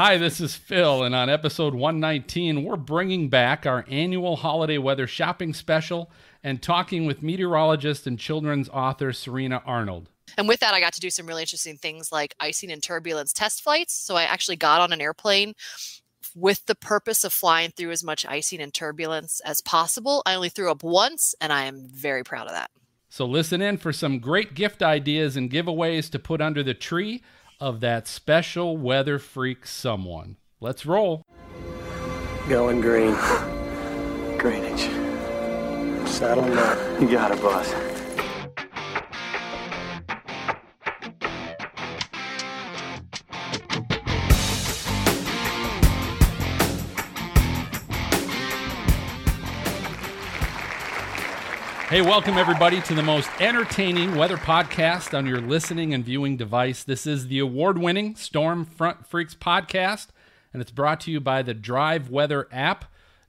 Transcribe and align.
Hi, 0.00 0.16
this 0.16 0.40
is 0.40 0.54
Phil, 0.54 1.02
and 1.02 1.12
on 1.12 1.28
episode 1.28 1.74
119, 1.74 2.62
we're 2.62 2.76
bringing 2.76 3.28
back 3.28 3.66
our 3.66 3.84
annual 3.88 4.36
holiday 4.36 4.78
weather 4.78 5.08
shopping 5.08 5.52
special 5.52 6.08
and 6.40 6.62
talking 6.62 7.04
with 7.04 7.20
meteorologist 7.20 8.06
and 8.06 8.16
children's 8.16 8.68
author 8.68 9.12
Serena 9.12 9.60
Arnold. 9.66 10.08
And 10.36 10.46
with 10.46 10.60
that, 10.60 10.72
I 10.72 10.78
got 10.78 10.92
to 10.92 11.00
do 11.00 11.10
some 11.10 11.26
really 11.26 11.42
interesting 11.42 11.78
things 11.78 12.12
like 12.12 12.36
icing 12.38 12.70
and 12.70 12.80
turbulence 12.80 13.32
test 13.32 13.60
flights. 13.64 13.92
So 13.92 14.14
I 14.14 14.22
actually 14.22 14.54
got 14.54 14.80
on 14.80 14.92
an 14.92 15.00
airplane 15.00 15.54
with 16.32 16.64
the 16.66 16.76
purpose 16.76 17.24
of 17.24 17.32
flying 17.32 17.72
through 17.72 17.90
as 17.90 18.04
much 18.04 18.24
icing 18.24 18.60
and 18.60 18.72
turbulence 18.72 19.40
as 19.44 19.60
possible. 19.60 20.22
I 20.24 20.36
only 20.36 20.48
threw 20.48 20.70
up 20.70 20.84
once, 20.84 21.34
and 21.40 21.52
I 21.52 21.64
am 21.64 21.88
very 21.88 22.22
proud 22.22 22.46
of 22.46 22.52
that. 22.52 22.70
So 23.08 23.26
listen 23.26 23.60
in 23.60 23.78
for 23.78 23.92
some 23.92 24.20
great 24.20 24.54
gift 24.54 24.80
ideas 24.80 25.36
and 25.36 25.50
giveaways 25.50 26.08
to 26.10 26.20
put 26.20 26.40
under 26.40 26.62
the 26.62 26.74
tree 26.74 27.24
of 27.60 27.80
that 27.80 28.06
special 28.06 28.76
weather 28.76 29.18
freak 29.18 29.66
someone. 29.66 30.36
Let's 30.60 30.86
roll. 30.86 31.22
Going 32.48 32.80
green. 32.80 33.14
Greenwich. 34.38 34.88
Saddle 36.08 36.44
up. 36.58 37.00
You 37.00 37.10
got 37.10 37.32
it, 37.32 37.42
boss. 37.42 37.97
Hey, 51.88 52.02
welcome 52.02 52.36
everybody 52.36 52.82
to 52.82 52.94
the 52.94 53.02
most 53.02 53.30
entertaining 53.40 54.14
weather 54.14 54.36
podcast 54.36 55.16
on 55.16 55.24
your 55.24 55.40
listening 55.40 55.94
and 55.94 56.04
viewing 56.04 56.36
device. 56.36 56.84
This 56.84 57.06
is 57.06 57.28
the 57.28 57.38
award 57.38 57.78
winning 57.78 58.14
Storm 58.14 58.66
Front 58.66 59.06
Freaks 59.06 59.34
podcast, 59.34 60.08
and 60.52 60.60
it's 60.60 60.70
brought 60.70 61.00
to 61.00 61.10
you 61.10 61.18
by 61.18 61.40
the 61.40 61.54
Drive 61.54 62.10
Weather 62.10 62.46
app. 62.52 62.84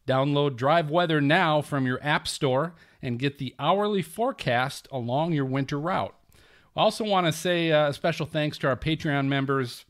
Download 0.05 0.57
Drive 0.57 0.89
Weather 0.89 1.21
now 1.21 1.61
from 1.61 1.85
your 1.85 2.03
app 2.03 2.27
store 2.27 2.73
and 3.01 3.17
get 3.17 3.37
the 3.37 3.55
hourly 3.59 4.01
forecast 4.01 4.89
along 4.91 5.31
your 5.31 5.45
winter 5.45 5.79
route. 5.79 6.13
I 6.75 6.81
also 6.81 7.05
want 7.05 7.27
to 7.27 7.31
say 7.31 7.71
uh, 7.71 7.87
a 7.87 7.93
special 7.93 8.25
thanks 8.25 8.57
to 8.57 8.67
our 8.67 8.75
Patreon 8.75 9.27
members 9.27 9.85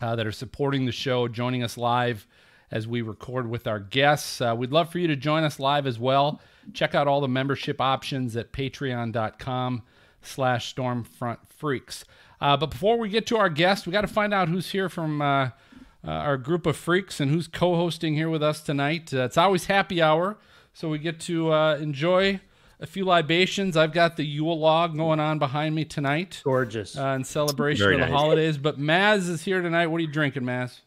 uh, 0.00 0.16
that 0.16 0.26
are 0.26 0.32
supporting 0.32 0.86
the 0.86 0.92
show, 0.92 1.28
joining 1.28 1.62
us 1.62 1.76
live 1.76 2.26
as 2.70 2.88
we 2.88 3.02
record 3.02 3.50
with 3.50 3.66
our 3.66 3.78
guests. 3.78 4.40
Uh, 4.40 4.54
we'd 4.56 4.72
love 4.72 4.90
for 4.90 4.98
you 4.98 5.08
to 5.08 5.16
join 5.16 5.44
us 5.44 5.60
live 5.60 5.86
as 5.86 5.98
well. 5.98 6.40
Check 6.74 6.94
out 6.94 7.08
all 7.08 7.20
the 7.20 7.28
membership 7.28 7.80
options 7.80 8.36
at 8.36 8.52
patreon.com 8.52 9.82
slash 10.22 10.74
stormfront 10.74 11.38
freaks. 11.48 12.04
Uh, 12.40 12.56
but 12.56 12.70
before 12.70 12.98
we 12.98 13.08
get 13.08 13.26
to 13.26 13.36
our 13.36 13.48
guest, 13.50 13.86
we 13.86 13.92
got 13.92 14.00
to 14.02 14.06
find 14.06 14.32
out 14.32 14.48
who's 14.48 14.70
here 14.70 14.88
from 14.88 15.20
uh, 15.20 15.44
uh, 15.44 15.50
our 16.04 16.36
group 16.36 16.66
of 16.66 16.76
freaks 16.76 17.20
and 17.20 17.30
who's 17.30 17.46
co-hosting 17.46 18.14
here 18.14 18.30
with 18.30 18.42
us 18.42 18.60
tonight. 18.60 19.12
Uh, 19.12 19.24
it's 19.24 19.36
always 19.36 19.66
happy 19.66 20.00
hour, 20.00 20.38
so 20.72 20.88
we 20.88 20.98
get 20.98 21.20
to 21.20 21.52
uh, 21.52 21.76
enjoy 21.76 22.40
a 22.80 22.86
few 22.86 23.04
libations. 23.04 23.76
I've 23.76 23.92
got 23.92 24.16
the 24.16 24.24
Yule 24.24 24.58
log 24.58 24.96
going 24.96 25.20
on 25.20 25.38
behind 25.38 25.74
me 25.74 25.84
tonight. 25.84 26.40
Gorgeous. 26.44 26.96
Uh, 26.96 27.08
in 27.08 27.24
celebration 27.24 27.84
Very 27.84 27.94
of 27.96 28.00
the 28.00 28.06
nice. 28.06 28.14
holidays. 28.18 28.58
But 28.58 28.78
Maz 28.78 29.28
is 29.28 29.42
here 29.42 29.60
tonight. 29.60 29.88
What 29.88 29.98
are 29.98 30.04
you 30.04 30.10
drinking, 30.10 30.44
Maz? 30.44 30.80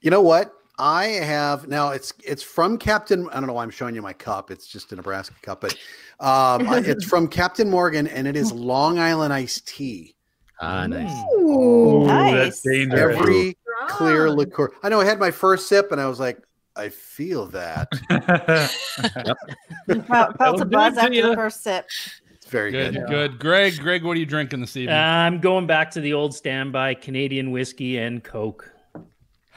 You 0.00 0.10
know 0.10 0.20
what? 0.20 0.52
I 0.78 1.04
have 1.04 1.68
now. 1.68 1.90
It's 1.90 2.12
it's 2.22 2.42
from 2.42 2.76
Captain. 2.76 3.28
I 3.30 3.34
don't 3.34 3.46
know 3.46 3.54
why 3.54 3.62
I'm 3.62 3.70
showing 3.70 3.94
you 3.94 4.02
my 4.02 4.12
cup. 4.12 4.50
It's 4.50 4.66
just 4.66 4.92
a 4.92 4.96
Nebraska 4.96 5.34
cup, 5.40 5.62
but 5.62 5.76
um, 6.20 6.66
it's 6.84 7.04
from 7.08 7.28
Captain 7.28 7.70
Morgan, 7.70 8.06
and 8.06 8.26
it 8.26 8.36
is 8.36 8.52
Long 8.52 8.98
Island 8.98 9.32
iced 9.32 9.66
tea. 9.66 10.14
Ah, 10.60 10.86
nice. 10.86 11.12
Ooh, 11.34 12.04
that's 12.06 12.64
nice. 12.66 12.74
dangerous. 12.74 13.18
Every 13.18 13.56
clear 13.88 14.30
liqueur. 14.30 14.70
I 14.82 14.90
know. 14.90 15.00
I 15.00 15.06
had 15.06 15.18
my 15.18 15.30
first 15.30 15.68
sip, 15.68 15.92
and 15.92 16.00
I 16.00 16.08
was 16.08 16.20
like, 16.20 16.38
I 16.76 16.90
feel 16.90 17.46
that. 17.46 17.88
Felt, 20.08 20.36
felt 20.36 20.60
a 20.60 20.64
buzz 20.64 20.98
after 20.98 21.12
ya. 21.14 21.28
the 21.28 21.36
first 21.36 21.62
sip. 21.62 21.86
It's 22.34 22.46
very 22.46 22.72
Good, 22.72 22.94
good. 22.94 23.06
good. 23.08 23.38
Greg, 23.38 23.78
Greg, 23.78 24.02
what 24.02 24.16
are 24.16 24.20
you 24.20 24.26
drinking 24.26 24.60
this 24.60 24.76
evening? 24.76 24.96
I'm 24.96 25.40
going 25.40 25.66
back 25.66 25.92
to 25.92 26.00
the 26.00 26.12
old 26.12 26.34
standby 26.34 26.94
Canadian 26.94 27.50
whiskey 27.52 27.98
and 27.98 28.22
Coke. 28.22 28.72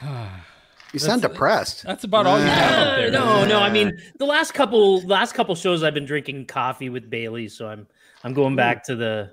You 0.92 0.98
sound 0.98 1.22
That's- 1.22 1.34
depressed. 1.36 1.82
That's 1.84 2.04
about 2.04 2.26
all 2.26 2.38
you 2.38 2.44
have 2.46 2.72
Uh, 2.72 2.90
up 2.90 2.96
there. 2.96 3.10
no, 3.10 3.44
no. 3.46 3.60
I 3.60 3.70
mean, 3.70 3.96
the 4.18 4.24
last 4.26 4.54
couple 4.54 5.00
last 5.02 5.34
couple 5.34 5.54
shows 5.54 5.82
I've 5.82 5.94
been 5.94 6.04
drinking 6.04 6.46
coffee 6.46 6.88
with 6.88 7.08
Bailey, 7.08 7.48
so 7.48 7.68
I'm 7.68 7.86
I'm 8.24 8.34
going 8.34 8.56
back 8.56 8.84
to 8.84 8.96
the, 8.96 9.32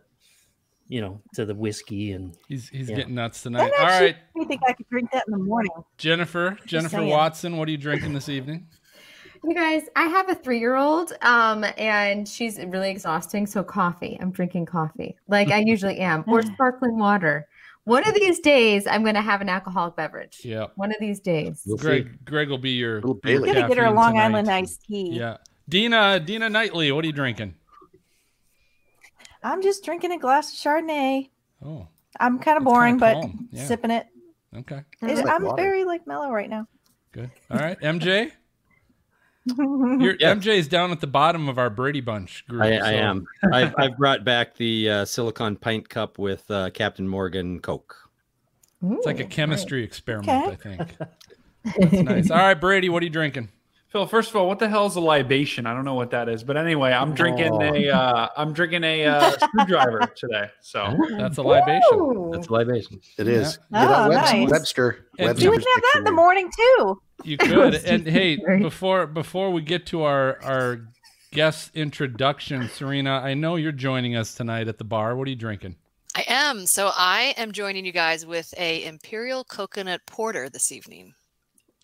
you 0.87 1.01
know, 1.01 1.19
to 1.33 1.45
the 1.45 1.55
whiskey 1.55 2.11
and 2.11 2.35
He's 2.47 2.69
he's 2.69 2.89
Yeah. 2.89 2.95
getting 2.97 3.15
nuts 3.15 3.41
tonight. 3.41 3.71
All 3.79 3.85
actually 3.87 4.05
right, 4.07 4.15
made 4.35 4.41
me 4.41 4.45
think 4.47 4.61
I 4.67 4.73
could 4.73 4.87
drink 4.89 5.11
that 5.11 5.23
in 5.27 5.31
the 5.31 5.39
morning. 5.43 5.71
Jennifer, 5.97 6.57
Jennifer. 6.65 7.03
Watson, 7.03 7.57
what 7.57 7.67
are 7.67 7.71
you 7.71 7.77
drinking 7.77 8.13
this 8.13 8.29
evening? 8.29 8.67
You 9.43 9.53
guys, 9.53 9.83
I 9.95 10.05
have 10.07 10.29
a 10.29 10.35
three-year-old, 10.35 11.13
um, 11.21 11.63
and 11.77 12.27
she's 12.27 12.57
really 12.59 12.89
exhausting. 12.89 13.45
So 13.45 13.63
coffee. 13.63 14.17
I'm 14.19 14.31
drinking 14.31 14.65
coffee, 14.65 15.15
like 15.27 15.49
I 15.51 15.59
usually 15.59 15.99
am, 15.99 16.23
or 16.27 16.41
sparkling 16.41 16.97
water. 16.97 17.47
One 17.87 18.05
of 18.07 18.13
these 18.15 18.39
days, 18.41 18.85
I'm 18.85 19.01
going 19.03 19.15
to 19.15 19.21
have 19.21 19.39
an 19.39 19.47
alcoholic 19.47 19.95
beverage. 19.95 20.41
Yeah, 20.43 20.65
One 20.75 20.91
of 20.91 20.97
these 20.99 21.21
days. 21.21 21.63
we'll 21.65 21.77
see. 21.77 21.83
Greg, 21.83 22.25
Greg 22.25 22.49
will 22.49 22.57
be 22.57 22.71
your. 22.71 22.95
Little 22.95 23.13
be. 23.13 23.33
I'm 23.35 23.43
gonna 23.45 23.67
get 23.67 23.77
her 23.77 23.85
a 23.85 23.91
Long 23.91 24.11
tonight. 24.11 24.25
Island 24.25 24.49
iced 24.49 24.83
tea. 24.83 25.11
Yeah, 25.13 25.37
Dina, 25.69 26.19
Dina 26.19 26.49
Knightley, 26.49 26.91
what 26.91 27.05
are 27.05 27.07
you 27.07 27.13
drinking? 27.13 27.55
I'm 29.43 29.61
just 29.61 29.85
drinking 29.85 30.11
a 30.11 30.19
glass 30.19 30.51
of 30.51 30.59
Chardonnay. 30.59 31.29
Oh, 31.63 31.87
I'm 32.19 32.39
kind 32.39 32.57
of 32.57 32.63
boring, 32.65 32.99
kinda 32.99 33.21
but 33.21 33.31
yeah. 33.51 33.65
sipping 33.65 33.91
it. 33.91 34.07
okay, 34.55 34.81
It- 35.01 35.15
like 35.15 35.27
I'm 35.29 35.43
water. 35.43 35.61
very 35.61 35.85
like 35.85 36.05
mellow 36.07 36.29
right 36.31 36.49
now. 36.49 36.67
good. 37.13 37.31
All 37.49 37.57
right, 37.57 37.79
MJ, 37.79 38.31
Your 39.55 40.15
Yeah. 40.19 40.33
MJ 40.35 40.57
is 40.57 40.67
down 40.67 40.91
at 40.91 40.99
the 40.99 41.07
bottom 41.07 41.47
of 41.49 41.57
our 41.57 41.69
Brady 41.69 42.01
Bunch 42.01 42.45
group. 42.47 42.63
I, 42.63 42.75
I 42.77 42.79
so- 42.79 42.85
am. 42.85 43.25
I've, 43.53 43.73
I've 43.77 43.97
brought 43.97 44.23
back 44.23 44.55
the 44.55 44.89
uh, 44.89 45.05
silicon 45.05 45.55
pint 45.55 45.87
cup 45.89 46.17
with 46.19 46.49
uh, 46.51 46.69
Captain 46.71 47.07
Morgan 47.07 47.59
Coke. 47.59 47.95
It's 48.83 49.05
like 49.05 49.19
a 49.19 49.23
Ooh, 49.23 49.27
chemistry 49.27 49.83
experiment, 49.83 50.29
Okay. 50.59 50.77
I 50.79 50.83
think. 50.85 50.97
That's 51.79 51.93
nice. 52.03 52.31
All 52.31 52.37
right, 52.37 52.53
Brady, 52.53 52.89
what 52.89 53.01
are 53.01 53.05
you 53.05 53.11
drinking? 53.11 53.49
Phil, 53.89 54.05
first 54.05 54.29
of 54.29 54.35
all, 54.35 54.47
what 54.49 54.59
the 54.59 54.67
hell 54.67 54.85
is 54.85 54.97
a 54.97 55.01
libation? 55.01 55.65
I 55.65 55.73
don't 55.73 55.85
know 55.85 55.93
what 55.93 56.11
that 56.11 56.27
is, 56.27 56.43
but 56.43 56.57
anyway, 56.57 56.91
I'm 56.91 57.13
drinking 57.13 57.53
Oh. 57.53 57.61
a 57.73 57.89
uh, 57.89 58.27
I'm 58.35 58.51
drinking 58.51 58.83
a 58.83 59.05
uh, 59.05 59.31
screwdriver 59.39 60.01
today. 60.15 60.49
So 60.59 60.93
That's 61.17 61.37
a 61.37 61.41
libation. 61.41 61.81
Ooh. 61.93 62.29
That's 62.33 62.47
a 62.47 62.53
libation. 62.53 62.99
It 63.17 63.27
is. 63.29 63.57
Yeah. 63.71 63.85
Get 63.85 63.91
out 63.93 64.05
Oh, 64.05 64.09
Webster. 64.09 64.37
nice. 64.37 64.49
Webster. 64.51 65.05
And- 65.17 65.27
Webster's 65.27 65.43
You 65.43 65.49
would 65.51 65.59
have 65.75 65.83
that 65.83 65.93
in 65.99 66.03
the 66.03 66.11
morning 66.11 66.49
too. 66.55 67.01
You 67.23 67.37
could. 67.37 67.75
and 67.85 68.05
hey, 68.05 68.35
before 68.61 69.07
before 69.07 69.51
we 69.51 69.61
get 69.61 69.85
to 69.87 70.03
our 70.03 70.37
our 70.43 70.81
guest 71.31 71.71
introduction, 71.73 72.67
Serena, 72.69 73.21
I 73.23 73.33
know 73.35 73.55
you're 73.55 73.71
joining 73.71 74.15
us 74.17 74.35
tonight 74.35 74.67
at 74.67 74.77
the 74.77 74.83
bar. 74.83 75.15
What 75.15 75.27
are 75.27 75.31
you 75.31 75.35
drinking? 75.37 75.75
I 76.15 76.25
am. 76.27 76.65
So 76.65 76.91
I 76.95 77.33
am 77.37 77.51
joining 77.53 77.85
you 77.85 77.91
guys 77.91 78.25
with 78.25 78.53
a 78.57 78.83
Imperial 78.85 79.43
Coconut 79.43 80.01
Porter 80.07 80.49
this 80.49 80.71
evening. 80.71 81.13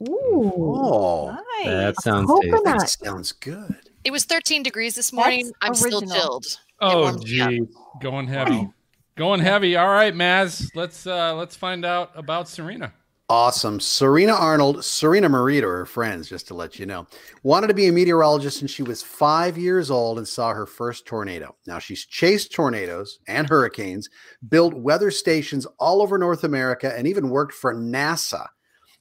Ooh. 0.09 0.51
Oh, 0.55 1.37
Nice. 1.59 1.65
That 1.67 2.01
sounds 2.01 2.27
Coconut. 2.27 2.63
that 2.65 2.89
sounds 2.89 3.31
good. 3.31 3.75
It 4.03 4.11
was 4.11 4.25
13 4.25 4.63
degrees 4.63 4.95
this 4.95 5.13
morning. 5.13 5.45
That's 5.45 5.55
I'm 5.61 5.75
still 5.75 6.01
chilled. 6.01 6.45
Oh 6.81 7.03
warms 7.03 7.23
me 7.25 7.39
up. 7.41 7.49
gee, 7.49 7.61
Going 8.01 8.27
heavy. 8.27 8.67
Going 9.15 9.39
heavy. 9.39 9.75
All 9.77 9.87
right, 9.89 10.13
Maz. 10.13 10.69
Let's 10.75 11.07
uh 11.07 11.35
let's 11.35 11.55
find 11.55 11.85
out 11.85 12.11
about 12.15 12.49
Serena. 12.49 12.91
Awesome. 13.29 13.79
Serena 13.79 14.33
Arnold, 14.33 14.83
Serena 14.83 15.29
Marita, 15.29 15.61
to 15.61 15.67
her 15.67 15.85
friends, 15.85 16.27
just 16.27 16.47
to 16.49 16.53
let 16.53 16.77
you 16.77 16.85
know, 16.85 17.07
wanted 17.41 17.67
to 17.67 17.73
be 17.73 17.87
a 17.87 17.91
meteorologist 17.91 18.59
since 18.59 18.69
she 18.69 18.83
was 18.83 19.01
five 19.01 19.57
years 19.57 19.89
old 19.89 20.17
and 20.17 20.27
saw 20.27 20.53
her 20.53 20.65
first 20.65 21.05
tornado. 21.05 21.55
Now 21.65 21.79
she's 21.79 22.05
chased 22.05 22.51
tornadoes 22.51 23.19
and 23.27 23.47
hurricanes, 23.47 24.09
built 24.49 24.73
weather 24.73 25.09
stations 25.09 25.65
all 25.79 26.01
over 26.01 26.17
North 26.17 26.43
America, 26.43 26.93
and 26.95 27.07
even 27.07 27.29
worked 27.29 27.53
for 27.53 27.73
NASA. 27.73 28.47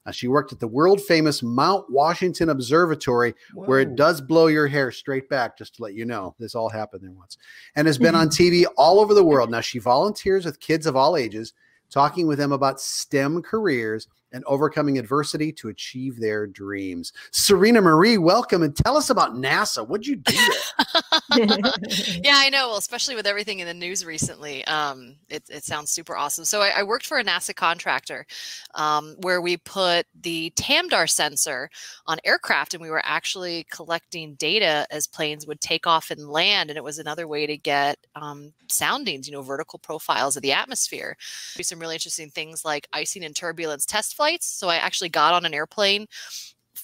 Now, 0.05 0.13
she 0.13 0.29
worked 0.29 0.53
at 0.53 0.59
the 0.59 0.67
world 0.67 1.01
famous 1.01 1.43
Mount 1.43 1.89
Washington 1.89 2.49
Observatory, 2.49 3.35
where 3.55 3.81
it 3.81 3.95
does 3.95 4.21
blow 4.21 4.49
your 4.49 4.67
hair 4.67 4.91
straight 4.91 5.29
back, 5.29 5.57
just 5.57 5.77
to 5.77 5.83
let 5.83 5.95
you 5.95 6.05
know. 6.05 6.35
This 6.39 6.55
all 6.55 6.69
happened 6.69 7.03
there 7.03 7.13
once, 7.13 7.39
and 7.77 7.87
has 7.87 7.99
been 7.99 8.15
on 8.15 8.29
TV 8.31 8.65
all 8.77 8.99
over 8.99 9.15
the 9.15 9.25
world. 9.25 9.51
Now, 9.51 9.61
she 9.61 9.79
volunteers 9.79 10.45
with 10.45 10.61
kids 10.61 10.87
of 10.87 10.97
all 10.97 11.17
ages, 11.17 11.53
talking 11.91 12.27
with 12.27 12.39
them 12.39 12.53
about 12.53 12.81
STEM 12.81 13.43
careers 13.43 14.09
and 14.33 14.45
overcoming 14.47 14.99
adversity 14.99 15.53
to 15.53 15.69
achieve 15.69 16.19
their 16.19 16.47
dreams. 16.47 17.13
Serena 17.31 17.81
Marie, 17.81 18.19
welcome 18.19 18.63
and 18.63 18.77
tell 18.77 18.97
us 18.97 19.11
about 19.11 19.35
NASA. 19.35 19.87
What'd 19.87 20.07
you 20.07 20.17
do 20.17 20.33
yeah, 21.37 22.35
I 22.37 22.49
know. 22.51 22.69
Well, 22.69 22.77
especially 22.77 23.15
with 23.15 23.27
everything 23.27 23.61
in 23.61 23.67
the 23.67 23.75
news 23.75 24.05
recently, 24.05 24.65
um, 24.67 25.17
it, 25.29 25.43
it 25.49 25.65
sounds 25.65 25.91
super 25.91 26.17
awesome. 26.17 26.45
So 26.45 26.61
I, 26.61 26.73
I 26.79 26.83
worked 26.83 27.07
for 27.07 27.19
a 27.19 27.25
NASA 27.25 27.55
contractor 27.55 28.27
um, 28.75 29.17
where 29.21 29.41
we 29.41 29.57
put 29.57 30.07
the 30.21 30.53
TAMDAR 30.57 31.09
sensor 31.09 31.71
on 32.07 32.19
aircraft, 32.25 32.75
and 32.75 32.83
we 32.83 32.91
were 32.91 33.03
actually 33.05 33.67
collecting 33.71 34.35
data 34.35 34.87
as 34.91 35.07
planes 35.07 35.47
would 35.47 35.61
take 35.61 35.87
off 35.87 36.11
and 36.11 36.29
land. 36.29 36.71
And 36.71 36.77
it 36.77 36.85
was 36.85 36.99
another 36.99 37.27
way 37.27 37.47
to 37.47 37.57
get 37.57 37.99
um, 38.15 38.53
soundings, 38.69 39.27
you 39.27 39.33
know, 39.33 39.43
vertical 39.43 39.79
profiles 39.79 40.37
of 40.37 40.43
the 40.43 40.53
atmosphere. 40.53 41.17
Do 41.57 41.63
some 41.63 41.79
really 41.79 41.97
interesting 41.97 42.31
things 42.31 42.65
like 42.65 42.89
icing 42.93 43.25
and 43.25 43.35
turbulence 43.35 43.87
test 43.87 44.17
flights. 44.23 44.47
So 44.47 44.69
I 44.69 44.77
actually 44.77 45.09
got 45.09 45.35
on 45.35 45.45
an 45.45 45.53
airplane 45.53 46.07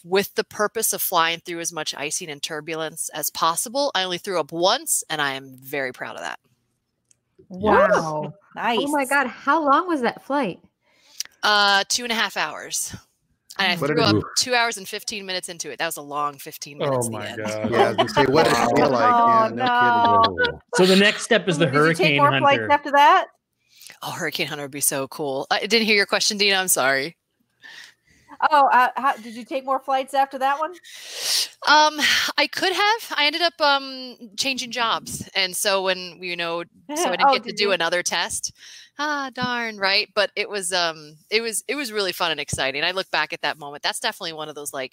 with 0.04 0.34
the 0.34 0.42
purpose 0.44 0.92
of 0.92 1.00
flying 1.00 1.38
through 1.38 1.60
as 1.60 1.72
much 1.72 1.94
icing 1.94 2.30
and 2.30 2.42
turbulence 2.42 3.08
as 3.14 3.30
possible. 3.30 3.92
I 3.94 4.02
only 4.02 4.18
threw 4.18 4.40
up 4.40 4.50
once, 4.50 5.04
and 5.08 5.22
I 5.22 5.34
am 5.34 5.56
very 5.56 5.92
proud 5.92 6.16
of 6.16 6.22
that. 6.22 6.40
Wow. 7.48 8.34
Nice. 8.56 8.78
Oh 8.82 8.90
my 8.90 9.04
God. 9.04 9.28
How 9.28 9.62
long 9.64 9.86
was 9.86 10.00
that 10.00 10.24
flight? 10.24 10.58
Uh, 11.44 11.84
two 11.88 12.02
and 12.02 12.10
a 12.10 12.16
half 12.16 12.36
hours. 12.36 12.94
And 13.60 13.72
I 13.72 13.76
What 13.76 13.86
threw 13.88 14.02
up 14.02 14.16
do? 14.16 14.22
two 14.36 14.54
hours 14.54 14.76
and 14.76 14.88
15 14.88 15.24
minutes 15.24 15.48
into 15.48 15.70
it. 15.70 15.78
That 15.78 15.86
was 15.86 15.96
a 15.96 16.02
long 16.02 16.38
15 16.38 16.78
Oh 16.80 16.86
minutes. 16.86 17.06
in 17.06 17.12
the 17.12 17.18
my 17.18 17.26
end. 17.28 17.36
god. 17.44 17.70
Yeah, 17.70 17.94
I 17.98 18.06
say, 18.06 18.26
what 18.26 18.44
did 18.46 18.52
it 18.54 18.76
feel 18.76 18.90
like? 18.90 19.14
Oh, 19.14 19.28
Yeah, 19.28 19.48
no 19.54 20.36
kidding. 20.38 20.60
So 20.74 20.86
the 20.86 20.96
next 20.96 21.22
step 21.22 21.46
is 21.48 21.58
the 21.58 21.66
Did 21.66 21.74
you 21.74 21.94
take 21.94 22.16
more 22.16 22.32
hunter. 22.32 22.40
flights 22.40 22.72
after 22.72 22.90
that? 22.92 23.26
Oh, 24.02 24.12
Hurricane 24.12 24.46
Hunter 24.46 24.64
would 24.64 24.70
be 24.70 24.80
so 24.80 25.08
cool. 25.08 25.46
I 25.50 25.60
didn't 25.66 25.86
hear 25.86 25.96
your 25.96 26.06
question, 26.06 26.36
Dina. 26.38 26.56
I'm 26.56 26.68
sorry. 26.68 27.16
Oh, 28.40 28.66
uh, 28.68 28.88
how, 28.96 29.16
did 29.16 29.34
you 29.34 29.44
take 29.44 29.64
more 29.64 29.80
flights 29.80 30.14
after 30.14 30.38
that 30.38 30.58
one? 30.58 30.78
Um, 31.66 31.98
I 32.36 32.46
could 32.50 32.72
have. 32.72 33.12
I 33.16 33.26
ended 33.26 33.42
up 33.42 33.60
um 33.60 34.16
changing 34.36 34.70
jobs, 34.70 35.28
and 35.34 35.56
so 35.56 35.82
when 35.82 36.22
you 36.22 36.36
know, 36.36 36.64
so 36.94 37.10
I 37.10 37.16
didn't 37.16 37.30
Oh, 37.30 37.32
get 37.32 37.44
to 37.44 37.52
do 37.52 37.70
you? 37.70 37.72
another 37.72 38.02
test. 38.02 38.52
Ah, 38.98 39.30
darn, 39.34 39.76
right? 39.78 40.08
But 40.14 40.30
it 40.36 40.48
was 40.48 40.72
um, 40.72 41.16
it 41.30 41.40
was 41.42 41.64
it 41.68 41.74
was 41.74 41.92
really 41.92 42.12
fun 42.12 42.30
and 42.30 42.40
exciting. 42.40 42.84
I 42.84 42.92
look 42.92 43.10
back 43.10 43.32
at 43.32 43.42
that 43.42 43.58
moment. 43.58 43.82
That's 43.82 44.00
definitely 44.00 44.34
one 44.34 44.48
of 44.48 44.54
those 44.54 44.72
like 44.72 44.92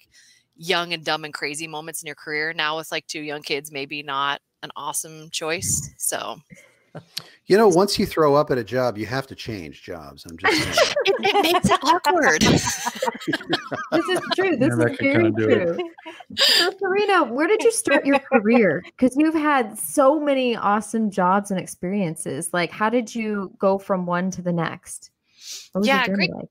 young 0.56 0.92
and 0.92 1.04
dumb 1.04 1.24
and 1.24 1.34
crazy 1.34 1.66
moments 1.66 2.02
in 2.02 2.06
your 2.06 2.16
career. 2.16 2.52
Now 2.52 2.76
with 2.78 2.90
like 2.92 3.06
two 3.06 3.20
young 3.22 3.42
kids, 3.42 3.70
maybe 3.72 4.02
not 4.02 4.40
an 4.62 4.70
awesome 4.76 5.30
choice. 5.30 5.90
So 5.98 6.36
You 7.46 7.56
know, 7.56 7.68
once 7.68 7.98
you 7.98 8.06
throw 8.06 8.34
up 8.34 8.50
at 8.50 8.58
a 8.58 8.64
job, 8.64 8.98
you 8.98 9.06
have 9.06 9.26
to 9.28 9.34
change 9.34 9.82
jobs. 9.82 10.26
I'm 10.28 10.36
just 10.36 10.62
saying. 10.62 10.94
it, 11.04 11.14
it 11.34 11.42
makes 11.42 11.70
it 11.70 11.78
awkward. 11.82 12.42
This 13.92 14.08
is 14.08 14.20
true. 14.34 14.56
This 14.56 14.68
Yeah, 14.70 14.76
that 14.76 14.90
is 14.92 14.96
could 14.98 15.12
very 15.12 15.32
kinda 15.32 15.46
true. 15.46 15.78
So, 16.36 16.70
Serena, 16.78 17.24
where 17.24 17.46
did 17.46 17.62
you 17.62 17.72
start 17.72 18.04
your 18.04 18.18
career? 18.18 18.82
Because 18.84 19.16
you've 19.16 19.34
had 19.34 19.78
so 19.78 20.20
many 20.20 20.56
awesome 20.56 21.10
jobs 21.10 21.50
and 21.50 21.58
experiences. 21.60 22.50
Like, 22.52 22.70
how 22.70 22.90
did 22.90 23.14
you 23.14 23.52
go 23.58 23.78
from 23.78 24.06
one 24.06 24.30
to 24.32 24.42
the 24.42 24.52
next? 24.52 25.10
What 25.72 25.80
was 25.80 25.88
your 25.88 25.96
Yeah, 25.96 26.06
journey 26.06 26.28
great- 26.28 26.34
like? 26.36 26.48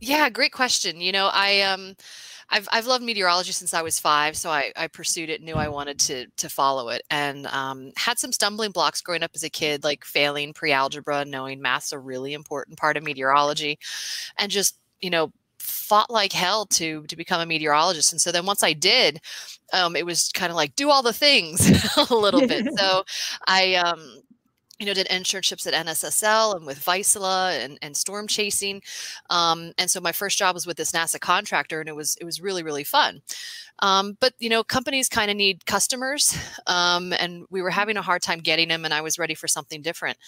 Yeah, 0.00 0.28
great 0.28 0.52
question. 0.52 1.00
You 1.00 1.12
know, 1.12 1.30
I 1.32 1.62
um 1.62 1.94
I've 2.50 2.68
I've 2.72 2.86
loved 2.86 3.04
meteorology 3.04 3.52
since 3.52 3.74
I 3.74 3.82
was 3.82 3.98
five, 4.00 4.36
so 4.36 4.50
I, 4.50 4.72
I 4.76 4.88
pursued 4.88 5.30
it, 5.30 5.42
knew 5.42 5.54
I 5.54 5.68
wanted 5.68 5.98
to 6.00 6.26
to 6.38 6.48
follow 6.50 6.90
it, 6.90 7.02
and 7.10 7.46
um, 7.48 7.92
had 7.96 8.18
some 8.18 8.32
stumbling 8.32 8.72
blocks 8.72 9.00
growing 9.02 9.22
up 9.22 9.32
as 9.34 9.42
a 9.44 9.50
kid, 9.50 9.84
like 9.84 10.04
failing 10.04 10.52
pre-algebra, 10.54 11.24
knowing 11.24 11.62
math's 11.62 11.92
a 11.92 11.98
really 11.98 12.34
important 12.34 12.78
part 12.78 12.96
of 12.96 13.04
meteorology, 13.04 13.78
and 14.38 14.50
just 14.50 14.78
you 15.00 15.10
know 15.10 15.32
fought 15.60 16.10
like 16.10 16.32
hell 16.32 16.66
to 16.66 17.04
to 17.08 17.16
become 17.16 17.40
a 17.40 17.46
meteorologist. 17.46 18.12
And 18.12 18.20
so 18.20 18.32
then 18.32 18.46
once 18.46 18.62
I 18.64 18.72
did, 18.74 19.20
um, 19.72 19.96
it 19.96 20.06
was 20.06 20.30
kind 20.34 20.50
of 20.50 20.56
like 20.56 20.76
do 20.76 20.90
all 20.90 21.02
the 21.02 21.12
things 21.12 21.70
a 22.10 22.14
little 22.14 22.42
bit. 22.42 22.66
So 22.78 23.04
I 23.46 23.74
um 23.76 24.22
you 24.78 24.86
know, 24.86 24.94
did 24.94 25.08
internships 25.08 25.66
at 25.66 25.86
NSSL 25.86 26.56
and 26.56 26.66
with 26.66 26.84
Vaisala 26.84 27.64
and, 27.64 27.78
and 27.80 27.96
storm 27.96 28.26
chasing. 28.26 28.82
Um, 29.30 29.72
and 29.78 29.90
so 29.90 30.00
my 30.00 30.12
first 30.12 30.36
job 30.36 30.54
was 30.54 30.66
with 30.66 30.76
this 30.76 30.92
NASA 30.92 31.18
contractor 31.18 31.80
and 31.80 31.88
it 31.88 31.96
was, 31.96 32.16
it 32.20 32.24
was 32.24 32.42
really, 32.42 32.62
really 32.62 32.84
fun. 32.84 33.22
Um, 33.80 34.16
but 34.20 34.34
you 34.38 34.48
know, 34.48 34.62
companies 34.62 35.08
kind 35.08 35.30
of 35.30 35.36
need 35.36 35.66
customers. 35.66 36.36
Um, 36.66 37.12
and 37.12 37.44
we 37.48 37.62
were 37.62 37.70
having 37.70 37.96
a 37.96 38.02
hard 38.02 38.22
time 38.22 38.40
getting 38.40 38.68
them 38.68 38.84
and 38.84 38.92
I 38.92 39.00
was 39.00 39.18
ready 39.18 39.34
for 39.34 39.46
something 39.48 39.82
different. 39.82 40.18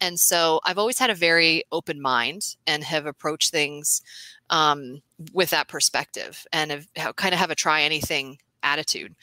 And 0.00 0.18
so 0.18 0.60
I've 0.64 0.78
always 0.78 0.98
had 0.98 1.10
a 1.10 1.14
very 1.14 1.64
open 1.72 2.00
mind 2.00 2.56
and 2.66 2.84
have 2.84 3.06
approached 3.06 3.50
things 3.50 4.02
um, 4.50 5.02
with 5.32 5.50
that 5.50 5.68
perspective 5.68 6.46
and 6.52 6.70
have, 6.70 6.86
have 6.96 7.16
kind 7.16 7.34
of 7.34 7.40
have 7.40 7.50
a 7.50 7.54
try 7.54 7.82
anything 7.82 8.38
attitude. 8.62 9.14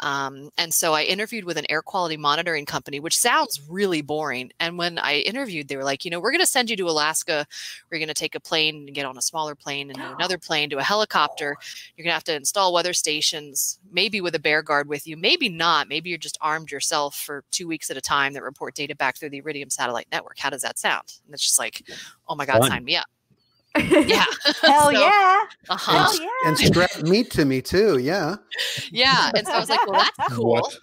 Um, 0.00 0.50
and 0.56 0.72
so 0.72 0.94
I 0.94 1.02
interviewed 1.02 1.44
with 1.44 1.58
an 1.58 1.66
air 1.68 1.82
quality 1.82 2.16
monitoring 2.16 2.64
company, 2.64 3.00
which 3.00 3.18
sounds 3.18 3.60
really 3.68 4.00
boring. 4.00 4.50
And 4.58 4.78
when 4.78 4.98
I 4.98 5.18
interviewed, 5.20 5.68
they 5.68 5.76
were 5.76 5.84
like, 5.84 6.04
you 6.04 6.10
know, 6.10 6.20
we're 6.20 6.30
going 6.30 6.40
to 6.40 6.46
send 6.46 6.70
you 6.70 6.76
to 6.76 6.88
Alaska. 6.88 7.46
We're 7.90 7.98
going 7.98 8.08
to 8.08 8.14
take 8.14 8.34
a 8.34 8.40
plane 8.40 8.76
and 8.86 8.94
get 8.94 9.04
on 9.04 9.18
a 9.18 9.22
smaller 9.22 9.54
plane 9.54 9.90
and 9.90 10.00
another 10.00 10.38
plane 10.38 10.70
to 10.70 10.78
a 10.78 10.82
helicopter. 10.82 11.56
You're 11.96 12.04
going 12.04 12.12
to 12.12 12.14
have 12.14 12.24
to 12.24 12.34
install 12.34 12.72
weather 12.72 12.94
stations, 12.94 13.78
maybe 13.92 14.20
with 14.20 14.34
a 14.34 14.40
bear 14.40 14.62
guard 14.62 14.88
with 14.88 15.06
you, 15.06 15.16
maybe 15.16 15.48
not. 15.48 15.88
Maybe 15.88 16.08
you're 16.08 16.18
just 16.18 16.38
armed 16.40 16.70
yourself 16.70 17.16
for 17.16 17.44
two 17.50 17.68
weeks 17.68 17.90
at 17.90 17.96
a 17.96 18.02
time 18.02 18.32
that 18.32 18.42
report 18.42 18.74
data 18.74 18.96
back 18.96 19.18
through 19.18 19.30
the 19.30 19.38
Iridium 19.38 19.68
satellite 19.68 20.08
network. 20.10 20.38
How 20.38 20.48
does 20.48 20.62
that 20.62 20.78
sound? 20.78 21.18
And 21.26 21.34
it's 21.34 21.42
just 21.42 21.58
like, 21.58 21.82
oh 22.26 22.34
my 22.34 22.46
God, 22.46 22.60
Fun. 22.60 22.70
sign 22.70 22.84
me 22.84 22.96
up. 22.96 23.06
Yeah. 23.78 24.24
Hell 24.62 24.84
So, 24.86 24.90
yeah. 24.90 25.40
Uh-huh. 25.68 25.92
Hell 25.92 26.20
yeah. 26.20 26.28
and 26.48 26.58
strap 26.58 27.02
meat 27.02 27.30
to 27.32 27.44
me 27.44 27.62
too. 27.62 27.98
Yeah. 27.98 28.36
yeah 28.90 29.30
and 29.36 29.46
so 29.46 29.52
i 29.52 29.58
was 29.60 29.68
like 29.70 29.86
well 29.86 30.02
that's 30.16 30.34
cool 30.34 30.52
What? 30.52 30.76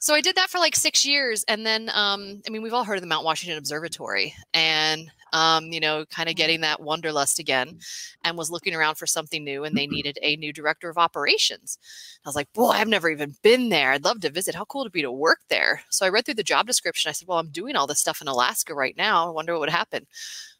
so 0.00 0.14
i 0.14 0.20
did 0.20 0.36
that 0.36 0.50
for 0.50 0.58
like 0.58 0.74
six 0.76 1.04
years 1.06 1.44
and 1.48 1.64
then 1.64 1.90
um 1.94 2.42
i 2.46 2.50
mean 2.50 2.62
we've 2.62 2.74
all 2.74 2.84
heard 2.84 2.96
of 2.96 3.00
the 3.02 3.06
mount 3.06 3.24
washington 3.24 3.56
observatory 3.58 4.34
and 4.52 5.10
um 5.32 5.66
you 5.72 5.80
know 5.80 6.04
kind 6.10 6.28
of 6.28 6.34
getting 6.36 6.60
that 6.62 6.80
wanderlust 6.80 7.38
again 7.38 7.78
and 8.24 8.36
was 8.36 8.50
looking 8.50 8.74
around 8.74 8.96
for 8.96 9.06
something 9.06 9.44
new 9.44 9.64
and 9.64 9.76
they 9.76 9.86
needed 9.86 10.18
a 10.22 10.36
new 10.36 10.52
director 10.52 10.88
of 10.88 10.98
operations 10.98 11.78
i 12.24 12.28
was 12.28 12.36
like 12.36 12.52
boy 12.52 12.70
i've 12.70 12.88
never 12.88 13.08
even 13.08 13.34
been 13.42 13.68
there 13.68 13.92
i'd 13.92 14.04
love 14.04 14.20
to 14.20 14.30
visit 14.30 14.54
how 14.54 14.64
cool 14.64 14.80
would 14.82 14.88
it 14.88 14.92
be 14.92 15.02
to 15.02 15.12
work 15.12 15.40
there 15.48 15.82
so 15.90 16.04
i 16.04 16.08
read 16.08 16.24
through 16.24 16.34
the 16.34 16.42
job 16.42 16.66
description 16.66 17.08
i 17.08 17.12
said 17.12 17.28
well 17.28 17.38
i'm 17.38 17.48
doing 17.50 17.76
all 17.76 17.86
this 17.86 18.00
stuff 18.00 18.20
in 18.20 18.28
alaska 18.28 18.74
right 18.74 18.96
now 18.96 19.26
i 19.26 19.30
wonder 19.30 19.52
what 19.52 19.60
would 19.60 19.70
happen 19.70 20.06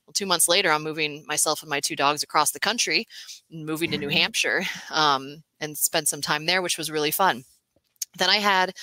well, 0.06 0.12
two 0.12 0.26
months 0.26 0.48
later, 0.48 0.70
I'm 0.70 0.82
moving 0.82 1.24
myself 1.26 1.62
and 1.62 1.70
my 1.70 1.80
two 1.80 1.96
dogs 1.96 2.22
across 2.22 2.50
the 2.50 2.60
country, 2.60 3.06
moving 3.50 3.90
to 3.90 3.98
New 3.98 4.08
Hampshire, 4.08 4.62
um, 4.90 5.42
and 5.60 5.76
spent 5.76 6.08
some 6.08 6.20
time 6.20 6.46
there, 6.46 6.62
which 6.62 6.78
was 6.78 6.90
really 6.90 7.10
fun. 7.10 7.44
Then 8.18 8.30
I 8.30 8.36
had 8.36 8.74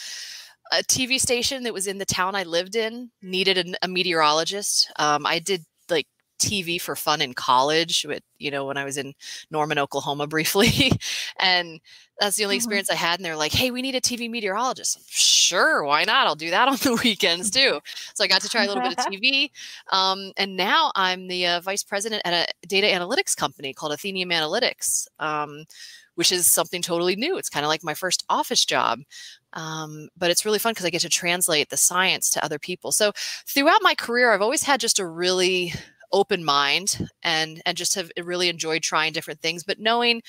a 0.72 0.78
TV 0.78 1.20
station 1.20 1.64
that 1.64 1.74
was 1.74 1.88
in 1.88 1.98
the 1.98 2.06
town 2.06 2.36
I 2.36 2.44
lived 2.44 2.76
in, 2.76 3.12
needed 3.22 3.58
an, 3.58 3.76
a 3.82 3.88
meteorologist. 3.88 4.92
Um, 4.98 5.26
I 5.26 5.40
did 5.40 5.64
like 5.90 6.08
TV 6.42 6.80
for 6.82 6.96
fun 6.96 7.22
in 7.22 7.34
college, 7.34 8.06
with, 8.08 8.24
you 8.40 8.52
know, 8.52 8.66
when 8.66 8.78
I 8.78 8.84
was 8.84 8.98
in 8.98 9.14
Norman, 9.52 9.80
Oklahoma 9.80 10.28
briefly. 10.36 10.92
and 11.40 11.80
that's 12.20 12.36
the 12.38 12.44
only 12.44 12.56
Mhm. 12.56 12.60
experience 12.60 12.90
I 12.90 12.96
had. 12.96 13.20
And 13.20 13.26
they're 13.26 13.36
like, 13.36 13.52
hey, 13.54 13.72
we 13.72 13.82
need 13.82 13.96
a 13.96 14.02
TV 14.02 14.30
meteorologist. 14.30 14.98
I'm, 14.98 15.04
sure, 15.08 15.84
why 15.84 16.04
not? 16.04 16.28
I'll 16.28 16.36
do 16.36 16.50
that 16.52 16.68
on 16.68 16.76
the 16.78 16.96
weekends 17.04 17.50
too. 17.50 17.80
So 18.16 18.24
I 18.24 18.28
got 18.28 18.42
to 18.42 18.50
try 18.50 18.64
a 18.64 18.68
little 18.68 18.82
bit 18.82 18.92
of 18.94 18.98
TV. 19.06 19.50
Um, 19.92 20.32
and 20.38 20.56
now 20.58 20.92
I'm 20.96 21.28
the 21.28 21.48
uh, 21.48 21.62
vice 21.62 21.84
president 21.84 22.22
at 22.26 22.34
a 22.64 22.68
data 22.68 22.88
analytics 22.88 23.36
company 23.36 23.74
called 23.74 23.94
Athenium 23.94 24.30
Analytics, 24.30 25.08
um, 25.20 25.66
which 26.16 26.32
is 26.32 26.46
something 26.46 26.82
totally 26.82 27.16
new. 27.16 27.38
It's 27.38 27.50
kind 27.50 27.66
of 27.66 27.70
like 27.70 27.84
my 27.84 27.94
first 27.96 28.24
office 28.30 28.66
job. 28.66 29.00
Um, 29.54 30.10
but 30.18 30.30
it's 30.32 30.46
really 30.46 30.60
fun 30.60 30.72
because 30.72 30.86
I 30.86 30.90
get 30.92 31.02
to 31.02 31.10
translate 31.10 31.70
the 31.70 31.78
science 31.78 32.30
to 32.32 32.44
other 32.46 32.60
people. 32.60 32.92
So 32.92 33.12
throughout 33.48 33.82
my 33.82 33.96
career, 33.96 34.32
I've 34.32 34.42
always 34.42 34.64
had 34.64 34.80
just 34.80 35.00
a 35.00 35.06
really 35.06 35.74
open 36.14 36.44
mind 36.44 37.08
and 37.24 37.62
and 37.66 37.78
just 37.78 37.96
have 37.96 38.12
really 38.22 38.50
enjoyed 38.50 38.84
trying 38.84 39.14
different 39.14 39.42
things, 39.42 39.64
but 39.64 39.80
knowing 39.80 40.22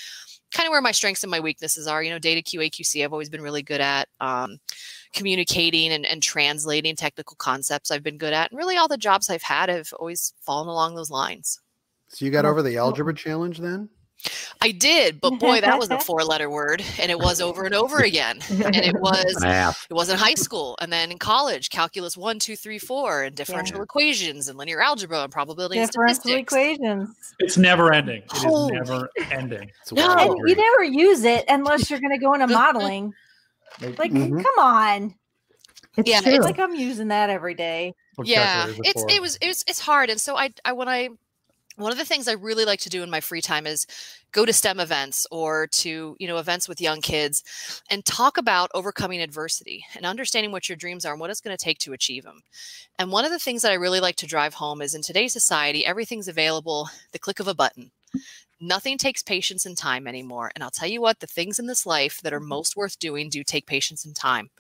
kind 0.53 0.67
of 0.67 0.71
where 0.71 0.83
my 0.83 0.93
strengths 0.93 1.25
and 1.25 1.31
my 1.31 1.41
weaknesses 1.41 1.87
are. 1.87 2.03
You 2.03 2.11
know, 2.11 2.19
data 2.19 2.43
QA 2.43 2.71
QC 2.71 3.05
I've 3.05 3.13
always 3.13 3.31
been 3.31 3.43
really 3.43 3.63
good 3.63 3.81
at. 3.81 4.09
Um, 4.21 4.59
communicating 5.13 5.93
and, 5.93 6.07
and 6.07 6.23
translating 6.23 6.97
technical 6.97 7.37
concepts 7.37 7.91
I've 7.91 8.03
been 8.03 8.19
good 8.19 8.33
at. 8.33 8.51
And 8.51 8.59
really 8.59 8.77
all 8.77 8.89
the 8.89 8.97
jobs 8.97 9.29
I've 9.29 9.43
had 9.43 9.69
have 9.69 9.93
always 9.99 10.33
fallen 10.41 10.69
along 10.69 10.95
those 10.95 11.11
lines. 11.11 11.61
So 12.09 12.25
you 12.25 12.31
got 12.31 12.45
over 12.45 12.63
the 12.63 12.77
algebra 12.77 13.15
challenge 13.15 13.59
then? 13.59 13.89
I 14.61 14.71
did, 14.71 15.21
but 15.21 15.39
boy, 15.39 15.61
that 15.61 15.79
was 15.79 15.91
a 15.91 15.99
four 16.05 16.23
letter 16.23 16.49
word 16.49 16.83
and 17.01 17.11
it 17.11 17.19
was 17.19 17.41
over 17.41 17.65
and 17.65 17.75
over 17.75 17.99
again. 18.03 18.39
And 18.51 18.77
it 18.77 18.95
was 19.01 19.37
Math. 19.41 19.87
it 19.91 19.95
was 19.95 20.09
in 20.09 20.17
high 20.17 20.35
school 20.37 20.77
and 20.81 20.93
then 20.93 21.11
in 21.11 21.19
college, 21.19 21.71
calculus 21.71 22.17
one, 22.17 22.39
two, 22.39 22.55
three, 22.57 22.79
four, 22.79 23.25
and 23.25 23.35
differential 23.35 23.79
Yeah. 23.79 23.83
equations 23.85 24.49
and 24.49 24.57
linear 24.59 24.81
algebra 24.81 25.23
and 25.25 25.33
probability 25.33 25.81
and 25.81 25.91
Differential 25.91 26.21
statistics. 26.23 26.53
equations. 26.53 27.35
It's 27.41 27.57
never 27.57 27.93
ending. 27.93 28.23
It 28.23 28.33
is 28.35 28.43
Holy. 28.45 28.73
never 28.73 29.09
ending. 29.33 29.71
No. 29.91 30.17
And 30.19 30.49
you 30.49 30.55
never 30.57 30.85
use 30.85 31.25
it 31.25 31.45
unless 31.49 31.91
you're 31.91 32.01
going 32.01 32.13
to 32.19 32.25
go 32.25 32.35
into 32.35 32.47
modeling. 32.55 33.13
Like, 33.81 33.99
Like, 33.99 34.13
Mhm. 34.13 34.43
come 34.43 34.59
on. 34.65 35.15
It's 35.97 36.09
Yeah, 36.09 36.21
true. 36.21 36.33
it's 36.33 36.45
Like 36.45 36.59
I'm 36.59 36.75
using 36.75 37.09
that 37.09 37.29
every 37.31 37.55
day. 37.55 37.93
what's 38.15 38.31
yeah 38.31 38.67
it's 38.85 39.05
it 39.09 39.21
was 39.21 39.37
it's 39.43 39.65
it's 39.67 39.81
hard 39.81 40.09
and 40.11 40.21
so 40.21 40.37
i 40.37 40.51
i 40.65 40.73
when 40.73 40.89
i 40.89 41.09
one 41.77 41.93
of 41.93 41.99
the 41.99 42.05
things 42.05 42.29
i 42.29 42.33
really 42.33 42.65
like 42.65 42.81
to 42.81 42.89
do 42.89 43.03
in 43.03 43.11
my 43.11 43.21
free 43.21 43.41
time 43.41 43.67
is 43.67 43.87
go 44.33 44.45
to 44.45 44.53
stem 44.53 44.81
events 44.81 45.27
or 45.31 45.67
to 45.69 46.17
you 46.19 46.27
know 46.27 46.39
events 46.39 46.69
with 46.69 46.81
young 46.81 47.01
kids 47.01 47.43
and 47.91 48.05
talk 48.05 48.39
about 48.39 48.71
overcoming 48.75 49.21
adversity 49.21 49.85
and 49.97 50.07
understanding 50.07 50.53
what 50.53 50.69
your 50.69 50.77
dreams 50.77 51.05
are 51.05 51.13
and 51.13 51.21
what 51.21 51.31
it's 51.31 51.41
going 51.41 51.57
to 51.57 51.65
take 51.65 51.79
to 51.79 51.93
achieve 51.93 52.25
them 52.25 52.43
and 52.99 53.11
one 53.11 53.25
of 53.25 53.31
the 53.31 53.39
things 53.39 53.63
that 53.63 53.73
i 53.73 53.77
really 53.77 54.01
like 54.01 54.17
to 54.17 54.27
drive 54.27 54.55
home 54.55 54.83
is 54.83 54.95
in 54.95 55.03
today's 55.03 55.33
society 55.33 55.85
everything's 55.85 56.29
available 56.29 56.89
the 57.13 57.19
click 57.19 57.41
of 57.41 57.49
a 57.49 57.55
button 57.55 57.91
Nothing 58.63 58.97
takes 58.97 59.23
patience 59.23 59.67
and 59.67 59.77
time 59.77 60.07
anymore. 60.07 60.53
And 60.55 60.63
I'll 60.63 60.71
tell 60.71 60.89
you 60.89 61.01
what, 61.01 61.19
the 61.19 61.27
things 61.27 61.59
in 61.59 61.67
this 61.67 61.85
life 61.85 62.21
that 62.23 62.33
are 62.33 62.39
mm-hmm. 62.39 62.49
most 62.49 62.77
worth 62.77 62.97
doing 63.01 63.29
do 63.29 63.43
take 63.43 63.67
patience 63.67 64.05
and 64.05 64.15
time. 64.15 64.51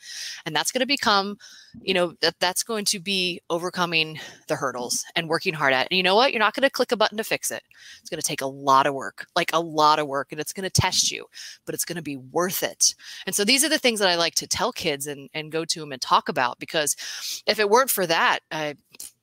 And 0.44 0.54
that's 0.54 0.72
going 0.72 0.80
to 0.80 0.86
become, 0.86 1.38
you 1.80 1.94
know, 1.94 2.14
that 2.20 2.34
that's 2.40 2.64
going 2.64 2.84
to 2.86 2.98
be 2.98 3.40
overcoming 3.48 4.18
the 4.48 4.56
hurdles 4.56 5.04
and 5.14 5.28
working 5.28 5.54
hard 5.54 5.72
at. 5.72 5.86
it. 5.86 5.88
And 5.92 5.96
you 5.96 6.02
know 6.02 6.16
what? 6.16 6.32
You're 6.32 6.40
not 6.40 6.54
going 6.54 6.64
to 6.64 6.70
click 6.70 6.90
a 6.90 6.96
button 6.96 7.18
to 7.18 7.24
fix 7.24 7.52
it. 7.52 7.62
It's 8.00 8.10
going 8.10 8.20
to 8.20 8.26
take 8.26 8.40
a 8.40 8.46
lot 8.46 8.88
of 8.88 8.94
work, 8.94 9.26
like 9.36 9.50
a 9.52 9.60
lot 9.60 10.00
of 10.00 10.08
work, 10.08 10.32
and 10.32 10.40
it's 10.40 10.52
going 10.52 10.68
to 10.68 10.80
test 10.80 11.12
you, 11.12 11.26
but 11.64 11.74
it's 11.74 11.84
going 11.84 11.96
to 11.96 12.02
be 12.02 12.16
worth 12.16 12.64
it. 12.64 12.96
And 13.24 13.34
so 13.34 13.44
these 13.44 13.62
are 13.64 13.68
the 13.68 13.78
things 13.78 14.00
that 14.00 14.08
I 14.08 14.16
like 14.16 14.34
to 14.36 14.48
tell 14.48 14.72
kids 14.72 15.06
and, 15.06 15.30
and 15.32 15.52
go 15.52 15.64
to 15.64 15.80
them 15.80 15.92
and 15.92 16.02
talk 16.02 16.28
about 16.28 16.58
because 16.58 16.96
if 17.46 17.60
it 17.60 17.70
weren't 17.70 17.90
for 17.90 18.06
that, 18.06 18.40
I, 18.50 18.74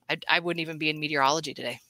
I, 0.10 0.18
I 0.30 0.40
wouldn't 0.40 0.62
even 0.62 0.78
be 0.78 0.90
in 0.90 1.00
meteorology 1.00 1.54
today. 1.54 1.82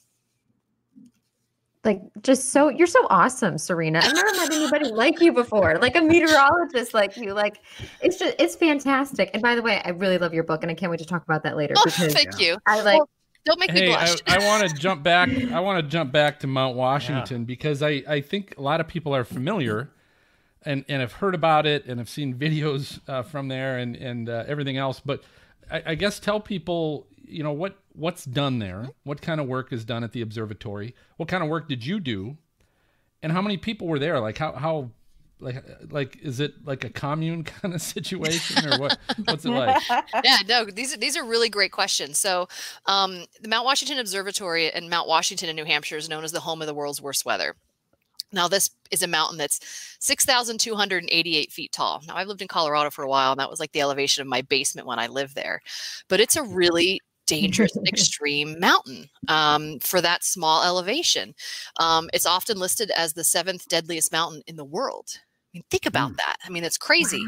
Like 1.82 2.02
just 2.22 2.50
so 2.50 2.68
you're 2.68 2.86
so 2.86 3.06
awesome, 3.08 3.56
Serena. 3.56 4.00
I've 4.02 4.14
never 4.14 4.32
met 4.32 4.52
anybody 4.52 4.90
like 4.90 5.20
you 5.20 5.32
before, 5.32 5.78
like 5.78 5.96
a 5.96 6.02
meteorologist 6.02 6.92
like 6.92 7.16
you. 7.16 7.32
Like 7.32 7.60
it's 8.02 8.18
just 8.18 8.34
it's 8.38 8.54
fantastic. 8.54 9.30
And 9.32 9.42
by 9.42 9.54
the 9.54 9.62
way, 9.62 9.80
I 9.82 9.90
really 9.90 10.18
love 10.18 10.34
your 10.34 10.44
book, 10.44 10.62
and 10.62 10.70
I 10.70 10.74
can't 10.74 10.90
wait 10.90 11.00
to 11.00 11.06
talk 11.06 11.24
about 11.24 11.42
that 11.44 11.56
later. 11.56 11.74
Oh, 11.78 11.88
thank 11.88 12.38
you. 12.38 12.58
I 12.66 12.82
like 12.82 12.98
Well, 12.98 13.08
don't 13.44 13.58
make 13.58 13.72
me 13.72 13.80
Hey, 13.80 13.94
I, 13.94 14.06
blush. 14.06 14.18
I 14.26 14.46
want 14.46 14.68
to 14.68 14.74
jump 14.74 15.02
back. 15.02 15.28
I 15.52 15.60
want 15.60 15.82
to 15.82 15.90
jump 15.90 16.12
back 16.12 16.40
to 16.40 16.46
Mount 16.46 16.76
Washington 16.76 17.44
because 17.44 17.82
I, 17.82 18.02
I 18.06 18.20
think 18.20 18.54
a 18.58 18.62
lot 18.62 18.80
of 18.80 18.88
people 18.88 19.14
are 19.14 19.24
familiar 19.24 19.90
and, 20.62 20.84
and 20.88 21.00
have 21.00 21.14
heard 21.14 21.34
about 21.34 21.66
it 21.66 21.86
and 21.86 21.98
have 21.98 22.08
seen 22.08 22.34
videos 22.34 23.00
uh, 23.08 23.22
from 23.22 23.48
there 23.48 23.78
and, 23.78 23.96
and 23.96 24.28
uh, 24.28 24.44
everything 24.46 24.76
else. 24.76 25.00
But 25.00 25.22
I, 25.70 25.82
I 25.86 25.94
guess 25.94 26.20
tell 26.20 26.40
people, 26.40 27.06
you 27.24 27.42
know, 27.42 27.52
what 27.52 27.78
what's 27.92 28.24
done 28.24 28.58
there, 28.58 28.88
what 29.04 29.20
kind 29.20 29.40
of 29.40 29.46
work 29.46 29.72
is 29.72 29.84
done 29.84 30.04
at 30.04 30.12
the 30.12 30.22
observatory, 30.22 30.94
what 31.16 31.28
kind 31.28 31.42
of 31.42 31.48
work 31.48 31.68
did 31.68 31.84
you 31.84 32.00
do, 32.00 32.36
and 33.22 33.32
how 33.32 33.42
many 33.42 33.56
people 33.56 33.86
were 33.86 33.98
there? 33.98 34.20
Like 34.20 34.38
how 34.38 34.52
how 34.52 34.90
like 35.40 35.64
like 35.90 36.18
is 36.22 36.40
it 36.40 36.64
like 36.64 36.84
a 36.84 36.90
commune 36.90 37.44
kind 37.62 37.74
of 37.74 37.82
situation 37.82 38.66
or 38.66 38.78
what 38.78 38.98
what's 39.24 39.44
it 39.44 39.50
like? 39.50 39.82
yeah, 40.24 40.38
no, 40.48 40.64
these 40.64 40.94
are 40.94 40.96
these 40.96 41.16
are 41.16 41.24
really 41.24 41.48
great 41.48 41.72
questions. 41.72 42.18
So, 42.18 42.48
um, 42.86 43.24
the 43.40 43.48
Mount 43.48 43.64
Washington 43.64 43.98
Observatory 43.98 44.72
in 44.72 44.88
Mount 44.88 45.08
Washington 45.08 45.48
in 45.48 45.56
New 45.56 45.64
Hampshire 45.64 45.96
is 45.96 46.08
known 46.08 46.24
as 46.24 46.32
the 46.32 46.40
home 46.40 46.60
of 46.60 46.66
the 46.66 46.74
world's 46.74 47.02
worst 47.02 47.24
weather. 47.24 47.54
Now, 48.32 48.46
this 48.46 48.70
is 48.92 49.02
a 49.02 49.08
mountain 49.08 49.38
that's 49.38 49.58
6,288 49.98 51.50
feet 51.50 51.72
tall. 51.72 52.00
Now, 52.06 52.14
I've 52.16 52.28
lived 52.28 52.42
in 52.42 52.46
Colorado 52.46 52.90
for 52.90 53.02
a 53.02 53.08
while, 53.08 53.32
and 53.32 53.40
that 53.40 53.50
was 53.50 53.58
like 53.58 53.72
the 53.72 53.80
elevation 53.80 54.22
of 54.22 54.28
my 54.28 54.42
basement 54.42 54.86
when 54.86 55.00
I 55.00 55.08
lived 55.08 55.34
there. 55.34 55.60
But 56.08 56.20
it's 56.20 56.36
a 56.36 56.44
really 56.44 57.00
dangerous 57.30 57.76
and 57.76 57.88
extreme 57.88 58.58
mountain 58.58 59.08
um, 59.28 59.78
for 59.80 60.00
that 60.00 60.24
small 60.24 60.62
elevation. 60.64 61.34
Um, 61.78 62.10
it's 62.12 62.26
often 62.26 62.58
listed 62.58 62.90
as 62.96 63.12
the 63.12 63.24
seventh 63.24 63.68
deadliest 63.68 64.12
mountain 64.12 64.42
in 64.46 64.56
the 64.56 64.64
world. 64.64 65.06
I 65.16 65.50
mean, 65.54 65.64
think 65.70 65.86
about 65.86 66.16
that. 66.16 66.36
I 66.44 66.50
mean, 66.50 66.64
it's 66.64 66.78
crazy. 66.78 67.24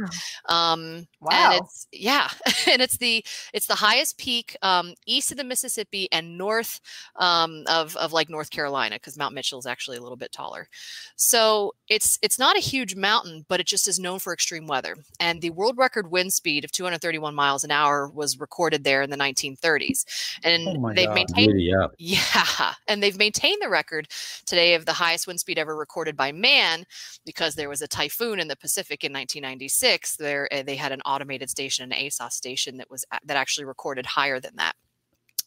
Um, 0.48 1.06
Wow. 1.22 1.52
And 1.52 1.62
it's 1.62 1.86
yeah, 1.92 2.28
and 2.70 2.82
it's 2.82 2.96
the 2.96 3.24
it's 3.54 3.66
the 3.66 3.76
highest 3.76 4.18
peak 4.18 4.56
um, 4.62 4.94
east 5.06 5.30
of 5.30 5.38
the 5.38 5.44
Mississippi 5.44 6.08
and 6.10 6.36
north 6.36 6.80
um, 7.16 7.62
of 7.68 7.94
of 7.96 8.12
like 8.12 8.28
North 8.28 8.50
Carolina 8.50 8.96
because 8.96 9.16
Mount 9.16 9.34
Mitchell 9.34 9.60
is 9.60 9.66
actually 9.66 9.98
a 9.98 10.02
little 10.02 10.16
bit 10.16 10.32
taller. 10.32 10.68
So 11.14 11.74
it's 11.88 12.18
it's 12.22 12.40
not 12.40 12.56
a 12.56 12.60
huge 12.60 12.96
mountain, 12.96 13.44
but 13.48 13.60
it 13.60 13.66
just 13.66 13.86
is 13.86 14.00
known 14.00 14.18
for 14.18 14.32
extreme 14.32 14.66
weather. 14.66 14.96
And 15.20 15.40
the 15.40 15.50
world 15.50 15.78
record 15.78 16.10
wind 16.10 16.32
speed 16.32 16.64
of 16.64 16.72
231 16.72 17.34
miles 17.34 17.62
an 17.62 17.70
hour 17.70 18.08
was 18.08 18.40
recorded 18.40 18.82
there 18.82 19.02
in 19.02 19.10
the 19.10 19.16
1930s, 19.16 20.04
and 20.42 20.66
Oh 20.76 20.92
they've 20.94 21.06
God. 21.06 21.14
maintained 21.14 21.52
Giddy 21.52 21.72
up. 21.72 21.92
yeah, 21.98 22.74
and 22.88 23.00
they've 23.00 23.18
maintained 23.18 23.62
the 23.62 23.68
record 23.68 24.08
today 24.44 24.74
of 24.74 24.86
the 24.86 24.92
highest 24.92 25.28
wind 25.28 25.38
speed 25.38 25.58
ever 25.58 25.76
recorded 25.76 26.16
by 26.16 26.32
man 26.32 26.84
because 27.24 27.54
there 27.54 27.68
was 27.68 27.82
a 27.82 27.88
typhoon 27.88 28.40
in 28.40 28.48
the 28.48 28.56
Pacific 28.56 29.04
in 29.04 29.12
1996. 29.12 30.16
There, 30.16 30.48
they 30.64 30.76
had 30.76 30.90
an 30.90 31.00
automated 31.12 31.50
station, 31.50 31.92
an 31.92 31.98
ASOS 31.98 32.32
station 32.32 32.78
that 32.78 32.90
was 32.90 33.04
that 33.24 33.36
actually 33.36 33.64
recorded 33.64 34.06
higher 34.06 34.40
than 34.40 34.56
that. 34.56 34.74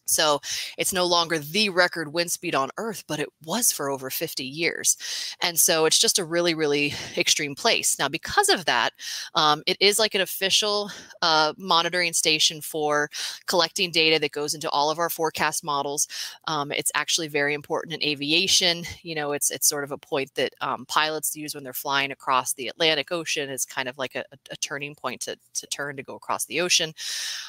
So 0.06 0.40
it's 0.78 0.94
no 0.94 1.06
longer 1.06 1.40
the 1.40 1.70
record 1.70 2.14
wind 2.14 2.32
speed 2.32 2.56
on 2.56 2.70
Earth, 2.78 3.04
but 3.08 3.20
it 3.20 3.30
was 3.44 3.72
for 3.72 3.90
over 3.90 4.10
50 4.10 4.44
years. 4.44 4.98
And 5.42 5.60
so 5.60 5.86
it's 5.86 6.00
just 6.00 6.20
a 6.20 6.26
really, 6.26 6.54
really 6.54 6.94
extreme 7.18 7.56
place. 7.56 7.98
Now, 7.98 8.10
because 8.10 8.50
of 8.50 8.66
that, 8.66 8.92
um, 9.34 9.64
it 9.66 9.78
is 9.80 10.00
like 10.00 10.16
an 10.16 10.22
official 10.22 10.92
uh, 11.22 11.54
monitoring 11.58 12.14
station 12.14 12.62
for 12.62 13.10
collecting 13.48 13.92
data 13.92 14.20
that 14.20 14.32
goes 14.32 14.54
into 14.54 14.70
all 14.70 14.90
of 14.90 15.00
our 15.00 15.10
forecast 15.10 15.64
models. 15.64 16.08
Um, 16.48 16.72
it's 16.72 16.92
actually 16.96 17.28
very 17.28 17.54
important 17.54 17.94
in 17.94 18.04
aviation. 18.04 18.84
You 19.02 19.16
know, 19.16 19.32
it's 19.32 19.52
it's 19.52 19.68
sort 19.68 19.84
of 19.84 19.92
a 19.92 19.98
point 19.98 20.34
that 20.36 20.54
um, 20.62 20.86
pilots 20.88 21.36
use 21.36 21.56
when 21.56 21.64
they're 21.64 21.74
flying 21.74 22.12
across 22.12 22.54
the 22.54 22.68
Atlantic 22.68 23.12
Ocean. 23.12 23.50
It's 23.50 23.66
kind 23.66 23.88
of 23.88 23.98
like 23.98 24.16
a, 24.16 24.24
a- 24.52 24.56
turning 24.58 24.96
point 24.96 25.22
to, 25.22 25.38
to 25.54 25.68
turn 25.68 25.96
to 25.98 26.04
go 26.04 26.16
across 26.16 26.46
the 26.46 26.62
ocean. 26.62 26.94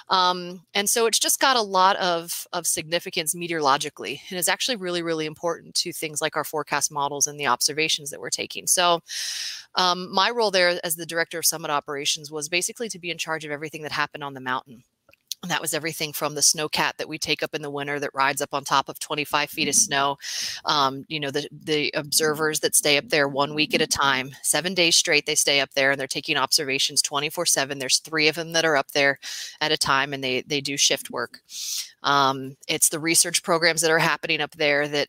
Um, 0.09 0.63
and 0.75 0.89
so 0.89 1.07
it's 1.07 1.19
just 1.19 1.41
got 1.41 1.57
a 1.57 1.63
lot 1.63 1.97
of, 1.97 2.46
of 2.53 2.67
significance 2.67 3.35
meteorologically 3.35 4.21
and 4.31 4.38
is 4.38 4.49
actually 4.49 4.76
really, 4.76 5.03
really 5.03 5.26
important 5.26 5.75
to 5.75 5.93
things 5.93 6.21
like 6.21 6.37
our 6.37 6.45
forecast 6.45 6.91
models 6.91 7.26
and 7.26 7.38
the 7.38 7.47
observations 7.47 8.11
that 8.11 8.21
we're 8.21 8.31
taking. 8.31 8.67
So 8.67 9.00
um, 9.75 10.12
my 10.12 10.31
role 10.31 10.50
there 10.50 10.81
as 10.85 10.97
the 10.97 11.07
director 11.07 11.38
of 11.38 11.47
summit 11.47 11.71
operations 11.71 12.31
was 12.31 12.49
basically 12.49 12.88
to 12.88 12.99
be 12.99 13.11
in 13.11 13.19
charge 13.19 13.45
of 13.45 13.50
everything 13.50 13.83
that 13.83 13.93
happened 13.93 14.25
on 14.25 14.35
the 14.35 14.41
mountain. 14.41 14.85
And 15.43 15.50
that 15.50 15.61
was 15.61 15.75
everything 15.75 16.12
from 16.12 16.35
the 16.35 16.40
snowcat 16.40 16.97
that 16.97 17.09
we 17.09 17.19
take 17.19 17.43
up 17.43 17.55
in 17.55 17.62
the 17.62 17.71
winter 17.71 18.00
that 18.00 18.14
rides 18.14 18.40
up 18.40 18.52
on 18.52 18.64
top 18.64 18.88
of 18.88 18.99
25 18.99 19.50
feet 19.50 19.69
of 19.69 19.75
snow. 19.75 20.16
Um, 20.64 21.05
you 21.09 21.21
know, 21.21 21.31
the, 21.31 21.49
the 21.52 21.93
observers 21.95 22.61
that 22.61 22.75
stay 22.75 22.97
up 22.97 23.11
there 23.11 23.28
one 23.28 23.55
week 23.55 23.75
at 23.75 23.81
a 23.81 23.87
time, 23.87 24.31
seven 24.43 24.75
days 24.75 24.97
straight, 24.97 25.26
they 25.26 25.35
stay 25.35 25.61
up 25.61 25.71
there 25.75 25.90
and 25.90 26.00
they're 26.00 26.07
taking 26.07 26.37
observations 26.37 27.02
24 27.02 27.47
7. 27.47 27.78
There's 27.78 27.99
three 27.99 28.28
of 28.28 28.35
them 28.35 28.52
that 28.52 28.64
are 28.64 28.76
up 28.76 28.90
there 28.93 29.19
at 29.61 29.73
a 29.73 29.76
time 29.76 30.12
and 30.12 30.25
they, 30.25 30.43
they 30.43 30.61
do 30.61 30.76
shift 30.76 31.11
work. 31.11 31.40
Um, 32.07 32.57
it's 32.69 32.88
the 32.88 33.00
research 33.00 33.43
programs 33.43 33.81
that 33.81 33.90
are 33.90 33.99
happening 33.99 34.40
up 34.40 34.52
there 34.52 34.87
that 34.87 35.09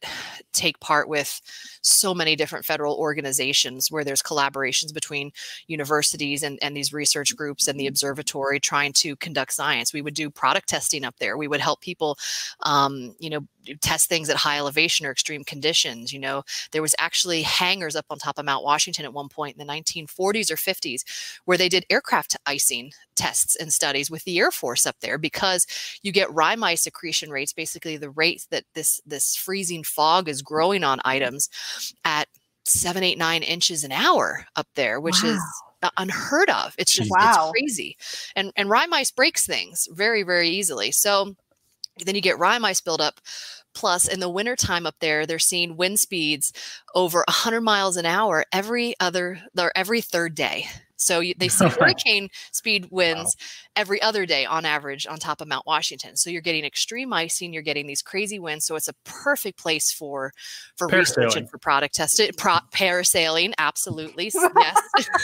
take 0.52 0.80
part 0.80 1.08
with 1.08 1.42
so 1.82 2.14
many 2.14 2.36
different 2.36 2.66
federal 2.66 2.96
organizations 2.96 3.92
where 3.92 4.04
there's 4.04 4.24
collaborations 4.24 4.92
between 4.92 5.32
universities 5.68 6.42
and, 6.42 6.58
and 6.62 6.76
these 6.76 6.94
research 6.94 7.36
groups 7.36 7.68
and 7.68 7.80
the 7.80 7.86
observatory 7.86 8.60
trying 8.60 8.94
to 8.94 9.16
conduct 9.18 9.54
science. 9.54 9.94
We 9.94 10.02
would 10.02 10.16
do 10.18 10.30
product 10.30 10.68
testing 10.68 11.06
up 11.06 11.16
there. 11.20 11.38
We 11.38 11.48
would 11.48 11.62
help 11.62 11.82
people, 11.82 12.18
um, 12.62 13.16
you 13.20 13.30
know, 13.30 13.48
test 13.82 14.10
things 14.10 14.30
at 14.30 14.38
high 14.38 14.58
elevation 14.58 15.06
or 15.06 15.12
extreme 15.12 15.44
conditions. 15.44 16.12
You 16.12 16.20
know, 16.20 16.44
there 16.72 16.82
was 16.82 16.96
actually 17.00 17.44
hangars 17.44 17.96
up 17.96 18.06
on 18.10 18.18
top 18.18 18.38
of 18.38 18.46
Mount 18.46 18.64
Washington 18.64 19.06
at 19.06 19.14
one 19.14 19.30
point 19.30 19.58
in 19.58 19.66
the 19.66 19.74
1940s 19.74 20.52
or 20.52 20.56
50s 20.56 21.04
where 21.46 21.58
they 21.58 21.70
did 21.70 21.86
aircraft 21.90 22.36
icing 22.46 22.92
tests 23.16 23.56
and 23.56 23.72
studies 23.72 24.12
with 24.12 24.24
the 24.24 24.40
Air 24.40 24.52
Force 24.52 24.86
up 24.86 24.96
there 25.02 25.18
because 25.18 25.68
you 26.02 26.12
get 26.12 26.34
rime 26.34 26.64
ice 26.64 26.86
accretion 26.86 27.30
rates, 27.30 27.54
basically 27.54 27.98
the 27.98 28.10
rates 28.10 28.48
that 28.52 28.64
this 28.74 29.02
this 29.06 29.36
freezing 29.36 29.84
fog 29.84 30.28
is 30.30 30.42
growing 30.42 30.84
on 30.84 31.00
items 31.06 31.50
at 32.06 32.28
seven, 32.66 33.04
eight, 33.04 33.18
nine 33.18 33.44
inches 33.44 33.84
an 33.84 33.92
hour 33.92 34.46
up 34.56 34.68
there, 34.76 35.00
which 35.00 35.24
is 35.24 35.38
uh, 35.38 35.67
unheard 35.98 36.50
of. 36.50 36.76
It's 36.78 36.94
just 36.94 37.10
Wow. 37.12 37.20
it's 37.22 37.38
crazy. 37.38 37.98
And 38.36 38.52
and 38.56 38.70
rime 38.70 38.94
ice 38.94 39.12
breaks 39.12 39.46
things 39.46 39.88
very, 39.92 40.24
very 40.24 40.50
easily. 40.50 40.92
So 40.92 41.36
then 42.06 42.16
you 42.16 42.22
get 42.22 42.40
rime 42.40 42.66
ice 42.66 42.82
buildup. 42.82 43.20
Plus, 43.74 44.08
in 44.08 44.20
the 44.20 44.30
wintertime 44.30 44.86
up 44.88 44.96
there, 45.02 45.26
they're 45.26 45.40
seeing 45.40 45.78
wind 45.78 46.00
speeds 46.00 46.52
over 46.96 47.24
100 47.28 47.62
miles 47.62 47.98
an 47.98 48.06
hour 48.06 48.46
every 48.52 48.96
other 49.00 49.42
or 49.58 49.72
every 49.76 50.02
third 50.02 50.36
day. 50.36 50.68
So 50.98 51.20
you, 51.22 51.34
they 51.38 51.48
see 51.50 51.68
hurricane 51.68 52.30
speed 52.52 52.88
winds 52.92 53.36
every 53.76 54.02
other 54.02 54.26
day 54.26 54.46
on 54.46 54.66
average 54.66 55.08
on 55.08 55.18
top 55.18 55.42
of 55.42 55.48
Mount 55.48 55.66
Washington. 55.66 56.16
So 56.16 56.30
you're 56.30 56.42
getting 56.42 56.66
extreme 56.66 57.14
icing, 57.14 57.54
you're 57.54 57.64
getting 57.64 57.88
these 57.88 58.02
crazy 58.02 58.40
winds. 58.40 58.66
So 58.66 58.76
it's 58.76 58.88
a 58.90 58.94
perfect 59.06 59.58
place 59.60 59.92
for 59.92 60.34
for 60.76 60.88
research 60.88 61.36
and 61.36 61.50
for 61.50 61.58
product 61.58 61.96
testing. 61.96 62.32
Pro, 62.38 62.58
parasailing, 62.72 63.54
absolutely. 63.58 64.32
Yes. 64.34 64.82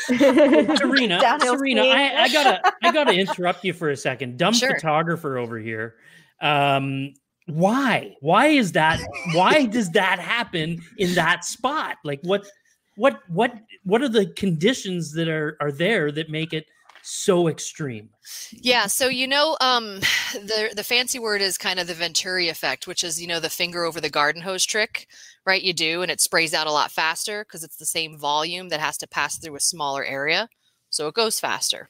Serena, 0.79 1.19
Downhill 1.19 1.57
Serena. 1.57 1.81
I, 1.83 2.23
I 2.23 2.29
gotta, 2.29 2.73
I 2.83 2.91
gotta 2.91 3.13
interrupt 3.13 3.63
you 3.63 3.73
for 3.73 3.89
a 3.89 3.97
second. 3.97 4.37
Dumb 4.37 4.53
Sure. 4.53 4.75
photographer 4.75 5.37
over 5.37 5.57
here. 5.59 5.95
Um, 6.41 7.13
why? 7.47 8.15
Why 8.21 8.47
is 8.47 8.71
that? 8.73 8.99
Why 9.33 9.65
does 9.65 9.89
that 9.91 10.19
happen 10.19 10.81
in 10.97 11.13
that 11.15 11.43
spot? 11.43 11.97
Like, 12.03 12.19
what, 12.23 12.47
what, 12.95 13.19
what, 13.27 13.53
what 13.83 14.01
are 14.01 14.09
the 14.09 14.27
conditions 14.27 15.11
that 15.13 15.27
are 15.27 15.57
are 15.59 15.71
there 15.71 16.11
that 16.11 16.29
make 16.29 16.53
it 16.53 16.65
so 17.03 17.47
extreme? 17.47 18.09
Yeah, 18.51 18.87
so 18.87 19.07
you 19.07 19.27
know, 19.27 19.57
um, 19.61 19.99
the 20.33 20.73
the 20.75 20.83
fancy 20.83 21.19
word 21.19 21.41
is 21.41 21.57
kind 21.57 21.79
of 21.79 21.87
the 21.87 21.93
Venturi 21.93 22.49
effect, 22.49 22.87
which 22.87 23.03
is 23.03 23.21
you 23.21 23.27
know 23.27 23.39
the 23.39 23.49
finger 23.49 23.83
over 23.83 24.01
the 24.01 24.09
garden 24.09 24.41
hose 24.41 24.65
trick, 24.65 25.07
right? 25.45 25.61
You 25.61 25.73
do, 25.73 26.01
and 26.01 26.09
it 26.09 26.21
sprays 26.21 26.53
out 26.53 26.67
a 26.67 26.71
lot 26.71 26.91
faster 26.91 27.43
because 27.43 27.63
it's 27.63 27.77
the 27.77 27.85
same 27.85 28.17
volume 28.17 28.69
that 28.69 28.79
has 28.79 28.97
to 28.99 29.07
pass 29.07 29.37
through 29.37 29.55
a 29.55 29.59
smaller 29.59 30.03
area, 30.03 30.49
so 30.89 31.07
it 31.07 31.13
goes 31.13 31.39
faster. 31.39 31.89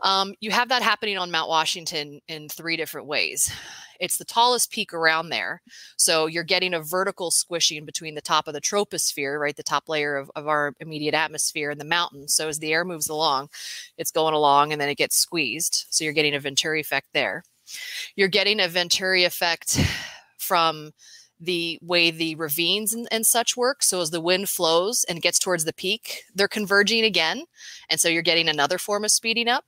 Um, 0.00 0.34
you 0.40 0.50
have 0.50 0.68
that 0.68 0.82
happening 0.82 1.18
on 1.18 1.30
Mount 1.30 1.48
Washington 1.48 2.20
in 2.28 2.48
three 2.48 2.76
different 2.76 3.08
ways. 3.08 3.52
It's 3.98 4.16
the 4.16 4.24
tallest 4.24 4.70
peak 4.70 4.92
around 4.92 5.28
there. 5.28 5.62
So 5.96 6.26
you're 6.26 6.44
getting 6.44 6.74
a 6.74 6.80
vertical 6.80 7.30
squishing 7.30 7.84
between 7.84 8.14
the 8.14 8.20
top 8.20 8.48
of 8.48 8.54
the 8.54 8.60
troposphere, 8.60 9.40
right? 9.40 9.56
The 9.56 9.62
top 9.62 9.88
layer 9.88 10.16
of, 10.16 10.30
of 10.36 10.46
our 10.46 10.74
immediate 10.80 11.14
atmosphere 11.14 11.70
and 11.70 11.80
the 11.80 11.84
mountain. 11.84 12.28
So 12.28 12.48
as 12.48 12.58
the 12.58 12.72
air 12.72 12.84
moves 12.84 13.08
along, 13.08 13.48
it's 13.96 14.10
going 14.10 14.34
along 14.34 14.72
and 14.72 14.80
then 14.80 14.88
it 14.88 14.98
gets 14.98 15.16
squeezed. 15.16 15.86
So 15.90 16.04
you're 16.04 16.12
getting 16.12 16.34
a 16.34 16.40
Venturi 16.40 16.80
effect 16.80 17.08
there. 17.12 17.42
You're 18.16 18.28
getting 18.28 18.60
a 18.60 18.68
Venturi 18.68 19.24
effect 19.24 19.78
from 20.38 20.92
the 21.40 21.78
way 21.82 22.10
the 22.10 22.34
ravines 22.34 22.92
and, 22.92 23.06
and, 23.10 23.24
such 23.24 23.56
work. 23.56 23.82
So 23.82 24.00
as 24.00 24.10
the 24.10 24.20
wind 24.20 24.48
flows 24.48 25.04
and 25.04 25.22
gets 25.22 25.38
towards 25.38 25.64
the 25.64 25.72
peak, 25.72 26.24
they're 26.34 26.48
converging 26.48 27.04
again. 27.04 27.44
And 27.88 28.00
so 28.00 28.08
you're 28.08 28.22
getting 28.22 28.48
another 28.48 28.78
form 28.78 29.04
of 29.04 29.12
speeding 29.12 29.46
up. 29.46 29.64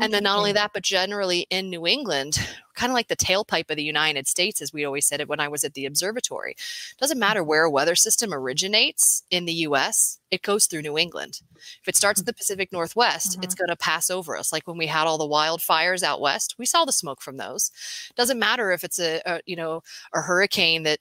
And 0.00 0.12
then 0.12 0.22
not 0.24 0.38
only 0.38 0.52
that, 0.52 0.72
but 0.72 0.82
generally 0.82 1.46
in 1.50 1.70
New 1.70 1.86
England, 1.86 2.38
kind 2.74 2.90
of 2.90 2.94
like 2.94 3.08
the 3.08 3.16
tailpipe 3.16 3.70
of 3.70 3.76
the 3.76 3.82
United 3.82 4.26
States, 4.26 4.62
as 4.62 4.72
we 4.72 4.84
always 4.84 5.06
said 5.06 5.20
it 5.20 5.28
when 5.28 5.40
I 5.40 5.48
was 5.48 5.64
at 5.64 5.74
the 5.74 5.86
observatory. 5.86 6.56
Doesn't 6.98 7.18
matter 7.18 7.44
where 7.44 7.64
a 7.64 7.70
weather 7.70 7.94
system 7.94 8.32
originates 8.32 9.22
in 9.30 9.44
the 9.44 9.52
US, 9.52 10.18
it 10.30 10.42
goes 10.42 10.66
through 10.66 10.82
New 10.82 10.96
England. 10.96 11.42
If 11.80 11.88
it 11.88 11.96
starts 11.96 12.20
in 12.20 12.26
the 12.26 12.32
Pacific 12.32 12.72
Northwest, 12.72 13.32
mm-hmm. 13.32 13.42
it's 13.42 13.54
going 13.54 13.68
to 13.68 13.76
pass 13.76 14.10
over 14.10 14.36
us. 14.36 14.52
Like 14.52 14.66
when 14.66 14.78
we 14.78 14.86
had 14.86 15.06
all 15.06 15.18
the 15.18 15.28
wildfires 15.28 16.02
out 16.02 16.20
west, 16.20 16.56
we 16.58 16.66
saw 16.66 16.84
the 16.84 16.92
smoke 16.92 17.20
from 17.20 17.36
those. 17.36 17.70
Doesn't 18.16 18.38
matter 18.38 18.72
if 18.72 18.84
it's 18.84 18.98
a, 18.98 19.20
a 19.26 19.40
you 19.44 19.56
know 19.56 19.82
a 20.14 20.20
hurricane 20.20 20.84
that 20.84 20.98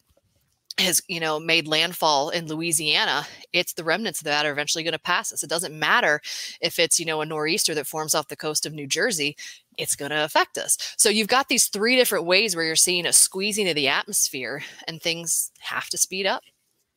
has 0.78 1.02
you 1.08 1.20
know 1.20 1.40
made 1.40 1.68
landfall 1.68 2.30
in 2.30 2.48
Louisiana, 2.48 3.26
it's 3.54 3.74
the 3.74 3.84
remnants 3.84 4.22
of 4.22 4.26
that 4.26 4.46
are 4.46 4.52
eventually 4.52 4.84
going 4.84 4.94
to 4.94 5.00
pass 5.00 5.32
us. 5.34 5.44
It 5.44 5.50
doesn't 5.50 5.78
matter 5.78 6.22
if 6.62 6.80
it's 6.80 7.00
you 7.00 7.06
know 7.06 7.22
a 7.22 7.26
nor'easter 7.26 7.74
that 7.76 7.88
forms 7.88 8.16
off 8.16 8.28
the 8.28 8.36
coast 8.36 8.66
of 8.66 8.74
New 8.74 8.88
Jersey, 8.88 9.36
it's 9.78 9.96
going 9.96 10.12
to 10.12 10.24
affect 10.24 10.58
us. 10.58 10.78
So 10.98 11.10
you've 11.10 11.28
got 11.28 11.48
these 11.48 11.68
three 11.68 11.96
different 11.96 12.26
ways 12.26 12.56
where 12.56 12.66
you're 12.66 12.76
seeing 12.76 13.06
a 13.06 13.14
squeezing 13.14 13.70
of 13.70 13.76
the 13.76 13.88
atmosphere, 13.88 14.64
and 14.88 15.02
things 15.02 15.52
have 15.60 15.90
to 15.90 15.98
speed 15.98 16.26
up. 16.26 16.44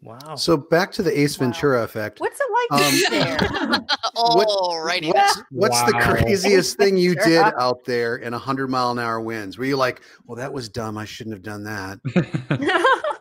Wow. 0.04 0.36
So 0.36 0.58
back 0.58 0.92
to 0.92 1.02
the 1.02 1.18
Ace 1.18 1.36
Ventura 1.36 1.78
wow. 1.78 1.84
effect. 1.84 2.20
What's 2.20 2.38
it 2.38 2.70
like 2.70 2.82
um, 2.82 3.38
there? 3.70 3.80
All 4.16 4.82
righty. 4.84 5.08
What's, 5.08 5.42
what's 5.50 5.80
wow. 5.80 5.86
the 5.86 5.92
craziest 5.92 6.76
thing 6.78 6.98
you 6.98 7.14
did 7.14 7.42
out 7.58 7.84
there 7.86 8.16
in 8.16 8.32
100 8.32 8.68
mile 8.68 8.90
an 8.90 8.98
hour 8.98 9.22
winds? 9.22 9.56
Were 9.56 9.64
you 9.64 9.78
like, 9.78 10.02
well, 10.26 10.36
that 10.36 10.52
was 10.52 10.68
dumb. 10.68 10.98
I 10.98 11.06
shouldn't 11.06 11.34
have 11.34 11.42
done 11.42 11.64
that? 11.64 12.00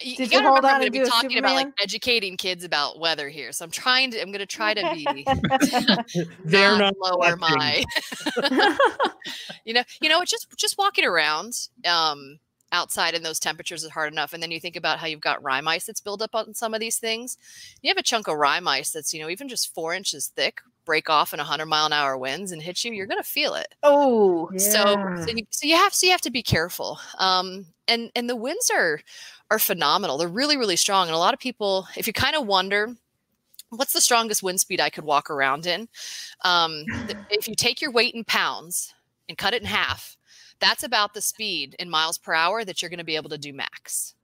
you, 0.00 0.16
Did 0.16 0.32
you, 0.32 0.38
you 0.38 0.44
hold 0.44 0.64
on 0.64 0.64
I'm 0.66 0.80
going 0.80 0.92
to 0.92 0.98
be 0.98 1.04
talking 1.04 1.38
about 1.38 1.54
like 1.54 1.68
educating 1.80 2.36
kids 2.36 2.64
about 2.64 2.98
weather 2.98 3.28
here. 3.28 3.52
So 3.52 3.64
I'm 3.64 3.70
trying 3.70 4.10
to, 4.10 4.20
I'm 4.20 4.28
going 4.28 4.40
to 4.40 4.46
try 4.46 4.74
to 4.74 4.92
be 4.92 5.24
they're 6.44 6.76
not, 6.76 6.94
not 7.00 7.18
lower 7.20 7.36
my, 7.36 7.84
you 9.64 9.72
know, 9.72 9.82
you 10.00 10.08
know, 10.08 10.20
it's 10.20 10.30
just, 10.30 10.48
just 10.56 10.78
walking 10.78 11.04
around, 11.04 11.68
um, 11.86 12.38
outside 12.72 13.14
in 13.14 13.22
those 13.22 13.38
temperatures 13.38 13.84
is 13.84 13.90
hard 13.90 14.12
enough. 14.12 14.32
And 14.32 14.42
then 14.42 14.50
you 14.50 14.58
think 14.58 14.74
about 14.74 14.98
how 14.98 15.06
you've 15.06 15.20
got 15.20 15.42
rime 15.42 15.68
ice 15.68 15.86
that's 15.86 16.00
built 16.00 16.20
up 16.20 16.34
on 16.34 16.54
some 16.54 16.74
of 16.74 16.80
these 16.80 16.98
things. 16.98 17.38
You 17.80 17.88
have 17.88 17.96
a 17.96 18.02
chunk 18.02 18.26
of 18.26 18.36
rime 18.36 18.66
ice 18.66 18.90
that's, 18.90 19.14
you 19.14 19.22
know, 19.22 19.30
even 19.30 19.48
just 19.48 19.72
four 19.72 19.94
inches 19.94 20.26
thick, 20.34 20.60
break 20.84 21.08
off 21.10 21.32
in 21.32 21.38
100 21.38 21.66
mile 21.66 21.86
an 21.86 21.92
hour 21.92 22.16
winds 22.16 22.52
and 22.52 22.62
hit 22.62 22.84
you, 22.84 22.92
you're 22.92 23.06
going 23.06 23.22
to 23.22 23.28
feel 23.28 23.54
it. 23.54 23.74
Oh, 23.82 24.50
yeah. 24.52 24.58
so 24.58 25.24
so 25.24 25.30
you, 25.34 25.46
so 25.50 25.66
you 25.66 25.76
have 25.76 25.94
so 25.94 26.06
you 26.06 26.12
have 26.12 26.20
to 26.22 26.30
be 26.30 26.42
careful. 26.42 26.98
Um, 27.18 27.66
and 27.88 28.10
and 28.14 28.28
the 28.28 28.36
winds 28.36 28.70
are 28.70 29.00
are 29.50 29.58
phenomenal. 29.58 30.18
They're 30.18 30.28
really, 30.28 30.56
really 30.56 30.76
strong. 30.76 31.06
And 31.06 31.14
a 31.14 31.18
lot 31.18 31.34
of 31.34 31.40
people, 31.40 31.86
if 31.96 32.06
you 32.06 32.12
kind 32.12 32.36
of 32.36 32.46
wonder, 32.46 32.94
what's 33.70 33.92
the 33.92 34.00
strongest 34.00 34.42
wind 34.42 34.60
speed 34.60 34.80
I 34.80 34.90
could 34.90 35.04
walk 35.04 35.30
around 35.30 35.66
in? 35.66 35.88
Um, 36.44 36.84
if 37.30 37.48
you 37.48 37.54
take 37.54 37.80
your 37.80 37.92
weight 37.92 38.14
in 38.14 38.24
pounds 38.24 38.94
and 39.28 39.38
cut 39.38 39.54
it 39.54 39.62
in 39.62 39.68
half, 39.68 40.16
that's 40.60 40.84
about 40.84 41.14
the 41.14 41.20
speed 41.20 41.76
in 41.78 41.90
miles 41.90 42.18
per 42.18 42.32
hour 42.32 42.64
that 42.64 42.80
you're 42.80 42.88
going 42.88 42.98
to 42.98 43.04
be 43.04 43.16
able 43.16 43.30
to 43.30 43.38
do 43.38 43.52
max. 43.52 44.14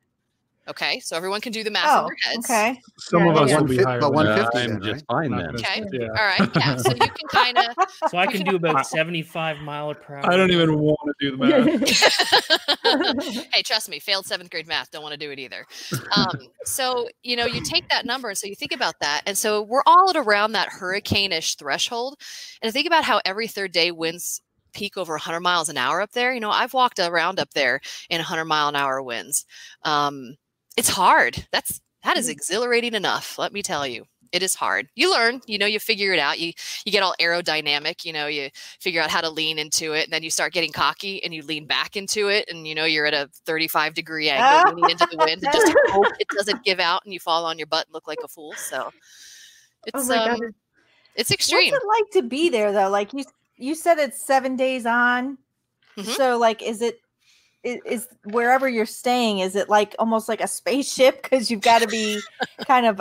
Okay, 0.68 1.00
so 1.00 1.16
everyone 1.16 1.40
can 1.40 1.52
do 1.52 1.64
the 1.64 1.70
math 1.70 1.86
oh, 1.86 2.00
in 2.00 2.06
their 2.06 2.16
heads. 2.22 2.44
Okay. 2.44 2.78
Some 2.98 3.24
yeah, 3.24 3.30
of 3.30 3.36
us 3.38 3.48
yeah. 3.50 3.58
will 3.58 3.66
be 3.66 3.78
higher. 3.78 3.98
But 3.98 4.12
150 4.12 4.58
I'm 4.58 4.70
then, 4.70 4.82
just 4.82 5.04
right? 5.10 5.28
fine 5.28 5.36
then. 5.36 5.56
Okay. 5.56 5.84
Yeah. 5.92 6.08
All 6.08 6.14
right. 6.14 6.48
Yeah. 6.54 6.76
So 6.76 6.90
you 6.90 6.98
can 6.98 7.28
kind 7.28 7.58
of. 7.58 7.64
So 8.08 8.18
I 8.18 8.26
can 8.26 8.44
do 8.44 8.56
about 8.56 8.86
75 8.86 9.58
mile 9.58 9.94
per 9.94 10.16
hour. 10.16 10.32
I 10.32 10.36
don't 10.36 10.50
even 10.50 10.78
want 10.78 10.98
to 11.04 11.12
do 11.20 11.36
the 11.36 11.44
math. 11.44 13.46
hey, 13.52 13.62
trust 13.62 13.88
me, 13.88 13.98
failed 13.98 14.26
seventh 14.26 14.50
grade 14.50 14.66
math. 14.66 14.90
Don't 14.90 15.02
want 15.02 15.12
to 15.12 15.18
do 15.18 15.30
it 15.30 15.38
either. 15.38 15.66
Um, 16.16 16.48
so 16.64 17.08
you 17.22 17.36
know, 17.36 17.46
you 17.46 17.62
take 17.62 17.88
that 17.90 18.06
number, 18.06 18.28
and 18.28 18.38
so 18.38 18.46
you 18.46 18.54
think 18.54 18.72
about 18.72 18.94
that, 19.00 19.22
and 19.26 19.36
so 19.36 19.62
we're 19.62 19.82
all 19.86 20.10
at 20.10 20.16
around 20.16 20.52
that 20.52 20.68
hurricane-ish 20.68 21.56
threshold, 21.56 22.16
and 22.62 22.73
think 22.73 22.86
about 22.86 23.04
how 23.04 23.20
every 23.25 23.46
third 23.46 23.73
day 23.73 23.90
winds 23.90 24.40
peak 24.73 24.96
over 24.96 25.14
100 25.14 25.40
miles 25.40 25.68
an 25.68 25.76
hour 25.76 26.00
up 26.00 26.12
there. 26.12 26.32
You 26.32 26.40
know, 26.40 26.50
I've 26.50 26.75
walked 26.75 26.99
around 26.99 27.38
up 27.38 27.52
there 27.54 27.80
in 28.08 28.18
100 28.18 28.44
mile 28.44 28.68
an 28.68 28.76
hour 28.76 29.02
winds. 29.02 29.44
Um, 29.82 30.36
it's 30.80 30.88
hard. 30.88 31.47
That's 31.52 31.80
that 32.04 32.16
is 32.16 32.28
mm. 32.28 32.32
exhilarating 32.32 32.95
enough, 32.95 33.38
let 33.38 33.52
me 33.52 33.62
tell 33.62 33.86
you. 33.86 34.04
It 34.32 34.45
is 34.45 34.54
hard. 34.54 34.88
You 34.95 35.10
learn, 35.10 35.40
you 35.47 35.58
know, 35.58 35.66
you 35.66 35.80
figure 35.80 36.12
it 36.12 36.21
out. 36.21 36.38
You 36.38 36.52
you 36.84 36.93
get 36.93 37.02
all 37.02 37.14
aerodynamic, 37.21 38.04
you 38.04 38.12
know, 38.12 38.28
you 38.28 38.49
figure 38.78 39.02
out 39.02 39.10
how 39.10 39.21
to 39.21 39.28
lean 39.28 39.58
into 39.58 39.93
it, 39.93 40.04
and 40.04 40.12
then 40.12 40.23
you 40.23 40.30
start 40.30 40.52
getting 40.52 40.73
cocky 40.73 41.23
and 41.23 41.34
you 41.34 41.43
lean 41.43 41.66
back 41.66 41.97
into 41.97 42.28
it, 42.28 42.49
and 42.49 42.66
you 42.66 42.75
know 42.75 42.84
you're 42.84 43.06
at 43.06 43.12
a 43.12 43.28
35 43.45 43.93
degree 43.95 44.30
angle 44.30 44.73
leaning 44.75 44.90
into 44.90 45.06
the 45.10 45.19
wind 45.19 45.43
and 45.43 45.52
just 45.52 45.75
hope 45.88 46.06
it 46.19 46.28
doesn't 46.28 46.64
give 46.64 46.80
out 46.80 47.02
and 47.04 47.12
you 47.12 47.21
fall 47.21 47.45
on 47.45 47.58
your 47.58 47.66
butt 47.66 47.86
and 47.86 47.95
look 47.95 48.06
like 48.08 48.21
a 48.25 48.28
fool. 48.28 48.54
So 48.56 48.84
oh 48.84 48.90
it's 49.86 50.08
oh 50.08 50.14
um, 50.16 50.38
it's 51.16 51.30
extreme. 51.30 51.73
What's 51.73 51.84
it 51.84 51.88
like 51.88 52.10
to 52.12 52.23
be 52.23 52.49
there 52.49 52.73
though? 52.73 52.88
Like 52.88 53.12
you 53.12 53.25
you 53.56 53.75
said 53.75 53.99
it's 53.99 54.25
seven 54.25 54.56
days 54.56 54.86
on. 54.86 55.36
Mm-hmm. 55.99 56.10
So 56.12 56.38
like 56.38 56.62
is 56.62 56.80
it 56.80 57.00
is, 57.62 57.80
is 57.84 58.08
wherever 58.25 58.68
you're 58.68 58.86
staying 58.86 59.40
is 59.40 59.56
it 59.56 59.68
like 59.68 59.94
almost 59.99 60.28
like 60.28 60.40
a 60.40 60.49
spaceship 60.49 61.23
because 61.23 61.50
you've 61.50 61.60
got 61.60 61.82
to 61.82 61.88
be 61.88 62.20
kind 62.66 62.86
of 62.86 63.00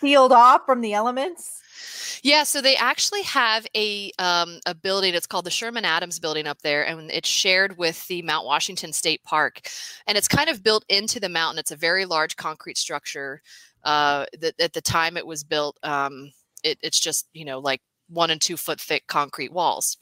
sealed 0.00 0.32
off 0.32 0.64
from 0.66 0.80
the 0.80 0.92
elements 0.92 1.60
yeah, 2.22 2.44
so 2.44 2.60
they 2.60 2.76
actually 2.76 3.22
have 3.22 3.66
a 3.74 4.12
um, 4.18 4.60
a 4.66 4.74
building. 4.74 5.14
It's 5.14 5.26
called 5.26 5.46
the 5.46 5.50
Sherman 5.50 5.84
Adams 5.84 6.18
Building 6.18 6.46
up 6.46 6.60
there, 6.62 6.86
and 6.86 7.10
it's 7.10 7.28
shared 7.28 7.78
with 7.78 8.06
the 8.08 8.22
Mount 8.22 8.46
Washington 8.46 8.92
State 8.92 9.22
Park, 9.24 9.62
and 10.06 10.18
it's 10.18 10.28
kind 10.28 10.50
of 10.50 10.62
built 10.62 10.84
into 10.88 11.18
the 11.20 11.28
mountain. 11.28 11.58
It's 11.58 11.70
a 11.70 11.76
very 11.76 12.04
large 12.04 12.36
concrete 12.36 12.78
structure. 12.78 13.42
Uh, 13.82 14.26
that 14.38 14.60
at 14.60 14.74
the 14.74 14.82
time 14.82 15.16
it 15.16 15.26
was 15.26 15.42
built, 15.42 15.78
um, 15.82 16.30
it, 16.62 16.78
it's 16.82 17.00
just 17.00 17.26
you 17.32 17.44
know 17.44 17.58
like 17.58 17.80
one 18.08 18.30
and 18.30 18.40
two 18.40 18.56
foot 18.56 18.80
thick 18.80 19.06
concrete 19.06 19.52
walls. 19.52 19.96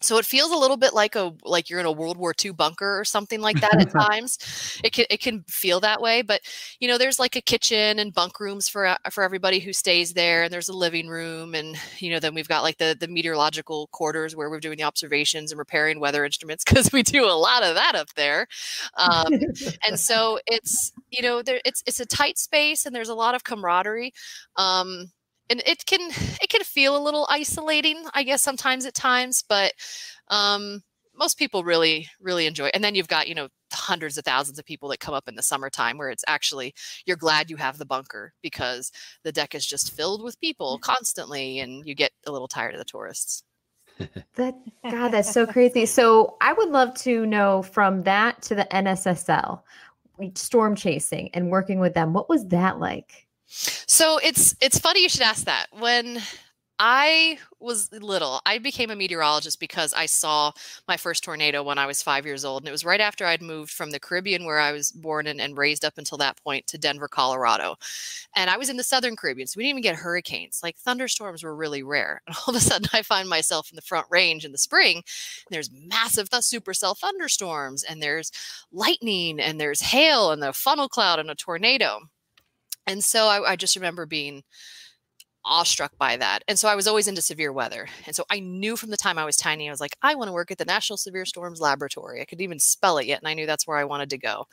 So 0.00 0.18
it 0.18 0.26
feels 0.26 0.50
a 0.52 0.56
little 0.56 0.76
bit 0.76 0.92
like 0.92 1.16
a 1.16 1.32
like 1.44 1.70
you're 1.70 1.80
in 1.80 1.86
a 1.86 1.92
World 1.92 2.18
War 2.18 2.34
II 2.42 2.52
bunker 2.52 2.98
or 2.98 3.04
something 3.04 3.40
like 3.40 3.60
that 3.60 3.80
at 3.80 3.90
times. 4.10 4.78
It 4.84 4.92
can 4.92 5.06
it 5.08 5.20
can 5.20 5.44
feel 5.48 5.80
that 5.80 6.00
way, 6.02 6.20
but 6.20 6.42
you 6.78 6.88
know, 6.88 6.98
there's 6.98 7.18
like 7.18 7.36
a 7.36 7.40
kitchen 7.40 7.98
and 7.98 8.12
bunk 8.12 8.38
rooms 8.38 8.68
for 8.68 8.86
uh, 8.86 8.96
for 9.10 9.24
everybody 9.24 9.60
who 9.60 9.72
stays 9.72 10.12
there, 10.12 10.44
and 10.44 10.52
there's 10.52 10.68
a 10.68 10.76
living 10.76 11.08
room, 11.08 11.54
and 11.54 11.76
you 11.98 12.10
know, 12.10 12.20
then 12.20 12.34
we've 12.34 12.48
got 12.48 12.62
like 12.62 12.76
the 12.78 12.96
the 12.98 13.08
meteorological 13.08 13.88
quarters 13.92 14.36
where 14.36 14.50
we're 14.50 14.60
doing 14.60 14.76
the 14.76 14.82
observations 14.82 15.50
and 15.50 15.58
repairing 15.58 16.00
weather 16.00 16.24
instruments 16.24 16.64
because 16.64 16.92
we 16.92 17.02
do 17.02 17.24
a 17.24 17.32
lot 17.32 17.62
of 17.62 17.74
that 17.74 17.94
up 17.94 18.12
there. 18.14 18.46
Um, 18.98 19.32
and 19.86 19.98
so 19.98 20.38
it's 20.46 20.92
you 21.10 21.22
know, 21.22 21.42
there 21.42 21.60
it's 21.64 21.82
it's 21.86 22.00
a 22.00 22.06
tight 22.06 22.38
space 22.38 22.84
and 22.84 22.94
there's 22.94 23.08
a 23.08 23.14
lot 23.14 23.34
of 23.34 23.44
camaraderie. 23.44 24.12
Um, 24.56 25.06
and 25.50 25.62
it 25.66 25.84
can 25.86 26.00
it 26.42 26.48
can 26.48 26.62
feel 26.62 26.96
a 26.96 27.02
little 27.02 27.26
isolating 27.30 28.02
i 28.14 28.22
guess 28.22 28.42
sometimes 28.42 28.86
at 28.86 28.94
times 28.94 29.44
but 29.48 29.72
um, 30.28 30.82
most 31.16 31.38
people 31.38 31.64
really 31.64 32.08
really 32.20 32.46
enjoy 32.46 32.66
it. 32.66 32.74
and 32.74 32.82
then 32.82 32.94
you've 32.94 33.08
got 33.08 33.28
you 33.28 33.34
know 33.34 33.48
hundreds 33.72 34.16
of 34.16 34.24
thousands 34.24 34.58
of 34.58 34.64
people 34.64 34.88
that 34.88 35.00
come 35.00 35.14
up 35.14 35.28
in 35.28 35.34
the 35.34 35.42
summertime 35.42 35.98
where 35.98 36.10
it's 36.10 36.24
actually 36.26 36.74
you're 37.06 37.16
glad 37.16 37.50
you 37.50 37.56
have 37.56 37.78
the 37.78 37.86
bunker 37.86 38.32
because 38.42 38.90
the 39.22 39.32
deck 39.32 39.54
is 39.54 39.66
just 39.66 39.94
filled 39.94 40.22
with 40.22 40.40
people 40.40 40.78
constantly 40.78 41.58
and 41.60 41.86
you 41.86 41.94
get 41.94 42.12
a 42.26 42.32
little 42.32 42.48
tired 42.48 42.74
of 42.74 42.78
the 42.78 42.84
tourists. 42.84 43.42
That 44.36 44.54
god 44.90 45.10
that's 45.10 45.32
so 45.32 45.46
crazy. 45.46 45.86
So 45.86 46.36
i 46.40 46.52
would 46.52 46.70
love 46.70 46.94
to 47.02 47.26
know 47.26 47.62
from 47.62 48.02
that 48.04 48.42
to 48.42 48.54
the 48.54 48.66
nssl 48.70 49.62
storm 50.34 50.76
chasing 50.76 51.30
and 51.34 51.50
working 51.50 51.80
with 51.80 51.94
them 51.94 52.12
what 52.12 52.28
was 52.28 52.46
that 52.48 52.78
like 52.78 53.26
so 53.54 54.18
it's 54.18 54.56
it's 54.60 54.78
funny 54.78 55.02
you 55.02 55.08
should 55.08 55.22
ask 55.22 55.44
that. 55.44 55.66
When 55.78 56.20
I 56.78 57.38
was 57.60 57.92
little, 57.92 58.40
I 58.44 58.58
became 58.58 58.90
a 58.90 58.96
meteorologist 58.96 59.60
because 59.60 59.92
I 59.92 60.06
saw 60.06 60.50
my 60.88 60.96
first 60.96 61.22
tornado 61.22 61.62
when 61.62 61.78
I 61.78 61.86
was 61.86 62.02
five 62.02 62.26
years 62.26 62.44
old. 62.44 62.62
And 62.62 62.68
it 62.68 62.72
was 62.72 62.84
right 62.84 63.00
after 63.00 63.24
I'd 63.24 63.42
moved 63.42 63.70
from 63.70 63.92
the 63.92 64.00
Caribbean, 64.00 64.44
where 64.44 64.58
I 64.58 64.72
was 64.72 64.90
born 64.90 65.28
and, 65.28 65.40
and 65.40 65.56
raised 65.56 65.84
up 65.84 65.98
until 65.98 66.18
that 66.18 66.36
point, 66.42 66.66
to 66.68 66.78
Denver, 66.78 67.06
Colorado. 67.06 67.76
And 68.34 68.50
I 68.50 68.56
was 68.56 68.70
in 68.70 68.76
the 68.76 68.82
southern 68.82 69.14
Caribbean, 69.14 69.46
so 69.46 69.56
we 69.56 69.62
didn't 69.62 69.78
even 69.78 69.82
get 69.82 69.96
hurricanes. 69.96 70.60
Like 70.64 70.76
thunderstorms 70.76 71.44
were 71.44 71.54
really 71.54 71.82
rare. 71.82 72.20
And 72.26 72.36
all 72.36 72.54
of 72.54 72.56
a 72.56 72.60
sudden, 72.60 72.88
I 72.92 73.02
find 73.02 73.28
myself 73.28 73.70
in 73.70 73.76
the 73.76 73.82
front 73.82 74.06
range 74.10 74.44
in 74.44 74.50
the 74.52 74.58
spring. 74.58 75.02
there's 75.50 75.70
massive 75.72 76.28
th- 76.30 76.42
supercell 76.42 76.98
thunderstorms, 76.98 77.84
and 77.84 78.02
there's 78.02 78.32
lightning, 78.72 79.38
and 79.38 79.60
there's 79.60 79.80
hail, 79.80 80.32
and 80.32 80.42
a 80.42 80.52
funnel 80.52 80.88
cloud, 80.88 81.20
and 81.20 81.30
a 81.30 81.34
tornado 81.36 82.00
and 82.86 83.02
so 83.02 83.26
I, 83.26 83.52
I 83.52 83.56
just 83.56 83.76
remember 83.76 84.06
being 84.06 84.42
awestruck 85.44 85.92
by 85.98 86.16
that. 86.16 86.42
And 86.48 86.58
so 86.58 86.68
I 86.68 86.74
was 86.74 86.86
always 86.86 87.06
into 87.06 87.20
severe 87.20 87.52
weather. 87.52 87.86
And 88.06 88.16
so 88.16 88.24
I 88.30 88.40
knew 88.40 88.76
from 88.76 88.90
the 88.90 88.96
time 88.96 89.18
I 89.18 89.24
was 89.24 89.36
tiny, 89.36 89.68
I 89.68 89.70
was 89.70 89.80
like, 89.80 89.96
I 90.02 90.14
want 90.14 90.28
to 90.28 90.32
work 90.32 90.50
at 90.50 90.58
the 90.58 90.64
National 90.64 90.96
Severe 90.96 91.24
Storms 91.26 91.60
Laboratory. 91.60 92.20
I 92.20 92.24
couldn't 92.24 92.44
even 92.44 92.58
spell 92.58 92.98
it 92.98 93.06
yet. 93.06 93.20
And 93.20 93.28
I 93.28 93.34
knew 93.34 93.46
that's 93.46 93.66
where 93.66 93.76
I 93.76 93.84
wanted 93.84 94.10
to 94.10 94.18
go. 94.18 94.46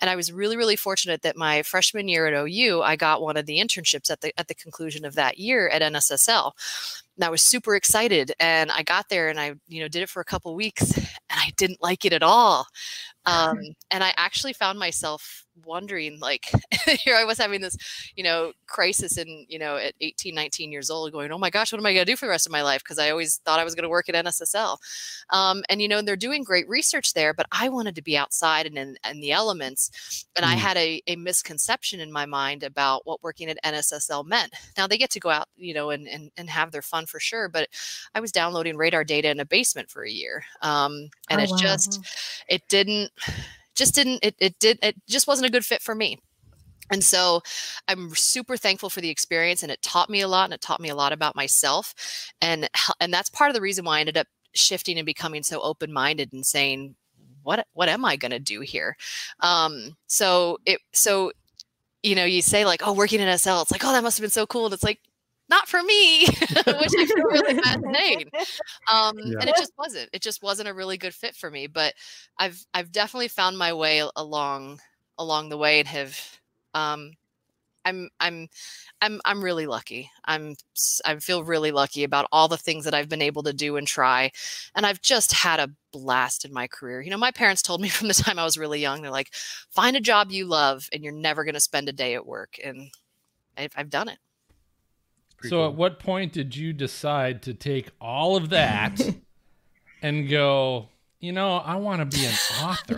And 0.00 0.10
I 0.10 0.16
was 0.16 0.32
really, 0.32 0.56
really 0.56 0.76
fortunate 0.76 1.22
that 1.22 1.36
my 1.36 1.62
freshman 1.62 2.08
year 2.08 2.26
at 2.26 2.34
OU, 2.34 2.82
I 2.82 2.96
got 2.96 3.22
one 3.22 3.36
of 3.36 3.46
the 3.46 3.58
internships 3.58 4.10
at 4.10 4.20
the 4.20 4.38
at 4.38 4.48
the 4.48 4.54
conclusion 4.54 5.04
of 5.04 5.14
that 5.14 5.38
year 5.38 5.68
at 5.68 5.82
NSSL. 5.82 6.52
And 7.16 7.24
I 7.24 7.30
was 7.30 7.42
super 7.42 7.74
excited. 7.74 8.32
And 8.38 8.70
I 8.70 8.82
got 8.82 9.08
there 9.08 9.28
and 9.28 9.40
I, 9.40 9.54
you 9.68 9.80
know, 9.80 9.88
did 9.88 10.02
it 10.02 10.10
for 10.10 10.20
a 10.20 10.24
couple 10.24 10.54
weeks 10.54 10.96
and 10.96 11.06
I 11.30 11.52
didn't 11.56 11.82
like 11.82 12.04
it 12.04 12.12
at 12.12 12.22
all. 12.22 12.66
Um, 13.26 13.58
and 13.90 14.02
I 14.02 14.12
actually 14.16 14.52
found 14.52 14.78
myself 14.78 15.46
wondering 15.64 16.18
like 16.20 16.50
here 17.04 17.14
i 17.14 17.24
was 17.24 17.38
having 17.38 17.60
this 17.60 17.76
you 18.14 18.22
know 18.22 18.52
crisis 18.66 19.16
in 19.16 19.46
you 19.48 19.58
know 19.58 19.76
at 19.76 19.94
18 20.00 20.34
19 20.34 20.70
years 20.70 20.90
old 20.90 21.10
going 21.12 21.32
oh 21.32 21.38
my 21.38 21.50
gosh 21.50 21.72
what 21.72 21.78
am 21.78 21.86
i 21.86 21.94
going 21.94 22.04
to 22.04 22.12
do 22.12 22.16
for 22.16 22.26
the 22.26 22.30
rest 22.30 22.46
of 22.46 22.52
my 22.52 22.62
life 22.62 22.82
because 22.82 22.98
i 22.98 23.10
always 23.10 23.38
thought 23.38 23.58
i 23.58 23.64
was 23.64 23.74
going 23.74 23.84
to 23.84 23.88
work 23.88 24.08
at 24.08 24.24
nssl 24.26 24.76
um, 25.30 25.62
and 25.68 25.80
you 25.80 25.88
know 25.88 26.02
they're 26.02 26.16
doing 26.16 26.42
great 26.42 26.68
research 26.68 27.14
there 27.14 27.32
but 27.32 27.46
i 27.52 27.68
wanted 27.68 27.94
to 27.94 28.02
be 28.02 28.16
outside 28.16 28.66
and 28.66 28.76
in, 28.76 28.96
in 29.08 29.20
the 29.20 29.32
elements 29.32 30.26
and 30.36 30.44
mm. 30.44 30.48
i 30.48 30.54
had 30.54 30.76
a, 30.76 31.00
a 31.06 31.16
misconception 31.16 32.00
in 32.00 32.12
my 32.12 32.26
mind 32.26 32.62
about 32.62 33.06
what 33.06 33.22
working 33.22 33.48
at 33.48 33.62
nssl 33.64 34.26
meant 34.26 34.52
now 34.76 34.86
they 34.86 34.98
get 34.98 35.10
to 35.10 35.20
go 35.20 35.30
out 35.30 35.48
you 35.56 35.72
know 35.72 35.90
and, 35.90 36.06
and, 36.08 36.30
and 36.36 36.50
have 36.50 36.70
their 36.70 36.82
fun 36.82 37.06
for 37.06 37.20
sure 37.20 37.48
but 37.48 37.68
i 38.14 38.20
was 38.20 38.32
downloading 38.32 38.76
radar 38.76 39.04
data 39.04 39.30
in 39.30 39.40
a 39.40 39.44
basement 39.44 39.90
for 39.90 40.04
a 40.04 40.10
year 40.10 40.44
um, 40.62 41.08
and 41.30 41.40
oh, 41.40 41.44
it 41.44 41.50
wow. 41.50 41.56
just 41.56 42.00
it 42.48 42.66
didn't 42.68 43.10
just 43.74 43.94
didn't 43.94 44.20
it, 44.22 44.34
it 44.38 44.58
did 44.58 44.78
it 44.82 44.96
just 45.08 45.26
wasn't 45.26 45.46
a 45.46 45.52
good 45.52 45.64
fit 45.64 45.82
for 45.82 45.94
me. 45.94 46.18
And 46.90 47.02
so 47.02 47.42
i'm 47.88 48.14
super 48.14 48.56
thankful 48.56 48.90
for 48.90 49.00
the 49.00 49.10
experience 49.10 49.62
and 49.62 49.72
it 49.72 49.82
taught 49.82 50.10
me 50.10 50.20
a 50.20 50.28
lot 50.28 50.44
and 50.44 50.54
it 50.54 50.60
taught 50.60 50.80
me 50.80 50.88
a 50.88 50.94
lot 50.94 51.12
about 51.12 51.36
myself. 51.36 51.94
And 52.40 52.68
and 53.00 53.12
that's 53.12 53.30
part 53.30 53.50
of 53.50 53.54
the 53.54 53.60
reason 53.60 53.84
why 53.84 53.98
i 53.98 54.00
ended 54.00 54.16
up 54.16 54.28
shifting 54.54 54.98
and 54.98 55.06
becoming 55.06 55.42
so 55.42 55.60
open-minded 55.60 56.32
and 56.32 56.46
saying 56.46 56.96
what 57.42 57.66
what 57.74 57.88
am 57.88 58.04
i 58.04 58.16
going 58.16 58.30
to 58.32 58.38
do 58.38 58.60
here? 58.60 58.96
Um 59.40 59.96
so 60.06 60.58
it 60.66 60.80
so 60.92 61.32
you 62.02 62.14
know 62.14 62.24
you 62.24 62.42
say 62.42 62.64
like 62.64 62.82
oh 62.86 62.92
working 62.92 63.20
in 63.20 63.38
sl 63.38 63.62
it's 63.62 63.72
like 63.72 63.84
oh 63.84 63.92
that 63.92 64.02
must 64.02 64.18
have 64.18 64.22
been 64.22 64.30
so 64.30 64.46
cool. 64.46 64.66
And 64.66 64.74
it's 64.74 64.84
like 64.84 65.00
not 65.48 65.68
for 65.68 65.82
me, 65.82 66.26
which 66.26 66.92
I 66.98 67.06
feel 67.06 67.24
really 67.24 67.54
fascinating. 67.54 68.30
Um, 68.92 69.14
yeah. 69.18 69.38
And 69.40 69.48
it 69.48 69.56
just 69.56 69.72
wasn't. 69.76 70.08
It 70.12 70.22
just 70.22 70.42
wasn't 70.42 70.68
a 70.68 70.74
really 70.74 70.96
good 70.96 71.14
fit 71.14 71.34
for 71.34 71.50
me. 71.50 71.66
But 71.66 71.94
I've 72.38 72.64
I've 72.72 72.92
definitely 72.92 73.28
found 73.28 73.58
my 73.58 73.72
way 73.72 74.02
along 74.14 74.80
along 75.18 75.48
the 75.48 75.56
way 75.56 75.80
and 75.80 75.88
have. 75.88 76.38
Um, 76.74 77.12
I'm 77.84 78.10
I'm 78.20 78.48
I'm 79.00 79.20
I'm 79.24 79.42
really 79.42 79.66
lucky. 79.66 80.10
I'm 80.24 80.56
I 81.04 81.16
feel 81.16 81.44
really 81.44 81.70
lucky 81.72 82.04
about 82.04 82.28
all 82.32 82.48
the 82.48 82.56
things 82.56 82.84
that 82.84 82.94
I've 82.94 83.08
been 83.08 83.22
able 83.22 83.42
to 83.44 83.52
do 83.52 83.76
and 83.76 83.86
try, 83.86 84.30
and 84.74 84.84
I've 84.86 85.00
just 85.02 85.32
had 85.32 85.60
a 85.60 85.70
blast 85.92 86.44
in 86.44 86.52
my 86.52 86.66
career. 86.66 87.00
You 87.00 87.10
know, 87.10 87.18
my 87.18 87.30
parents 87.30 87.62
told 87.62 87.80
me 87.80 87.88
from 87.90 88.08
the 88.08 88.14
time 88.14 88.38
I 88.38 88.44
was 88.44 88.58
really 88.58 88.80
young, 88.80 89.02
they're 89.02 89.10
like, 89.10 89.32
find 89.70 89.96
a 89.96 90.00
job 90.00 90.30
you 90.32 90.46
love, 90.46 90.88
and 90.92 91.02
you're 91.02 91.12
never 91.12 91.44
going 91.44 91.54
to 91.54 91.60
spend 91.60 91.88
a 91.88 91.92
day 91.92 92.14
at 92.14 92.26
work, 92.26 92.58
and 92.62 92.90
I've, 93.56 93.72
I've 93.76 93.90
done 93.90 94.08
it 94.08 94.18
so 95.42 95.50
cool. 95.50 95.66
at 95.66 95.74
what 95.74 95.98
point 95.98 96.32
did 96.32 96.56
you 96.56 96.72
decide 96.72 97.42
to 97.42 97.54
take 97.54 97.90
all 98.00 98.36
of 98.36 98.50
that 98.50 99.00
and 100.02 100.28
go, 100.28 100.88
you 101.20 101.32
know, 101.32 101.56
I 101.56 101.76
want 101.76 102.10
to 102.10 102.16
be 102.16 102.24
an 102.26 102.34
author? 102.62 102.96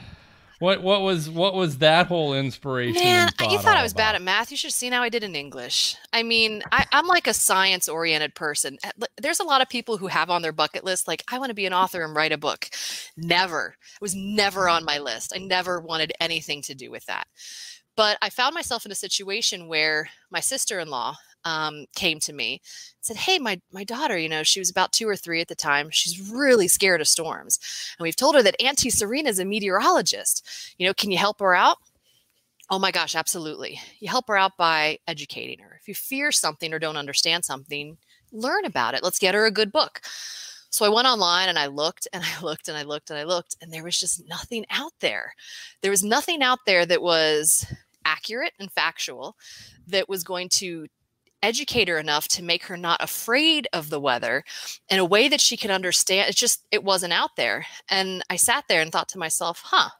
what 0.60 0.82
what 0.82 1.00
was 1.00 1.28
what 1.28 1.54
was 1.54 1.78
that 1.78 2.06
whole 2.06 2.34
inspiration? 2.34 3.02
Man, 3.02 3.30
thought 3.30 3.50
you 3.50 3.58
thought 3.58 3.76
I 3.76 3.82
was 3.82 3.92
about? 3.92 4.12
bad 4.12 4.14
at 4.16 4.22
math. 4.22 4.50
You 4.50 4.56
should 4.56 4.68
have 4.68 4.74
seen 4.74 4.92
how 4.92 5.02
I 5.02 5.08
did 5.08 5.24
in 5.24 5.34
English. 5.34 5.96
I 6.12 6.22
mean, 6.22 6.62
I, 6.70 6.86
I'm 6.92 7.06
like 7.06 7.26
a 7.26 7.34
science 7.34 7.88
oriented 7.88 8.34
person. 8.34 8.78
Eh, 8.84 8.90
there's 9.20 9.40
a 9.40 9.44
lot 9.44 9.62
of 9.62 9.68
people 9.68 9.96
who 9.96 10.08
have 10.08 10.28
on 10.28 10.42
their 10.42 10.52
bucket 10.52 10.84
list, 10.84 11.08
like, 11.08 11.24
I 11.30 11.38
want 11.38 11.48
to 11.50 11.54
be 11.54 11.66
an 11.66 11.72
author 11.72 12.04
and 12.04 12.14
write 12.14 12.32
a 12.32 12.38
book. 12.38 12.68
Never. 13.16 13.74
It 13.94 14.02
was 14.02 14.14
never 14.14 14.68
on 14.68 14.84
my 14.84 14.98
list. 14.98 15.32
I 15.34 15.38
never 15.38 15.80
wanted 15.80 16.12
anything 16.20 16.62
to 16.62 16.74
do 16.74 16.90
with 16.90 17.06
that. 17.06 17.26
But 18.00 18.16
I 18.22 18.30
found 18.30 18.54
myself 18.54 18.86
in 18.86 18.92
a 18.92 18.94
situation 18.94 19.68
where 19.68 20.08
my 20.30 20.40
sister 20.40 20.80
in 20.80 20.88
law 20.88 21.16
um, 21.44 21.84
came 21.94 22.18
to 22.20 22.32
me 22.32 22.62
said, 23.02 23.18
Hey, 23.18 23.38
my, 23.38 23.60
my 23.74 23.84
daughter, 23.84 24.16
you 24.16 24.26
know, 24.26 24.42
she 24.42 24.58
was 24.58 24.70
about 24.70 24.94
two 24.94 25.06
or 25.06 25.16
three 25.16 25.42
at 25.42 25.48
the 25.48 25.54
time. 25.54 25.90
She's 25.90 26.18
really 26.32 26.66
scared 26.66 27.02
of 27.02 27.08
storms. 27.08 27.58
And 27.98 28.02
we've 28.02 28.16
told 28.16 28.36
her 28.36 28.42
that 28.42 28.58
Auntie 28.58 28.88
Serena 28.88 29.28
is 29.28 29.38
a 29.38 29.44
meteorologist. 29.44 30.48
You 30.78 30.86
know, 30.86 30.94
can 30.94 31.10
you 31.10 31.18
help 31.18 31.40
her 31.40 31.54
out? 31.54 31.76
Oh 32.70 32.78
my 32.78 32.90
gosh, 32.90 33.14
absolutely. 33.14 33.78
You 33.98 34.08
help 34.08 34.28
her 34.28 34.36
out 34.38 34.56
by 34.56 34.98
educating 35.06 35.58
her. 35.58 35.78
If 35.78 35.86
you 35.86 35.94
fear 35.94 36.32
something 36.32 36.72
or 36.72 36.78
don't 36.78 36.96
understand 36.96 37.44
something, 37.44 37.98
learn 38.32 38.64
about 38.64 38.94
it. 38.94 39.02
Let's 39.02 39.18
get 39.18 39.34
her 39.34 39.44
a 39.44 39.50
good 39.50 39.72
book. 39.72 40.00
So 40.70 40.86
I 40.86 40.88
went 40.88 41.06
online 41.06 41.50
and 41.50 41.58
I 41.58 41.66
looked 41.66 42.08
and 42.14 42.24
I 42.24 42.40
looked 42.40 42.68
and 42.68 42.78
I 42.78 42.82
looked 42.84 43.10
and 43.10 43.18
I 43.18 43.24
looked, 43.24 43.56
and 43.60 43.70
there 43.70 43.84
was 43.84 44.00
just 44.00 44.26
nothing 44.26 44.64
out 44.70 44.92
there. 45.00 45.34
There 45.82 45.90
was 45.90 46.02
nothing 46.02 46.42
out 46.42 46.60
there 46.64 46.86
that 46.86 47.02
was 47.02 47.66
accurate 48.04 48.52
and 48.58 48.70
factual 48.72 49.36
that 49.86 50.08
was 50.08 50.24
going 50.24 50.48
to 50.48 50.86
educate 51.42 51.88
her 51.88 51.98
enough 51.98 52.28
to 52.28 52.42
make 52.42 52.64
her 52.64 52.76
not 52.76 53.02
afraid 53.02 53.66
of 53.72 53.90
the 53.90 54.00
weather 54.00 54.44
in 54.88 54.98
a 54.98 55.04
way 55.04 55.28
that 55.28 55.40
she 55.40 55.56
could 55.56 55.70
understand. 55.70 56.28
It 56.28 56.36
just 56.36 56.64
it 56.70 56.84
wasn't 56.84 57.12
out 57.12 57.36
there. 57.36 57.66
And 57.88 58.22
I 58.28 58.36
sat 58.36 58.64
there 58.68 58.82
and 58.82 58.92
thought 58.92 59.08
to 59.10 59.18
myself, 59.18 59.62
huh, 59.64 59.90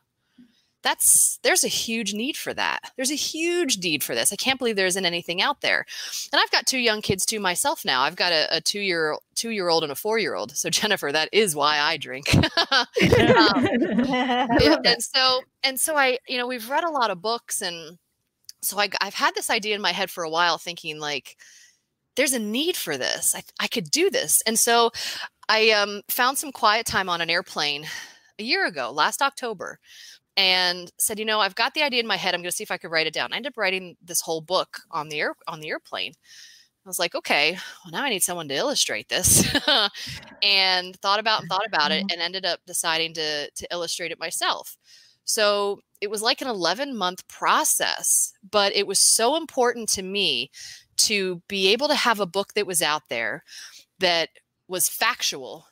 that's 0.83 1.39
there's 1.43 1.65
a 1.65 1.69
huge 1.69 2.15
need 2.15 2.37
for 2.37 2.55
that. 2.55 2.93
There's 2.97 3.11
a 3.11 3.17
huge 3.17 3.79
need 3.83 4.03
for 4.03 4.15
this. 4.15 4.33
I 4.33 4.37
can't 4.37 4.59
believe 4.59 4.77
there 4.77 4.87
isn't 4.87 5.05
anything 5.05 5.43
out 5.43 5.61
there. 5.61 5.85
And 6.33 6.41
i've 6.41 6.51
got 6.51 6.67
two 6.67 6.79
young 6.79 7.03
kids 7.03 7.27
too 7.27 7.41
myself 7.41 7.85
now. 7.85 8.03
I've 8.03 8.17
got 8.17 8.33
a, 8.33 8.57
a 8.57 8.61
two 8.61 8.81
year 8.81 9.17
two 9.35 9.51
year 9.51 9.69
old 9.69 9.83
and 9.83 9.93
a 9.93 9.97
four 9.97 10.19
year 10.19 10.35
old 10.35 10.57
so 10.57 10.71
jennifer 10.81 11.11
that 11.13 11.29
is 11.33 11.55
why 11.55 11.79
i 11.79 11.97
drink. 11.97 12.27
Um, 12.41 13.67
and 14.85 15.03
so 15.03 15.41
and 15.63 15.79
so 15.79 15.97
i 15.97 16.19
you 16.29 16.37
know 16.39 16.47
we've 16.47 16.69
read 16.69 16.85
a 16.85 16.91
lot 16.91 17.11
of 17.11 17.23
books 17.23 17.63
and 17.63 17.99
so 18.61 18.79
I, 18.79 18.89
i've 19.01 19.15
had 19.15 19.35
this 19.35 19.51
idea 19.51 19.75
in 19.75 19.81
my 19.81 19.93
head 19.93 20.11
for 20.11 20.25
a 20.25 20.31
while 20.31 20.59
thinking 20.59 20.99
like 20.99 21.37
there's 22.17 22.33
a 22.33 22.39
need 22.39 22.77
for 22.77 22.99
this. 22.99 23.35
I, 23.35 23.43
I 23.61 23.67
could 23.69 23.91
do 23.91 24.11
this. 24.11 24.43
And 24.47 24.59
so 24.59 24.91
i 25.49 25.71
um, 25.71 26.03
found 26.09 26.39
some 26.39 26.53
quiet 26.53 26.87
time 26.87 27.09
on 27.09 27.21
an 27.21 27.31
airplane 27.31 27.87
a 28.39 28.43
year 28.43 28.67
ago 28.67 28.91
last 28.91 29.21
october 29.21 29.79
and 30.37 30.91
said, 30.99 31.19
you 31.19 31.25
know, 31.25 31.41
I've 31.41 31.55
got 31.55 31.75
the 31.75 31.83
idea 31.83 32.01
in 32.01 32.07
my 32.07 32.17
head. 32.17 32.35
I'm 32.35 32.41
going 32.41 32.51
to 32.51 32.57
see 32.57 32.63
if 32.63 32.71
I 32.71 32.79
could 32.79 32.91
write 32.91 33.07
it 33.07 33.13
down. 33.13 33.33
I 33.33 33.37
ended 33.37 33.53
up 33.53 33.59
writing 33.59 33.97
this 34.03 34.21
whole 34.21 34.41
book 34.41 34.81
on 34.91 35.09
the 35.09 35.21
air 35.21 35.35
on 35.47 35.61
the 35.61 35.69
airplane. 35.69 36.13
I 36.85 36.89
was 36.89 36.99
like, 36.99 37.15
okay, 37.15 37.59
well 37.85 37.93
now 37.93 38.05
I 38.05 38.11
need 38.11 38.23
someone 38.23 38.49
to 38.49 38.55
illustrate 38.55 39.09
this, 39.09 39.45
and 40.43 40.97
thought 40.97 41.21
about 41.21 41.41
and 41.41 41.49
thought 41.49 41.67
about 41.67 41.93
it, 41.93 42.05
mm-hmm. 42.05 42.13
and 42.13 42.23
ended 42.23 42.47
up 42.47 42.61
deciding 42.67 43.15
to 43.15 43.51
to 43.51 43.69
illustrate 43.71 44.13
it 44.13 44.19
myself. 44.19 44.77
So 45.25 45.81
it 46.01 46.11
was 46.11 46.23
like 46.23 46.41
an 46.41 46.49
11 46.49 46.97
month 46.97 47.27
process, 47.29 48.33
but 48.51 48.75
it 48.75 48.87
was 48.87 48.99
so 48.99 49.37
important 49.37 49.89
to 49.91 50.03
me 50.03 50.51
to 50.97 51.43
be 51.49 51.69
able 51.69 51.89
to 51.89 51.95
have 51.95 52.21
a 52.21 52.27
book 52.27 52.55
that 52.55 52.67
was 52.67 52.83
out 52.83 53.03
there 53.09 53.45
that 53.99 54.31
was 54.67 54.89
factual 54.89 55.67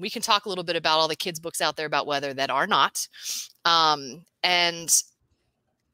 we 0.00 0.10
can 0.10 0.22
talk 0.22 0.44
a 0.44 0.48
little 0.48 0.64
bit 0.64 0.76
about 0.76 0.98
all 0.98 1.08
the 1.08 1.16
kids 1.16 1.40
books 1.40 1.60
out 1.60 1.76
there 1.76 1.86
about 1.86 2.06
weather 2.06 2.34
that 2.34 2.50
are 2.50 2.66
not 2.66 3.06
um, 3.64 4.24
and 4.42 5.02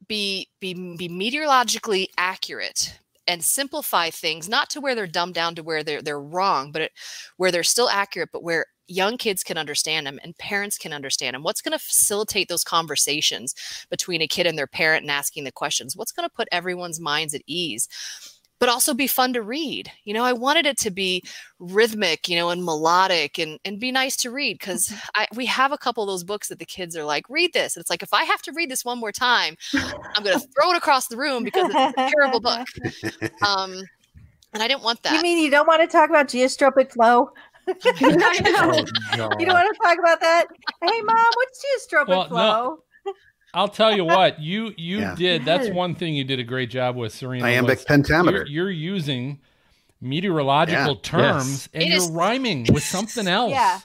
be 0.09 0.49
be 0.61 0.97
be 0.97 1.09
meteorologically 1.09 2.09
accurate 2.17 2.99
and 3.27 3.45
simplify 3.45 4.11
things 4.11 4.49
not 4.49 4.71
to 4.71 4.81
where 4.81 4.95
they're 4.95 5.07
dumbed 5.07 5.35
down 5.35 5.55
to 5.55 5.63
where 5.63 5.85
they're 5.85 6.03
they're 6.03 6.21
wrong 6.21 6.73
but 6.73 6.83
it, 6.83 6.93
where 7.37 7.53
they're 7.53 7.63
still 7.63 7.89
accurate 7.89 8.31
but 8.33 8.43
where 8.43 8.67
young 8.91 9.17
kids 9.17 9.45
can 9.45 9.57
understand 9.57 10.07
them 10.07 10.19
and 10.25 10.37
parents 10.37 10.77
can 10.77 10.93
understand 10.93 11.35
them 11.35 11.43
what's 11.43 11.63
going 11.63 11.73
to 11.73 11.85
facilitate 11.85 12.49
those 12.49 12.65
conversations 12.65 13.55
between 13.89 14.21
a 14.21 14.27
kid 14.27 14.47
and 14.47 14.59
their 14.59 14.67
parent 14.67 15.03
and 15.03 15.11
asking 15.11 15.45
the 15.45 15.53
questions? 15.53 15.97
What's 15.97 16.13
going 16.13 16.29
to 16.29 16.35
put 16.35 16.49
everyone's 16.51 17.01
minds 17.01 17.33
at 17.33 17.43
ease 17.47 17.89
but 18.61 18.69
also 18.69 18.95
be 18.95 19.07
fun 19.07 19.33
to 19.33 19.43
read. 19.43 19.91
You 20.05 20.15
know, 20.15 20.23
I 20.23 20.33
wanted 20.33 20.67
it 20.67 20.79
to 20.79 20.91
be 20.91 21.25
rhythmic, 21.59 22.29
you 22.29 22.37
know, 22.37 22.51
and 22.51 22.63
melodic 22.63 23.39
and, 23.39 23.59
and 23.65 23.81
be 23.81 23.91
nice 23.91 24.17
to 24.19 24.31
read 24.31 24.59
because 24.59 24.89
mm-hmm. 24.89 25.37
we 25.37 25.47
have 25.47 25.73
a 25.73 25.79
couple 25.79 26.05
of 26.05 26.09
those 26.09 26.23
books 26.23 26.49
that 26.49 26.59
the 26.59 26.67
kids 26.67 26.95
are 26.97 27.05
like, 27.05 27.25
read 27.29 27.53
this. 27.55 27.75
And 27.75 27.81
it's 27.81 27.91
like, 27.91 28.03
if 28.03 28.13
I 28.13 28.25
have 28.25 28.43
to 28.43 28.53
read 28.53 28.71
this 28.71 28.85
one 28.85 28.99
more 28.99 29.13
time, 29.13 29.57
I'm 29.75 30.23
going 30.23 30.39
to 30.39 30.47
throw 30.55 30.71
it 30.71 30.77
across 30.77 31.09
the 31.09 31.17
room 31.17 31.43
because 31.43 31.71
it's 31.75 31.95
a 31.99 32.11
terrible 32.11 32.41
book. 32.41 32.69
Um, 33.47 33.83
and 34.53 34.63
I 34.63 34.69
didn't 34.69 34.83
want 34.83 35.03
that. 35.05 35.15
You 35.15 35.23
mean 35.23 35.43
you 35.43 35.51
don't 35.51 35.67
want 35.67 35.81
to 35.81 35.87
talk 35.87 36.11
about 36.11 36.29
geostrophic 36.29 36.93
flow? 36.93 37.31
I 37.69 38.41
know. 39.17 39.25
Oh, 39.25 39.31
you 39.39 39.47
don't 39.47 39.55
want 39.55 39.75
to 39.75 39.83
talk 39.83 39.99
about 39.99 40.21
that? 40.21 40.47
Hey, 40.83 41.01
mom, 41.03 41.17
what's 41.35 41.65
geostrophic 41.65 42.09
well, 42.09 42.29
flow? 42.29 42.39
No. 42.39 42.83
I'll 43.53 43.69
tell 43.69 43.95
you 43.95 44.05
what 44.05 44.41
you 44.41 44.73
you 44.77 45.01
yeah. 45.01 45.15
did. 45.15 45.45
That's 45.45 45.69
one 45.71 45.95
thing 45.95 46.15
you 46.15 46.25
did 46.25 46.39
a 46.39 46.45
great 46.45 46.71
job 46.71 46.97
with, 46.97 47.13
Serena. 47.13 47.45
Iambic 47.45 47.85
pentameter. 47.87 48.45
You're, 48.49 48.71
you're, 48.71 48.71
using 48.71 49.41
meteorological 50.01 50.95
yeah. 50.95 51.01
terms 51.03 51.49
yes. 51.51 51.69
and 51.75 51.83
it 51.83 51.89
you're 51.89 51.97
is... 51.99 52.11
rhyming 52.11 52.67
with 52.73 52.83
something 52.85 53.27
else. 53.39 53.51
Yeah. 53.53 53.81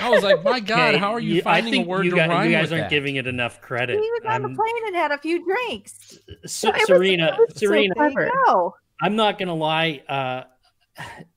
I 0.00 0.10
was 0.10 0.22
like, 0.22 0.42
my 0.44 0.60
God, 0.60 0.90
Okay, 0.90 0.98
how 0.98 1.12
are 1.12 1.20
you, 1.20 1.38
I 1.38 1.40
finding 1.40 1.72
a 1.72 1.76
think 1.78 1.88
word 1.88 2.04
you 2.04 2.10
to 2.10 2.16
guys, 2.16 2.28
rhyme 2.28 2.50
you 2.50 2.56
guys 2.56 2.64
with 2.64 2.72
aren't 2.72 2.84
that? 2.84 2.90
giving 2.90 3.16
it 3.16 3.26
enough 3.26 3.60
credit. 3.60 3.94
He 3.94 4.00
was 4.10 4.22
on 4.26 4.42
the 4.42 4.48
I'm- 4.48 4.56
plane 4.56 4.86
and 4.86 4.96
had 4.96 5.12
a 5.12 5.18
few 5.18 5.44
drinks. 5.44 6.18
Se- 6.46 6.68
It 6.68 6.74
was- 6.74 6.86
Serena, 6.86 7.26
it 7.28 7.48
was 7.48 7.56
Serena, 7.58 7.94
There 7.96 8.10
clever. 8.10 8.26
you 8.26 8.44
go. 8.46 8.74
I'm 9.00 9.16
not 9.16 9.38
gonna 9.38 9.54
lie. 9.54 10.02
Uh, 10.08 10.42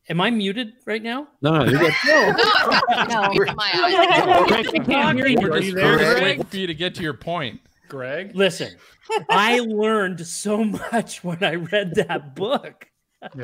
am 0.10 0.20
I 0.20 0.32
muted 0.32 0.74
right 0.86 1.02
now? 1.02 1.28
No, 1.42 1.64
no, 1.64 1.66
you're 1.66 1.80
good. 1.80 1.94
No, 2.06 2.34
I've 2.34 2.82
got 2.88 3.10
No. 3.10 3.22
no. 3.32 3.46
from 3.46 3.56
my 3.56 3.72
eyes. 3.74 4.48
Greg, 4.48 4.68
we 4.74 4.80
can't 4.80 5.18
hear 5.18 5.28
you. 5.28 5.38
We're 5.40 5.50
just 5.60 5.68
you 5.68 5.74
there, 5.76 5.86
we're 5.86 6.00
just 6.00 6.12
Greg? 6.14 6.24
waiting 6.24 6.44
for 6.46 6.58
you 6.58 6.68
to 6.68 6.74
get 6.74 6.96
to 6.96 7.04
your 7.04 7.14
point. 7.14 7.62
Greg? 7.92 8.32
Listen, 8.34 8.70
I 9.30 9.60
learned 9.60 10.26
so 10.26 10.64
much 10.64 11.26
when 11.26 11.44
I 11.44 11.56
read 11.56 11.94
that 11.96 12.36
book. 12.36 12.88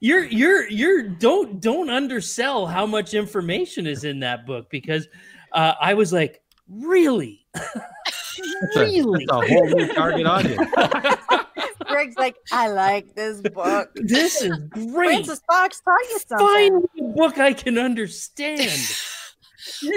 you're 0.00 0.24
you're 0.24 0.68
you're 0.70 1.02
don't 1.02 1.60
don't 1.60 1.88
undersell 1.90 2.66
how 2.66 2.86
much 2.86 3.14
information 3.14 3.88
is 3.88 4.04
in 4.04 4.20
that 4.20 4.46
book 4.46 4.68
because 4.70 5.08
uh, 5.52 5.72
I 5.80 5.94
was 5.94 6.12
like, 6.12 6.42
really, 6.68 7.46
That's 7.54 8.76
a, 8.76 8.80
really, 8.80 9.26
that's 9.26 9.42
a 9.42 9.54
whole 9.54 9.66
new 9.70 9.92
target 9.94 10.26
audience. 10.26 10.70
Greg's 11.86 12.16
like, 12.16 12.36
I 12.52 12.68
like 12.68 13.14
this 13.14 13.40
book. 13.40 13.90
this 13.94 14.42
is 14.42 14.56
great. 14.70 14.92
Francis 14.92 15.40
Fox 15.50 15.80
taught 15.80 16.00
you 16.10 16.18
something. 16.26 16.46
Find 16.46 16.84
a 17.00 17.02
book 17.14 17.38
I 17.38 17.54
can 17.54 17.78
understand. 17.78 18.70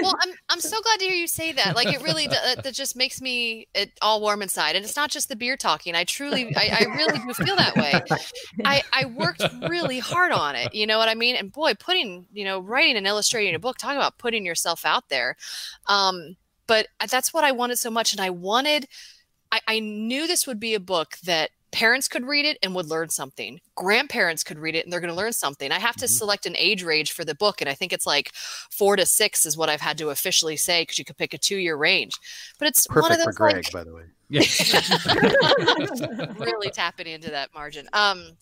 Well 0.02 0.14
I'm, 0.20 0.34
I'm 0.48 0.60
so 0.60 0.80
glad 0.80 0.98
to 1.00 1.04
hear 1.04 1.14
you 1.14 1.26
say 1.26 1.52
that. 1.52 1.76
Like 1.76 1.88
it 1.88 2.02
really 2.02 2.26
that 2.26 2.62
that 2.64 2.74
just 2.74 2.96
makes 2.96 3.20
me 3.20 3.68
it 3.74 3.92
all 4.02 4.20
warm 4.20 4.42
inside. 4.42 4.76
And 4.76 4.84
it's 4.84 4.96
not 4.96 5.10
just 5.10 5.28
the 5.28 5.36
beer 5.36 5.56
talking. 5.56 5.94
I 5.94 6.04
truly 6.04 6.52
i, 6.56 6.78
I 6.80 6.84
really 6.96 7.18
do 7.18 7.34
feel 7.34 7.56
that 7.56 7.76
way. 7.76 8.00
I, 8.64 8.82
I 8.92 9.06
worked 9.06 9.42
really 9.68 9.98
hard 9.98 10.32
on 10.32 10.54
it. 10.54 10.74
You 10.74 10.86
know 10.86 10.98
what 10.98 11.08
i 11.08 11.14
mean? 11.14 11.36
And 11.36 11.52
boy 11.52 11.74
putting 11.74 12.26
you 12.32 12.44
know 12.44 12.60
writing 12.60 12.96
and 12.96 13.06
illustrating 13.06 13.54
a 13.54 13.58
book 13.58 13.78
talking 13.78 13.96
about 13.96 14.18
putting 14.18 14.44
yourself 14.44 14.84
out 14.84 15.08
there. 15.08 15.36
Um 15.86 16.36
but 16.66 16.88
that's 17.08 17.32
what 17.32 17.44
i 17.44 17.52
wanted 17.52 17.78
so 17.78 17.90
much. 17.90 18.12
And 18.12 18.20
i 18.20 18.30
wanted 18.30 18.88
I, 19.50 19.60
I 19.66 19.80
knew 19.80 20.26
this 20.26 20.46
would 20.46 20.60
be 20.60 20.74
a 20.74 20.80
book 20.80 21.16
that 21.24 21.50
parents 21.70 22.08
could 22.08 22.24
read 22.24 22.46
it 22.46 22.56
and 22.62 22.74
would 22.74 22.86
learn 22.86 23.10
something 23.10 23.60
grandparents 23.74 24.42
could 24.42 24.58
read 24.58 24.74
it 24.74 24.84
and 24.84 24.92
they're 24.92 25.00
going 25.00 25.12
to 25.12 25.16
learn 25.16 25.32
something 25.32 25.70
i 25.70 25.78
have 25.78 25.96
to 25.96 26.06
Mhm. 26.06 26.18
select 26.18 26.46
an 26.46 26.56
age 26.56 26.82
range 26.82 27.12
for 27.12 27.24
the 27.24 27.34
book 27.34 27.60
and 27.60 27.68
i 27.68 27.74
think 27.74 27.92
it's 27.92 28.06
like 28.06 28.32
four 28.70 28.96
to 28.96 29.04
six 29.04 29.44
is 29.44 29.56
what 29.56 29.68
i've 29.68 29.80
had 29.82 29.98
to 29.98 30.08
officially 30.10 30.56
say 30.56 30.82
because 30.82 30.98
you 30.98 31.04
could 31.04 31.18
pick 31.18 31.34
a 31.34 31.38
two 31.38 31.58
year 31.58 31.76
range 31.76 32.14
but 32.58 32.68
it's 32.68 32.86
one 32.88 33.12
of 33.12 33.18
Perfect 33.18 33.24
for 33.24 33.32
Greg, 33.34 33.54
like 33.56 33.72
by 33.72 33.84
the 33.84 33.94
way. 33.94 34.04
really 36.38 36.70
tapping 36.70 37.06
into 37.06 37.30
that 37.30 37.52
margin. 37.54 37.88
Um, 37.92 38.36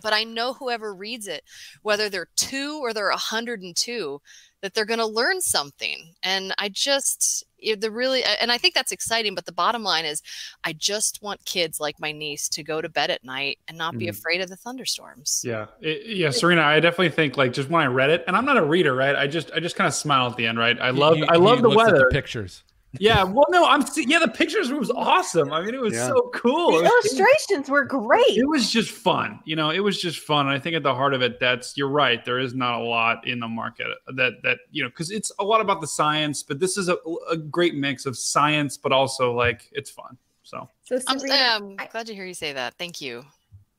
but 0.00 0.12
I 0.12 0.24
know 0.24 0.52
whoever 0.52 0.94
reads 0.94 1.26
it, 1.26 1.42
whether 1.82 2.08
they're 2.08 2.28
two 2.36 2.78
or 2.82 2.92
they're 2.94 3.10
102, 3.10 4.20
that 4.62 4.74
they're 4.74 4.84
going 4.84 4.98
to 4.98 5.06
learn 5.06 5.40
something. 5.40 6.14
And 6.22 6.52
I 6.58 6.68
just, 6.68 7.44
the 7.78 7.90
really, 7.90 8.22
and 8.24 8.50
I 8.50 8.58
think 8.58 8.74
that's 8.74 8.90
exciting. 8.92 9.34
But 9.34 9.46
the 9.46 9.52
bottom 9.52 9.82
line 9.84 10.04
is, 10.04 10.20
I 10.64 10.72
just 10.72 11.22
want 11.22 11.44
kids 11.44 11.78
like 11.78 12.00
my 12.00 12.10
niece 12.12 12.48
to 12.50 12.62
go 12.64 12.80
to 12.80 12.88
bed 12.88 13.10
at 13.10 13.22
night 13.24 13.58
and 13.68 13.78
not 13.78 13.96
be 13.98 14.06
Mhm. 14.06 14.10
afraid 14.10 14.40
of 14.40 14.48
the 14.48 14.56
thunderstorms. 14.56 15.42
Yeah, 15.44 15.66
It- 15.80 16.06
yeah, 16.16 16.30
Serena. 16.30 16.62
I 16.62 16.80
definitely 16.80 17.10
think 17.10 17.36
like 17.36 17.52
just 17.52 17.68
when 17.70 17.82
I 17.82 17.86
read 17.86 18.10
it, 18.10 18.24
and 18.26 18.36
I'm 18.36 18.44
not 18.44 18.56
a 18.56 18.64
reader, 18.64 18.94
right? 18.94 19.14
I 19.14 19.26
just 19.28 19.50
I 19.52 19.60
just 19.60 19.76
kind 19.76 19.86
of 19.86 19.94
smile 19.94 20.28
at 20.28 20.36
the 20.36 20.46
end, 20.46 20.58
right? 20.58 20.78
I 20.80 20.90
love 20.90 21.18
I 21.28 21.36
love 21.36 21.62
the 21.62 21.68
looks 21.68 21.88
at 21.88 21.92
weather. 21.94 22.10
pictures. 22.10 22.64
Yeah, 22.98 23.22
well, 23.22 23.44
no, 23.50 23.66
I'm 23.66 23.84
yeah. 23.96 24.18
The 24.18 24.28
pictures 24.28 24.72
was 24.72 24.90
awesome. 24.90 25.52
I 25.52 25.62
mean, 25.62 25.74
it 25.74 25.80
was 25.80 25.92
Yeah. 25.94 26.06
so 26.08 26.30
cool. 26.34 26.72
The 26.72 26.78
It 26.78 26.82
was- 26.84 26.92
illustrations 27.18 27.68
were 27.68 27.84
great. 27.84 28.24
it 28.28 28.48
was 28.48 28.70
just 28.70 28.90
fun 28.90 29.40
you 29.44 29.56
know 29.56 29.70
it 29.70 29.80
was 29.80 30.00
just 30.00 30.20
fun 30.20 30.46
and 30.46 30.56
i 30.56 30.58
think 30.58 30.74
at 30.74 30.82
the 30.82 30.94
heart 30.94 31.12
of 31.14 31.22
it 31.22 31.38
that's 31.40 31.76
you're 31.76 31.88
right 31.88 32.24
there 32.24 32.38
is 32.38 32.54
not 32.54 32.80
a 32.80 32.82
lot 32.84 33.26
in 33.26 33.40
the 33.40 33.48
market 33.48 33.86
that 34.14 34.34
that 34.42 34.58
you 34.70 34.82
know 34.82 34.88
because 34.88 35.10
it's 35.10 35.30
a 35.38 35.44
lot 35.44 35.60
about 35.60 35.80
the 35.80 35.86
science 35.86 36.42
but 36.42 36.58
this 36.60 36.76
is 36.78 36.88
a, 36.88 36.96
a 37.30 37.36
great 37.36 37.74
mix 37.74 38.06
of 38.06 38.16
science 38.16 38.76
but 38.76 38.92
also 38.92 39.32
like 39.32 39.68
it's 39.72 39.90
fun 39.90 40.16
so 40.42 40.68
So 40.82 40.98
I'm, 41.08 41.18
I'm 41.30 41.62
um, 41.62 41.76
glad 41.90 42.06
to 42.06 42.14
hear 42.14 42.24
you 42.24 42.32
say 42.34 42.52
that. 42.54 42.74
Thank 42.78 43.00
you. 43.02 43.24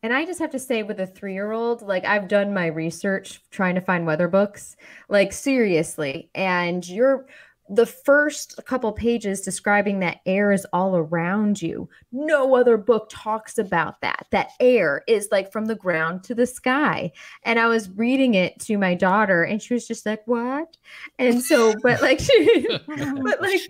And 0.04 0.14
I 0.14 0.24
just 0.24 0.40
have 0.40 0.52
to 0.52 0.60
say, 0.60 0.84
with 0.84 1.00
a 1.00 1.08
three 1.08 1.34
year 1.34 1.52
old, 1.52 1.82
like 1.82 2.06
I've 2.06 2.28
done 2.28 2.54
my 2.54 2.68
research 2.68 3.42
trying 3.50 3.74
to 3.76 3.82
find 3.82 4.06
weather 4.06 4.28
books, 4.28 4.78
like 5.10 5.34
seriously. 5.34 6.30
And 6.36 6.88
you're 6.88 7.26
the 7.70 7.86
first 7.86 8.60
couple 8.66 8.92
pages 8.92 9.42
describing 9.42 10.00
that 10.00 10.22
air 10.26 10.52
is 10.52 10.66
all 10.74 10.96
around 10.96 11.62
you. 11.62 11.88
No 12.12 12.56
other 12.56 12.78
book 12.78 13.08
talks 13.12 13.60
about 13.60 14.02
that. 14.02 14.26
That 14.32 14.52
air 14.60 15.04
is 15.08 15.30
like 15.32 15.52
from 15.52 15.66
the 15.66 15.76
ground 15.76 16.24
to 16.26 16.36
the 16.36 16.48
sky. 16.48 17.12
And 17.44 17.60
I 17.60 17.68
was 17.68 17.90
reading 17.92 18.34
it 18.34 18.60
to 18.62 18.78
my 18.78 18.96
daughter, 18.96 19.44
and 19.44 19.62
she 19.62 19.76
was 19.76 19.88
just 19.88 20.06
like, 20.06 20.22
What? 20.26 20.78
And 21.20 21.44
so, 21.44 21.76
but 21.84 22.02
like, 22.02 22.20
she 22.20 22.68
but 22.88 23.42
like, 23.42 23.62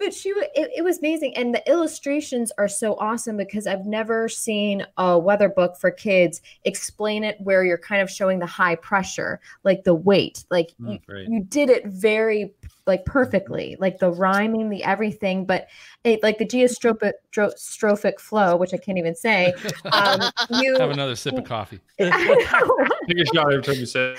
but 0.00 0.12
she 0.14 0.30
it, 0.30 0.70
it 0.76 0.82
was 0.82 0.98
amazing 0.98 1.36
and 1.36 1.54
the 1.54 1.70
illustrations 1.70 2.50
are 2.58 2.66
so 2.66 2.94
awesome 2.96 3.36
because 3.36 3.66
i've 3.66 3.86
never 3.86 4.28
seen 4.28 4.84
a 4.96 5.16
weather 5.18 5.48
book 5.48 5.76
for 5.78 5.90
kids 5.90 6.40
explain 6.64 7.22
it 7.22 7.36
where 7.40 7.62
you're 7.62 7.78
kind 7.78 8.02
of 8.02 8.10
showing 8.10 8.38
the 8.40 8.46
high 8.46 8.74
pressure 8.74 9.38
like 9.62 9.84
the 9.84 9.94
weight 9.94 10.44
like 10.50 10.70
you, 10.78 10.98
Mm, 11.08 11.28
you 11.28 11.44
did 11.44 11.68
it 11.68 11.86
very 11.86 12.52
like 12.86 13.04
perfectly 13.04 13.76
like 13.78 13.98
the 13.98 14.10
rhyming 14.10 14.70
the 14.70 14.82
everything 14.82 15.44
but 15.44 15.68
it 16.02 16.22
like 16.22 16.38
the 16.38 16.46
geostrophic 16.46 18.18
flow 18.18 18.56
which 18.56 18.72
i 18.72 18.78
can't 18.78 18.98
even 18.98 19.14
say 19.14 19.52
um 19.92 20.20
you 20.50 20.76
Have 20.78 20.90
another 20.90 21.14
sip 21.14 21.36
of 21.36 21.44
coffee. 21.44 21.80
Take 21.98 22.08
a 22.10 23.26
shot 23.34 23.52
every 23.52 23.62
time 23.62 23.76
you 23.76 23.86
say. 23.86 24.16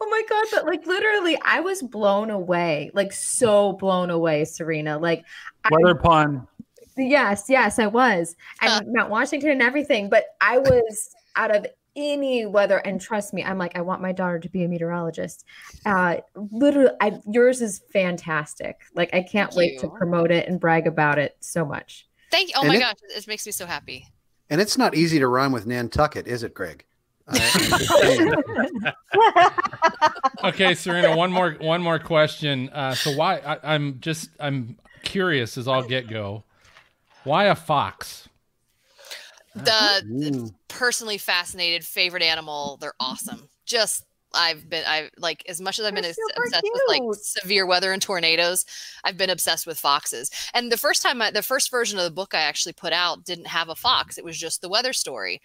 Oh 0.00 0.08
my 0.10 0.22
god, 0.28 0.46
but 0.52 0.66
like 0.66 0.86
literally 0.86 1.38
I 1.44 1.60
was 1.60 1.82
blown 1.82 2.30
away. 2.30 2.90
Like 2.94 3.12
so 3.12 3.72
blown 3.74 4.10
away, 4.10 4.44
Serena. 4.44 4.98
Like 4.98 5.24
I, 5.64 5.70
weather 5.72 5.94
pun 5.94 6.46
yes, 6.96 7.44
yes, 7.48 7.78
I 7.78 7.86
was. 7.86 8.36
Huh. 8.60 8.80
And 8.82 8.92
Mount 8.92 9.10
Washington 9.10 9.50
and 9.50 9.62
everything, 9.62 10.08
but 10.08 10.24
I 10.40 10.58
was 10.58 11.10
out 11.36 11.54
of 11.54 11.66
any 11.96 12.46
weather 12.46 12.78
and 12.78 13.00
trust 13.00 13.34
me, 13.34 13.42
I'm 13.42 13.58
like 13.58 13.76
I 13.76 13.80
want 13.80 14.00
my 14.00 14.12
daughter 14.12 14.38
to 14.38 14.48
be 14.48 14.64
a 14.64 14.68
meteorologist. 14.68 15.44
Uh 15.84 16.18
literally 16.34 16.90
I, 17.00 17.18
yours 17.28 17.60
is 17.60 17.82
fantastic. 17.92 18.80
Like 18.94 19.12
I 19.12 19.22
can't 19.22 19.52
Thank 19.52 19.56
wait 19.56 19.80
to 19.80 19.88
promote 19.88 20.30
it 20.30 20.48
and 20.48 20.60
brag 20.60 20.86
about 20.86 21.18
it 21.18 21.36
so 21.40 21.64
much. 21.64 22.06
Thank 22.30 22.50
you. 22.50 22.54
Oh 22.56 22.60
And 22.60 22.68
my 22.68 22.76
it- 22.76 22.80
gosh, 22.80 22.96
it 23.16 23.26
makes 23.26 23.46
me 23.46 23.52
so 23.52 23.66
happy. 23.66 24.06
And 24.50 24.60
it's 24.60 24.78
not 24.78 24.94
easy 24.94 25.18
to 25.18 25.28
rhyme 25.28 25.52
with 25.52 25.66
Nantucket, 25.66 26.26
is 26.26 26.42
it, 26.42 26.54
Greg? 26.54 26.84
I- 27.28 27.34
I'm 27.54 27.78
just 27.78 27.88
saying. 27.98 28.34
Okay, 30.44 30.74
Serena, 30.74 31.16
one 31.16 31.32
more 31.32 31.52
one 31.60 31.82
more 31.82 31.98
question. 31.98 32.68
Uh, 32.70 32.94
so 32.94 33.12
why 33.14 33.36
I, 33.38 33.74
I'm 33.74 34.00
just 34.00 34.30
I'm 34.40 34.78
curious 35.02 35.58
as 35.58 35.68
all 35.68 35.82
get 35.82 36.08
go. 36.08 36.44
Why 37.24 37.44
a 37.44 37.54
fox? 37.54 38.28
The 39.54 40.04
Ooh. 40.34 40.50
personally 40.68 41.18
fascinated 41.18 41.84
favorite 41.84 42.22
animal. 42.22 42.78
They're 42.80 42.94
awesome. 43.00 43.48
Just 43.66 44.04
I've 44.38 44.70
been 44.70 44.84
I 44.86 45.10
like 45.18 45.42
as 45.48 45.60
much 45.60 45.78
as 45.78 45.84
I've 45.84 45.94
been 45.94 46.02
They're 46.02 46.10
ex- 46.10 46.18
super 46.28 46.44
obsessed 46.44 46.70
with 46.72 46.82
like 46.88 47.02
severe 47.20 47.66
weather 47.66 47.92
and 47.92 48.00
tornadoes. 48.00 48.64
I've 49.04 49.16
been 49.18 49.30
obsessed 49.30 49.66
with 49.66 49.78
foxes. 49.78 50.30
And 50.54 50.70
the 50.70 50.76
first 50.78 51.02
time 51.02 51.20
I, 51.20 51.30
the 51.30 51.42
first 51.42 51.70
version 51.70 51.98
of 51.98 52.04
the 52.04 52.10
book 52.10 52.34
I 52.34 52.40
actually 52.40 52.72
put 52.74 52.92
out 52.92 53.24
didn't 53.24 53.48
have 53.48 53.68
a 53.68 53.74
fox. 53.74 54.16
It 54.16 54.24
was 54.24 54.38
just 54.38 54.60
the 54.60 54.68
weather 54.68 54.92
story. 54.92 55.40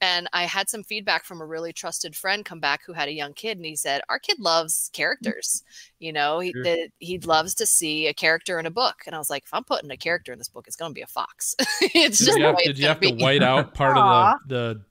And 0.00 0.28
I 0.34 0.44
had 0.44 0.68
some 0.68 0.82
feedback 0.82 1.24
from 1.24 1.40
a 1.40 1.46
really 1.46 1.72
trusted 1.72 2.14
friend 2.14 2.44
come 2.44 2.60
back 2.60 2.82
who 2.84 2.92
had 2.92 3.08
a 3.08 3.12
young 3.12 3.32
kid 3.32 3.56
and 3.56 3.64
he 3.64 3.76
said, 3.76 4.02
"Our 4.10 4.18
kid 4.18 4.38
loves 4.38 4.90
characters. 4.92 5.62
You 5.98 6.12
know, 6.12 6.40
he 6.40 6.52
Sure. 6.52 6.64
that 6.64 6.88
he 6.98 7.18
loves 7.20 7.54
to 7.54 7.66
see 7.66 8.06
a 8.06 8.12
character 8.14 8.58
in 8.58 8.66
a 8.66 8.70
book." 8.70 8.96
And 9.06 9.14
I 9.14 9.18
was 9.18 9.30
like, 9.30 9.44
"If 9.44 9.54
I'm 9.54 9.64
putting 9.64 9.90
a 9.90 9.96
character 9.96 10.32
in 10.32 10.38
this 10.38 10.48
book, 10.50 10.66
it's 10.66 10.76
going 10.76 10.90
to 10.90 10.94
be 10.94 11.00
a 11.02 11.06
fox." 11.06 11.54
it's 11.80 12.18
Did 12.18 12.24
just 12.26 12.38
you 12.38 12.44
the 12.44 12.48
have, 12.48 12.58
did 12.58 12.78
you 12.78 12.88
have 12.88 13.00
gonna 13.00 13.16
white 13.16 13.42
out 13.42 13.72
part 13.74 13.96
Aw. 13.96 14.32
of 14.34 14.38
the 14.48 14.82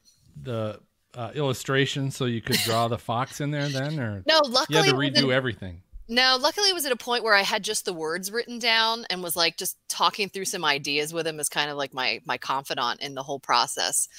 the 0.42 0.44
the 0.44 0.80
uh, 1.16 1.32
illustration 1.36 2.12
so 2.12 2.26
you 2.26 2.42
could 2.42 2.58
draw 2.58 2.88
the 2.88 2.98
fox 2.98 3.42
in 3.42 3.52
there 3.52 3.70
then, 3.70 4.00
or 4.00 4.24
No, 4.28 4.40
Luckily, 4.48 4.80
you 4.80 4.84
had 4.84 4.92
to 4.92 5.22
redo 5.22 5.34
everything? 5.34 5.82
No, 6.08 6.38
luckily 6.40 6.70
it 6.70 6.74
was 6.74 6.86
at 6.86 6.92
a 6.92 6.98
point 6.98 7.24
where 7.24 7.34
I 7.34 7.44
had 7.44 7.64
just 7.64 7.86
the 7.86 7.94
words 7.94 8.32
written 8.32 8.60
down 8.60 9.06
and 9.10 9.24
was 9.24 9.36
like 9.36 9.58
just 9.58 9.78
talking 9.88 10.30
through 10.30 10.46
some 10.46 10.66
ideas 10.66 11.14
with 11.14 11.26
him 11.26 11.40
as 11.40 11.48
kind 11.50 11.72
of 11.72 11.78
like 11.78 11.94
my 11.94 12.20
my 12.26 12.38
confidant 12.38 13.02
in 13.02 13.16
the 13.16 13.24
whole 13.24 13.40
process. 13.40 14.10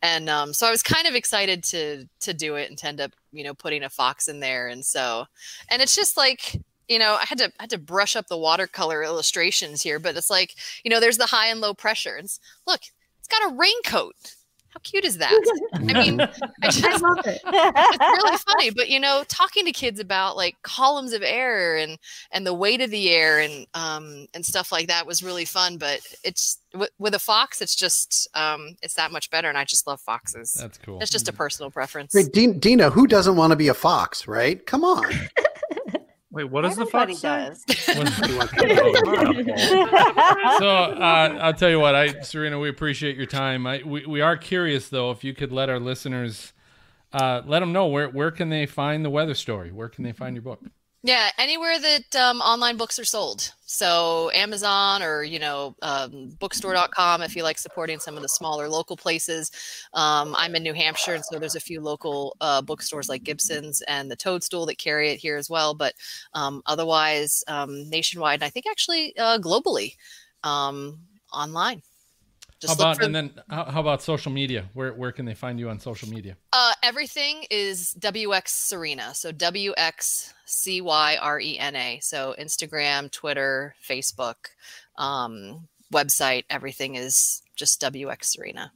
And 0.00 0.28
um, 0.28 0.52
so 0.52 0.66
I 0.66 0.70
was 0.70 0.82
kind 0.82 1.06
of 1.06 1.14
excited 1.14 1.62
to 1.64 2.08
to 2.20 2.34
do 2.34 2.56
it 2.56 2.70
and 2.70 2.78
to 2.78 2.88
end 2.88 3.00
up, 3.00 3.12
you 3.30 3.44
know, 3.44 3.54
putting 3.54 3.82
a 3.82 3.90
fox 3.90 4.26
in 4.26 4.40
there. 4.40 4.68
And 4.68 4.84
so 4.84 5.26
and 5.70 5.82
it's 5.82 5.94
just 5.94 6.16
like 6.16 6.60
you 6.88 6.98
know, 6.98 7.14
I 7.14 7.24
had 7.24 7.38
to 7.38 7.52
I 7.58 7.62
had 7.64 7.70
to 7.70 7.78
brush 7.78 8.16
up 8.16 8.28
the 8.28 8.38
watercolor 8.38 9.02
illustrations 9.02 9.82
here, 9.82 9.98
but 9.98 10.16
it's 10.16 10.30
like, 10.30 10.54
you 10.82 10.90
know, 10.90 11.00
there's 11.00 11.18
the 11.18 11.26
high 11.26 11.48
and 11.48 11.60
low 11.60 11.74
pressure. 11.74 12.16
It's 12.16 12.40
look, 12.66 12.80
it's 13.18 13.28
got 13.28 13.52
a 13.52 13.54
raincoat. 13.54 14.14
How 14.74 14.80
cute 14.82 15.04
is 15.04 15.18
that? 15.18 15.32
I 15.72 15.78
mean, 15.78 16.20
I 16.20 16.26
just 16.64 16.84
I 16.84 16.96
love 16.96 17.24
it. 17.24 17.40
it's 17.46 18.24
really 18.24 18.38
funny 18.46 18.70
but 18.70 18.88
you 18.88 18.98
know 18.98 19.24
talking 19.28 19.64
to 19.64 19.72
kids 19.72 20.00
about 20.00 20.36
like 20.36 20.56
columns 20.62 21.12
of 21.12 21.22
air 21.22 21.76
and 21.76 21.96
and 22.32 22.44
the 22.46 22.52
weight 22.52 22.80
of 22.80 22.90
the 22.90 23.10
air 23.10 23.38
and 23.38 23.66
um 23.74 24.26
and 24.34 24.44
stuff 24.44 24.72
like 24.72 24.88
that 24.88 25.06
was 25.06 25.22
really 25.22 25.44
fun 25.44 25.78
but 25.78 26.00
it's 26.24 26.58
with, 26.74 26.90
with 26.98 27.14
a 27.14 27.18
fox 27.18 27.62
it's 27.62 27.76
just 27.76 28.28
um 28.34 28.76
it's 28.82 28.94
that 28.94 29.12
much 29.12 29.30
better 29.30 29.48
and 29.48 29.56
i 29.56 29.64
just 29.64 29.86
love 29.86 30.00
foxes 30.00 30.54
That's 30.54 30.78
cool. 30.78 30.98
it's 31.00 31.10
just 31.10 31.28
a 31.28 31.32
personal 31.32 31.70
preference 31.70 32.12
Wait, 32.14 32.32
Dean, 32.32 32.58
Dina, 32.58 32.90
who 32.90 33.06
doesn't 33.06 33.36
want 33.36 33.50
to 33.52 33.56
be 33.56 33.68
a 33.68 33.74
fox, 33.74 34.26
right? 34.26 34.64
Come 34.66 34.84
on. 34.84 35.04
Wait, 36.34 36.50
what 36.50 36.62
does 36.62 36.74
the 36.74 36.82
Everybody 36.82 37.14
fox 37.14 37.20
say? 37.20 37.28
does. 37.28 37.64
so 40.58 40.68
uh, 40.68 41.38
I'll 41.40 41.54
tell 41.54 41.70
you 41.70 41.78
what, 41.78 41.94
I 41.94 42.20
Serena, 42.22 42.58
we 42.58 42.68
appreciate 42.68 43.16
your 43.16 43.26
time. 43.26 43.68
I, 43.68 43.82
we 43.84 44.04
we 44.04 44.20
are 44.20 44.36
curious 44.36 44.88
though, 44.88 45.12
if 45.12 45.22
you 45.22 45.32
could 45.32 45.52
let 45.52 45.70
our 45.70 45.78
listeners 45.78 46.52
uh, 47.12 47.42
let 47.46 47.60
them 47.60 47.72
know 47.72 47.86
where 47.86 48.08
where 48.08 48.32
can 48.32 48.48
they 48.48 48.66
find 48.66 49.04
the 49.04 49.10
weather 49.10 49.34
story? 49.34 49.70
Where 49.70 49.88
can 49.88 50.02
they 50.02 50.10
find 50.12 50.34
your 50.34 50.42
book? 50.42 50.60
Yeah 51.04 51.28
anywhere 51.38 51.78
that 51.78 52.16
um, 52.16 52.40
online 52.40 52.76
books 52.76 52.98
are 52.98 53.04
sold. 53.04 53.52
So 53.66 54.30
amazon 54.34 55.02
or 55.02 55.22
you 55.22 55.38
know 55.38 55.76
um, 55.82 56.30
bookstore.com 56.40 57.22
if 57.22 57.36
you 57.36 57.42
like 57.42 57.58
supporting 57.58 57.98
some 57.98 58.16
of 58.16 58.22
the 58.22 58.28
smaller 58.28 58.68
local 58.68 58.96
places. 58.96 59.50
Um, 59.92 60.34
i'm 60.36 60.56
in 60.56 60.62
new 60.62 60.72
hampshire 60.72 61.14
and 61.14 61.24
so 61.24 61.38
there's 61.38 61.54
a 61.54 61.60
few 61.60 61.80
local 61.80 62.36
uh, 62.40 62.62
bookstores 62.62 63.08
like 63.08 63.22
gibson's 63.22 63.82
and 63.82 64.10
the 64.10 64.16
toadstool 64.16 64.66
that 64.66 64.78
carry 64.78 65.10
it 65.10 65.20
here 65.20 65.36
as 65.36 65.50
well 65.50 65.74
but 65.74 65.94
um, 66.32 66.62
otherwise 66.66 67.44
um, 67.48 67.88
nationwide 67.90 68.40
and 68.40 68.44
i 68.44 68.50
think 68.50 68.66
actually 68.66 69.16
uh, 69.18 69.38
globally 69.38 69.96
um, 70.42 70.98
online 71.32 71.82
just 72.60 72.78
look 72.78 72.78
about 72.78 72.96
for 72.96 73.04
and 73.04 73.14
then 73.14 73.30
how, 73.48 73.64
how 73.64 73.80
about 73.80 74.02
social 74.02 74.32
media? 74.32 74.68
Where 74.74 74.92
where 74.94 75.12
can 75.12 75.24
they 75.24 75.34
find 75.34 75.58
you 75.58 75.68
on 75.68 75.78
social 75.78 76.08
media? 76.08 76.36
uh, 76.52 76.72
everything 76.82 77.44
is 77.50 77.94
wx 77.98 78.46
cyrena 78.46 79.14
so 79.14 79.32
wx 79.32 80.32
c 80.46 80.80
y 80.80 81.16
r 81.20 81.40
e 81.40 81.58
n 81.58 81.76
a 81.76 81.98
so 82.00 82.34
instagram 82.38 83.10
twitter 83.10 83.74
facebook 83.82 84.36
um, 84.96 85.68
website 85.92 86.44
everything 86.50 86.94
is 86.94 87.42
just 87.56 87.80
wx 87.80 88.36
cyrena 88.36 88.70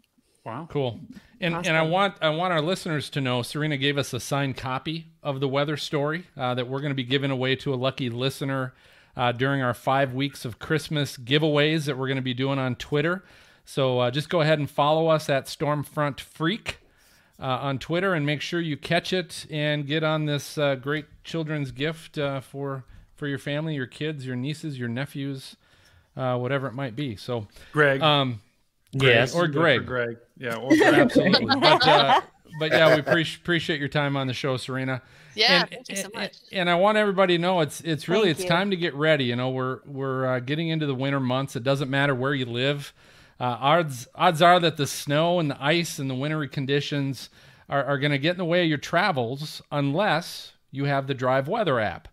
Wow. 0.49 0.67
Cool. 0.71 1.01
And 1.43 1.55
and 1.55 1.77
I 1.77 1.83
want 1.83 2.14
I 2.23 2.31
want 2.31 2.55
our 2.55 2.62
listeners 2.62 3.11
to 3.11 3.21
know 3.21 3.41
Cyrena 3.41 3.79
gave 3.79 3.99
us 3.99 4.14
a 4.14 4.21
signed 4.21 4.57
copy 4.57 5.09
of 5.23 5.41
the 5.41 5.49
weather 5.49 5.77
story 5.77 6.25
uh, 6.38 6.55
that 6.55 6.67
we're 6.69 6.81
going 6.81 6.91
to 6.91 6.97
be 6.97 7.05
giving 7.05 7.31
away 7.31 7.55
to 7.57 7.75
a 7.75 7.77
lucky 7.77 8.09
listener 8.09 8.73
uh, 9.14 9.33
during 9.33 9.61
our 9.61 9.75
five 9.75 10.14
weeks 10.14 10.47
of 10.47 10.59
Christmas 10.59 11.19
giveaways 11.19 11.85
that 11.85 11.99
we're 11.99 12.07
going 12.07 12.17
to 12.17 12.23
be 12.23 12.33
doing 12.33 12.59
on 12.59 12.77
Twitter. 12.77 13.25
So 13.68 13.98
uh, 13.98 14.11
just 14.11 14.31
go 14.31 14.40
ahead 14.40 14.59
and 14.59 14.68
follow 14.70 15.09
us 15.09 15.28
at 15.28 15.44
Stormfront 15.44 16.20
Freak 16.20 16.78
uh, 17.38 17.44
on 17.44 17.78
Twitter 17.78 18.14
and 18.14 18.24
make 18.24 18.40
sure 18.40 18.62
you 18.62 18.78
catch 18.78 19.12
it 19.12 19.44
and 19.50 19.87
get 19.87 20.02
on 20.02 20.24
this 20.24 20.57
uh, 20.57 20.74
great 20.76 21.04
children's 21.22 21.70
gift 21.70 22.16
uh, 22.16 22.40
for 22.40 22.85
for 23.14 23.26
your 23.26 23.37
family, 23.38 23.74
your 23.74 23.87
kids, 23.87 24.24
your 24.24 24.37
nieces, 24.37 24.78
your 24.78 24.88
nephews, 24.88 25.57
uh, 26.16 26.38
whatever 26.38 26.66
it 26.66 26.72
might 26.72 26.96
be. 26.96 27.14
So, 27.16 27.46
Greg. 27.72 28.00
um, 28.00 28.40
Yes. 28.92 29.35
or 29.35 29.46
Greg. 29.46 29.85
Greg. 29.85 30.16
Yeah. 30.38 30.54
Or 30.62 30.70
Greg. 30.74 30.94
Absolutely. 30.94 31.44
but 31.61 31.87
uh, 31.87 32.20
but 32.59 32.70
yeah, 32.72 32.94
we 32.94 33.00
appreciate 33.00 33.40
appreciate 33.42 33.81
your 33.81 33.90
time 33.90 34.16
on 34.16 34.26
the 34.28 34.33
show, 34.33 34.57
Cyrena. 34.57 35.02
yeah 35.35 35.61
and, 35.61 35.70
thank 35.70 35.88
you 35.90 35.96
so 35.96 36.04
and- 36.07 36.14
much 36.14 36.37
And 36.52 36.70
I 36.70 36.74
want 36.76 36.96
everybody 36.96 37.37
to 37.37 37.42
know 37.42 37.61
it's 37.61 37.83
it's 37.83 38.09
really 38.09 38.28
Thank 38.28 38.37
it's 38.37 38.42
you. 38.44 38.48
time 38.48 38.70
to 38.70 38.76
get 38.78 38.94
ready. 38.94 39.24
You 39.24 39.37
know, 39.37 39.50
we're 39.50 39.81
we're 39.85 40.24
uh, 40.26 40.40
getting 40.40 40.68
into 40.68 40.87
the 40.87 40.94
winter 40.94 41.20
months. 41.20 41.54
It 41.54 41.64
doesn't 41.64 41.90
matter 41.90 42.14
where 42.14 42.33
you 42.35 42.46
live. 42.46 42.94
Uh, 43.40 43.57
odds 43.61 44.09
odds 44.14 44.42
are 44.42 44.59
that 44.59 44.77
the 44.77 44.87
snow 44.87 45.38
and 45.38 45.51
the 45.51 45.62
ice 45.62 45.98
and 45.98 46.11
the 46.11 46.14
wintry 46.14 46.48
conditions 46.48 47.31
are, 47.68 47.85
are 47.85 47.98
going 47.98 48.11
to 48.11 48.18
get 48.18 48.33
in 48.33 48.38
the 48.38 48.44
way 48.44 48.62
of 48.62 48.68
your 48.68 48.79
travels 48.79 49.62
unless 49.70 50.53
you 50.70 50.85
have 50.85 51.07
the 51.07 51.14
Drive 51.14 51.48
Weather 51.48 51.79
app. 51.79 52.09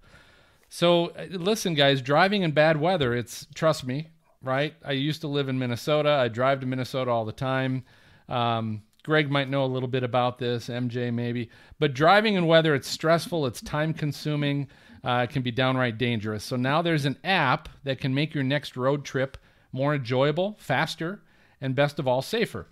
So 0.69 1.07
uh, 1.07 1.25
listen, 1.31 1.73
guys, 1.73 2.01
driving 2.01 2.43
in 2.43 2.51
bad 2.51 2.79
weather, 2.79 3.13
it's 3.15 3.47
trust 3.55 3.85
me, 3.85 4.09
right? 4.41 4.75
I 4.83 4.91
used 4.91 5.21
to 5.21 5.27
live 5.27 5.49
in 5.49 5.57
Minnesota. 5.57 6.09
I 6.09 6.27
drive 6.27 6.59
to 6.61 6.65
Minnesota 6.65 7.11
all 7.11 7.25
the 7.25 7.31
time. 7.31 7.85
Um, 8.29 8.83
Greg 9.03 9.29
might 9.29 9.49
know 9.49 9.63
a 9.63 9.67
little 9.67 9.87
bit 9.87 10.03
about 10.03 10.39
this, 10.39 10.67
MJ 10.67 11.13
maybe. 11.13 11.49
But 11.79 11.93
driving 11.93 12.35
in 12.35 12.47
weather, 12.47 12.73
it's 12.73 12.87
stressful, 12.87 13.45
it's 13.45 13.61
time 13.61 13.93
consuming, 13.93 14.67
uh, 15.03 15.27
it 15.29 15.29
can 15.29 15.43
be 15.43 15.51
downright 15.51 15.99
dangerous. 15.99 16.43
So 16.43 16.55
now 16.55 16.81
there's 16.81 17.05
an 17.05 17.17
app 17.23 17.69
that 17.83 17.99
can 17.99 18.15
make 18.15 18.33
your 18.33 18.43
next 18.43 18.75
road 18.75 19.05
trip 19.05 19.37
more 19.75 19.93
enjoyable, 19.93 20.55
faster, 20.59 21.21
and 21.61 21.75
best 21.75 21.99
of 21.99 22.07
all, 22.07 22.21
safer. 22.21 22.67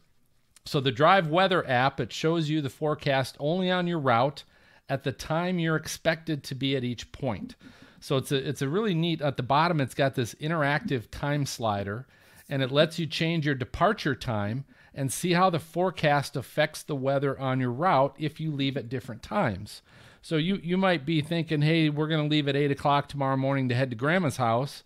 So 0.65 0.79
the 0.79 0.91
Drive 0.91 1.27
Weather 1.27 1.67
app, 1.67 1.99
it 1.99 2.13
shows 2.13 2.49
you 2.49 2.61
the 2.61 2.69
forecast 2.69 3.35
only 3.39 3.69
on 3.69 3.85
your 3.85 3.99
route 3.99 4.43
at 4.87 5.03
the 5.03 5.11
time 5.11 5.59
you're 5.59 5.75
expected 5.75 6.43
to 6.45 6.55
be 6.55 6.75
at 6.75 6.83
each 6.83 7.11
point. 7.11 7.55
So 7.99 8.17
it's 8.17 8.31
a 8.31 8.49
it's 8.49 8.61
a 8.61 8.69
really 8.69 8.93
neat 8.93 9.21
at 9.21 9.37
the 9.37 9.43
bottom 9.43 9.79
it's 9.79 9.93
got 9.93 10.15
this 10.15 10.35
interactive 10.35 11.09
time 11.09 11.45
slider 11.45 12.05
and 12.49 12.61
it 12.61 12.71
lets 12.71 12.99
you 12.99 13.05
change 13.05 13.45
your 13.45 13.55
departure 13.55 14.15
time 14.15 14.65
and 14.93 15.11
see 15.11 15.33
how 15.33 15.49
the 15.49 15.59
forecast 15.59 16.35
affects 16.35 16.83
the 16.83 16.95
weather 16.95 17.39
on 17.39 17.59
your 17.59 17.71
route 17.71 18.13
if 18.19 18.39
you 18.39 18.51
leave 18.51 18.75
at 18.75 18.89
different 18.89 19.23
times. 19.23 19.81
So 20.21 20.37
you 20.37 20.59
you 20.63 20.77
might 20.77 21.05
be 21.05 21.21
thinking, 21.21 21.61
hey, 21.61 21.89
we're 21.89 22.07
gonna 22.07 22.27
leave 22.27 22.47
at 22.47 22.55
eight 22.55 22.71
o'clock 22.71 23.07
tomorrow 23.07 23.37
morning 23.37 23.69
to 23.69 23.75
head 23.75 23.89
to 23.89 23.95
grandma's 23.95 24.37
house, 24.37 24.83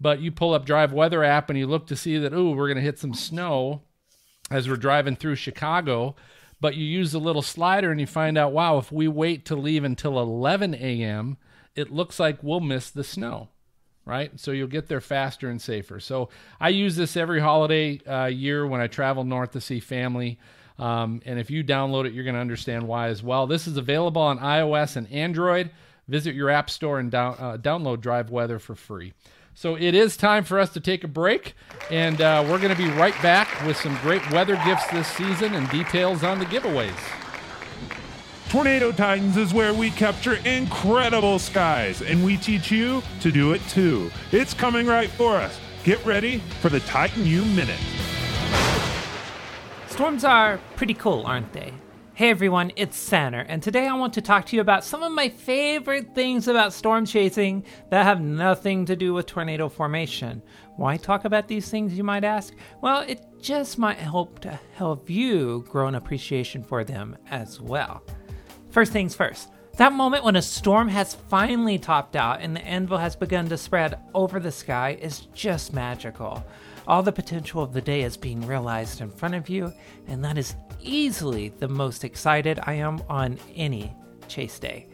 but 0.00 0.20
you 0.20 0.30
pull 0.30 0.54
up 0.54 0.66
Drive 0.66 0.92
Weather 0.92 1.24
app 1.24 1.50
and 1.50 1.58
you 1.58 1.66
look 1.66 1.86
to 1.88 1.96
see 1.96 2.18
that, 2.18 2.34
oh, 2.34 2.50
we're 2.50 2.68
gonna 2.68 2.80
hit 2.80 2.98
some 2.98 3.14
snow 3.14 3.82
as 4.50 4.68
we're 4.68 4.76
driving 4.76 5.16
through 5.16 5.34
Chicago, 5.36 6.14
but 6.60 6.74
you 6.74 6.84
use 6.84 7.12
the 7.12 7.18
little 7.18 7.42
slider 7.42 7.90
and 7.90 8.00
you 8.00 8.06
find 8.06 8.38
out, 8.38 8.52
wow, 8.52 8.78
if 8.78 8.92
we 8.92 9.08
wait 9.08 9.44
to 9.46 9.56
leave 9.56 9.84
until 9.84 10.18
11 10.18 10.74
a.m., 10.74 11.36
it 11.74 11.92
looks 11.92 12.18
like 12.18 12.42
we'll 12.42 12.60
miss 12.60 12.90
the 12.90 13.04
snow, 13.04 13.48
right? 14.04 14.38
So 14.40 14.52
you'll 14.52 14.68
get 14.68 14.88
there 14.88 15.00
faster 15.00 15.50
and 15.50 15.60
safer. 15.60 16.00
So 16.00 16.30
I 16.60 16.70
use 16.70 16.96
this 16.96 17.16
every 17.16 17.40
holiday 17.40 17.98
uh, 18.06 18.26
year 18.26 18.66
when 18.66 18.80
I 18.80 18.86
travel 18.86 19.24
north 19.24 19.52
to 19.52 19.60
see 19.60 19.80
family. 19.80 20.38
Um, 20.78 21.20
and 21.26 21.38
if 21.38 21.50
you 21.50 21.62
download 21.62 22.06
it, 22.06 22.12
you're 22.12 22.24
going 22.24 22.34
to 22.34 22.40
understand 22.40 22.86
why 22.86 23.08
as 23.08 23.22
well. 23.22 23.46
This 23.46 23.66
is 23.66 23.76
available 23.76 24.22
on 24.22 24.38
iOS 24.38 24.96
and 24.96 25.10
Android. 25.10 25.70
Visit 26.08 26.34
your 26.34 26.50
app 26.50 26.70
store 26.70 26.98
and 26.98 27.10
down, 27.10 27.36
uh, 27.38 27.56
download 27.58 28.00
Drive 28.00 28.30
Weather 28.30 28.58
for 28.58 28.74
free. 28.74 29.12
So 29.58 29.74
it 29.74 29.94
is 29.94 30.18
time 30.18 30.44
for 30.44 30.58
us 30.58 30.68
to 30.74 30.80
take 30.80 31.02
a 31.02 31.08
break, 31.08 31.54
and 31.90 32.20
uh, 32.20 32.44
we're 32.46 32.58
going 32.58 32.76
to 32.76 32.82
be 32.82 32.90
right 32.90 33.14
back 33.22 33.48
with 33.64 33.78
some 33.78 33.96
great 34.02 34.30
weather 34.30 34.60
gifts 34.66 34.86
this 34.88 35.08
season 35.08 35.54
and 35.54 35.66
details 35.70 36.22
on 36.22 36.38
the 36.38 36.44
giveaways. 36.44 36.92
Tornado 38.50 38.92
Titans 38.92 39.38
is 39.38 39.54
where 39.54 39.72
we 39.72 39.88
capture 39.92 40.34
incredible 40.46 41.38
skies, 41.38 42.02
and 42.02 42.22
we 42.22 42.36
teach 42.36 42.70
you 42.70 43.02
to 43.22 43.32
do 43.32 43.54
it 43.54 43.62
too. 43.66 44.10
It's 44.30 44.52
coming 44.52 44.86
right 44.86 45.08
for 45.08 45.36
us. 45.36 45.58
Get 45.84 46.04
ready 46.04 46.42
for 46.60 46.68
the 46.68 46.80
Titan 46.80 47.24
U 47.24 47.42
Minute. 47.46 47.80
Storms 49.86 50.22
are 50.22 50.60
pretty 50.76 50.92
cool, 50.92 51.24
aren't 51.24 51.54
they? 51.54 51.72
Hey 52.16 52.30
everyone, 52.30 52.72
it's 52.76 52.96
Sanner, 52.96 53.44
and 53.46 53.62
today 53.62 53.86
I 53.86 53.92
want 53.92 54.14
to 54.14 54.22
talk 54.22 54.46
to 54.46 54.56
you 54.56 54.62
about 54.62 54.86
some 54.86 55.02
of 55.02 55.12
my 55.12 55.28
favorite 55.28 56.14
things 56.14 56.48
about 56.48 56.72
storm 56.72 57.04
chasing 57.04 57.62
that 57.90 58.04
have 58.04 58.22
nothing 58.22 58.86
to 58.86 58.96
do 58.96 59.12
with 59.12 59.26
tornado 59.26 59.68
formation. 59.68 60.40
Why 60.76 60.96
talk 60.96 61.26
about 61.26 61.46
these 61.46 61.68
things, 61.68 61.92
you 61.92 62.02
might 62.02 62.24
ask? 62.24 62.54
Well, 62.80 63.00
it 63.00 63.22
just 63.42 63.76
might 63.76 63.98
help 63.98 64.38
to 64.40 64.58
help 64.72 65.10
you 65.10 65.66
grow 65.68 65.88
an 65.88 65.94
appreciation 65.94 66.64
for 66.64 66.84
them 66.84 67.18
as 67.30 67.60
well. 67.60 68.02
First 68.70 68.92
things 68.92 69.14
first. 69.14 69.50
That 69.76 69.92
moment 69.92 70.24
when 70.24 70.36
a 70.36 70.42
storm 70.42 70.88
has 70.88 71.14
finally 71.14 71.78
topped 71.78 72.16
out 72.16 72.40
and 72.40 72.56
the 72.56 72.64
anvil 72.64 72.96
has 72.96 73.14
begun 73.14 73.46
to 73.50 73.58
spread 73.58 74.00
over 74.14 74.40
the 74.40 74.50
sky 74.50 74.96
is 75.02 75.26
just 75.34 75.74
magical. 75.74 76.42
All 76.88 77.02
the 77.02 77.12
potential 77.12 77.62
of 77.62 77.74
the 77.74 77.82
day 77.82 78.04
is 78.04 78.16
being 78.16 78.46
realized 78.46 79.02
in 79.02 79.10
front 79.10 79.34
of 79.34 79.50
you, 79.50 79.70
and 80.06 80.24
that 80.24 80.38
is 80.38 80.54
easily 80.86 81.48
the 81.48 81.68
most 81.68 82.04
excited 82.04 82.60
I 82.62 82.74
am 82.74 83.02
on 83.08 83.38
any 83.54 83.94
chase 84.28 84.58
day. 84.58 84.88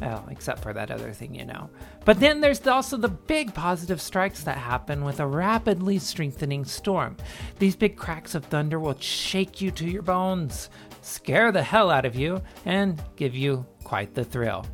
Well, 0.00 0.26
except 0.28 0.62
for 0.62 0.72
that 0.72 0.90
other 0.90 1.12
thing, 1.12 1.34
you 1.34 1.44
know. 1.44 1.70
But 2.04 2.18
then 2.18 2.40
there's 2.40 2.66
also 2.66 2.96
the 2.96 3.08
big 3.08 3.54
positive 3.54 4.00
strikes 4.00 4.42
that 4.44 4.58
happen 4.58 5.04
with 5.04 5.20
a 5.20 5.26
rapidly 5.26 5.98
strengthening 5.98 6.64
storm. 6.64 7.16
These 7.58 7.76
big 7.76 7.96
cracks 7.96 8.34
of 8.34 8.44
thunder 8.44 8.80
will 8.80 8.98
shake 8.98 9.60
you 9.60 9.70
to 9.72 9.88
your 9.88 10.02
bones, 10.02 10.68
scare 11.00 11.52
the 11.52 11.62
hell 11.62 11.90
out 11.90 12.04
of 12.04 12.16
you, 12.16 12.42
and 12.64 13.00
give 13.16 13.36
you 13.36 13.64
quite 13.84 14.14
the 14.14 14.24
thrill. 14.24 14.66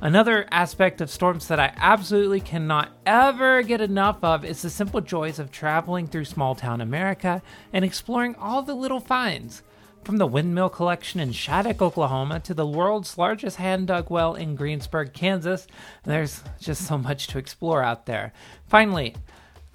Another 0.00 0.46
aspect 0.52 1.00
of 1.00 1.10
storms 1.10 1.48
that 1.48 1.58
I 1.58 1.72
absolutely 1.76 2.38
cannot 2.38 2.92
ever 3.04 3.62
get 3.62 3.80
enough 3.80 4.22
of 4.22 4.44
is 4.44 4.62
the 4.62 4.70
simple 4.70 5.00
joys 5.00 5.40
of 5.40 5.50
traveling 5.50 6.06
through 6.06 6.24
small 6.24 6.54
town 6.54 6.80
America 6.80 7.42
and 7.72 7.84
exploring 7.84 8.36
all 8.36 8.62
the 8.62 8.74
little 8.74 9.00
finds. 9.00 9.64
From 10.04 10.18
the 10.18 10.26
windmill 10.26 10.68
collection 10.68 11.18
in 11.18 11.32
Shattuck, 11.32 11.82
Oklahoma, 11.82 12.38
to 12.40 12.54
the 12.54 12.64
world's 12.64 13.18
largest 13.18 13.56
hand 13.56 13.88
dug 13.88 14.08
well 14.08 14.36
in 14.36 14.54
Greensburg, 14.54 15.12
Kansas, 15.12 15.66
there's 16.04 16.44
just 16.60 16.86
so 16.86 16.96
much 16.96 17.26
to 17.26 17.38
explore 17.38 17.82
out 17.82 18.06
there. 18.06 18.32
Finally, 18.68 19.16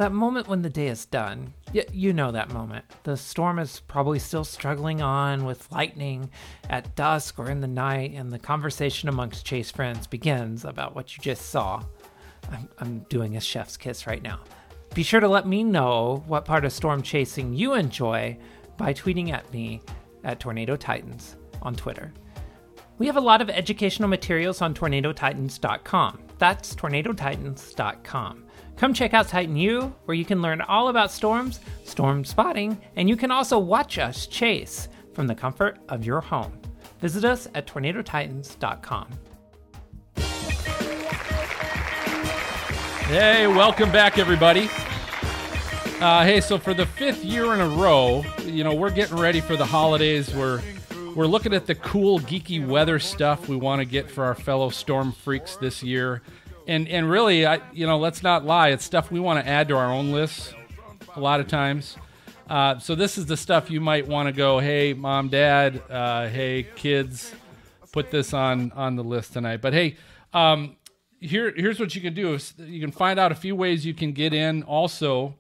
That 0.04 0.12
moment 0.12 0.50
when 0.50 0.64
the 0.64 0.70
day 0.70 0.88
is 0.88 1.06
done. 1.06 1.54
Y- 1.74 1.86
you 1.94 2.12
know 2.12 2.34
that 2.34 2.52
moment. 2.52 2.84
The 3.04 3.16
storm 3.16 3.58
is 3.58 3.80
probably 3.80 4.20
still 4.20 4.44
struggling 4.44 5.02
on 5.02 5.46
with 5.46 5.72
lightning 5.72 6.30
at 6.70 6.94
dusk 6.98 7.40
or 7.40 7.50
in 7.50 7.62
the 7.62 7.68
night, 7.68 8.12
and 8.14 8.30
the 8.30 8.38
conversation 8.38 9.08
amongst 9.08 9.46
Chase 9.46 9.72
friends 9.72 10.06
begins 10.06 10.66
about 10.66 10.94
what 10.94 11.16
you 11.16 11.24
just 11.24 11.52
saw. 11.52 11.82
I'm, 12.52 12.68
I'm 12.80 13.00
doing 13.08 13.38
a 13.38 13.40
chef's 13.40 13.78
kiss 13.78 14.06
right 14.06 14.22
now. 14.22 14.42
Be 14.94 15.04
sure 15.04 15.22
to 15.22 15.30
let 15.30 15.48
me 15.48 15.64
know 15.64 16.22
what 16.28 16.44
part 16.44 16.66
of 16.66 16.74
storm 16.74 17.02
chasing 17.02 17.54
you 17.54 17.74
enjoy 17.74 18.38
by 18.76 18.94
tweeting 18.94 19.32
at 19.32 19.50
me 19.54 19.80
at 20.26 20.42
Tornado 20.42 20.76
Titans 20.76 21.38
on 21.62 21.76
Twitter. 21.76 22.12
We 22.98 23.06
have 23.06 23.16
a 23.16 23.22
lot 23.22 23.42
of 23.42 23.50
educational 23.50 24.10
materials 24.10 24.62
on 24.62 24.74
tornadotitans.com. 24.74 26.20
That's 26.40 26.76
tornadotitans.com. 26.76 28.43
Come 28.78 28.94
check 28.94 29.14
out 29.14 29.28
Titan 29.28 29.56
U, 29.56 29.94
where 30.06 30.16
you 30.16 30.26
can 30.26 30.42
learn 30.42 30.62
all 30.62 30.90
about 30.90 31.12
storms, 31.12 31.60
storm 31.86 32.26
spotting, 32.26 32.80
and 32.96 33.08
you 33.08 33.16
can 33.16 33.32
also 33.32 33.58
watch 33.60 33.98
us 33.98 34.28
chase 34.28 34.90
from 35.14 35.28
the 35.28 35.36
comfort 35.36 35.80
of 35.90 36.04
your 36.04 36.22
home. 36.22 36.54
Visit 37.00 37.24
us 37.24 37.48
at 37.54 37.68
tornadotitans.com. 37.68 39.08
Hey, 43.08 43.48
welcome 43.48 43.92
back, 43.92 44.18
everybody. 44.18 44.70
Uh, 46.00 46.24
hey, 46.26 46.42
so 46.42 46.58
for 46.58 46.74
the 46.74 46.86
fifth 46.86 47.24
year 47.24 47.54
in 47.54 47.62
a 47.62 47.68
row, 47.68 48.24
you 48.46 48.64
know, 48.64 48.74
we're 48.74 48.90
getting 48.90 49.18
ready 49.18 49.40
for 49.40 49.56
the 49.56 49.66
holidays. 49.66 50.34
We're 50.34 50.62
we're 51.16 51.28
looking 51.28 51.54
at 51.54 51.68
the 51.68 51.76
cool, 51.76 52.20
geeky 52.20 52.66
weather 52.66 52.98
stuff 52.98 53.48
we 53.48 53.56
want 53.56 53.80
to 53.80 53.86
get 53.86 54.10
for 54.10 54.24
our 54.24 54.34
fellow 54.34 54.70
storm 54.70 55.12
freaks 55.12 55.56
this 55.58 55.84
year, 55.84 56.24
and 56.68 56.88
and 56.88 57.10
really, 57.10 57.46
I 57.46 57.60
you 57.74 57.86
know, 57.86 57.98
let's 57.98 58.24
not 58.24 58.46
lie, 58.46 58.70
it's 58.70 58.84
stuff 58.84 59.12
we 59.12 59.20
want 59.20 59.44
to 59.44 59.50
add 59.50 59.68
to 59.70 59.78
our 59.78 59.92
own 59.92 60.12
lists. 60.12 60.54
A 61.16 61.20
lot 61.20 61.40
of 61.40 61.48
times, 61.48 61.96
uh, 62.50 62.80
so 62.80 62.96
this 62.96 63.18
is 63.18 63.28
the 63.28 63.38
stuff 63.38 63.70
you 63.70 63.80
might 63.80 64.08
want 64.08 64.28
to 64.28 64.34
go. 64.34 64.60
Hey, 64.60 64.94
mom, 64.94 65.30
dad. 65.30 65.82
Uh, 65.90 66.28
hey, 66.28 66.68
kids, 66.76 67.34
put 67.92 68.10
this 68.10 68.34
on 68.34 68.72
on 68.72 68.96
the 68.96 69.04
list 69.04 69.34
tonight. 69.34 69.62
But 69.62 69.74
hey. 69.74 69.98
Um, 70.34 70.78
here, 71.20 71.54
here's 71.56 71.80
what 71.80 71.96
you 71.96 72.02
can 72.02 72.14
do. 72.14 72.38
You 72.58 72.82
can 72.82 72.92
find 72.92 73.18
out 73.18 73.32
a 73.32 73.36
few 73.36 73.56
ways 73.56 73.86
you 73.86 73.94
can 73.94 74.12
get 74.12 74.34
in 74.34 74.64
also 74.64 75.36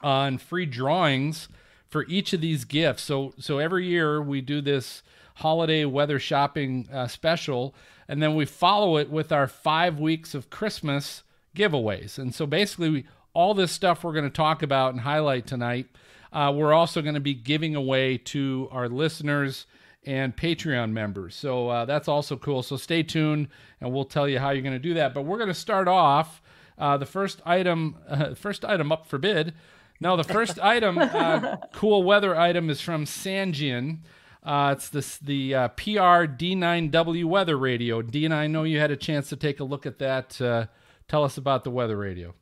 on 0.00 0.38
free 0.38 0.66
drawings 0.66 1.48
for 1.88 2.04
each 2.08 2.32
of 2.32 2.40
these 2.40 2.64
gifts. 2.64 3.02
So, 3.02 3.32
so 3.38 3.58
every 3.58 3.86
year 3.86 4.20
we 4.20 4.40
do 4.40 4.60
this 4.60 5.02
holiday 5.36 5.84
weather 5.84 6.18
shopping 6.18 6.88
uh, 6.92 7.06
special, 7.06 7.74
and 8.08 8.22
then 8.22 8.34
we 8.34 8.44
follow 8.44 8.96
it 8.96 9.10
with 9.10 9.32
our 9.32 9.46
five 9.46 9.98
weeks 9.98 10.34
of 10.34 10.50
Christmas 10.50 11.22
giveaways. 11.54 12.18
And 12.18 12.34
so 12.34 12.46
basically, 12.46 12.90
we, 12.90 13.06
all 13.32 13.54
this 13.54 13.72
stuff 13.72 14.04
we're 14.04 14.12
going 14.12 14.24
to 14.24 14.30
talk 14.30 14.62
about 14.62 14.92
and 14.92 15.00
highlight 15.00 15.46
tonight, 15.46 15.88
uh, 16.32 16.52
we're 16.54 16.72
also 16.72 17.02
going 17.02 17.14
to 17.14 17.20
be 17.20 17.34
giving 17.34 17.74
away 17.74 18.18
to 18.18 18.68
our 18.70 18.88
listeners 18.88 19.66
and 20.04 20.36
Patreon 20.36 20.92
members. 20.92 21.34
So 21.34 21.68
uh, 21.68 21.84
that's 21.84 22.08
also 22.08 22.36
cool. 22.36 22.62
So 22.62 22.76
stay 22.76 23.02
tuned, 23.02 23.48
and 23.80 23.92
we'll 23.92 24.04
tell 24.04 24.28
you 24.28 24.38
how 24.38 24.50
you're 24.50 24.62
going 24.62 24.72
to 24.72 24.78
do 24.78 24.94
that. 24.94 25.12
But 25.12 25.22
we're 25.22 25.38
going 25.38 25.48
to 25.48 25.54
start 25.54 25.88
off. 25.88 26.40
Uh, 26.78 26.96
the 26.96 27.06
first 27.06 27.40
item, 27.44 27.96
uh, 28.08 28.34
first 28.34 28.64
item 28.64 28.92
up 28.92 29.06
for 29.06 29.18
bid. 29.18 29.54
Now, 29.98 30.14
the 30.14 30.24
first 30.24 30.58
item, 30.60 30.98
uh, 30.98 31.56
cool 31.72 32.02
weather 32.02 32.36
item, 32.36 32.68
is 32.70 32.80
from 32.80 33.06
Sangean. 33.06 33.98
Uh, 34.46 34.74
it's 34.76 34.90
this 34.90 35.18
the 35.18 35.54
uh, 35.56 35.68
PR 35.68 36.24
D9W 36.30 37.24
weather 37.24 37.58
radio. 37.58 38.00
Dean, 38.00 38.30
I 38.30 38.46
know 38.46 38.62
you 38.62 38.78
had 38.78 38.92
a 38.92 38.96
chance 38.96 39.28
to 39.30 39.36
take 39.36 39.58
a 39.58 39.64
look 39.64 39.86
at 39.86 39.98
that. 39.98 40.40
Uh, 40.40 40.66
tell 41.08 41.24
us 41.24 41.36
about 41.36 41.64
the 41.64 41.70
weather 41.70 41.96
radio. 41.96 42.32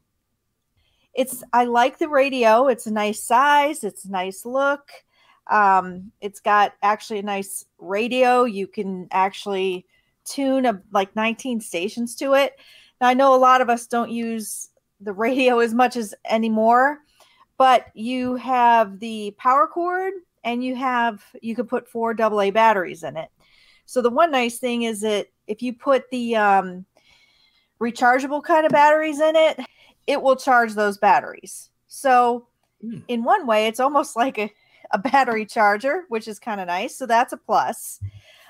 It's 1.15 1.43
I 1.55 1.65
like 1.65 1.99
the 1.99 2.11
radio. 2.11 2.69
It's 2.69 2.87
a 2.87 2.93
nice 2.93 3.23
size. 3.23 3.85
It's 3.85 4.05
a 4.05 4.11
nice 4.11 4.45
look. 4.45 4.91
Um, 5.51 6.13
it's 6.21 6.41
got 6.41 6.75
actually 6.83 7.21
a 7.21 7.25
nice 7.25 7.65
radio. 7.79 8.45
You 8.45 8.67
can 8.67 9.09
actually 9.11 9.87
tune 10.27 10.67
a, 10.67 10.83
like 10.93 11.17
19 11.17 11.61
stations 11.63 12.15
to 12.17 12.35
it. 12.35 12.59
Now 13.01 13.09
I 13.09 13.15
know 13.15 13.35
a 13.35 13.37
lot 13.37 13.63
of 13.63 13.71
us 13.71 13.87
don't 13.87 14.11
use 14.11 14.69
the 15.01 15.13
radio 15.15 15.61
as 15.61 15.73
much 15.73 15.97
as 15.97 16.15
anymore, 16.29 16.99
but 17.57 17.87
you 17.95 18.37
have 18.37 18.99
the 18.99 19.35
power 19.39 19.67
cord 19.67 20.13
and 20.45 20.63
you 20.63 20.77
have 20.77 21.25
you 21.43 21.55
could 21.55 21.69
put 21.69 21.89
four 21.89 22.15
AA 22.19 22.51
batteries 22.51 23.03
in 23.03 23.17
it. 23.17 23.31
So 23.87 24.01
the 24.01 24.11
one 24.11 24.31
nice 24.31 24.59
thing 24.59 24.83
is 24.83 25.01
that 25.01 25.29
if 25.47 25.63
you 25.63 25.73
put 25.73 26.09
the 26.11 26.37
um, 26.37 26.87
rechargeable 27.81 28.43
kind 28.43 28.65
of 28.65 28.73
batteries 28.73 29.21
in 29.21 29.37
it, 29.37 29.61
it 30.07 30.23
will 30.23 30.37
charge 30.37 30.75
those 30.75 30.99
batteries. 30.99 31.71
So 31.87 32.47
in 33.09 33.25
one 33.25 33.47
way, 33.47 33.67
it's 33.67 33.81
almost 33.81 34.17
like 34.17 34.39
a 34.39 34.51
a 34.91 34.99
battery 34.99 35.45
charger, 35.45 36.05
which 36.09 36.29
is 36.29 36.39
kind 36.39 36.61
of 36.61 36.69
nice. 36.69 36.97
So 36.97 37.07
that's 37.07 37.33
a 37.33 37.37
plus. 37.37 38.01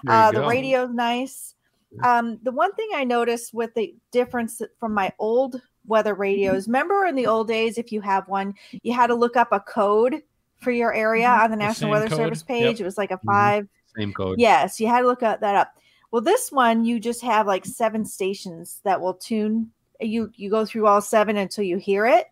Uh, 0.07 0.31
the 0.31 0.43
radio's 0.43 0.91
nice. 0.91 1.55
Um, 2.03 2.39
the 2.43 2.53
one 2.53 2.75
thing 2.75 2.91
I 2.95 3.05
noticed 3.05 3.55
with 3.55 3.73
the 3.75 3.95
difference 4.11 4.61
from 4.79 4.93
my 4.93 5.13
old 5.19 5.63
weather 5.87 6.15
radios, 6.15 6.67
remember 6.67 7.07
in 7.07 7.15
the 7.15 7.27
old 7.27 7.49
days, 7.49 7.79
if 7.79 7.93
you 7.93 8.01
have 8.03 8.29
one, 8.29 8.55
you 8.83 8.93
had 8.93 9.07
to 9.07 9.15
look 9.15 9.37
up 9.37 9.49
a 9.53 9.61
code 9.61 10.23
for 10.65 10.71
your 10.73 10.93
area 10.93 11.29
on 11.29 11.51
the 11.51 11.57
National 11.57 11.75
same 11.75 11.91
Weather 11.91 12.09
code. 12.09 12.19
Service 12.19 12.41
Yep. 12.41 12.47
page. 12.49 12.81
It 12.81 12.85
was 12.85 12.99
like 12.99 13.11
a 13.11 13.19
Mhm. 13.19 13.27
five. 13.27 13.69
Same 13.97 14.13
code. 14.13 14.41
Yes, 14.41 14.81
you 14.81 14.89
had 14.89 15.01
to 15.03 15.07
look 15.07 15.23
up 15.23 15.41
that 15.41 15.55
up. 15.55 15.73
Well, 16.11 16.23
this 16.23 16.51
one 16.51 16.85
you 16.85 16.99
just 16.99 17.23
have 17.23 17.47
like 17.47 17.65
seven 17.65 18.05
stations 18.05 18.81
that 18.85 19.01
will 19.01 19.15
tune. 19.15 19.73
You 20.01 20.31
you 20.35 20.51
go 20.51 20.65
through 20.65 20.87
all 20.87 21.01
seven 21.01 21.37
until 21.37 21.65
you 21.65 21.77
hear 21.77 22.07
it, 22.07 22.27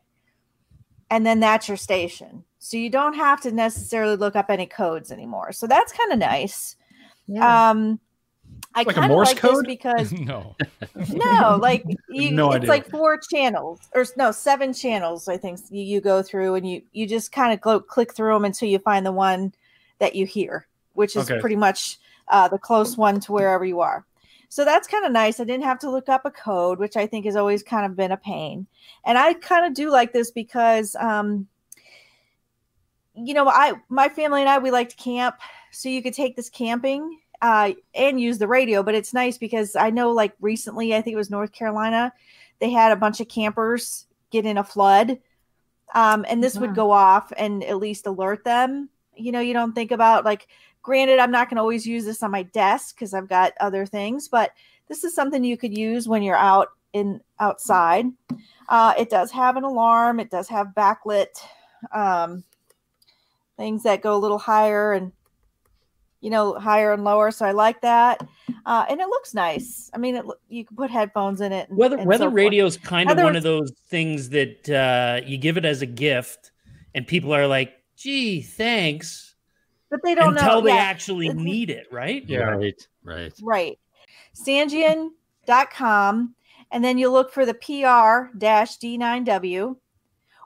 and 1.10 1.24
then 1.26 1.40
that's 1.40 1.68
your 1.68 1.76
station. 1.76 2.44
So 2.58 2.76
you 2.76 2.90
don't 2.90 3.14
have 3.14 3.40
to 3.42 3.52
necessarily 3.52 4.16
look 4.16 4.36
up 4.36 4.50
any 4.50 4.66
codes 4.66 5.10
anymore. 5.12 5.52
So 5.52 5.66
that's 5.66 5.92
kind 5.92 6.12
of 6.12 6.18
nice. 6.18 6.76
Um, 7.40 8.00
I 8.74 8.84
Like 8.84 8.96
a 8.96 9.00
kind 9.00 9.12
of 9.12 9.18
Morse 9.18 9.34
like 9.34 9.42
this 9.42 9.62
because 9.62 10.12
no, 10.20 10.56
no, 11.08 11.58
like 11.60 11.84
you, 12.08 12.32
No 12.32 12.52
it's 12.52 12.56
idea. 12.56 12.70
like 12.70 12.86
four 12.90 13.18
channels 13.18 13.80
or 13.94 14.04
no, 14.16 14.30
seven 14.32 14.72
channels. 14.72 15.28
I 15.28 15.36
think 15.36 15.60
you, 15.70 15.82
you 15.82 16.00
go 16.00 16.22
through 16.22 16.54
and 16.54 16.68
you 16.68 16.82
you 16.92 17.06
just 17.06 17.32
kind 17.32 17.52
of 17.52 17.60
go 17.60 17.80
click 17.80 18.14
through 18.14 18.32
them 18.32 18.44
until 18.44 18.68
you 18.68 18.78
find 18.78 19.04
the 19.04 19.12
one 19.12 19.52
that 19.98 20.14
you 20.14 20.26
hear, 20.26 20.66
which 20.94 21.16
is 21.16 21.30
Okay. 21.30 21.40
pretty 21.40 21.56
much 21.56 21.98
uh, 22.28 22.48
the 22.48 22.58
close 22.58 22.96
one 22.96 23.20
to 23.20 23.32
wherever 23.32 23.64
you 23.64 23.80
are. 23.80 24.04
So 24.48 24.64
that's 24.64 24.86
kind 24.86 25.04
of 25.06 25.12
nice. 25.12 25.40
I 25.40 25.44
didn't 25.44 25.64
have 25.64 25.78
to 25.80 25.90
look 25.90 26.08
up 26.10 26.26
a 26.26 26.30
code, 26.30 26.78
which 26.78 26.96
I 26.96 27.06
think 27.06 27.24
has 27.24 27.36
always 27.36 27.62
kind 27.62 27.86
of 27.86 27.96
been 27.96 28.12
a 28.12 28.16
pain. 28.18 28.66
And 29.04 29.16
I 29.16 29.32
kind 29.34 29.64
of 29.64 29.72
do 29.74 29.90
like 29.90 30.12
this 30.12 30.30
because, 30.30 30.94
um, 30.96 31.48
you 33.14 33.34
know, 33.34 33.48
I 33.48 33.74
my 33.88 34.08
family 34.08 34.40
and 34.40 34.48
I 34.48 34.58
we 34.58 34.70
like 34.70 34.88
to 34.90 34.96
camp, 34.96 35.36
so 35.70 35.88
you 35.88 36.02
could 36.02 36.14
take 36.14 36.36
this 36.36 36.48
camping 36.50 37.18
uh, 37.42 37.72
and 37.94 38.18
use 38.18 38.38
the 38.38 38.48
radio. 38.48 38.82
But 38.82 38.94
it's 38.94 39.12
nice 39.12 39.36
because 39.36 39.76
I 39.76 39.90
know, 39.90 40.10
like 40.12 40.32
recently, 40.40 40.94
I 40.94 41.02
think 41.02 41.12
it 41.12 41.18
was 41.18 41.30
North 41.30 41.52
Carolina, 41.52 42.12
they 42.60 42.70
had 42.70 42.92
a 42.92 42.96
bunch 42.96 43.20
of 43.20 43.28
campers 43.28 44.06
get 44.30 44.46
in 44.46 44.56
a 44.56 44.64
flood, 44.64 45.18
um, 45.94 46.24
and 46.28 46.42
this 46.42 46.54
Yeah. 46.54 46.62
would 46.62 46.74
go 46.74 46.90
off 46.90 47.32
and 47.36 47.62
at 47.64 47.76
least 47.76 48.06
alert 48.06 48.44
them. 48.44 48.88
You 49.14 49.32
know, 49.32 49.40
you 49.40 49.52
don't 49.52 49.74
think 49.74 49.90
about 49.90 50.24
like. 50.24 50.48
Granted, 50.84 51.20
I'm 51.20 51.30
not 51.30 51.48
going 51.48 51.58
to 51.58 51.60
always 51.60 51.86
use 51.86 52.04
this 52.04 52.24
on 52.24 52.32
my 52.32 52.42
desk 52.42 52.96
because 52.96 53.14
I've 53.14 53.28
got 53.28 53.52
other 53.60 53.86
things, 53.86 54.26
but 54.26 54.50
this 54.88 55.04
is 55.04 55.14
something 55.14 55.44
you 55.44 55.56
could 55.56 55.78
use 55.78 56.08
when 56.08 56.24
you're 56.24 56.34
out 56.34 56.70
in 56.92 57.20
outside. 57.38 58.06
Uh, 58.68 58.92
it 58.98 59.08
does 59.08 59.30
have 59.30 59.56
an 59.56 59.62
alarm. 59.62 60.18
It 60.18 60.28
does 60.28 60.48
have 60.48 60.74
backlit 60.76 61.28
um, 61.92 62.42
things 63.56 63.84
that 63.84 64.02
go 64.02 64.16
a 64.16 64.18
little 64.18 64.40
higher 64.40 64.92
and 64.92 65.12
you 66.22 66.30
know 66.30 66.54
higher 66.54 66.92
and 66.92 67.04
lower. 67.04 67.30
So 67.30 67.44
I 67.44 67.50
like 67.50 67.82
that, 67.82 68.26
uh, 68.64 68.86
and 68.88 69.00
it 69.00 69.08
looks 69.08 69.34
nice. 69.34 69.90
I 69.92 69.98
mean, 69.98 70.16
it, 70.16 70.24
you 70.48 70.64
can 70.64 70.76
put 70.76 70.90
headphones 70.90 71.42
in 71.42 71.52
it. 71.52 71.68
And, 71.68 71.76
Weather 71.76 71.98
and 71.98 72.06
weather 72.06 72.24
so 72.24 72.30
radio 72.30 72.64
is 72.64 72.78
kind 72.78 73.10
of 73.10 73.18
one 73.18 73.36
of 73.36 73.42
those 73.42 73.72
things 73.88 74.30
that 74.30 74.70
uh, 74.70 75.20
you 75.26 75.36
give 75.36 75.58
it 75.58 75.66
as 75.66 75.82
a 75.82 75.86
gift, 75.86 76.52
and 76.94 77.06
people 77.06 77.34
are 77.34 77.46
like, 77.46 77.74
"Gee, 77.96 78.40
thanks," 78.40 79.34
but 79.90 80.00
they 80.02 80.14
don't 80.14 80.38
until 80.38 80.54
know 80.54 80.60
they 80.62 80.74
yeah. 80.74 80.76
actually 80.76 81.28
need 81.28 81.68
it, 81.68 81.86
right? 81.92 82.24
Yeah, 82.26 82.44
Right. 82.44 82.88
Right. 83.04 83.32
Right. 83.42 83.78
Sangean.com. 84.34 86.34
And 86.70 86.82
then 86.82 86.96
you 86.96 87.10
look 87.10 87.32
for 87.32 87.44
the 87.44 87.54
PR 87.54 88.34
D9W. 88.34 89.76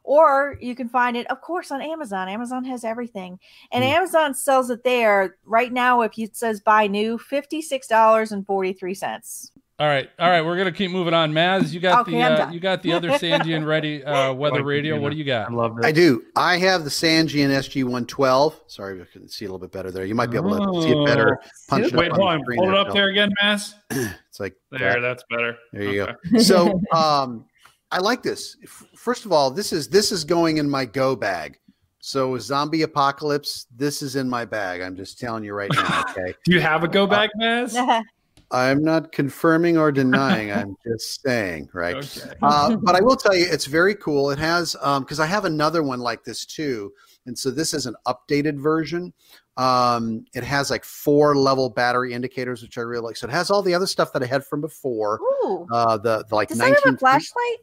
Or 0.07 0.57
you 0.61 0.77
can 0.77 0.89
find 0.89 1.17
it, 1.17 1.29
of 1.33 1.41
course, 1.41 1.73
on 1.73 1.83
Amazon. 1.83 2.29
Amazon 2.29 2.63
has 2.65 2.85
everything. 2.85 3.41
And 3.73 3.83
Hmm. 3.85 3.91
Amazon 3.91 4.35
sells 4.35 4.71
it 4.71 4.85
there 4.85 5.35
right 5.45 5.73
now. 5.73 6.03
If 6.03 6.17
it 6.17 6.37
says 6.37 6.61
buy 6.61 6.87
new, 6.87 7.19
$56.43. 7.19 9.51
All 9.79 9.87
right, 9.87 10.09
all 10.19 10.31
right. 10.31 10.41
We're 10.41 10.57
gonna 10.57 10.73
keep 10.73 10.91
moving 10.91 11.13
on. 11.13 11.35
Maz, 11.35 11.75
you 11.75 11.81
got 11.81 12.01
Okay, 12.01 12.13
the 12.13 12.23
I'm 12.23 12.49
uh, 12.49 12.51
you 12.51 12.61
got 12.61 12.83
the 12.83 12.95
other 12.95 13.11
Sangean 13.11 13.67
ready 13.67 14.03
uh, 14.05 14.33
weather 14.33 14.63
radio. 14.63 14.99
What 14.99 15.13
do 15.13 15.19
you 15.19 15.25
got? 15.25 15.51
I 15.51 15.53
love 15.53 15.77
I 15.85 15.93
do. 15.93 16.23
I 16.35 16.57
have 16.57 16.85
the 16.85 16.89
Sangean 16.89 17.51
SG112. 17.51 18.55
Sorry, 18.69 19.03
I 19.03 19.05
can 19.13 19.29
see 19.29 19.45
a 19.45 19.49
little 19.49 19.59
bit 19.59 19.73
better 19.73 19.91
there. 19.91 20.07
You 20.07 20.15
might 20.15 20.31
be 20.31 20.39
able 20.39 20.59
to 20.59 20.83
see 20.83 20.93
it 20.93 21.05
better. 21.05 21.39
Punch 21.69 21.89
it 21.89 21.95
Wait, 21.97 22.11
up 22.11 22.17
hold 22.17 22.29
on 22.29 22.35
on. 22.37 22.39
the 22.39 22.45
screen 22.45 22.59
Hold 22.61 22.71
it 22.71 22.77
up 22.79 22.93
there 22.95 23.09
again, 23.09 23.29
Mass. 23.43 23.75
It's 23.91 24.41
like 24.41 24.55
There, 24.71 24.95
that. 24.95 25.01
that's 25.01 25.25
better. 25.29 25.57
There 25.75 25.83
you 25.83 26.03
Okay. 26.03 26.13
go. 26.33 26.39
So, 26.39 26.81
um, 26.95 27.45
I 27.91 27.99
like 27.99 28.23
this. 28.23 28.57
First 28.97 29.25
of 29.25 29.33
all, 29.33 29.51
this 29.51 29.73
is 29.73 29.89
this 29.89 30.13
is 30.13 30.25
going 30.25 30.59
in 30.59 30.69
my 30.69 30.85
go 30.85 31.15
bag. 31.15 31.59
So 32.01 32.39
zombie 32.39 32.83
apocalypse, 32.83 33.67
this 33.75 34.01
is 34.01 34.17
in 34.17 34.29
my 34.29 34.45
bag. 34.45 34.81
I'm 34.81 34.97
just 34.97 35.19
telling 35.19 35.45
you 35.45 35.55
right 35.55 35.71
now. 35.73 36.05
Okay. 36.11 36.35
Do 36.45 36.53
you 36.53 36.61
have 36.61 36.85
a 36.85 36.89
go 36.89 37.07
bag, 37.07 37.31
Maz? 37.41 38.03
I'm 38.53 38.83
not 38.83 39.11
confirming 39.11 39.77
or 39.77 39.91
denying. 39.91 40.53
I'm 40.53 40.77
just 40.87 41.21
saying, 41.23 41.69
right? 41.73 41.97
Okay. 41.97 42.33
Uh, 42.43 42.77
but 42.77 42.95
I 42.95 43.01
will 43.01 43.17
tell 43.17 43.35
you, 43.35 43.47
it's 43.51 43.67
very 43.67 43.95
cool. 43.97 44.31
It 44.31 44.39
has 44.39 44.77
because 45.01 45.19
I 45.19 45.27
have 45.27 45.45
another 45.45 45.83
one 45.83 45.99
like 46.01 46.23
this 46.23 46.47
too, 46.47 46.93
and 47.27 47.37
so 47.37 47.51
this 47.51 47.75
is 47.75 47.87
an 47.87 47.97
updated 48.07 48.57
version. 48.61 49.13
Um, 49.57 50.27
it 50.35 50.45
has 50.45 50.71
like 50.71 50.85
four 50.85 51.35
level 51.35 51.71
battery 51.71 52.13
indicators, 52.13 52.63
which 52.63 52.79
I 52.79 52.83
really 52.83 53.03
like. 53.03 53.17
So 53.17 53.27
it 53.27 53.33
has 53.33 53.51
all 53.51 53.63
the 53.63 53.75
other 53.75 53.87
stuff 53.87 54.13
that 54.13 54.23
I 54.23 54.27
had 54.27 54.45
from 54.45 54.61
before. 54.61 55.19
Ooh. 55.43 55.67
Uh, 55.73 55.97
the, 55.97 56.25
the 56.29 56.35
like 56.35 56.49
Does 56.49 56.59
that 56.59 56.79
have 56.85 56.95
a 56.95 56.99
flashlight? 56.99 57.57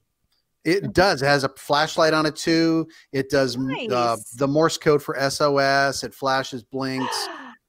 It 0.64 0.93
does. 0.93 1.22
It 1.22 1.26
has 1.26 1.43
a 1.43 1.49
flashlight 1.49 2.14
on 2.14 2.26
it 2.26 2.36
too. 2.36 2.88
It 3.11 3.30
does 3.30 3.55
m- 3.55 3.70
uh, 3.91 4.18
the 4.38 4.47
Morse 4.47 4.78
code 4.78 5.01
for 5.03 5.18
SOS. 5.30 6.03
It 6.03 6.14
flashes 6.14 6.64
blinks. 6.64 7.28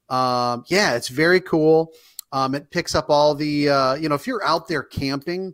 Um, 0.09 0.63
yeah, 0.67 0.95
it's 0.95 1.07
very 1.07 1.41
cool. 1.41 1.91
Um, 2.31 2.55
it 2.55 2.69
picks 2.71 2.95
up 2.95 3.09
all 3.09 3.35
the 3.35 3.69
uh, 3.69 3.93
you 3.95 4.09
know 4.09 4.15
if 4.15 4.27
you're 4.27 4.43
out 4.45 4.67
there 4.67 4.83
camping. 4.83 5.53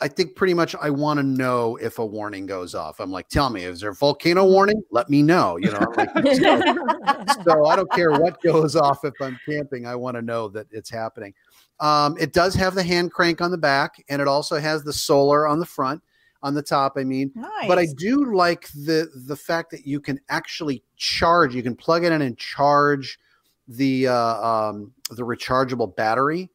I 0.00 0.06
think 0.06 0.36
pretty 0.36 0.54
much 0.54 0.76
I 0.80 0.90
want 0.90 1.18
to 1.18 1.24
know 1.24 1.74
if 1.78 1.98
a 1.98 2.06
warning 2.06 2.46
goes 2.46 2.72
off. 2.72 3.00
I'm 3.00 3.10
like, 3.10 3.28
tell 3.28 3.50
me, 3.50 3.64
is 3.64 3.80
there 3.80 3.90
a 3.90 3.94
volcano 3.94 4.44
warning? 4.44 4.80
Let 4.92 5.10
me 5.10 5.22
know. 5.22 5.56
You 5.56 5.72
know, 5.72 5.92
like, 5.96 6.10
so, 6.14 6.60
so 7.44 7.66
I 7.66 7.74
don't 7.74 7.90
care 7.90 8.12
what 8.12 8.40
goes 8.40 8.76
off 8.76 9.04
if 9.04 9.14
I'm 9.20 9.36
camping. 9.44 9.86
I 9.86 9.96
want 9.96 10.14
to 10.16 10.22
know 10.22 10.46
that 10.50 10.68
it's 10.70 10.88
happening. 10.88 11.34
Um, 11.80 12.16
it 12.18 12.32
does 12.32 12.54
have 12.54 12.76
the 12.76 12.82
hand 12.82 13.12
crank 13.12 13.40
on 13.40 13.50
the 13.50 13.58
back, 13.58 14.02
and 14.08 14.22
it 14.22 14.28
also 14.28 14.60
has 14.60 14.84
the 14.84 14.92
solar 14.92 15.48
on 15.48 15.58
the 15.58 15.66
front, 15.66 16.00
on 16.42 16.54
the 16.54 16.62
top. 16.62 16.94
I 16.96 17.04
mean, 17.04 17.32
but 17.66 17.78
I 17.78 17.86
do 17.96 18.34
like 18.34 18.68
the 18.72 19.08
the 19.26 19.36
fact 19.36 19.70
that 19.72 19.86
you 19.86 20.00
can 20.00 20.20
actually 20.28 20.82
charge. 20.96 21.54
You 21.54 21.62
can 21.62 21.74
plug 21.74 22.04
it 22.04 22.12
in 22.12 22.22
and 22.22 22.36
charge 22.38 23.18
the 23.66 24.08
uh, 24.08 24.46
um, 24.46 24.92
the 25.10 25.22
rechargeable 25.22 25.94
battery, 25.96 26.50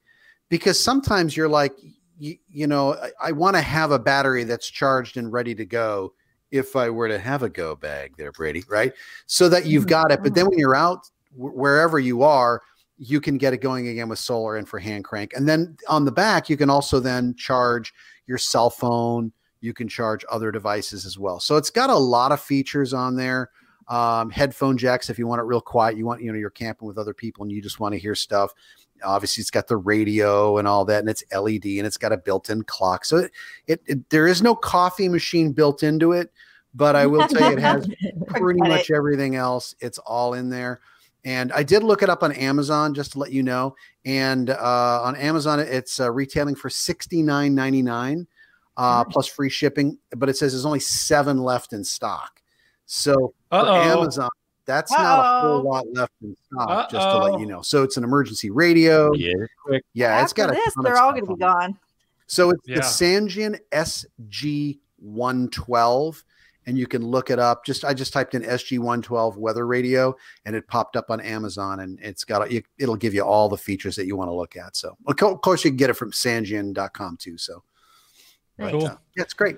because 0.50 0.84
sometimes 0.84 1.36
you're 1.36 1.50
like, 1.50 1.74
you, 2.18 2.38
you 2.50 2.68
know, 2.68 2.94
I, 2.96 3.12
I 3.22 3.32
want 3.32 3.56
to 3.56 3.62
have 3.62 3.92
a 3.92 4.00
battery 4.00 4.44
that's 4.46 4.70
charged 4.70 5.18
and 5.18 5.32
ready 5.32 5.54
to 5.56 5.66
go. 5.66 6.14
If 6.52 6.76
I 6.76 6.90
were 6.90 7.08
to 7.08 7.18
have 7.18 7.42
a 7.42 7.50
go 7.50 7.76
bag 7.76 8.14
there, 8.16 8.32
Brady, 8.32 8.64
right? 8.70 8.94
So 9.26 9.50
that 9.50 9.66
you've 9.66 9.88
got 9.88 10.12
it. 10.12 10.22
But 10.22 10.36
then 10.36 10.46
when 10.46 10.60
you're 10.60 10.76
out 10.76 11.00
wh- 11.32 11.56
wherever 11.56 11.98
you 12.00 12.22
are, 12.22 12.62
you 13.00 13.20
can 13.20 13.40
get 13.40 13.54
it 13.54 13.58
going 13.58 13.88
again 13.88 14.08
with 14.08 14.20
solar 14.20 14.58
and 14.58 14.70
for 14.70 14.78
hand 14.78 15.04
crank. 15.04 15.34
And 15.36 15.50
then 15.50 15.76
on 15.90 16.06
the 16.06 16.12
back, 16.12 16.50
you 16.50 16.56
can 16.56 16.70
also 16.70 17.00
then 17.00 17.34
charge 17.36 17.92
your 18.28 18.38
cell 18.38 18.70
phone. 18.70 19.32
You 19.64 19.74
can 19.74 19.88
charge 19.88 20.26
other 20.30 20.52
devices 20.52 21.06
as 21.06 21.18
well. 21.18 21.40
So 21.40 21.56
it's 21.56 21.70
got 21.70 21.90
a 21.90 21.96
lot 21.96 22.34
of 22.34 22.42
features 22.42 22.94
on 22.94 23.16
there. 23.16 23.50
Um, 23.88 24.30
headphone 24.30 24.78
jacks 24.78 25.10
if 25.10 25.18
you 25.18 25.26
want 25.26 25.40
it 25.40 25.46
real 25.46 25.62
quiet. 25.62 25.98
You 25.98 26.06
want 26.06 26.22
you 26.22 26.32
know 26.32 26.38
you're 26.38 26.50
camping 26.50 26.88
with 26.88 26.98
other 26.98 27.14
people 27.14 27.44
and 27.44 27.52
you 27.52 27.62
just 27.62 27.80
want 27.80 27.94
to 27.94 28.00
hear 28.00 28.14
stuff. 28.14 28.54
Obviously, 29.04 29.42
it's 29.42 29.52
got 29.52 29.68
the 29.68 29.78
radio 29.78 30.58
and 30.58 30.68
all 30.68 30.84
that, 30.86 31.00
and 31.00 31.10
it's 31.10 31.24
LED 31.34 31.66
and 31.66 31.88
it's 31.88 31.98
got 31.98 32.12
a 32.12 32.18
built-in 32.18 32.64
clock. 32.64 33.06
So 33.06 33.18
it, 33.18 33.32
it, 33.68 33.82
it 33.86 34.10
there 34.10 34.28
is 34.28 34.42
no 34.42 34.54
coffee 34.54 35.08
machine 35.10 35.54
built 35.54 35.82
into 35.82 36.12
it, 36.12 36.32
but 36.74 36.96
I 36.98 37.06
will 37.06 37.28
tell 37.28 37.50
you 37.50 37.58
it 37.58 37.62
has 37.62 37.88
pretty 38.28 38.60
much 38.60 38.92
everything 38.92 39.36
else. 39.36 39.76
It's 39.80 39.98
all 39.98 40.34
in 40.34 40.50
there. 40.50 40.82
And 41.26 41.54
I 41.54 41.64
did 41.64 41.84
look 41.84 42.04
it 42.04 42.10
up 42.10 42.22
on 42.22 42.34
Amazon 42.34 42.94
just 42.94 43.14
to 43.14 43.20
let 43.20 43.32
you 43.32 43.44
know. 43.44 43.76
And 44.04 44.50
uh, 44.50 45.02
on 45.04 45.16
Amazon, 45.16 45.62
it's 45.62 46.02
uh, 46.02 46.12
retailing 46.12 46.56
for 46.56 46.70
sixty 46.70 47.22
nine 47.22 47.56
ninety 47.56 47.82
nine 47.82 48.28
uh, 48.78 49.04
plus 49.04 49.28
free 49.28 49.50
shipping. 49.50 49.98
But 50.16 50.30
it 50.30 50.38
says 50.38 50.54
there's 50.54 50.66
only 50.66 50.80
seven 50.80 51.40
left 51.44 51.74
in 51.74 51.84
stock. 51.84 52.42
So 52.86 53.34
for 53.50 53.58
Uh-oh. 53.58 53.76
Amazon, 53.76 54.30
that's 54.66 54.92
not 54.92 55.20
a 55.20 55.42
whole 55.48 55.64
lot 55.64 55.86
left 55.94 56.14
in 56.22 56.36
stock. 56.52 56.90
Just 56.90 57.08
to 57.10 57.18
let 57.18 57.40
you 57.40 57.46
know. 57.46 57.62
So 57.62 57.84
it's 57.84 57.98
an 57.98 58.04
emergency 58.04 58.50
radio. 58.50 59.14
Yeah, 59.14 59.32
it 59.44 59.50
quick. 59.64 59.84
Yeah, 59.94 60.22
it's 60.22 60.32
After 60.32 60.42
got 60.48 60.52
a 60.52 60.54
this, 60.54 60.74
ton 60.74 60.84
they're 60.84 60.98
all 60.98 61.12
going 61.12 61.26
to 61.26 61.34
be 61.34 61.40
gone. 61.40 61.78
So 62.28 62.50
it's 62.50 62.62
Yeah. 62.66 62.76
the 62.78 62.82
Sangean 62.82 63.60
SG 63.72 64.80
112, 64.98 66.24
and 66.66 66.78
you 66.78 66.88
can 66.88 67.06
look 67.06 67.30
it 67.30 67.40
up. 67.40 67.66
Just 67.66 67.84
I 67.84 67.94
just 67.94 68.14
typed 68.14 68.36
in 68.36 68.42
SG 68.44 68.80
112 68.80 69.38
weather 69.38 69.68
radio, 69.68 70.16
and 70.46 70.56
it 70.56 70.66
popped 70.68 70.96
up 70.96 71.10
on 71.10 71.20
Amazon, 71.20 71.82
and 71.82 72.00
it's 72.02 72.24
got 72.24 72.50
a, 72.52 72.64
it'll 72.78 72.96
give 72.96 73.14
you 73.14 73.22
all 73.24 73.50
the 73.50 73.58
features 73.58 73.96
that 73.98 74.06
you 74.06 74.16
want 74.16 74.30
to 74.30 74.34
look 74.34 74.56
at. 74.56 74.76
So 74.78 74.98
of 75.06 75.16
course 75.42 75.64
you 75.66 75.72
can 75.72 75.78
get 75.78 75.90
it 75.90 75.94
from 75.94 76.12
Sangean.com 76.12 77.18
too. 77.18 77.38
So 77.38 77.64
but, 78.64 78.72
Cool. 78.72 78.88
uh, 78.88 78.98
yeah, 79.16 79.24
it's 79.24 79.34
great. 79.34 79.58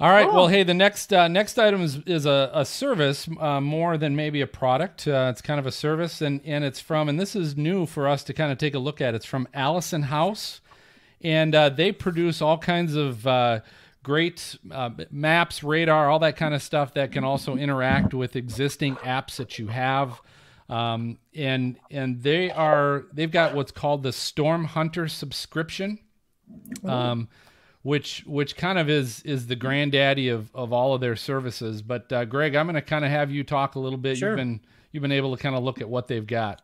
All 0.00 0.08
right. 0.08 0.32
Well, 0.32 0.48
hey, 0.48 0.62
the 0.62 0.72
next 0.72 1.12
uh, 1.12 1.28
next 1.28 1.58
item 1.58 1.82
is 1.82 1.98
is 2.06 2.24
a, 2.24 2.50
a 2.54 2.64
service 2.64 3.28
uh, 3.38 3.60
more 3.60 3.98
than 3.98 4.16
maybe 4.16 4.40
a 4.40 4.46
product. 4.46 5.06
Uh, 5.06 5.28
it's 5.30 5.42
kind 5.42 5.60
of 5.60 5.66
a 5.66 5.72
service, 5.72 6.22
and 6.22 6.40
and 6.46 6.64
it's 6.64 6.80
from 6.80 7.10
and 7.10 7.20
this 7.20 7.36
is 7.36 7.54
new 7.54 7.84
for 7.84 8.08
us 8.08 8.24
to 8.24 8.32
kind 8.32 8.50
of 8.50 8.56
take 8.56 8.74
a 8.74 8.78
look 8.78 9.02
at. 9.02 9.14
It's 9.14 9.26
from 9.26 9.46
Allison 9.52 10.04
House, 10.04 10.62
and 11.20 11.54
uh, 11.54 11.68
they 11.68 11.92
produce 11.92 12.40
all 12.40 12.56
kinds 12.56 12.94
of 12.94 13.26
uh, 13.26 13.60
great 14.02 14.56
uh, 14.70 14.88
maps, 15.10 15.62
radar, 15.62 16.08
all 16.08 16.18
that 16.20 16.36
kind 16.36 16.54
of 16.54 16.62
stuff 16.62 16.94
that 16.94 17.12
can 17.12 17.22
also 17.22 17.56
interact 17.56 18.14
with 18.14 18.36
existing 18.36 18.96
apps 18.96 19.36
that 19.36 19.58
you 19.58 19.66
have. 19.66 20.22
Um, 20.70 21.18
and 21.34 21.76
and 21.90 22.22
they 22.22 22.50
are 22.50 23.04
they've 23.12 23.30
got 23.30 23.54
what's 23.54 23.72
called 23.72 24.02
the 24.02 24.12
Storm 24.12 24.64
Hunter 24.64 25.08
subscription 25.08 25.98
um, 26.84 27.28
which 27.82 28.24
which 28.26 28.56
kind 28.56 28.78
of 28.78 28.88
is 28.90 29.22
is 29.22 29.46
the 29.46 29.56
granddaddy 29.56 30.28
of 30.28 30.54
of 30.54 30.72
all 30.72 30.94
of 30.94 31.00
their 31.00 31.16
services. 31.16 31.82
But 31.82 32.12
uh, 32.12 32.24
Greg, 32.24 32.54
I'm 32.54 32.66
going 32.66 32.74
to 32.74 32.82
kind 32.82 33.04
of 33.04 33.10
have 33.10 33.30
you 33.30 33.44
talk 33.44 33.74
a 33.74 33.78
little 33.78 33.98
bit. 33.98 34.18
Sure. 34.18 34.30
You've 34.30 34.36
been 34.36 34.60
you've 34.92 35.02
been 35.02 35.12
able 35.12 35.36
to 35.36 35.42
kind 35.42 35.56
of 35.56 35.62
look 35.62 35.80
at 35.80 35.88
what 35.88 36.08
they've 36.08 36.26
got. 36.26 36.62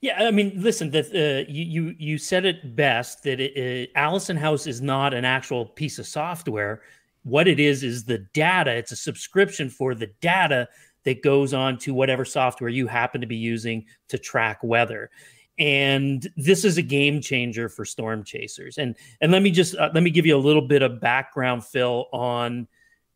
Yeah, 0.00 0.22
I 0.22 0.30
mean, 0.30 0.52
listen, 0.56 0.90
that 0.90 1.06
uh, 1.14 1.50
you, 1.50 1.64
you 1.64 1.94
you 1.98 2.18
said 2.18 2.44
it 2.44 2.76
best 2.76 3.22
that 3.22 3.40
it, 3.40 3.88
uh, 3.88 3.98
Allison 3.98 4.36
House 4.36 4.66
is 4.66 4.82
not 4.82 5.14
an 5.14 5.24
actual 5.24 5.64
piece 5.64 5.98
of 5.98 6.06
software. 6.06 6.82
What 7.22 7.48
it 7.48 7.58
is 7.58 7.82
is 7.82 8.04
the 8.04 8.18
data. 8.34 8.70
It's 8.72 8.92
a 8.92 8.96
subscription 8.96 9.70
for 9.70 9.94
the 9.94 10.08
data 10.20 10.68
that 11.04 11.22
goes 11.22 11.54
on 11.54 11.78
to 11.78 11.94
whatever 11.94 12.24
software 12.24 12.68
you 12.68 12.86
happen 12.86 13.20
to 13.20 13.26
be 13.26 13.36
using 13.36 13.86
to 14.08 14.18
track 14.18 14.62
weather. 14.62 15.10
And 15.58 16.26
this 16.36 16.64
is 16.64 16.78
a 16.78 16.82
game 16.82 17.20
changer 17.20 17.68
for 17.68 17.84
storm 17.84 18.24
chasers. 18.24 18.78
And 18.78 18.96
and 19.20 19.30
let 19.30 19.42
me 19.42 19.50
just 19.50 19.76
uh, 19.76 19.90
let 19.94 20.02
me 20.02 20.10
give 20.10 20.26
you 20.26 20.36
a 20.36 20.38
little 20.38 20.66
bit 20.66 20.82
of 20.82 21.00
background, 21.00 21.64
Phil, 21.64 22.06
on 22.12 22.66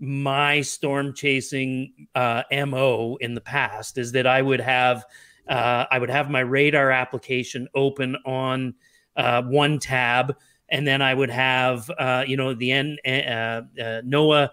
my 0.01 0.61
storm 0.61 1.13
chasing 1.15 2.07
uh, 2.15 2.43
mo 2.53 3.17
in 3.21 3.35
the 3.35 3.41
past 3.41 3.99
is 3.99 4.13
that 4.13 4.27
I 4.27 4.41
would 4.43 4.61
have 4.61 5.05
uh, 5.49 5.87
I 5.91 5.99
would 5.99 6.11
have 6.11 6.31
my 6.31 6.41
radar 6.41 6.91
application 6.91 7.69
open 7.75 8.17
on 8.27 8.75
uh, 9.17 9.43
one 9.43 9.79
tab, 9.79 10.37
and 10.69 10.87
then 10.87 11.03
I 11.03 11.15
would 11.15 11.31
have 11.31 11.91
uh, 11.99 12.25
you 12.27 12.37
know 12.37 12.55
the 12.55 12.73
N, 12.73 12.99
uh, 13.05 13.63
NOAA 13.81 14.51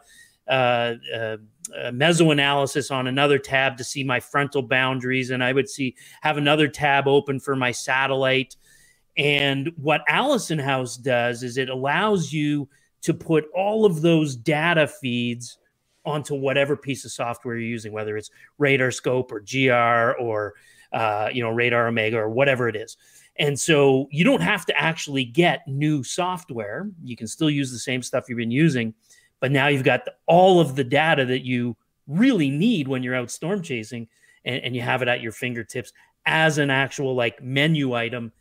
uh, 1.69 1.91
mesoanalysis 1.91 2.91
on 2.91 3.07
another 3.07 3.39
tab 3.39 3.77
to 3.77 3.83
see 3.83 4.03
my 4.03 4.19
frontal 4.19 4.61
boundaries, 4.61 5.29
and 5.31 5.43
I 5.43 5.53
would 5.53 5.69
see 5.69 5.95
have 6.21 6.37
another 6.37 6.67
tab 6.67 7.07
open 7.07 7.39
for 7.39 7.55
my 7.55 7.71
satellite. 7.71 8.55
And 9.17 9.71
what 9.77 10.01
Allison 10.07 10.59
House 10.59 10.97
does 10.97 11.43
is 11.43 11.57
it 11.57 11.69
allows 11.69 12.33
you 12.33 12.67
to 13.01 13.13
put 13.13 13.45
all 13.53 13.85
of 13.85 14.01
those 14.01 14.35
data 14.35 14.87
feeds 14.87 15.57
onto 16.05 16.35
whatever 16.35 16.75
piece 16.75 17.05
of 17.05 17.11
software 17.11 17.55
you're 17.55 17.67
using, 17.67 17.91
whether 17.91 18.17
it's 18.17 18.29
Radar 18.57 18.91
Scope 18.91 19.31
or 19.31 19.41
GR 19.41 20.19
or 20.21 20.53
uh, 20.91 21.29
you 21.31 21.43
know 21.43 21.49
Radar 21.49 21.87
Omega 21.87 22.17
or 22.17 22.29
whatever 22.29 22.67
it 22.67 22.75
is. 22.75 22.97
And 23.37 23.59
so 23.59 24.07
you 24.11 24.23
don't 24.23 24.41
have 24.41 24.65
to 24.67 24.79
actually 24.79 25.25
get 25.25 25.67
new 25.67 26.03
software. 26.03 26.89
You 27.03 27.15
can 27.17 27.27
still 27.27 27.49
use 27.49 27.71
the 27.71 27.79
same 27.79 28.01
stuff 28.01 28.25
you've 28.29 28.37
been 28.37 28.51
using, 28.51 28.93
but 29.39 29.51
now 29.51 29.67
you've 29.67 29.83
got 29.83 30.07
all 30.25 30.59
of 30.59 30.75
the 30.75 30.83
data 30.83 31.25
that 31.25 31.45
you 31.45 31.75
really 32.07 32.49
need 32.49 32.87
when 32.87 33.03
you're 33.03 33.15
out 33.15 33.31
storm 33.31 33.61
chasing, 33.61 34.07
and, 34.43 34.63
and 34.63 34.75
you 34.75 34.81
have 34.81 35.01
it 35.01 35.07
at 35.07 35.21
your 35.21 35.31
fingertips 35.31 35.91
as 36.25 36.57
an 36.57 36.69
actual 36.69 37.15
like 37.15 37.41
menu 37.41 37.93
item 37.93 38.31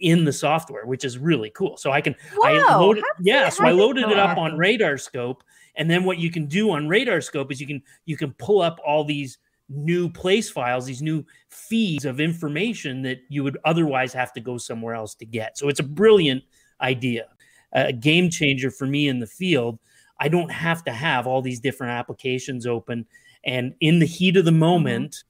in 0.00 0.24
the 0.24 0.32
software, 0.32 0.86
which 0.86 1.04
is 1.04 1.18
really 1.18 1.50
cool. 1.50 1.76
So 1.76 1.90
I 1.90 2.00
can 2.00 2.14
I 2.42 2.76
loaded 2.76 3.04
yeah, 3.20 3.48
so 3.48 3.64
I 3.64 3.72
loaded 3.72 4.10
it 4.10 4.18
up 4.18 4.36
on? 4.36 4.56
Radar 4.56 4.98
Scope, 4.98 5.42
and 5.76 5.90
then 5.90 6.04
what 6.04 6.18
you 6.18 6.30
can 6.30 6.46
do 6.46 6.70
on 6.70 6.88
Radar 6.88 7.20
Scope 7.20 7.50
is 7.50 7.60
you 7.60 7.66
can 7.66 7.82
you 8.04 8.16
can 8.16 8.32
pull 8.34 8.60
up 8.60 8.78
all 8.86 9.04
these 9.04 9.38
new 9.68 10.08
place 10.08 10.50
files, 10.50 10.86
these 10.86 11.02
new 11.02 11.24
feeds 11.48 12.04
of 12.04 12.20
information 12.20 13.02
that 13.02 13.18
you 13.28 13.42
would 13.42 13.58
otherwise 13.64 14.12
have 14.12 14.32
to 14.32 14.40
go 14.40 14.58
somewhere 14.58 14.94
else 14.94 15.14
to 15.16 15.24
get. 15.24 15.58
So 15.58 15.68
it's 15.68 15.80
a 15.80 15.84
brilliant 15.84 16.44
idea, 16.80 17.26
a 17.72 17.92
game 17.92 18.30
changer 18.30 18.70
for 18.70 18.86
me 18.86 19.08
in 19.08 19.18
the 19.18 19.26
field. 19.26 19.78
I 20.18 20.28
don't 20.28 20.50
have 20.50 20.84
to 20.84 20.92
have 20.92 21.26
all 21.26 21.42
these 21.42 21.60
different 21.60 21.92
applications 21.92 22.66
open, 22.66 23.06
and 23.44 23.74
in 23.80 23.98
the 23.98 24.06
heat 24.06 24.36
of 24.36 24.44
the 24.44 24.52
moment, 24.52 25.24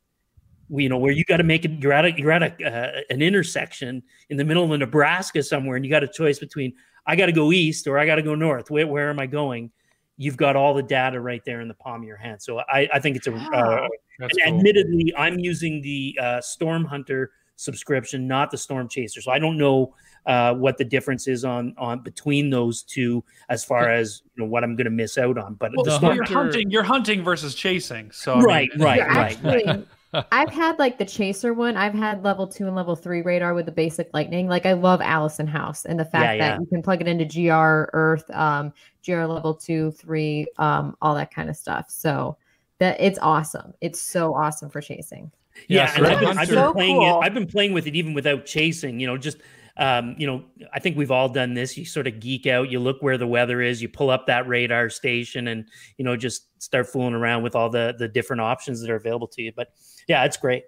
we- 0.69 0.85
you 0.85 0.89
know 0.89 0.99
where 0.99 1.13
you 1.13 1.25
got 1.25 1.39
to 1.39 1.45
make 1.45 1.65
it. 1.65 1.73
You're 1.83 1.93
at 1.93 2.05
a 2.05 2.13
you're 2.19 2.33
at 2.33 2.43
a 2.43 2.65
uh, 2.65 3.01
an 3.11 3.23
intersection 3.23 4.03
in 4.31 4.37
the 4.37 4.45
middle 4.45 4.73
of 4.73 4.79
Nebraska 4.79 5.43
somewhere, 5.43 5.77
and 5.77 5.85
you 5.85 5.91
got 5.91 6.03
a 6.05 6.09
choice 6.09 6.39
between 6.39 6.73
I 7.07 7.17
got 7.17 7.27
to 7.27 7.33
go 7.33 7.53
east 7.53 7.87
or 7.87 7.99
I 7.99 8.07
got 8.07 8.17
to 8.17 8.23
go 8.23 8.35
north. 8.35 8.71
Where 8.71 8.87
where 8.87 9.11
am 9.11 9.21
I 9.21 9.27
going? 9.27 9.71
you've 10.17 10.37
got 10.37 10.57
all 10.57 10.75
the 10.75 10.83
data 10.83 11.21
right 11.21 11.43
there 11.45 11.61
in 11.61 11.69
the 11.69 11.75
palm 11.75 12.03
of 12.03 12.09
your 12.09 12.17
hand. 12.17 12.41
So 12.41 12.61
I, 12.61 12.89
I 12.93 12.99
think 13.01 13.17
it's 13.17 13.27
a. 13.27 13.35
Uh, 13.35 13.87
and 14.19 14.31
cool. 14.31 14.41
Admittedly, 14.47 15.13
I'm 15.17 15.39
using 15.39 15.83
the 15.83 16.19
uh, 16.21 16.41
Storm 16.41 16.85
Hunter 16.85 17.33
subscription, 17.57 18.27
not 18.27 18.51
the 18.51 18.57
Storm 18.57 18.89
Chaser. 18.89 19.21
So 19.21 19.31
I 19.31 19.39
don't 19.39 19.59
know 19.59 19.95
uh, 20.27 20.55
what 20.55 20.77
the 20.77 20.85
difference 20.85 21.29
is 21.29 21.45
on 21.45 21.75
on 21.79 22.01
between 22.01 22.51
those 22.51 22.83
two 22.83 23.23
as 23.49 23.65
far 23.65 23.89
as 23.89 24.23
you 24.35 24.43
know 24.45 24.49
what 24.51 24.65
I'm 24.65 24.77
going 24.77 24.87
to 24.87 24.91
miss 24.91 25.19
out 25.19 25.39
on. 25.39 25.55
But 25.55 25.73
Well, 25.77 25.85
the 25.85 25.99
so 25.99 26.13
you're 26.13 26.25
hunting. 26.25 26.71
You're 26.71 26.83
hunting 26.83 27.23
versus 27.23 27.55
chasing. 27.55 28.11
So 28.11 28.35
I 28.35 28.37
mean, 28.37 28.45
right, 28.47 28.71
right, 28.79 28.97
Yeah, 28.99 29.19
right, 29.19 29.39
right. 29.43 29.87
I've 30.33 30.51
had 30.51 30.79
like 30.79 30.99
the 30.99 31.05
chaser 31.05 31.53
one. 31.53 31.77
I've 31.77 31.95
had 31.95 32.25
level 32.25 32.47
two 32.47 32.67
and 32.67 32.75
level 32.75 32.97
three 32.97 33.23
radar 33.23 33.55
with 33.55 33.67
the 33.67 33.73
basic 33.73 34.09
lightning. 34.15 34.49
Like 34.49 34.65
I 34.67 34.73
love 34.73 35.01
Allison 35.01 35.47
House 35.47 35.85
and 35.85 35.99
the 35.99 36.05
fact 36.05 36.25
Yeah, 36.25 36.33
yeah. 36.33 36.51
that 36.53 36.61
you 36.61 36.67
can 36.67 36.83
plug 36.83 37.01
it 37.01 37.09
into 37.09 37.25
GR 37.25 37.91
Earth, 37.93 38.29
um, 38.31 38.73
GR 39.05 39.25
level 39.25 39.55
two, 39.55 39.91
three, 39.93 40.47
um, 40.59 40.97
all 41.03 41.15
that 41.15 41.33
kind 41.33 41.51
of 41.51 41.57
stuff. 41.57 41.91
So 41.91 42.37
that 42.79 43.01
it's 43.01 43.19
awesome. 43.21 43.75
It's 43.81 44.01
so 44.01 44.35
awesome 44.35 44.71
for 44.71 44.81
chasing. 44.81 45.31
Yeah, 45.69 45.87
so 45.87 45.99
and 45.99 46.07
I've 46.07 46.21
been, 46.21 46.29
I've 46.39 46.49
been 46.49 46.57
So 46.57 46.73
playing 46.73 46.97
cool. 46.97 47.21
it. 47.23 47.25
I've 47.25 47.35
been 47.35 47.47
playing 47.47 47.73
with 47.73 47.87
it 47.87 47.95
even 47.97 48.15
without 48.15 48.45
chasing. 48.47 49.01
You 49.01 49.07
know, 49.07 49.17
just 49.17 49.39
um, 49.79 50.15
you 50.19 50.27
know, 50.27 50.45
I 50.73 50.81
think 50.81 50.97
we've 50.97 51.11
all 51.11 51.29
done 51.29 51.55
this. 51.55 51.77
You 51.77 51.85
sort 51.85 52.07
of 52.07 52.21
geek 52.21 52.47
out. 52.47 52.71
You 52.71 52.81
look 52.81 53.03
where 53.03 53.19
the 53.19 53.27
weather 53.27 53.61
is. 53.61 53.83
You 53.83 53.89
pull 53.89 54.11
up 54.11 54.27
that 54.27 54.49
radar 54.49 54.89
station, 54.89 55.49
and 55.49 55.67
you 55.99 56.05
know, 56.05 56.17
just 56.17 56.63
start 56.63 56.87
fooling 56.87 57.15
around 57.15 57.43
with 57.43 57.55
all 57.55 57.69
the 57.69 57.95
the 57.99 58.09
different 58.09 58.41
options 58.41 58.81
that 58.81 58.91
are 58.91 58.97
available 58.97 59.29
to 59.29 59.43
you. 59.43 59.53
But 59.55 59.69
yeah, 60.09 60.25
it's 60.25 60.37
great. 60.37 60.65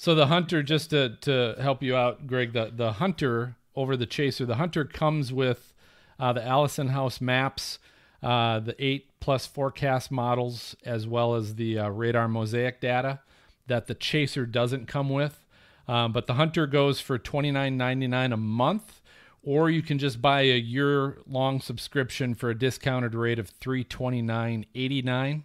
So 0.00 0.14
the 0.14 0.26
hunter, 0.26 0.62
just 0.62 0.90
to, 0.90 1.16
to 1.22 1.56
help 1.60 1.82
you 1.82 1.96
out, 1.96 2.28
Greg, 2.28 2.52
the, 2.52 2.72
the 2.74 2.92
hunter 2.92 3.56
over 3.74 3.96
the 3.96 4.06
chaser, 4.06 4.46
the 4.46 4.54
hunter 4.54 4.84
comes 4.84 5.32
with 5.32 5.74
uh, 6.20 6.32
the 6.32 6.44
Allison 6.44 6.88
House 6.88 7.20
maps, 7.20 7.80
uh, 8.22 8.60
the 8.60 8.76
eight 8.78 9.10
plus 9.18 9.44
forecast 9.44 10.12
models, 10.12 10.76
as 10.84 11.08
well 11.08 11.34
as 11.34 11.56
the 11.56 11.80
uh, 11.80 11.88
radar 11.88 12.28
mosaic 12.28 12.80
data 12.80 13.20
that 13.66 13.88
the 13.88 13.94
chaser 13.94 14.46
doesn't 14.46 14.86
come 14.86 15.08
with. 15.08 15.44
Um, 15.88 16.12
but 16.12 16.26
the 16.26 16.34
hunter 16.34 16.66
goes 16.66 17.00
for 17.00 17.18
twenty 17.18 17.50
nine 17.50 17.76
ninety 17.78 18.06
nine 18.06 18.32
a 18.32 18.36
month, 18.36 19.00
or 19.42 19.70
you 19.70 19.80
can 19.82 19.98
just 19.98 20.20
buy 20.20 20.42
a 20.42 20.58
year 20.58 21.18
long 21.26 21.60
subscription 21.60 22.34
for 22.34 22.50
a 22.50 22.54
discounted 22.58 23.14
rate 23.14 23.38
of 23.38 23.48
three 23.48 23.84
twenty 23.84 24.20
nine 24.20 24.66
eighty 24.74 25.00
nine, 25.00 25.44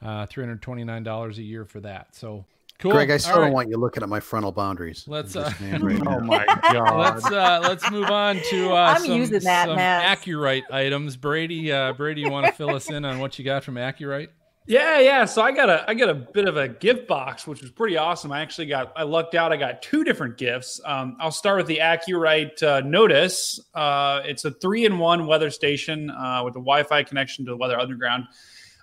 uh, 0.00 0.26
three 0.26 0.44
hundred 0.44 0.62
twenty 0.62 0.84
nine 0.84 1.02
dollars 1.02 1.38
a 1.38 1.42
year 1.42 1.64
for 1.64 1.80
that. 1.80 2.14
So 2.14 2.44
cool. 2.78 2.92
Greg, 2.92 3.10
I 3.10 3.16
still 3.16 3.32
All 3.32 3.38
don't 3.38 3.46
right. 3.46 3.52
want 3.54 3.68
you 3.68 3.78
looking 3.78 4.04
at 4.04 4.08
my 4.08 4.20
frontal 4.20 4.52
boundaries. 4.52 5.04
Let's, 5.08 5.34
uh, 5.34 5.52
right. 5.80 6.00
Oh 6.06 6.20
my 6.20 6.44
god. 6.72 6.98
let's 6.98 7.26
uh 7.26 7.58
let's 7.60 7.90
move 7.90 8.10
on 8.10 8.36
to 8.50 8.70
uh 8.72 8.94
I'm 8.96 9.02
some, 9.02 9.16
using 9.16 9.40
that, 9.40 9.66
some 9.66 9.74
Matt. 9.74 10.20
AcuRite 10.20 10.70
items 10.70 11.16
brady 11.16 11.72
uh 11.72 11.92
brady 11.94 12.20
you 12.20 12.30
want 12.30 12.46
to 12.46 12.52
fill 12.52 12.70
us 12.70 12.88
in 12.90 13.04
on 13.04 13.18
what 13.18 13.38
you 13.40 13.44
got 13.44 13.64
from 13.64 13.74
AcuRite 13.74 14.28
Yeah, 14.66 15.00
yeah. 15.00 15.24
So 15.24 15.42
I 15.42 15.52
got 15.52 15.68
a 15.68 15.88
I 15.88 15.94
got 15.94 16.10
a 16.10 16.14
bit 16.14 16.46
of 16.46 16.56
a 16.56 16.68
gift 16.68 17.08
box, 17.08 17.46
which 17.46 17.62
was 17.62 17.70
pretty 17.70 17.96
awesome. 17.96 18.30
I 18.30 18.40
actually 18.40 18.66
got 18.66 18.92
I 18.94 19.02
lucked 19.02 19.34
out. 19.34 19.52
I 19.52 19.56
got 19.56 19.82
two 19.82 20.04
different 20.04 20.36
gifts. 20.36 20.80
Um, 20.84 21.16
I'll 21.18 21.32
start 21.32 21.56
with 21.56 21.66
the 21.66 21.78
Accurite 21.78 22.62
uh, 22.62 22.80
Notice. 22.80 23.58
Uh, 23.74 24.20
it's 24.24 24.44
a 24.44 24.50
three 24.50 24.84
in 24.84 24.98
one 24.98 25.26
weather 25.26 25.50
station 25.50 26.10
uh, 26.10 26.42
with 26.44 26.52
a 26.52 26.60
Wi-Fi 26.60 27.02
connection 27.04 27.44
to 27.46 27.50
the 27.52 27.56
Weather 27.56 27.80
Underground. 27.80 28.24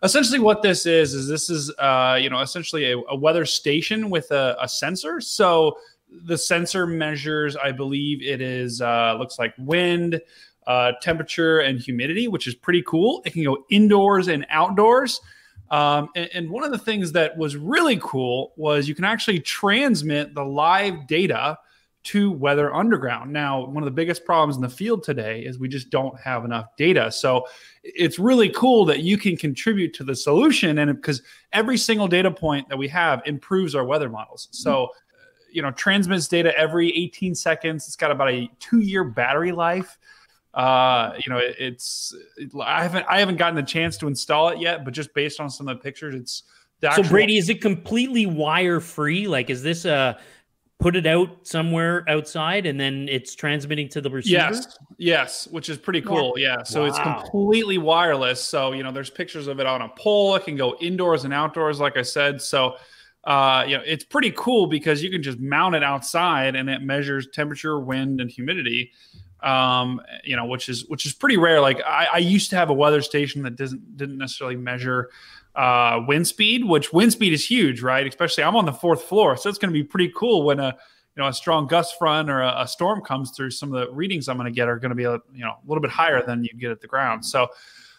Essentially, 0.03 0.39
what 0.39 0.61
this 0.61 0.85
is 0.85 1.13
is 1.13 1.27
this 1.27 1.49
is 1.49 1.71
uh, 1.77 2.17
you 2.19 2.29
know 2.29 2.41
essentially 2.41 2.91
a, 2.91 2.97
a 3.09 3.15
weather 3.15 3.45
station 3.45 4.09
with 4.09 4.29
a, 4.31 4.57
a 4.59 4.67
sensor. 4.67 5.21
So 5.21 5.77
the 6.09 6.37
sensor 6.37 6.87
measures, 6.87 7.55
I 7.55 7.71
believe 7.71 8.21
it 8.23 8.41
is 8.41 8.81
uh, 8.81 9.15
looks 9.17 9.39
like 9.39 9.53
wind, 9.57 10.21
uh, 10.65 10.93
temperature, 11.01 11.59
and 11.59 11.79
humidity, 11.79 12.27
which 12.27 12.47
is 12.47 12.55
pretty 12.55 12.81
cool. 12.81 13.21
It 13.25 13.33
can 13.33 13.43
go 13.43 13.63
indoors 13.69 14.27
and 14.27 14.45
outdoors. 14.49 15.21
Um, 15.69 16.09
and, 16.15 16.29
and 16.33 16.49
one 16.49 16.63
of 16.63 16.71
the 16.71 16.77
things 16.77 17.11
that 17.13 17.37
was 17.37 17.55
really 17.55 17.99
cool 18.01 18.53
was 18.55 18.87
you 18.87 18.95
can 18.95 19.05
actually 19.05 19.39
transmit 19.39 20.33
the 20.33 20.43
live 20.43 21.07
data 21.07 21.57
to 22.07 22.31
Weather 22.31 22.73
Underground. 22.73 23.33
Now, 23.33 23.65
one 23.65 23.83
of 23.83 23.85
the 23.85 23.91
biggest 23.91 24.23
problems 24.23 24.55
in 24.55 24.61
the 24.61 24.69
field 24.69 25.03
today 25.03 25.41
is 25.41 25.59
we 25.59 25.67
just 25.67 25.89
don't 25.89 26.17
have 26.21 26.45
enough 26.45 26.67
data. 26.77 27.11
So 27.11 27.45
it's 27.83 28.17
really 28.17 28.49
cool 28.49 28.85
that 28.85 29.01
you 29.01 29.17
can 29.17 29.35
contribute 29.35 29.93
to 29.95 30.05
the 30.05 30.15
solution, 30.15 30.77
and 30.77 30.95
because 30.95 31.21
every 31.51 31.77
single 31.77 32.07
data 32.07 32.31
point 32.31 32.69
that 32.69 32.77
we 32.77 32.87
have 32.87 33.21
improves 33.25 33.75
our 33.75 33.83
weather 33.83 34.07
models. 34.07 34.47
So 34.51 34.85
uh, 34.85 34.87
you 35.51 35.61
know, 35.61 35.71
transmits 35.71 36.29
data 36.29 36.57
every 36.57 36.95
18 36.95 37.35
seconds. 37.35 37.87
It's 37.87 37.97
got 37.97 38.11
about 38.11 38.29
a 38.29 38.49
two-year 38.61 39.03
battery 39.03 39.51
life. 39.51 39.97
Uh, 40.57 41.13
you 41.23 41.31
know, 41.31 41.37
it, 41.37 41.55
it's 41.59 42.15
it, 42.35 42.51
I 42.59 42.81
haven't 42.81 43.05
I 43.07 43.19
haven't 43.19 43.35
gotten 43.35 43.55
the 43.55 43.61
chance 43.61 43.95
to 43.97 44.07
install 44.07 44.49
it 44.49 44.59
yet, 44.59 44.83
but 44.83 44.91
just 44.91 45.13
based 45.13 45.39
on 45.39 45.51
some 45.51 45.67
of 45.67 45.77
the 45.77 45.83
pictures, 45.83 46.15
it's 46.15 46.43
the 46.79 46.91
So 46.95 47.03
Brady, 47.03 47.37
is 47.37 47.49
it 47.49 47.61
completely 47.61 48.25
wire 48.25 48.79
free? 48.79 49.27
Like, 49.27 49.51
is 49.51 49.61
this 49.61 49.85
a 49.85 50.17
put 50.79 50.95
it 50.95 51.05
out 51.05 51.29
somewhere 51.45 52.03
outside 52.07 52.65
and 52.65 52.79
then 52.79 53.07
it's 53.07 53.35
transmitting 53.35 53.87
to 53.89 54.01
the 54.01 54.09
receiver? 54.09 54.49
Yes, 54.51 54.77
yes, 54.97 55.47
which 55.47 55.69
is 55.69 55.77
pretty 55.77 56.01
cool. 56.01 56.33
Yeah, 56.37 56.63
so 56.63 56.85
it's 56.85 56.97
completely 56.97 57.77
wireless. 57.77 58.43
So 58.43 58.71
you 58.71 58.81
know, 58.81 58.91
there's 58.91 59.11
pictures 59.11 59.45
of 59.45 59.59
it 59.59 59.67
on 59.67 59.83
a 59.83 59.89
pole. 59.89 60.33
It 60.37 60.45
can 60.45 60.55
go 60.55 60.75
indoors 60.81 61.23
and 61.23 61.35
outdoors, 61.35 61.79
like 61.79 61.97
I 61.97 62.01
said. 62.01 62.41
So 62.41 62.77
uh, 63.25 63.63
you 63.67 63.77
know, 63.77 63.83
it's 63.85 64.05
pretty 64.05 64.31
cool 64.35 64.65
because 64.65 65.03
you 65.03 65.11
can 65.11 65.21
just 65.21 65.39
mount 65.39 65.75
it 65.75 65.83
outside 65.83 66.55
and 66.55 66.67
it 66.67 66.81
measures 66.81 67.27
temperature, 67.31 67.79
wind, 67.79 68.21
and 68.21 68.31
humidity. 68.31 68.91
Um, 69.41 70.01
you 70.23 70.35
know, 70.35 70.45
which 70.45 70.67
is 70.67 70.87
which 70.87 71.05
is 71.05 71.13
pretty 71.13 71.37
rare. 71.37 71.61
Like 71.61 71.79
I, 71.85 72.07
I 72.13 72.17
used 72.17 72.49
to 72.49 72.55
have 72.55 72.69
a 72.69 72.73
weather 72.73 73.01
station 73.01 73.43
that 73.43 73.55
doesn't 73.55 73.95
didn't 73.95 74.17
necessarily 74.17 74.55
measure 74.55 75.09
uh, 75.55 76.01
wind 76.07 76.27
speed, 76.27 76.65
which 76.65 76.91
wind 76.93 77.11
speed 77.11 77.33
is 77.33 77.45
huge, 77.45 77.81
right? 77.81 78.05
Especially 78.07 78.43
I'm 78.43 78.55
on 78.55 78.65
the 78.65 78.73
fourth 78.73 79.03
floor, 79.03 79.37
so 79.37 79.49
it's 79.49 79.57
going 79.57 79.71
to 79.71 79.79
be 79.79 79.83
pretty 79.83 80.11
cool 80.15 80.43
when 80.43 80.59
a 80.59 80.75
you 81.15 81.23
know 81.23 81.27
a 81.27 81.33
strong 81.33 81.67
gust 81.67 81.97
front 81.97 82.29
or 82.29 82.41
a, 82.41 82.61
a 82.61 82.67
storm 82.67 83.01
comes 83.01 83.31
through. 83.31 83.51
Some 83.51 83.73
of 83.73 83.79
the 83.79 83.93
readings 83.93 84.27
I'm 84.27 84.37
going 84.37 84.51
to 84.51 84.55
get 84.55 84.67
are 84.67 84.79
going 84.79 84.89
to 84.89 84.95
be 84.95 85.03
a, 85.03 85.19
you 85.33 85.43
know 85.43 85.51
a 85.51 85.67
little 85.67 85.81
bit 85.81 85.91
higher 85.91 86.23
than 86.25 86.43
you 86.43 86.49
get 86.57 86.71
at 86.71 86.81
the 86.81 86.87
ground. 86.87 87.25
So 87.25 87.47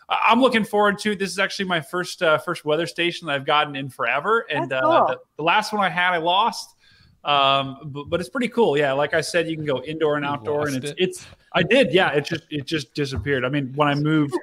I'm 0.08 0.40
looking 0.40 0.64
forward 0.64 0.98
to. 1.00 1.14
This 1.14 1.30
is 1.30 1.38
actually 1.38 1.66
my 1.66 1.80
first 1.80 2.22
uh, 2.22 2.38
first 2.38 2.64
weather 2.64 2.86
station 2.86 3.26
that 3.26 3.34
I've 3.34 3.44
gotten 3.44 3.76
in 3.76 3.90
forever, 3.90 4.46
and 4.50 4.70
That's 4.70 4.84
uh, 4.84 5.06
the, 5.06 5.18
the 5.36 5.42
last 5.42 5.72
one 5.72 5.84
I 5.84 5.90
had 5.90 6.14
I 6.14 6.18
lost. 6.18 6.76
Um, 7.24 7.78
but, 7.84 8.04
but 8.04 8.20
it's 8.20 8.28
pretty 8.28 8.48
cool. 8.48 8.76
Yeah, 8.76 8.92
like 8.92 9.14
I 9.14 9.20
said, 9.20 9.48
you 9.48 9.56
can 9.56 9.64
go 9.64 9.82
indoor 9.82 10.16
and 10.16 10.24
outdoor, 10.24 10.68
and 10.68 10.76
it's 10.76 10.90
it? 10.90 10.96
it's. 10.98 11.26
I 11.52 11.62
did. 11.62 11.92
Yeah, 11.92 12.10
it 12.12 12.24
just 12.24 12.44
it 12.50 12.66
just 12.66 12.94
disappeared. 12.94 13.44
I 13.44 13.48
mean, 13.48 13.72
when 13.74 13.88
I 13.88 13.94
moved 13.96 14.34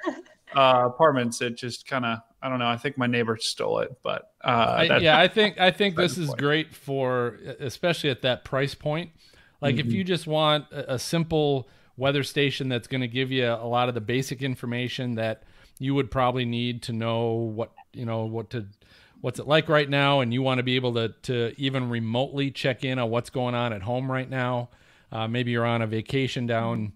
uh, 0.56 0.84
apartments, 0.86 1.42
it 1.42 1.56
just 1.56 1.88
kind 1.88 2.06
of 2.06 2.20
I 2.42 2.50
don't 2.50 2.60
know. 2.60 2.68
I 2.68 2.78
think 2.78 2.98
my 2.98 3.08
neighbor 3.08 3.38
stole 3.38 3.80
it, 3.80 3.98
but 4.04 4.32
uh, 4.46 4.86
I, 4.90 4.98
yeah 5.00 5.20
i 5.20 5.28
think 5.40 5.60
i 5.60 5.72
think 5.72 5.96
this 5.96 6.18
is 6.18 6.28
point. 6.28 6.40
great 6.40 6.74
for 6.76 7.40
especially 7.60 8.12
at 8.12 8.22
that 8.22 8.46
price 8.46 8.76
point 8.76 9.10
like 9.60 9.78
if 9.78 9.88
you 9.88 10.04
just 10.04 10.28
want 10.28 10.72
a, 10.72 10.94
a 10.94 11.00
simple 11.00 11.68
weather 11.98 12.24
station 12.24 12.70
that's 12.70 12.88
going 12.88 13.02
to 13.02 13.08
give 13.08 13.32
you 13.32 13.48
a 13.48 13.68
lot 13.68 13.90
of 13.90 13.96
the 13.96 14.02
basic 14.02 14.44
information 14.44 15.16
that 15.16 15.44
you 15.80 15.96
would 15.96 16.12
probably 16.12 16.46
need 16.46 16.84
to 16.84 16.94
know 16.94 17.32
what 17.32 17.72
you 17.94 18.06
know 18.06 18.26
what 18.26 18.52
to 18.52 18.68
what's 19.22 19.40
it 19.40 19.48
like 19.48 19.70
right 19.70 19.90
now 19.90 20.20
and 20.20 20.34
you 20.34 20.42
want 20.42 20.60
to 20.60 20.64
be 20.64 20.76
able 20.76 20.94
to 20.94 21.10
to 21.24 21.54
even 21.58 21.90
remotely 21.90 22.52
check 22.52 22.84
in 22.84 23.00
on 23.00 23.10
what's 23.10 23.30
going 23.30 23.56
on 23.56 23.74
at 23.74 23.82
home 23.82 24.12
right 24.12 24.30
now 24.30 24.70
uh, 25.12 25.28
maybe 25.28 25.52
you're 25.52 25.66
on 25.66 25.82
a 25.82 25.88
vacation 25.88 26.46
down 26.46 26.94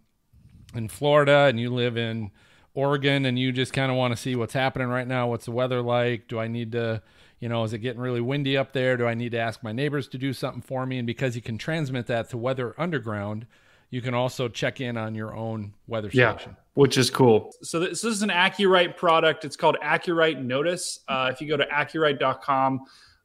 in 0.75 0.87
Florida 0.87 1.45
and 1.45 1.59
you 1.59 1.69
live 1.73 1.97
in 1.97 2.31
Oregon 2.73 3.25
and 3.25 3.37
you 3.37 3.51
just 3.51 3.73
kind 3.73 3.91
of 3.91 3.97
want 3.97 4.13
to 4.13 4.17
see 4.17 4.35
what's 4.35 4.53
happening 4.53 4.87
right 4.87 5.07
now, 5.07 5.27
what's 5.27 5.45
the 5.45 5.51
weather 5.51 5.81
like? 5.81 6.27
Do 6.27 6.39
I 6.39 6.47
need 6.47 6.71
to, 6.73 7.01
you 7.39 7.49
know, 7.49 7.63
is 7.63 7.73
it 7.73 7.79
getting 7.79 8.01
really 8.01 8.21
windy 8.21 8.57
up 8.57 8.73
there? 8.73 8.97
Do 8.97 9.07
I 9.07 9.13
need 9.13 9.31
to 9.31 9.39
ask 9.39 9.63
my 9.63 9.71
neighbors 9.71 10.07
to 10.09 10.17
do 10.17 10.33
something 10.33 10.61
for 10.61 10.85
me? 10.85 10.97
And 10.97 11.07
because 11.07 11.35
you 11.35 11.41
can 11.41 11.57
transmit 11.57 12.07
that 12.07 12.29
to 12.29 12.37
Weather 12.37 12.75
Underground, 12.77 13.47
you 13.89 14.01
can 14.01 14.13
also 14.13 14.47
check 14.47 14.79
in 14.79 14.97
on 14.97 15.15
your 15.15 15.35
own 15.35 15.73
weather 15.87 16.11
Yeah, 16.11 16.37
station. 16.37 16.57
Which 16.79 16.97
is 16.97 17.09
cool. 17.09 17.53
So 17.61 17.81
this, 17.81 18.01
this 18.01 18.15
is 18.15 18.21
an 18.21 18.29
AcuRite 18.29 18.95
product. 18.95 19.43
It's 19.43 19.57
called 19.57 19.75
AcuRite 19.83 20.41
Notos. 20.41 20.99
Uh, 21.09 21.29
if 21.29 21.41
you 21.41 21.47
go 21.49 21.57
to 21.57 21.65
acurite.com, 21.65 22.79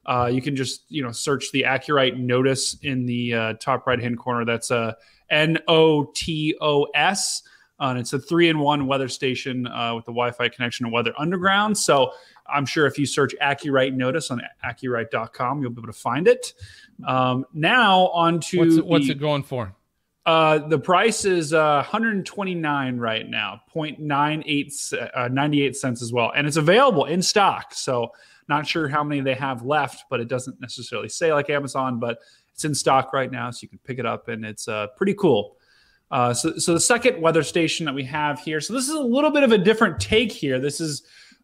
uh, 0.05 0.29
you 0.29 0.41
can 0.41 0.57
just 0.57 0.83
you 0.89 1.01
know 1.01 1.13
search 1.13 1.53
the 1.53 1.61
AcuRite 1.61 2.21
Notos 2.21 2.75
in 2.83 3.05
the 3.05 3.33
uh, 3.33 3.53
top 3.53 3.87
right 3.87 3.97
hand 3.97 4.19
corner. 4.19 4.43
That's 4.43 4.71
a 4.71 4.97
N 5.29 5.57
O 5.69 6.03
T 6.13 6.57
O 6.59 6.87
S. 6.95 7.43
Uh, 7.79 7.85
and 7.85 7.99
it's 7.99 8.11
a 8.11 8.19
three 8.19 8.49
in 8.49 8.59
one 8.59 8.87
weather 8.87 9.07
station 9.07 9.67
uh, 9.67 9.95
with 9.95 10.03
the 10.03 10.11
Wi 10.11 10.31
Fi 10.31 10.49
connection 10.49 10.85
to 10.87 10.91
Weather 10.91 11.13
Underground. 11.17 11.77
So 11.77 12.11
I'm 12.47 12.65
sure 12.65 12.87
if 12.87 12.99
you 12.99 13.05
search 13.05 13.33
AcuRite 13.41 13.95
Notos 13.95 14.31
on 14.31 14.41
acurite.com, 14.65 15.61
you'll 15.61 15.71
be 15.71 15.79
able 15.79 15.93
to 15.93 15.97
find 15.97 16.27
it. 16.27 16.51
Um, 17.07 17.45
now 17.53 18.07
on 18.07 18.41
to 18.41 18.59
What's 18.59 18.75
it, 18.75 18.85
what's 18.85 19.05
the- 19.05 19.13
it 19.13 19.19
going 19.21 19.43
for? 19.43 19.73
Uh, 20.25 20.57
the 20.57 20.79
price 20.79 21.23
is 21.23 21.53
uh, 21.53 21.75
129 21.75 22.97
right 22.97 23.29
now, 23.29 23.61
0.98 23.73 25.09
uh, 25.15 25.27
98 25.27 25.75
cents 25.75 26.01
as 26.01 26.11
well, 26.11 26.31
and 26.35 26.47
it's 26.47 26.57
available 26.57 27.05
in 27.05 27.21
stock. 27.21 27.73
So 27.73 28.09
not 28.47 28.65
sure 28.65 28.87
how 28.87 29.03
many 29.03 29.21
they 29.21 29.35
have 29.35 29.63
left, 29.63 30.05
but 30.09 30.19
it 30.19 30.27
doesn't 30.27 30.59
necessarily 30.59 31.09
say 31.09 31.31
like 31.31 31.49
Amazon, 31.49 31.99
but 31.99 32.19
it's 32.51 32.65
in 32.65 32.73
stock 32.73 33.13
right 33.13 33.31
now, 33.31 33.51
so 33.51 33.59
you 33.61 33.69
can 33.69 33.79
pick 33.79 33.99
it 33.99 34.05
up, 34.05 34.27
and 34.27 34.43
it's 34.43 34.67
uh, 34.67 34.87
pretty 34.97 35.13
cool. 35.13 35.57
Uh, 36.09 36.33
so, 36.33 36.57
so 36.57 36.73
the 36.73 36.79
second 36.79 37.21
weather 37.21 37.43
station 37.43 37.85
that 37.85 37.93
we 37.93 38.03
have 38.03 38.39
here. 38.39 38.61
So 38.61 38.73
this 38.73 38.87
is 38.87 38.95
a 38.95 38.99
little 38.99 39.31
bit 39.31 39.43
of 39.43 39.51
a 39.51 39.57
different 39.57 39.99
take 39.99 40.31
here. 40.31 40.59
This 40.59 40.79
is 40.79 41.03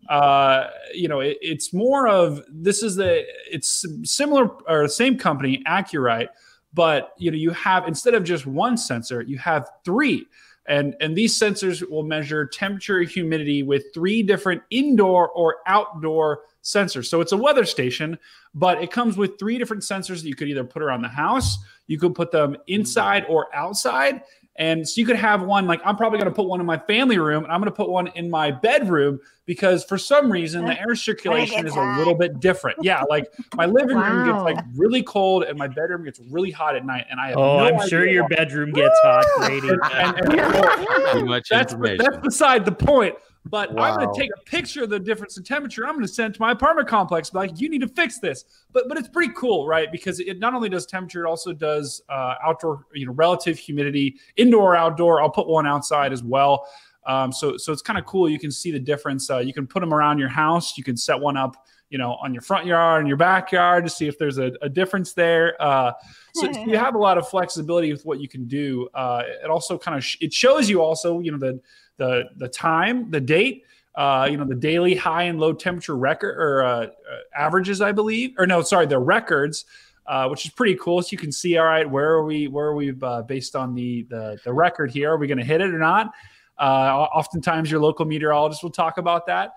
uh, 0.10 0.68
you 0.94 1.08
know, 1.08 1.20
it, 1.20 1.38
it's 1.42 1.74
more 1.74 2.08
of 2.08 2.44
this 2.50 2.84
is 2.84 2.96
the 2.96 3.24
it's 3.50 3.86
similar 4.04 4.50
or 4.68 4.84
the 4.84 4.90
same 4.90 5.18
company, 5.18 5.64
AcuRite, 5.68 6.30
but 6.74 7.14
you 7.18 7.32
know, 7.32 7.38
you 7.38 7.52
have 7.52 7.88
instead 7.88 8.14
of 8.14 8.24
just 8.24 8.46
one 8.46 8.78
sensor, 8.78 9.22
you 9.22 9.38
have 9.38 9.70
three. 9.84 10.26
And, 10.68 10.96
and 11.02 11.16
these 11.16 11.38
sensors 11.38 11.88
will 11.90 12.04
measure 12.04 12.46
temperature, 12.46 13.02
humidity 13.02 13.64
with 13.64 13.86
three 13.94 14.22
different 14.22 14.62
indoor 14.70 15.30
or 15.30 15.58
outdoor 15.66 16.42
sensors. 16.64 17.08
So 17.08 17.20
it's 17.20 17.32
a 17.32 17.38
weather 17.38 17.66
station, 17.66 18.18
but 18.54 18.82
it 18.82 18.92
comes 18.92 19.18
with 19.18 19.40
three 19.40 19.58
different 19.58 19.84
sensors 19.84 20.22
that 20.22 20.28
you 20.28 20.36
could 20.36 20.48
either 20.48 20.64
put 20.64 20.84
around 20.84 21.02
the 21.02 21.08
house, 21.08 21.58
you 21.88 21.98
could 21.98 22.14
put 22.14 22.32
them 22.32 22.56
inside 22.68 23.26
or 23.28 23.54
outside. 23.56 24.22
And 24.58 24.88
so 24.88 25.00
you 25.00 25.08
could 25.08 25.16
have 25.16 25.42
one 25.44 25.66
like 25.66 25.82
I'm 25.86 25.96
probably 25.96 26.20
going 26.20 26.30
to 26.30 26.36
put 26.36 26.46
one 26.46 26.60
in 26.60 26.66
my 26.66 26.78
family 26.78 27.18
room 27.18 27.44
and 27.46 27.54
I'm 27.54 27.62
going 27.62 27.72
to 27.72 27.76
put 27.76 27.90
one 27.90 28.08
in 28.16 28.30
my 28.30 28.52
bedroom 28.52 29.20
because 29.46 29.84
for 29.86 29.98
some 29.98 30.30
reason 30.32 30.66
the 30.66 30.78
air 30.80 30.94
circulation 30.94 31.66
is 31.66 31.74
a 31.76 31.98
little 31.98 32.14
bit 32.16 32.40
different. 32.42 32.78
Yeah, 32.84 33.02
like 33.10 33.32
my 33.56 33.66
living 33.66 33.96
room 33.98 34.26
gets 34.26 34.44
like 34.44 34.58
really 34.76 35.04
cold 35.04 35.44
and 35.44 35.58
my 35.58 35.68
bedroom 35.68 36.04
gets 36.04 36.20
really 36.30 36.52
hot 36.52 36.76
at 36.76 36.86
night 36.86 37.06
and 37.10 37.20
I 37.20 37.30
have 37.30 37.38
Oh, 37.38 37.58
no 37.60 37.66
I'm 37.80 37.88
sure 37.88 38.06
your 38.06 38.24
why. 38.24 38.30
bedroom 38.36 38.72
gets 38.72 39.00
hot, 39.04 39.26
Brady. 39.38 39.70
And- 39.94 40.18
and- 40.20 40.40
and- 40.40 41.20
Too 41.20 41.26
much 41.26 41.48
that's 41.50 41.72
information. 41.74 42.06
that's 42.06 42.18
beside 42.18 42.66
the 42.66 42.72
point. 42.74 43.16
But 43.46 43.70
I'm 43.80 44.00
going 44.00 44.14
to 44.14 44.20
take 44.20 44.30
a 44.38 44.50
picture 44.50 44.84
of 44.84 44.92
the 44.92 45.00
difference 45.00 45.36
in 45.36 45.44
temperature. 45.44 45.88
I'm 45.88 45.94
going 45.96 46.06
to 46.06 46.14
send 46.14 46.34
it 46.34 46.38
to 46.38 46.42
my 46.42 46.52
apartment 46.52 46.88
complex. 46.88 47.32
Be 47.32 47.40
like, 47.40 47.60
you 47.60 47.70
need 47.70 47.82
to 47.82 47.88
fix 47.88 48.20
this. 48.20 48.46
But 48.72 48.88
but 48.88 48.98
it's 49.00 49.08
pretty 49.08 49.34
cool, 49.36 49.68
right? 49.68 49.92
Because 49.92 50.20
it 50.20 50.38
not 50.38 50.54
only 50.54 50.70
does 50.70 50.86
temperature, 50.86 51.26
it 51.26 51.30
also 51.30 51.52
does 51.52 52.04
uh, 52.08 52.36
outdoor, 52.44 52.86
you 52.94 53.08
know, 53.08 53.14
relative 53.14 53.58
humidity, 53.58 54.20
indoor, 54.38 54.76
outdoor. 54.76 55.22
I'll 55.22 55.30
put 55.30 55.48
one 55.48 55.66
outside 55.66 56.14
as 56.14 56.24
well. 56.24 56.68
Um, 57.08 57.32
so 57.32 57.58
so 57.58 57.72
it's 57.72 57.82
kind 57.82 57.98
of 57.98 58.06
cool. 58.06 58.30
You 58.30 58.40
can 58.40 58.52
see 58.52 58.72
the 58.72 58.80
difference. 58.80 59.30
Uh, 59.30 59.40
you 59.40 59.54
can 59.54 59.66
put 59.66 59.80
them 59.80 59.94
around 59.94 60.20
your 60.20 60.30
house. 60.30 60.78
You 60.78 60.84
can 60.84 60.96
set 60.96 61.20
one 61.20 61.36
up, 61.36 61.66
you 61.90 61.98
know, 61.98 62.14
on 62.22 62.34
your 62.34 62.42
front 62.42 62.68
yard 62.68 63.00
and 63.00 63.08
your 63.08 63.18
backyard 63.18 63.84
to 63.86 63.90
see 63.90 64.08
if 64.08 64.20
there's 64.20 64.38
a, 64.38 64.52
a 64.62 64.70
difference 64.70 65.14
there. 65.14 65.60
Uh, 65.60 65.94
so 66.36 66.48
you 66.52 66.78
have 66.78 66.94
a 66.94 67.00
lot 67.00 67.18
of 67.18 67.28
flexibility 67.28 67.92
with 67.92 68.06
what 68.06 68.20
you 68.20 68.28
can 68.28 68.48
do. 68.48 68.88
Uh, 68.94 69.24
it 69.44 69.50
also 69.50 69.80
kind 69.80 69.98
of 69.98 70.04
sh- 70.04 70.18
it 70.22 70.32
shows 70.32 70.70
you 70.70 70.82
also, 70.82 71.20
you 71.22 71.32
know, 71.32 71.40
the 71.40 71.60
the 72.02 72.30
the 72.38 72.48
time, 72.48 73.12
the 73.12 73.22
date, 73.22 73.64
uh, 73.96 74.28
you 74.30 74.38
know, 74.38 74.46
the 74.46 74.56
daily 74.56 74.96
high 74.96 75.24
and 75.24 75.40
low 75.40 75.54
temperature 75.54 75.96
record 75.96 76.36
or 76.38 76.64
uh, 76.64 76.70
uh, 76.70 76.88
averages, 77.36 77.80
I 77.80 77.92
believe, 77.92 78.34
or 78.40 78.48
no, 78.48 78.62
sorry, 78.62 78.88
the 78.88 79.00
records. 79.00 79.66
Uh, 80.08 80.28
which 80.28 80.46
is 80.46 80.52
pretty 80.52 80.76
cool. 80.76 81.02
So 81.02 81.10
you 81.12 81.18
can 81.18 81.32
see, 81.32 81.58
all 81.58 81.66
right, 81.66 81.90
where 81.90 82.10
are 82.10 82.26
we? 82.26 82.48
Where 82.48 82.66
are 82.66 82.76
we 82.76 82.92
uh, 83.02 83.22
based 83.22 83.56
on 83.56 83.76
the, 83.76 84.08
the 84.10 84.40
the 84.44 84.52
record 84.52 84.90
here? 84.92 85.12
Are 85.12 85.18
we 85.18 85.28
going 85.28 85.38
to 85.38 85.46
hit 85.46 85.62
it 85.62 85.74
or 85.74 85.78
not? 85.78 86.12
Uh, 86.58 87.08
oftentimes, 87.14 87.70
your 87.70 87.80
local 87.80 88.06
meteorologist 88.06 88.64
will 88.64 88.72
talk 88.72 88.98
about 88.98 89.28
that. 89.28 89.52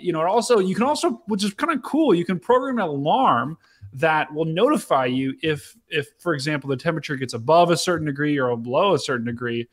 You 0.00 0.12
know, 0.12 0.22
also 0.22 0.58
you 0.58 0.74
can 0.74 0.84
also, 0.84 1.22
which 1.26 1.44
is 1.44 1.52
kind 1.52 1.70
of 1.70 1.82
cool, 1.82 2.14
you 2.14 2.24
can 2.24 2.40
program 2.40 2.78
an 2.78 2.88
alarm 2.88 3.58
that 3.92 4.32
will 4.32 4.46
notify 4.46 5.04
you 5.04 5.34
if, 5.42 5.76
if 5.88 6.08
for 6.18 6.32
example, 6.34 6.70
the 6.70 6.76
temperature 6.76 7.16
gets 7.16 7.34
above 7.34 7.70
a 7.70 7.76
certain 7.76 8.06
degree 8.06 8.38
or 8.40 8.56
below 8.56 8.94
a 8.94 8.98
certain 8.98 9.26
degree. 9.26 9.68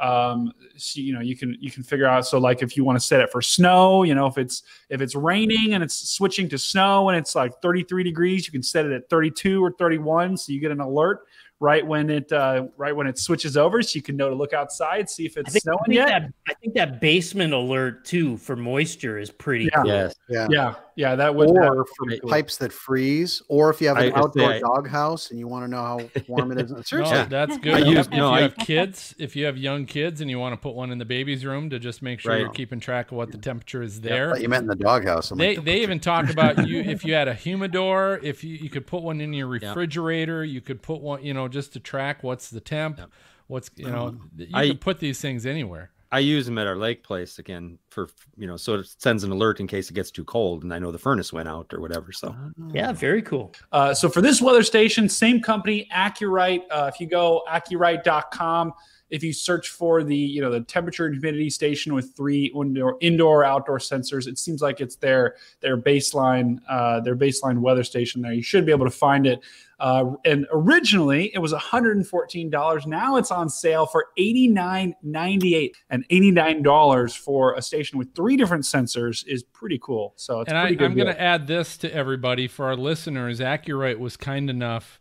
Um, 0.00 0.52
so, 0.76 1.00
you 1.00 1.14
know, 1.14 1.20
you 1.20 1.36
can 1.36 1.56
you 1.60 1.70
can 1.70 1.82
figure 1.82 2.06
out. 2.06 2.26
So, 2.26 2.38
like, 2.38 2.62
if 2.62 2.76
you 2.76 2.84
want 2.84 2.96
to 2.98 3.04
set 3.04 3.20
it 3.20 3.30
for 3.30 3.40
snow, 3.40 4.02
you 4.02 4.14
know, 4.14 4.26
if 4.26 4.38
it's 4.38 4.62
if 4.88 5.00
it's 5.00 5.14
raining 5.14 5.74
and 5.74 5.82
it's 5.82 6.08
switching 6.10 6.48
to 6.48 6.58
snow 6.58 7.08
and 7.08 7.18
it's 7.18 7.34
like 7.34 7.52
33 7.62 8.02
degrees, 8.02 8.46
you 8.46 8.52
can 8.52 8.62
set 8.62 8.86
it 8.86 8.92
at 8.92 9.08
32 9.08 9.64
or 9.64 9.72
31, 9.72 10.36
so 10.36 10.52
you 10.52 10.60
get 10.60 10.70
an 10.72 10.80
alert 10.80 11.20
right 11.60 11.86
when 11.86 12.10
it 12.10 12.30
uh, 12.32 12.66
right 12.76 12.94
when 12.94 13.06
it 13.06 13.18
switches 13.18 13.56
over, 13.56 13.82
so 13.82 13.96
you 13.96 14.02
can 14.02 14.16
know 14.16 14.28
to 14.28 14.34
look 14.34 14.52
outside, 14.52 15.08
see 15.08 15.26
if 15.26 15.36
I 15.36 15.40
it's 15.40 15.52
think, 15.52 15.62
I 15.62 15.70
snowing 15.70 15.78
think 15.86 15.94
yet. 15.94 16.08
that 16.08 16.32
I 16.48 16.54
think 16.54 16.74
that 16.74 17.00
basement 17.00 17.52
alert 17.52 18.04
too 18.04 18.36
for 18.36 18.56
moisture 18.56 19.18
is 19.18 19.30
pretty. 19.30 19.66
Yeah. 19.66 19.82
cool. 19.82 19.86
Yes. 19.86 20.14
Yeah. 20.28 20.46
Yeah, 20.50 20.74
yeah, 20.96 21.14
that 21.16 21.34
would 21.34 21.50
or 21.50 21.84
for 21.84 22.06
would 22.06 22.20
cool. 22.22 22.30
pipes 22.30 22.56
that 22.58 22.72
freeze, 22.72 23.42
or 23.48 23.70
if 23.70 23.80
you 23.80 23.88
have 23.88 23.96
an 23.96 24.12
I 24.12 24.16
outdoor 24.18 24.50
say 24.50 24.56
I- 24.56 24.60
doghouse 24.60 25.30
and 25.30 25.38
you 25.38 25.48
want 25.48 25.64
to 25.64 25.68
know 25.70 25.82
how 25.82 26.00
warm 26.28 26.52
it 26.52 26.60
is. 26.60 26.70
No, 26.74 26.82
Seriously, 26.82 27.24
that's 27.28 27.58
good. 27.58 27.74
I 27.74 27.80
if 27.80 27.86
use- 27.86 28.06
if 28.06 28.10
no, 28.12 28.28
you 28.30 28.34
I- 28.36 28.40
have 28.42 28.56
kids, 28.56 29.14
if 29.18 29.34
you 29.36 29.44
have 29.46 29.56
young 29.56 29.86
kids 29.86 30.20
and 30.20 30.30
you 30.30 30.38
want 30.38 30.52
to 30.52 30.56
put 30.56 30.74
one 30.74 30.90
in 30.90 30.98
the 30.98 31.04
baby's 31.04 31.44
room 31.44 31.70
to 31.70 31.78
just 31.78 32.02
make 32.02 32.20
sure 32.20 32.32
Right. 32.32 32.40
you're 32.40 32.50
keeping 32.50 32.80
track 32.80 33.10
of 33.10 33.16
what 33.18 33.32
the 33.32 33.38
temperature 33.38 33.82
is 33.82 34.00
there. 34.00 34.30
thought 34.30 34.40
you 34.42 34.48
meant 34.48 34.62
in 34.62 34.68
the 34.68 34.76
doghouse. 34.76 35.30
I'm 35.30 35.38
They, 35.38 35.56
like, 35.56 35.64
they 35.64 35.82
even 35.82 36.00
talk 36.00 36.30
about 36.30 36.66
you 36.68 36.80
if 36.86 37.04
you 37.04 37.14
had 37.14 37.28
a 37.28 37.34
humidor, 37.34 38.20
if 38.22 38.44
you, 38.44 38.54
you 38.56 38.70
could 38.70 38.86
put 38.86 39.02
one 39.02 39.20
in 39.20 39.32
your 39.32 39.46
refrigerator, 39.48 40.44
you 40.44 40.60
could 40.60 40.82
put 40.82 41.00
one, 41.00 41.22
you 41.24 41.34
know, 41.34 41.48
just 41.48 41.72
to 41.74 41.80
track 41.80 42.22
what's 42.22 42.50
the 42.50 42.60
temp, 42.60 43.00
what's 43.46 43.70
you 43.76 43.86
um, 43.86 43.92
know, 43.92 44.18
you 44.36 44.48
I- 44.54 44.68
could 44.68 44.80
put 44.80 44.98
these 45.00 45.20
things 45.20 45.44
anywhere. 45.46 45.90
I 46.14 46.20
use 46.20 46.46
them 46.46 46.58
at 46.58 46.68
our 46.68 46.76
lake 46.76 47.02
place 47.02 47.40
again 47.40 47.76
for 47.90 48.08
you 48.36 48.46
know, 48.46 48.56
so 48.56 48.74
it 48.74 48.86
sends 48.98 49.24
an 49.24 49.32
alert 49.32 49.58
in 49.58 49.66
case 49.66 49.90
it 49.90 49.94
gets 49.94 50.12
too 50.12 50.22
cold, 50.22 50.62
and 50.62 50.72
I 50.72 50.78
know 50.78 50.92
the 50.92 50.98
furnace 50.98 51.32
went 51.32 51.48
out 51.48 51.74
or 51.74 51.80
whatever. 51.80 52.12
So 52.12 52.36
Yeah, 52.72 52.92
very 52.92 53.20
cool. 53.20 53.52
Uh, 53.72 53.92
so 53.92 54.08
for 54.08 54.20
this 54.20 54.40
weather 54.40 54.62
station, 54.62 55.08
same 55.08 55.42
company, 55.42 55.88
AcuRite. 55.92 56.62
Uh, 56.70 56.88
if 56.94 57.00
you 57.00 57.08
go 57.08 57.42
acurite.com, 57.50 58.72
if 59.10 59.22
you 59.22 59.32
search 59.32 59.68
for 59.68 60.02
the 60.02 60.16
you 60.16 60.40
know 60.40 60.50
the 60.50 60.60
temperature 60.60 61.06
and 61.06 61.14
humidity 61.14 61.50
station 61.50 61.94
with 61.94 62.16
three 62.16 62.52
indoor 62.54 62.96
indoor 63.00 63.44
outdoor 63.44 63.78
sensors, 63.78 64.26
it 64.26 64.38
seems 64.38 64.62
like 64.62 64.80
it's 64.80 64.96
their 64.96 65.36
their 65.60 65.76
baseline 65.76 66.58
uh, 66.68 67.00
their 67.00 67.16
baseline 67.16 67.58
weather 67.58 67.84
station 67.84 68.22
there. 68.22 68.32
You 68.32 68.42
should 68.42 68.66
be 68.66 68.72
able 68.72 68.86
to 68.86 68.90
find 68.90 69.26
it. 69.26 69.40
Uh, 69.80 70.12
and 70.24 70.46
originally 70.52 71.34
it 71.34 71.38
was 71.38 71.52
$114. 71.52 72.86
Now 72.86 73.16
it's 73.16 73.30
on 73.30 73.48
sale 73.48 73.86
for 73.86 74.06
$89.98 74.18 75.72
and 75.90 76.08
$89 76.08 77.18
for 77.18 77.54
a 77.54 77.62
station 77.62 77.98
with 77.98 78.14
three 78.14 78.36
different 78.36 78.64
sensors 78.64 79.26
is 79.26 79.42
pretty 79.42 79.78
cool. 79.82 80.14
So 80.16 80.40
it's 80.40 80.48
and 80.48 80.56
a 80.56 80.60
I, 80.60 80.64
pretty 80.64 80.76
good 80.76 80.84
I'm 80.86 80.94
going 80.94 81.08
to 81.08 81.20
add 81.20 81.46
this 81.46 81.76
to 81.78 81.92
everybody 81.92 82.46
for 82.46 82.66
our 82.66 82.76
listeners. 82.76 83.40
AcuRite 83.40 83.98
was 83.98 84.16
kind 84.16 84.48
enough 84.48 85.00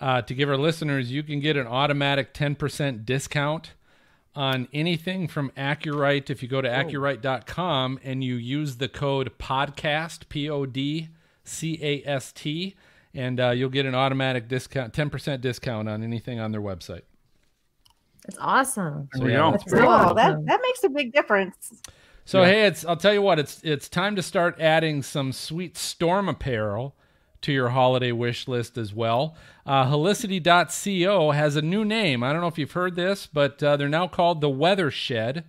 uh, 0.00 0.22
to 0.22 0.34
give 0.34 0.48
our 0.48 0.56
listeners 0.56 1.12
you 1.12 1.22
can 1.22 1.40
get 1.40 1.56
an 1.56 1.66
automatic 1.66 2.34
10% 2.34 3.04
discount 3.04 3.72
on 4.34 4.68
anything 4.72 5.26
from 5.26 5.50
AcuRite 5.50 6.30
if 6.30 6.42
you 6.42 6.48
go 6.48 6.60
to 6.60 6.68
acurite.com 6.68 7.98
and 8.04 8.22
you 8.22 8.36
use 8.36 8.76
the 8.76 8.88
code 8.88 9.32
podcast 9.38 10.28
P 10.28 10.48
O 10.48 10.66
D 10.66 11.08
C 11.44 11.78
A 11.82 12.02
S 12.08 12.32
T 12.32 12.76
and 13.12 13.40
uh, 13.40 13.50
you'll 13.50 13.70
get 13.70 13.86
an 13.86 13.94
automatic 13.94 14.48
discount 14.48 14.92
10% 14.92 15.40
discount 15.40 15.88
on 15.88 16.02
anything 16.02 16.38
on 16.38 16.52
their 16.52 16.60
website. 16.60 17.02
It's 18.28 18.38
awesome. 18.38 19.08
So, 19.14 19.26
yeah, 19.26 19.50
That's 19.50 19.64
it's 19.64 19.72
cool. 19.72 19.82
cool. 19.82 20.14
That 20.14 20.44
that 20.46 20.60
makes 20.62 20.84
a 20.84 20.88
big 20.88 21.12
difference. 21.12 21.82
So 22.24 22.44
hey, 22.44 22.66
it's 22.66 22.84
I'll 22.84 22.96
tell 22.96 23.14
you 23.14 23.22
what, 23.22 23.38
it's 23.38 23.60
it's 23.64 23.88
time 23.88 24.14
to 24.14 24.22
start 24.22 24.60
adding 24.60 25.02
some 25.02 25.32
sweet 25.32 25.76
storm 25.76 26.28
apparel 26.28 26.94
to 27.42 27.52
your 27.52 27.70
holiday 27.70 28.12
wish 28.12 28.46
list 28.48 28.76
as 28.76 28.92
well. 28.94 29.36
Uh, 29.64 29.86
Helicity.co 29.86 31.30
has 31.30 31.56
a 31.56 31.62
new 31.62 31.84
name. 31.84 32.22
I 32.22 32.32
don't 32.32 32.40
know 32.40 32.48
if 32.48 32.58
you've 32.58 32.72
heard 32.72 32.96
this, 32.96 33.26
but 33.26 33.62
uh, 33.62 33.76
they're 33.76 33.88
now 33.88 34.08
called 34.08 34.40
the 34.40 34.50
Weather 34.50 34.90
Shed. 34.90 35.44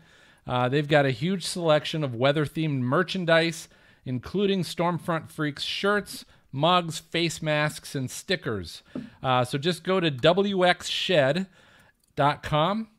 Uh, 0.48 0.70
they've 0.70 0.88
got 0.88 1.06
a 1.06 1.12
huge 1.12 1.46
selection 1.46 2.04
of 2.04 2.16
weather 2.16 2.46
themed 2.46 2.80
merchandise, 2.80 3.68
including 4.06 4.64
Stormfront 4.64 5.30
Freaks 5.30 5.64
shirts, 5.64 6.26
mugs, 6.52 7.00
face 7.00 7.42
masks, 7.42 7.96
and 7.96 8.12
stickers. 8.12 8.84
Uh, 9.22 9.44
so 9.46 9.58
just 9.58 9.84
go 9.84 10.00
to 10.00 10.12
WXShed.com 10.12 11.48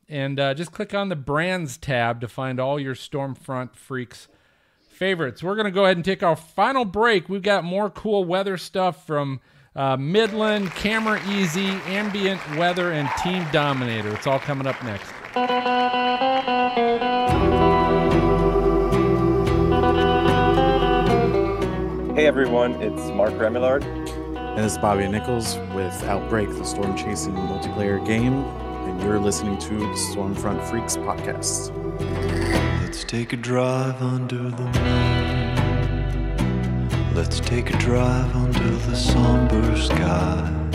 and 0.09 0.39
uh, 0.39 0.55
just 0.55 0.73
click 0.73 0.95
on 0.95 1.09
the 1.09 1.17
brands 1.17 1.77
tab 1.77 2.21
to 2.21 2.29
find 2.29 2.61
all 2.61 2.79
your 2.79 2.95
Stormfront 2.95 3.75
Freaks 3.75 4.29
favorites. 5.03 5.43
We're 5.43 5.57
going 5.57 5.65
to 5.65 5.73
go 5.73 5.85
ahead 5.85 5.97
and 5.97 6.05
take 6.05 6.23
our 6.23 6.37
final 6.37 6.85
break. 6.85 7.29
We've 7.29 7.43
got 7.43 7.65
more 7.65 7.91
cool 7.91 8.25
weather 8.25 8.57
stuff 8.57 9.05
from 9.05 9.41
uh, 9.75 9.97
Midland, 9.97 10.71
Camera 10.71 11.21
Easy, 11.29 11.67
Ambient 11.67 12.41
Weather, 12.57 12.93
and 12.93 13.09
Team 13.21 13.45
Dominator. 13.51 14.15
It's 14.15 14.29
all 14.29 14.39
coming 14.39 14.69
up 14.69 14.81
next. 14.85 15.11
Hey 22.15 22.27
everyone, 22.29 22.75
it's 22.75 23.03
Mark 23.11 23.33
Remillard. 23.33 23.83
And 24.37 24.59
this 24.59 24.71
is 24.71 24.79
Bobby 24.79 25.09
Nichols 25.09 25.57
with 25.75 26.01
Outbreak, 26.05 26.49
the 26.51 26.63
storm 26.63 26.97
chasing 26.97 27.35
multiplayer 27.35 28.07
game, 28.07 28.35
and 28.35 29.03
you're 29.03 29.19
listening 29.19 29.59
to 29.59 29.79
the 29.81 29.97
Stormfront 30.15 30.65
Freaks 30.71 30.97
podcast. 30.97 31.73
Let's 32.93 33.05
take 33.05 33.33
a 33.33 33.39
drive 33.39 34.03
under 34.03 34.51
the 34.51 34.65
moon. 34.65 36.35
Let's 37.15 37.41
take 37.41 37.71
a 37.71 37.79
drive 37.79 38.37
under 38.37 38.69
the 38.69 38.95
somber 38.95 39.75
sky. 39.79 40.69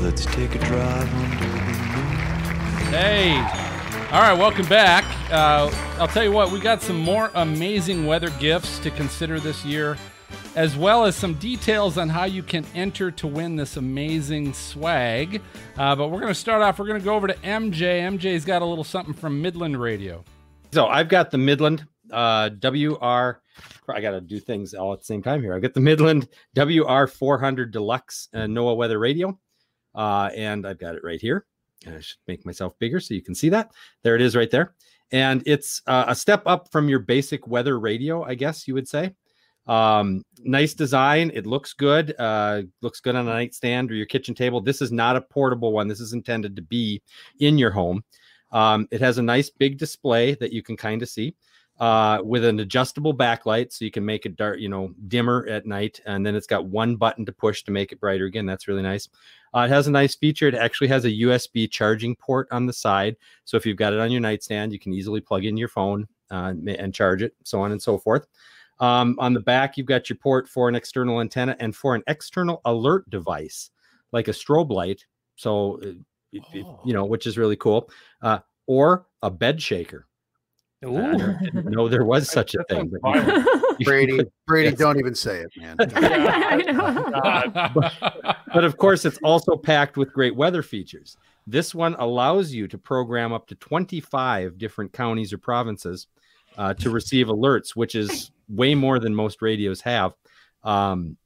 Let's 0.00 0.24
take 0.24 0.54
a 0.54 0.60
drive 0.60 1.12
under 1.12 1.44
the 1.44 1.56
moon. 1.56 2.92
Hey. 2.92 3.36
All 4.12 4.20
right, 4.20 4.34
welcome 4.34 4.66
back. 4.66 5.04
Uh, 5.32 5.68
I'll 5.98 6.06
tell 6.06 6.22
you 6.22 6.30
what, 6.30 6.52
we 6.52 6.60
got 6.60 6.80
some 6.80 7.00
more 7.00 7.32
amazing 7.34 8.06
weather 8.06 8.30
gifts 8.38 8.78
to 8.78 8.92
consider 8.92 9.40
this 9.40 9.64
year, 9.64 9.96
as 10.54 10.76
well 10.76 11.04
as 11.04 11.16
some 11.16 11.34
details 11.34 11.98
on 11.98 12.08
how 12.08 12.22
you 12.22 12.44
can 12.44 12.64
enter 12.72 13.10
to 13.10 13.26
win 13.26 13.56
this 13.56 13.76
amazing 13.76 14.52
swag. 14.52 15.42
Uh, 15.76 15.96
but 15.96 16.06
we're 16.06 16.20
going 16.20 16.32
to 16.32 16.38
start 16.38 16.62
off, 16.62 16.78
we're 16.78 16.86
going 16.86 17.00
to 17.00 17.04
go 17.04 17.16
over 17.16 17.26
to 17.26 17.34
MJ. 17.38 18.00
MJ's 18.00 18.44
got 18.44 18.62
a 18.62 18.64
little 18.64 18.84
something 18.84 19.12
from 19.12 19.42
Midland 19.42 19.80
Radio. 19.80 20.22
So 20.72 20.86
I've 20.86 21.08
got 21.08 21.30
the 21.30 21.38
Midland 21.38 21.86
uh, 22.10 22.50
WR 22.62 23.42
I 23.88 24.00
got 24.00 24.12
to 24.12 24.20
do 24.20 24.40
things 24.40 24.74
all 24.74 24.92
at 24.92 25.00
the 25.00 25.04
same 25.04 25.22
time 25.22 25.42
here. 25.42 25.54
I 25.54 25.58
got 25.58 25.74
the 25.74 25.80
Midland 25.80 26.28
WR400 26.56 27.70
Deluxe 27.70 28.28
uh, 28.32 28.38
NOAA 28.38 28.76
weather 28.76 28.98
radio, 28.98 29.38
uh, 29.94 30.30
and 30.34 30.66
I've 30.66 30.78
got 30.78 30.94
it 30.94 31.04
right 31.04 31.20
here. 31.20 31.46
I 31.86 32.00
should 32.00 32.18
make 32.26 32.46
myself 32.46 32.78
bigger 32.78 33.00
so 33.00 33.14
you 33.14 33.22
can 33.22 33.34
see 33.34 33.48
that. 33.50 33.72
There 34.02 34.14
it 34.14 34.22
is, 34.22 34.36
right 34.36 34.50
there. 34.50 34.74
And 35.10 35.42
it's 35.44 35.82
uh, 35.86 36.04
a 36.08 36.14
step 36.14 36.42
up 36.46 36.70
from 36.72 36.88
your 36.88 37.00
basic 37.00 37.46
weather 37.46 37.78
radio, 37.78 38.22
I 38.22 38.34
guess 38.34 38.66
you 38.66 38.74
would 38.74 38.88
say. 38.88 39.14
Um, 39.66 40.24
nice 40.38 40.74
design. 40.74 41.30
It 41.34 41.46
looks 41.46 41.74
good. 41.74 42.14
Uh, 42.18 42.62
looks 42.80 43.00
good 43.00 43.14
on 43.14 43.28
a 43.28 43.32
nightstand 43.32 43.90
or 43.90 43.94
your 43.94 44.06
kitchen 44.06 44.34
table. 44.34 44.60
This 44.60 44.80
is 44.80 44.90
not 44.90 45.16
a 45.16 45.20
portable 45.20 45.72
one. 45.72 45.86
This 45.86 46.00
is 46.00 46.14
intended 46.14 46.56
to 46.56 46.62
be 46.62 47.02
in 47.40 47.58
your 47.58 47.70
home. 47.70 48.02
Um, 48.52 48.86
it 48.90 49.00
has 49.00 49.18
a 49.18 49.22
nice 49.22 49.50
big 49.50 49.78
display 49.78 50.34
that 50.34 50.52
you 50.52 50.62
can 50.62 50.76
kind 50.76 51.02
of 51.02 51.08
see 51.08 51.34
uh, 51.80 52.20
with 52.22 52.44
an 52.44 52.60
adjustable 52.60 53.14
backlight, 53.14 53.72
so 53.72 53.84
you 53.84 53.90
can 53.90 54.04
make 54.04 54.26
it 54.26 54.36
dark, 54.36 54.60
you 54.60 54.68
know, 54.68 54.94
dimmer 55.08 55.46
at 55.48 55.66
night. 55.66 56.00
And 56.06 56.24
then 56.24 56.34
it's 56.34 56.46
got 56.46 56.66
one 56.66 56.96
button 56.96 57.24
to 57.26 57.32
push 57.32 57.64
to 57.64 57.70
make 57.70 57.92
it 57.92 58.00
brighter 58.00 58.26
again. 58.26 58.46
That's 58.46 58.68
really 58.68 58.82
nice. 58.82 59.08
Uh, 59.54 59.60
it 59.60 59.70
has 59.70 59.88
a 59.88 59.90
nice 59.90 60.14
feature. 60.14 60.48
It 60.48 60.54
actually 60.54 60.88
has 60.88 61.04
a 61.04 61.10
USB 61.10 61.70
charging 61.70 62.14
port 62.14 62.48
on 62.50 62.66
the 62.66 62.72
side, 62.72 63.16
so 63.44 63.56
if 63.56 63.66
you've 63.66 63.76
got 63.76 63.92
it 63.92 64.00
on 64.00 64.10
your 64.10 64.20
nightstand, 64.20 64.72
you 64.72 64.78
can 64.78 64.92
easily 64.92 65.20
plug 65.20 65.44
in 65.44 65.56
your 65.56 65.68
phone 65.68 66.06
uh, 66.30 66.54
and 66.66 66.94
charge 66.94 67.22
it, 67.22 67.34
so 67.42 67.60
on 67.60 67.72
and 67.72 67.82
so 67.82 67.98
forth. 67.98 68.26
Um, 68.80 69.16
on 69.18 69.32
the 69.32 69.40
back, 69.40 69.76
you've 69.76 69.86
got 69.86 70.08
your 70.08 70.16
port 70.16 70.48
for 70.48 70.68
an 70.68 70.74
external 70.74 71.20
antenna 71.20 71.56
and 71.60 71.74
for 71.74 71.94
an 71.94 72.02
external 72.06 72.60
alert 72.64 73.08
device, 73.10 73.70
like 74.12 74.28
a 74.28 74.32
strobe 74.32 74.70
light. 74.70 75.04
So, 75.36 75.80
it- 76.32 76.42
it- 76.52 76.66
you 76.84 76.92
know, 76.92 77.04
which 77.04 77.26
is 77.26 77.38
really 77.38 77.56
cool. 77.56 77.88
Uh, 78.20 78.38
or 78.66 79.06
a 79.22 79.30
bed 79.30 79.60
shaker. 79.60 80.06
I 80.84 81.38
didn't 81.44 81.70
know 81.70 81.88
there 81.88 82.04
was 82.04 82.28
such 82.30 82.56
a 82.56 82.64
thing. 82.64 82.92
but 83.02 83.14
you 83.14 83.22
can- 83.22 83.46
Brady, 83.84 84.20
Brady, 84.46 84.70
yes. 84.70 84.78
don't 84.78 84.98
even 84.98 85.14
say 85.14 85.44
it, 85.44 85.50
man. 85.56 85.76
but 88.54 88.64
of 88.64 88.76
course, 88.76 89.04
it's 89.04 89.18
also 89.22 89.56
packed 89.56 89.96
with 89.96 90.12
great 90.12 90.34
weather 90.34 90.62
features. 90.62 91.16
This 91.46 91.74
one 91.74 91.94
allows 91.98 92.52
you 92.52 92.68
to 92.68 92.78
program 92.78 93.32
up 93.32 93.46
to 93.48 93.54
25 93.56 94.58
different 94.58 94.92
counties 94.92 95.32
or 95.32 95.38
provinces 95.38 96.06
uh, 96.58 96.74
to 96.74 96.90
receive 96.90 97.28
alerts, 97.28 97.70
which 97.74 97.94
is 97.94 98.30
way 98.48 98.74
more 98.74 98.98
than 98.98 99.14
most 99.14 99.42
radios 99.42 99.80
have. 99.80 100.14
Um, 100.64 101.16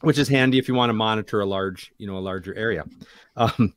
which 0.00 0.18
is 0.18 0.28
handy 0.28 0.58
if 0.58 0.68
you 0.68 0.74
want 0.74 0.90
to 0.90 0.94
monitor 0.94 1.40
a 1.40 1.46
large, 1.46 1.92
you 1.98 2.06
know, 2.06 2.16
a 2.16 2.18
larger 2.18 2.54
area. 2.54 2.84
Um, 3.36 3.74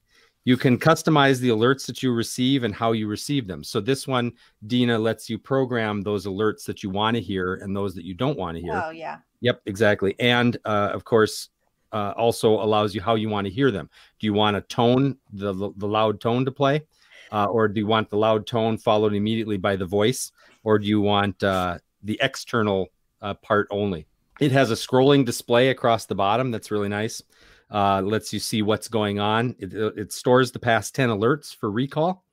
you 0.48 0.56
can 0.56 0.80
customize 0.80 1.42
the 1.42 1.50
alerts 1.50 1.86
that 1.88 2.02
you 2.02 2.14
receive 2.14 2.64
and 2.64 2.74
how 2.74 2.94
you 2.94 3.10
receive 3.10 3.48
them. 3.48 3.66
So 3.66 3.82
this 3.82 4.08
one, 4.08 4.32
Dina, 4.66 4.98
lets 4.98 5.30
you 5.30 5.38
program 5.38 6.04
those 6.04 6.26
alerts 6.26 6.64
that 6.68 6.82
you 6.82 6.90
want 6.90 7.18
to 7.18 7.22
hear 7.22 7.56
and 7.56 7.76
those 7.76 7.94
that 7.96 8.06
you 8.06 8.14
don't 8.14 8.38
want 8.38 8.56
to 8.56 8.64
hear. 8.64 8.82
Oh 8.82 8.92
yeah. 8.92 9.18
Yep, 9.42 9.64
exactly. 9.66 10.16
And 10.20 10.56
uh, 10.64 10.92
of 10.94 11.04
course, 11.04 11.50
uh, 11.92 12.14
also 12.16 12.64
allows 12.64 12.96
you 12.96 13.02
how 13.02 13.16
you 13.16 13.28
want 13.28 13.46
to 13.46 13.52
hear 13.52 13.72
them. 13.72 13.90
Do 14.20 14.26
you 14.26 14.32
want 14.32 14.56
a 14.56 14.62
tone, 14.62 15.18
the 15.34 15.54
the 15.76 15.88
loud 15.88 16.22
tone 16.22 16.46
to 16.46 16.52
play, 16.52 16.82
uh, 17.34 17.48
or 17.48 17.68
do 17.68 17.82
you 17.82 17.88
want 17.88 18.10
the 18.10 18.18
loud 18.18 18.48
tone 18.48 18.78
followed 18.78 19.14
immediately 19.14 19.58
by 19.58 19.76
the 19.76 19.86
voice, 19.86 20.32
or 20.64 20.80
do 20.80 20.88
you 20.88 21.02
want 21.02 21.44
uh, 21.44 21.78
the 22.04 22.18
external 22.22 22.88
uh, 23.22 23.34
part 23.34 23.68
only? 23.70 24.08
It 24.40 24.54
has 24.54 24.72
a 24.72 24.76
scrolling 24.76 25.26
display 25.26 25.72
across 25.72 26.06
the 26.06 26.16
bottom 26.16 26.52
that's 26.52 26.72
really 26.72 26.88
nice. 26.88 27.22
Uh, 27.70 28.02
lets 28.02 28.32
you 28.32 28.40
see 28.40 28.62
what's 28.62 28.88
going 28.88 29.20
on. 29.20 29.54
It, 29.60 29.74
it 29.74 30.14
stores 30.14 30.52
the 30.52 30.60
past 30.60 30.96
ten 30.96 31.10
alerts 31.10 31.54
for 31.54 31.70
recall, 31.70 32.24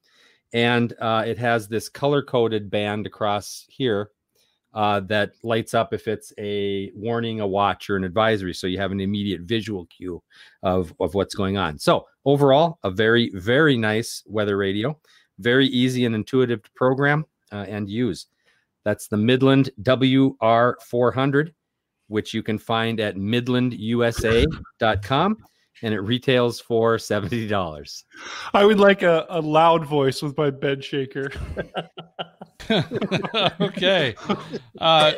and 0.52 0.94
uh, 1.00 1.24
it 1.26 1.38
has 1.38 1.66
this 1.66 1.88
color 1.88 2.22
coded 2.22 2.70
band 2.70 3.06
across 3.06 3.66
here 3.68 4.10
uh, 4.74 5.00
that 5.00 5.32
lights 5.42 5.72
up 5.72 5.94
if 5.94 6.08
it's 6.08 6.32
a 6.38 6.90
warning, 6.94 7.40
a 7.40 7.46
watch, 7.46 7.88
or 7.88 7.96
an 7.96 8.04
advisory. 8.04 8.52
So 8.52 8.66
you 8.66 8.78
have 8.78 8.92
an 8.92 9.00
immediate 9.00 9.42
visual 9.42 9.86
cue 9.86 10.22
of, 10.62 10.92
of 11.00 11.14
what's 11.14 11.34
going 11.34 11.56
on. 11.56 11.78
So 11.78 12.06
overall, 12.24 12.78
a 12.82 12.90
very, 12.90 13.30
very 13.34 13.76
nice 13.76 14.22
weather 14.26 14.56
radio, 14.56 14.98
very 15.38 15.66
easy 15.68 16.04
and 16.04 16.14
intuitive 16.14 16.62
to 16.62 16.70
program 16.72 17.24
uh, 17.52 17.66
and 17.68 17.88
use. 17.88 18.26
That's 18.84 19.06
the 19.06 19.16
Midland 19.16 19.70
WR400, 19.82 21.52
which 22.08 22.34
you 22.34 22.42
can 22.42 22.58
find 22.58 23.00
at 23.00 23.16
midlandusa.com. 23.16 25.38
And 25.82 25.92
it 25.92 26.00
retails 26.00 26.60
for 26.60 26.96
$70. 26.96 28.04
I 28.54 28.64
would 28.64 28.78
like 28.78 29.02
a, 29.02 29.26
a 29.28 29.40
loud 29.40 29.84
voice 29.84 30.22
with 30.22 30.38
my 30.38 30.50
bed 30.50 30.84
shaker. 30.84 31.32
okay. 33.60 34.14
Uh, 34.78 35.12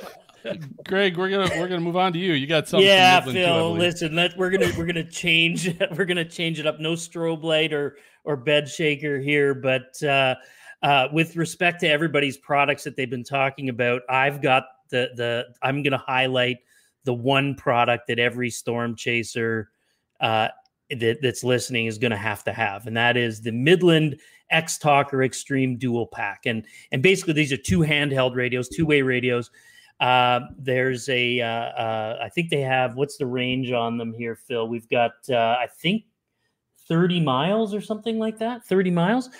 Greg, 0.86 1.16
we're 1.16 1.30
gonna 1.30 1.50
we're 1.58 1.68
gonna 1.68 1.80
move 1.80 1.96
on 1.96 2.12
to 2.12 2.18
you. 2.18 2.32
You 2.32 2.46
got 2.46 2.68
something. 2.68 2.86
yeah, 2.86 3.16
Midland 3.16 3.36
too, 3.36 3.44
Phil. 3.44 3.72
listen, 3.72 4.14
let 4.14 4.36
we're 4.36 4.50
gonna 4.50 4.72
we're 4.76 4.86
gonna 4.86 5.08
change 5.08 5.74
we're 5.96 6.04
gonna 6.04 6.24
change 6.24 6.60
it 6.60 6.66
up. 6.66 6.80
No 6.80 6.92
strobe 6.92 7.42
light 7.42 7.72
or 7.72 7.96
or 8.24 8.36
bed 8.36 8.68
shaker 8.68 9.20
here, 9.20 9.54
but 9.54 10.00
uh, 10.02 10.34
uh, 10.82 11.08
with 11.12 11.36
respect 11.36 11.80
to 11.80 11.88
everybody's 11.88 12.36
products 12.36 12.84
that 12.84 12.96
they've 12.96 13.10
been 13.10 13.24
talking 13.24 13.68
about, 13.68 14.02
I've 14.08 14.42
got 14.42 14.64
the 14.90 15.10
the 15.16 15.46
I'm 15.62 15.82
gonna 15.82 16.02
highlight 16.04 16.58
the 17.06 17.14
one 17.14 17.54
product 17.54 18.08
that 18.08 18.18
every 18.18 18.50
storm 18.50 18.94
chaser 18.94 19.70
uh, 20.20 20.48
that, 20.90 21.18
that's 21.22 21.42
listening 21.42 21.86
is 21.86 21.96
going 21.96 22.10
to 22.10 22.16
have 22.18 22.44
to 22.44 22.52
have, 22.52 22.86
and 22.86 22.96
that 22.96 23.16
is 23.16 23.40
the 23.40 23.52
Midland 23.52 24.20
X 24.50 24.76
Talker 24.76 25.22
Extreme 25.22 25.78
Dual 25.78 26.06
Pack. 26.06 26.44
And 26.44 26.66
and 26.92 27.02
basically, 27.02 27.32
these 27.32 27.52
are 27.52 27.56
two 27.56 27.78
handheld 27.78 28.34
radios, 28.34 28.68
two 28.68 28.84
way 28.84 29.00
radios. 29.00 29.50
Uh, 29.98 30.40
there's 30.58 31.08
a, 31.08 31.40
uh, 31.40 31.46
uh, 31.46 32.18
I 32.22 32.28
think 32.28 32.50
they 32.50 32.60
have 32.60 32.96
what's 32.96 33.16
the 33.16 33.24
range 33.24 33.72
on 33.72 33.96
them 33.96 34.12
here, 34.12 34.36
Phil? 34.36 34.68
We've 34.68 34.88
got, 34.90 35.12
uh, 35.30 35.56
I 35.58 35.68
think, 35.78 36.04
30 36.86 37.20
miles 37.20 37.74
or 37.74 37.80
something 37.80 38.18
like 38.18 38.38
that. 38.38 38.62
30 38.66 38.90
miles. 38.90 39.30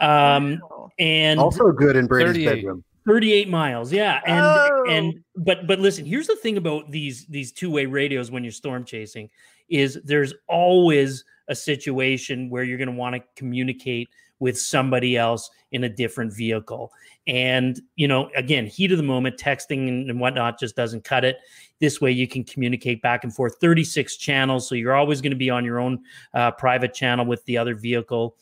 Um, 0.00 0.60
and 0.98 1.40
Also 1.40 1.72
good 1.72 1.96
in 1.96 2.06
Brady's 2.06 2.34
38. 2.34 2.54
bedroom. 2.56 2.84
38 3.06 3.48
miles 3.48 3.92
yeah 3.92 4.20
and 4.26 4.44
Oh. 4.44 4.84
and 4.88 5.24
but 5.36 5.66
but 5.66 5.78
listen 5.78 6.04
here's 6.04 6.26
the 6.26 6.36
thing 6.36 6.56
about 6.56 6.90
these 6.90 7.26
these 7.26 7.52
two-way 7.52 7.86
radios 7.86 8.30
when 8.30 8.44
you're 8.44 8.52
storm 8.52 8.84
chasing 8.84 9.28
is 9.68 9.98
there's 10.04 10.34
always 10.48 11.24
a 11.48 11.54
situation 11.54 12.50
where 12.50 12.62
you're 12.62 12.78
going 12.78 12.88
to 12.90 12.94
want 12.94 13.16
to 13.16 13.22
communicate 13.36 14.08
with 14.38 14.58
somebody 14.58 15.16
else 15.16 15.48
in 15.70 15.84
a 15.84 15.88
different 15.88 16.34
vehicle. 16.34 16.92
And 17.28 17.80
you 17.96 18.08
know 18.08 18.28
again 18.36 18.66
heat 18.66 18.90
of 18.90 18.98
the 18.98 19.04
moment 19.04 19.36
texting 19.38 19.88
and, 20.10 20.20
whatnot 20.20 20.58
just 20.58 20.74
doesn't 20.74 21.04
cut 21.04 21.24
it. 21.24 21.38
This 21.80 22.00
way 22.00 22.10
you 22.10 22.26
can 22.26 22.42
communicate 22.44 23.02
back 23.02 23.22
and 23.24 23.34
forth. 23.34 23.56
36 23.60 24.16
channels 24.16 24.68
so 24.68 24.74
you're 24.74 24.94
always 24.94 25.20
going 25.20 25.30
to 25.30 25.36
be 25.36 25.50
on 25.50 25.64
your 25.64 25.78
own 25.78 26.00
uh, 26.34 26.50
private 26.50 26.92
channel 26.92 27.24
with 27.24 27.44
the 27.44 27.56
other 27.56 27.74
vehicle 27.74 28.36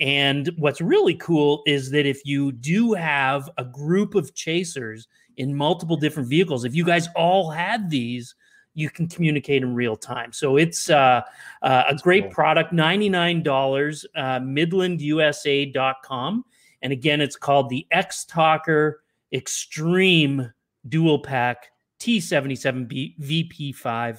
and 0.00 0.50
what's 0.56 0.80
really 0.80 1.14
cool 1.14 1.62
is 1.66 1.90
that 1.90 2.06
if 2.06 2.24
you 2.24 2.52
do 2.52 2.94
have 2.94 3.50
a 3.58 3.64
group 3.64 4.14
of 4.14 4.34
chasers 4.34 5.08
in 5.36 5.54
multiple 5.54 5.96
different 5.96 6.28
vehicles, 6.28 6.64
if 6.64 6.74
you 6.74 6.84
guys 6.84 7.08
all 7.14 7.50
had 7.50 7.90
these, 7.90 8.34
you 8.74 8.90
can 8.90 9.08
communicate 9.08 9.62
in 9.62 9.74
real 9.74 9.96
time. 9.96 10.32
So 10.32 10.56
it's 10.56 10.90
uh, 10.90 11.22
uh, 11.62 11.84
a 11.88 11.94
great 11.94 12.32
product, 12.32 12.72
$99, 12.72 14.04
uh, 14.16 14.40
midlandusa.com. 14.40 16.44
And 16.82 16.92
again, 16.92 17.20
it's 17.20 17.36
called 17.36 17.70
the 17.70 17.86
X 17.92 18.24
Talker 18.24 19.04
Extreme 19.32 20.52
Dual 20.88 21.20
Pack 21.20 21.70
T77B 22.00 23.20
VP5. 23.20 24.18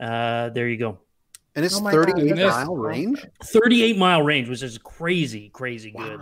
Uh, 0.00 0.48
there 0.50 0.68
you 0.68 0.76
go. 0.78 1.00
And 1.56 1.64
it's 1.64 1.76
Oh 1.76 1.82
my 1.82 1.92
God, 1.92 2.06
38 2.06 2.36
mile 2.36 2.76
range. 2.76 3.26
38 3.42 3.98
mile 3.98 4.22
range, 4.22 4.48
which 4.48 4.62
is 4.62 4.78
crazy, 4.78 5.48
crazy 5.50 5.90
good. 5.90 6.20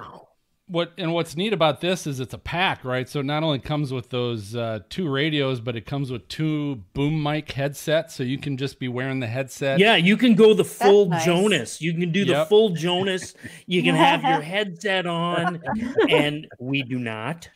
What 0.71 0.93
and 0.99 1.15
what's 1.15 1.35
neat 1.35 1.55
about 1.55 1.81
this 1.81 2.07
is 2.07 2.21
it's 2.21 2.35
a 2.35 2.39
pack, 2.39 2.85
right? 2.85 3.09
So 3.09 3.21
it 3.21 3.25
not 3.25 3.43
only 3.43 3.59
comes 3.59 3.91
with 3.91 4.11
those 4.11 4.55
uh, 4.55 4.81
two 4.91 5.09
radios, 5.09 5.61
but 5.61 5.77
it 5.77 5.87
comes 5.87 6.11
with 6.11 6.29
two 6.29 6.77
boom 6.93 7.23
mic 7.23 7.51
headsets, 7.53 8.15
so 8.15 8.23
you 8.23 8.37
can 8.37 8.59
just 8.59 8.79
be 8.79 8.87
wearing 8.87 9.19
the 9.19 9.27
headset. 9.27 9.79
Yeah, 9.79 9.97
you 9.97 10.19
can 10.19 10.35
go 10.35 10.53
the 10.53 10.67
full 10.67 11.09
nice. 11.09 11.25
Jonas. 11.25 11.81
You 11.81 11.95
can 11.95 12.13
do 12.13 12.27
the 12.27 12.45
full 12.45 12.71
Jonas. 12.71 13.35
You 13.67 13.83
can 13.83 13.95
have 13.95 14.23
your 14.23 14.41
headset 14.43 15.07
on, 15.07 15.63
and 16.11 16.47
we 16.59 16.83
do 16.83 16.99
not. 16.99 17.49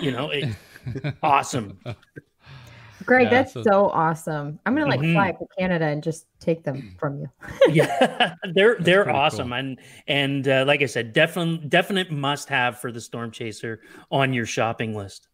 You 0.00 0.12
know, 0.12 0.30
it, 0.30 0.54
awesome. 1.22 1.78
Greg, 3.08 3.24
Yeah, 3.24 3.30
that's 3.30 3.52
so- 3.54 3.62
so, 3.62 3.88
awesome. 3.88 4.60
I'm 4.66 4.74
gonna 4.76 4.86
like 4.86 5.00
Mhm. 5.00 5.14
fly 5.14 5.32
to 5.32 5.46
Canada 5.58 5.86
and 5.86 6.02
just 6.02 6.26
take 6.40 6.62
them 6.62 6.94
from 7.00 7.18
you. 7.20 7.30
Yeah, 7.70 8.34
they're 8.54 8.76
they're 8.80 9.10
awesome, 9.10 9.48
cool. 9.48 9.58
and 9.58 9.78
and 10.06 10.46
uh, 10.46 10.64
like 10.66 10.82
I 10.82 10.86
said, 10.86 11.12
definite 11.14 11.70
definite 11.70 12.10
must 12.12 12.48
have 12.50 12.78
for 12.78 12.92
the 12.92 13.00
Storm 13.00 13.30
Chaser 13.30 13.80
on 14.10 14.32
your 14.32 14.44
shopping 14.46 14.94
list. 14.94 15.26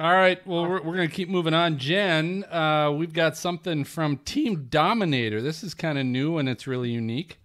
All 0.00 0.12
right. 0.12 0.38
Well, 0.46 0.62
we're, 0.62 0.80
we're 0.80 0.94
going 0.94 1.08
to 1.08 1.14
keep 1.14 1.28
moving 1.28 1.54
on. 1.54 1.76
Jen, 1.76 2.44
uh, 2.44 2.92
we've 2.96 3.12
got 3.12 3.36
something 3.36 3.82
from 3.82 4.18
Team 4.18 4.66
Dominator. 4.70 5.42
This 5.42 5.64
is 5.64 5.74
kind 5.74 5.98
of 5.98 6.06
new 6.06 6.38
and 6.38 6.48
it's 6.48 6.68
really 6.68 6.90
unique. 6.90 7.40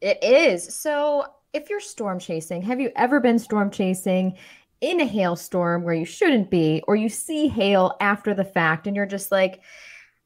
It 0.00 0.22
is. 0.22 0.72
So, 0.72 1.26
if 1.52 1.68
you're 1.68 1.80
storm 1.80 2.20
chasing, 2.20 2.62
have 2.62 2.78
you 2.80 2.92
ever 2.94 3.18
been 3.18 3.40
storm 3.40 3.72
chasing 3.72 4.38
in 4.80 5.00
a 5.00 5.06
hailstorm 5.06 5.82
where 5.84 5.94
you 5.94 6.04
shouldn't 6.04 6.50
be, 6.50 6.82
or 6.88 6.96
you 6.96 7.08
see 7.08 7.48
hail 7.48 7.96
after 8.00 8.34
the 8.34 8.44
fact 8.44 8.86
and 8.86 8.96
you're 8.96 9.06
just 9.06 9.30
like, 9.30 9.60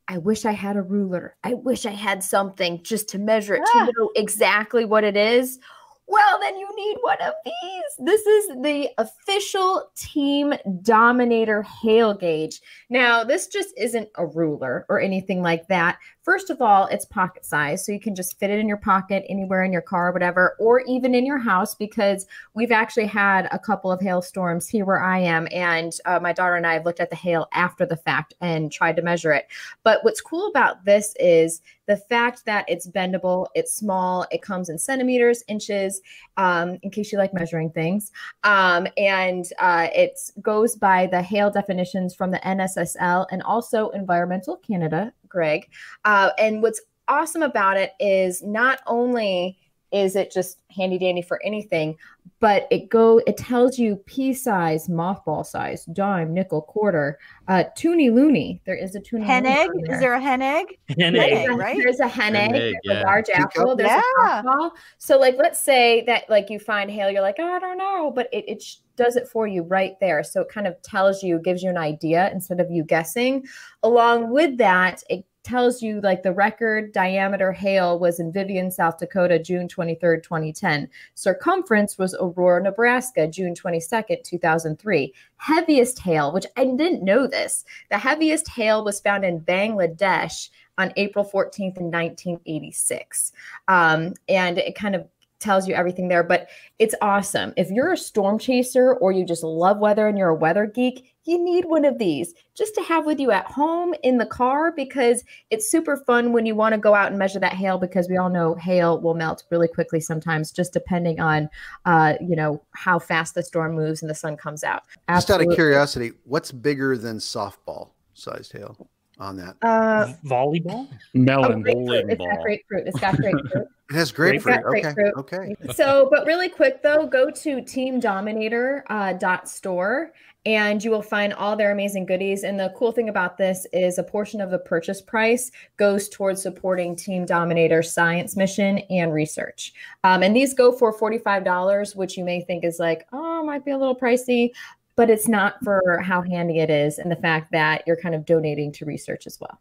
I 0.06 0.18
wish 0.18 0.44
I 0.44 0.52
had 0.52 0.76
a 0.76 0.82
ruler. 0.82 1.36
I 1.42 1.54
wish 1.54 1.86
I 1.86 1.90
had 1.92 2.22
something 2.22 2.82
just 2.82 3.08
to 3.10 3.18
measure 3.18 3.54
it 3.54 3.62
Ah. 3.74 3.86
to 3.86 3.92
know 3.98 4.10
exactly 4.16 4.84
what 4.84 5.02
it 5.02 5.16
is. 5.16 5.58
Well, 6.06 6.38
then 6.40 6.58
you 6.58 6.68
need 6.76 6.98
one 7.00 7.16
of 7.22 7.32
these. 7.46 7.84
This 7.98 8.26
is 8.26 8.48
the 8.60 8.90
official 8.98 9.90
Team 9.96 10.52
Dominator 10.82 11.62
hail 11.62 12.12
gauge. 12.12 12.60
Now, 12.90 13.24
this 13.24 13.46
just 13.46 13.70
isn't 13.78 14.10
a 14.16 14.26
ruler 14.26 14.84
or 14.90 15.00
anything 15.00 15.40
like 15.40 15.66
that. 15.68 15.98
First 16.24 16.48
of 16.48 16.62
all, 16.62 16.86
it's 16.86 17.04
pocket 17.04 17.44
size, 17.44 17.84
so 17.84 17.92
you 17.92 18.00
can 18.00 18.14
just 18.14 18.38
fit 18.38 18.48
it 18.48 18.58
in 18.58 18.66
your 18.66 18.78
pocket 18.78 19.26
anywhere 19.28 19.62
in 19.62 19.74
your 19.74 19.82
car, 19.82 20.10
whatever, 20.10 20.56
or 20.58 20.80
even 20.86 21.14
in 21.14 21.26
your 21.26 21.36
house 21.36 21.74
because 21.74 22.26
we've 22.54 22.72
actually 22.72 23.04
had 23.04 23.46
a 23.52 23.58
couple 23.58 23.92
of 23.92 24.00
hailstorms 24.00 24.66
here 24.66 24.86
where 24.86 25.02
I 25.02 25.18
am, 25.18 25.46
and 25.52 25.92
uh, 26.06 26.18
my 26.20 26.32
daughter 26.32 26.54
and 26.54 26.66
I 26.66 26.72
have 26.72 26.86
looked 26.86 27.00
at 27.00 27.10
the 27.10 27.16
hail 27.16 27.46
after 27.52 27.84
the 27.84 27.98
fact 27.98 28.32
and 28.40 28.72
tried 28.72 28.96
to 28.96 29.02
measure 29.02 29.32
it. 29.32 29.48
But 29.82 30.02
what's 30.02 30.22
cool 30.22 30.48
about 30.48 30.86
this 30.86 31.14
is 31.20 31.60
the 31.84 31.98
fact 31.98 32.46
that 32.46 32.64
it's 32.68 32.88
bendable, 32.88 33.48
it's 33.54 33.74
small, 33.74 34.24
it 34.32 34.40
comes 34.40 34.70
in 34.70 34.78
centimeters, 34.78 35.44
inches, 35.46 36.00
um, 36.38 36.78
in 36.80 36.90
case 36.90 37.12
you 37.12 37.18
like 37.18 37.34
measuring 37.34 37.68
things, 37.68 38.12
um, 38.44 38.88
and 38.96 39.44
uh, 39.58 39.88
it 39.94 40.18
goes 40.40 40.74
by 40.74 41.06
the 41.06 41.20
hail 41.20 41.50
definitions 41.50 42.14
from 42.14 42.30
the 42.30 42.38
NSSL 42.38 43.26
and 43.30 43.42
also 43.42 43.90
Environmental 43.90 44.56
Canada, 44.56 45.12
Greg. 45.34 45.68
Uh, 46.04 46.30
and 46.38 46.62
what's 46.62 46.80
awesome 47.08 47.42
about 47.42 47.76
it 47.76 47.92
is 48.00 48.42
not 48.42 48.78
only 48.86 49.58
is 49.94 50.16
it 50.16 50.30
just 50.32 50.60
handy 50.76 50.98
dandy 50.98 51.22
for 51.22 51.40
anything 51.44 51.96
but 52.40 52.66
it 52.70 52.88
go 52.88 53.20
it 53.26 53.36
tells 53.36 53.78
you 53.78 53.94
pea 54.06 54.34
size 54.34 54.88
mothball 54.88 55.46
size 55.46 55.84
dime 55.92 56.34
nickel 56.34 56.60
quarter 56.62 57.18
uh 57.48 57.62
toonie 57.76 58.10
loonie 58.10 58.60
there 58.66 58.74
is 58.74 58.94
a 58.96 59.00
toonie 59.00 59.24
Hen 59.24 59.46
egg? 59.46 59.68
on 59.70 59.80
Is 59.80 59.88
there. 59.88 60.00
there 60.00 60.14
a 60.14 60.20
hen 60.20 60.42
egg? 60.42 60.66
Hen 60.98 61.12
There's 61.12 61.32
egg, 61.32 61.48
a- 61.50 61.52
right? 61.54 61.78
There's 61.78 62.00
a 62.00 62.08
hen 62.08 62.34
Hen 62.34 62.54
egg, 62.56 62.62
egg, 62.62 62.74
yeah. 62.82 63.02
a 63.02 63.04
large 63.04 63.26
Teacup? 63.26 63.50
apple, 63.56 63.76
there's 63.76 63.90
Yeah. 63.90 64.40
a 64.40 64.42
softball. 64.42 64.70
So, 64.98 65.18
like, 65.18 65.36
let's 65.36 65.62
say 65.62 66.02
that 66.06 66.28
like 66.28 66.50
you 66.50 66.58
find 66.58 66.90
hail, 66.90 67.10
you're 67.10 67.22
like, 67.22 67.36
oh, 67.38 67.52
I 67.52 67.58
don't 67.60 67.78
know, 67.78 68.10
but 68.10 68.28
it, 68.32 68.44
it 68.48 68.62
sh- 68.62 68.76
does 68.96 69.16
it 69.16 69.28
for 69.28 69.46
you 69.46 69.62
right 69.62 69.94
there. 70.00 70.22
So 70.24 70.40
it 70.40 70.48
kind 70.48 70.66
of 70.66 70.80
tells 70.82 71.22
you, 71.22 71.38
gives 71.38 71.62
you 71.62 71.70
an 71.70 71.76
idea 71.78 72.30
instead 72.32 72.58
of 72.60 72.70
you 72.70 72.82
guessing. 72.84 73.44
Along 73.82 74.30
with 74.30 74.56
that, 74.58 75.02
it 75.08 75.24
tells 75.44 75.82
you 75.82 76.00
like 76.00 76.22
the 76.22 76.32
record 76.32 76.92
diameter 76.92 77.52
hail 77.52 77.98
was 77.98 78.18
in 78.18 78.32
Vivian, 78.32 78.70
South 78.70 78.98
Dakota, 78.98 79.38
June 79.38 79.68
23rd, 79.68 80.22
2010. 80.22 80.88
Circumference 81.14 81.98
was 81.98 82.16
Aurora, 82.18 82.62
Nebraska, 82.62 83.28
June 83.28 83.54
22nd, 83.54 84.24
2003. 84.24 85.14
Heaviest 85.36 85.98
hail, 86.00 86.32
which 86.32 86.46
I 86.56 86.64
didn't 86.64 87.04
know 87.04 87.26
this, 87.26 87.64
the 87.90 87.98
heaviest 87.98 88.48
hail 88.48 88.82
was 88.82 89.00
found 89.00 89.24
in 89.24 89.40
Bangladesh 89.40 90.48
on 90.78 90.92
April 90.96 91.24
14th 91.24 91.78
in 91.78 91.90
1986. 91.90 93.32
Um, 93.68 94.14
and 94.28 94.58
it 94.58 94.74
kind 94.74 94.96
of 94.96 95.06
tells 95.40 95.68
you 95.68 95.74
everything 95.74 96.08
there, 96.08 96.22
but 96.22 96.48
it's 96.78 96.94
awesome. 97.00 97.52
If 97.56 97.70
you're 97.70 97.92
a 97.92 97.96
storm 97.96 98.38
chaser 98.38 98.94
or 98.94 99.12
you 99.12 99.24
just 99.24 99.42
love 99.42 99.78
weather 99.78 100.08
and 100.08 100.16
you're 100.16 100.28
a 100.28 100.34
weather 100.34 100.66
geek, 100.66 101.14
you 101.24 101.42
need 101.42 101.64
one 101.64 101.84
of 101.84 101.98
these 101.98 102.34
just 102.54 102.74
to 102.74 102.82
have 102.82 103.06
with 103.06 103.18
you 103.18 103.30
at 103.30 103.46
home 103.46 103.94
in 104.02 104.18
the 104.18 104.26
car 104.26 104.72
because 104.72 105.24
it's 105.50 105.70
super 105.70 105.96
fun 105.96 106.32
when 106.32 106.44
you 106.46 106.54
want 106.54 106.74
to 106.74 106.78
go 106.78 106.94
out 106.94 107.08
and 107.08 107.18
measure 107.18 107.40
that 107.40 107.54
hail 107.54 107.78
because 107.78 108.08
we 108.08 108.16
all 108.16 108.28
know 108.28 108.54
hail 108.56 109.00
will 109.00 109.14
melt 109.14 109.44
really 109.50 109.68
quickly 109.68 110.00
sometimes 110.00 110.52
just 110.52 110.72
depending 110.72 111.20
on 111.20 111.48
uh, 111.86 112.14
you 112.20 112.36
know 112.36 112.62
how 112.72 112.98
fast 112.98 113.34
the 113.34 113.42
storm 113.42 113.74
moves 113.74 114.02
and 114.02 114.10
the 114.10 114.14
sun 114.14 114.36
comes 114.36 114.62
out. 114.62 114.82
Just 115.08 115.30
out 115.30 115.40
of 115.40 115.54
curiosity, 115.54 116.12
what's 116.24 116.52
bigger 116.52 116.96
than 116.98 117.18
softball 117.18 117.90
sized 118.12 118.52
hail 118.52 118.88
on 119.18 119.36
that? 119.36 119.56
Uh, 119.62 120.12
Volleyball? 120.24 120.88
oh, 120.90 120.96
Melon. 121.14 121.62
grapefruit. 121.62 122.08
It's 122.08 122.20
got 122.20 122.42
grapefruit. 122.42 122.86
It's 122.86 123.00
got 123.00 123.16
grapefruit. 123.16 123.68
It 123.90 123.96
has 123.96 124.08
It's 124.08 124.16
grapefruit. 124.16 124.62
got 124.62 124.64
Okay. 124.78 124.94
Okay. 125.18 125.56
so, 125.74 126.08
but 126.10 126.26
really 126.26 126.48
quick 126.48 126.82
though, 126.82 127.06
go 127.06 127.30
to 127.30 127.56
teamdominator 127.58 128.82
uh, 128.88 129.12
dot 129.12 129.46
store 129.46 130.12
and 130.46 130.82
you 130.82 130.90
will 130.90 131.02
find 131.02 131.34
all 131.34 131.54
their 131.54 131.70
amazing 131.70 132.06
goodies. 132.06 132.44
And 132.44 132.58
the 132.58 132.72
cool 132.76 132.92
thing 132.92 133.10
about 133.10 133.36
this 133.36 133.66
is 133.72 133.98
a 133.98 134.02
portion 134.02 134.40
of 134.40 134.50
the 134.50 134.58
purchase 134.58 135.02
price 135.02 135.50
goes 135.76 136.08
towards 136.08 136.42
supporting 136.42 136.96
Team 136.96 137.24
Dominator's 137.26 137.92
science 137.92 138.36
mission 138.36 138.78
and 138.90 139.12
research. 139.12 139.72
Um, 140.02 140.22
and 140.22 140.34
these 140.34 140.54
go 140.54 140.72
for 140.72 140.92
$45, 140.98 141.94
which 141.96 142.16
you 142.16 142.24
may 142.24 142.40
think 142.42 142.64
is 142.64 142.78
like, 142.78 143.06
oh, 143.12 143.42
might 143.44 143.64
be 143.64 143.70
a 143.70 143.78
little 143.78 143.96
pricey. 143.96 144.50
But 144.96 145.10
it's 145.10 145.26
not 145.26 145.56
for 145.64 145.98
how 146.04 146.22
handy 146.22 146.60
it 146.60 146.70
is 146.70 146.98
and 146.98 147.10
the 147.10 147.16
fact 147.16 147.50
that 147.52 147.82
you're 147.86 147.96
kind 147.96 148.14
of 148.14 148.24
donating 148.24 148.70
to 148.72 148.84
research 148.84 149.26
as 149.26 149.38
well. 149.40 149.60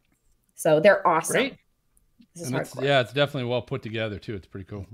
So 0.55 0.79
they're 0.79 1.05
awesome. 1.07 1.33
Great. 1.33 1.57
This 2.35 2.47
is 2.47 2.51
it's, 2.51 2.75
yeah, 2.81 3.01
it's 3.01 3.13
definitely 3.13 3.49
well 3.49 3.61
put 3.61 3.81
together 3.81 4.19
too. 4.19 4.35
It's 4.35 4.47
pretty 4.47 4.65
cool. 4.65 4.85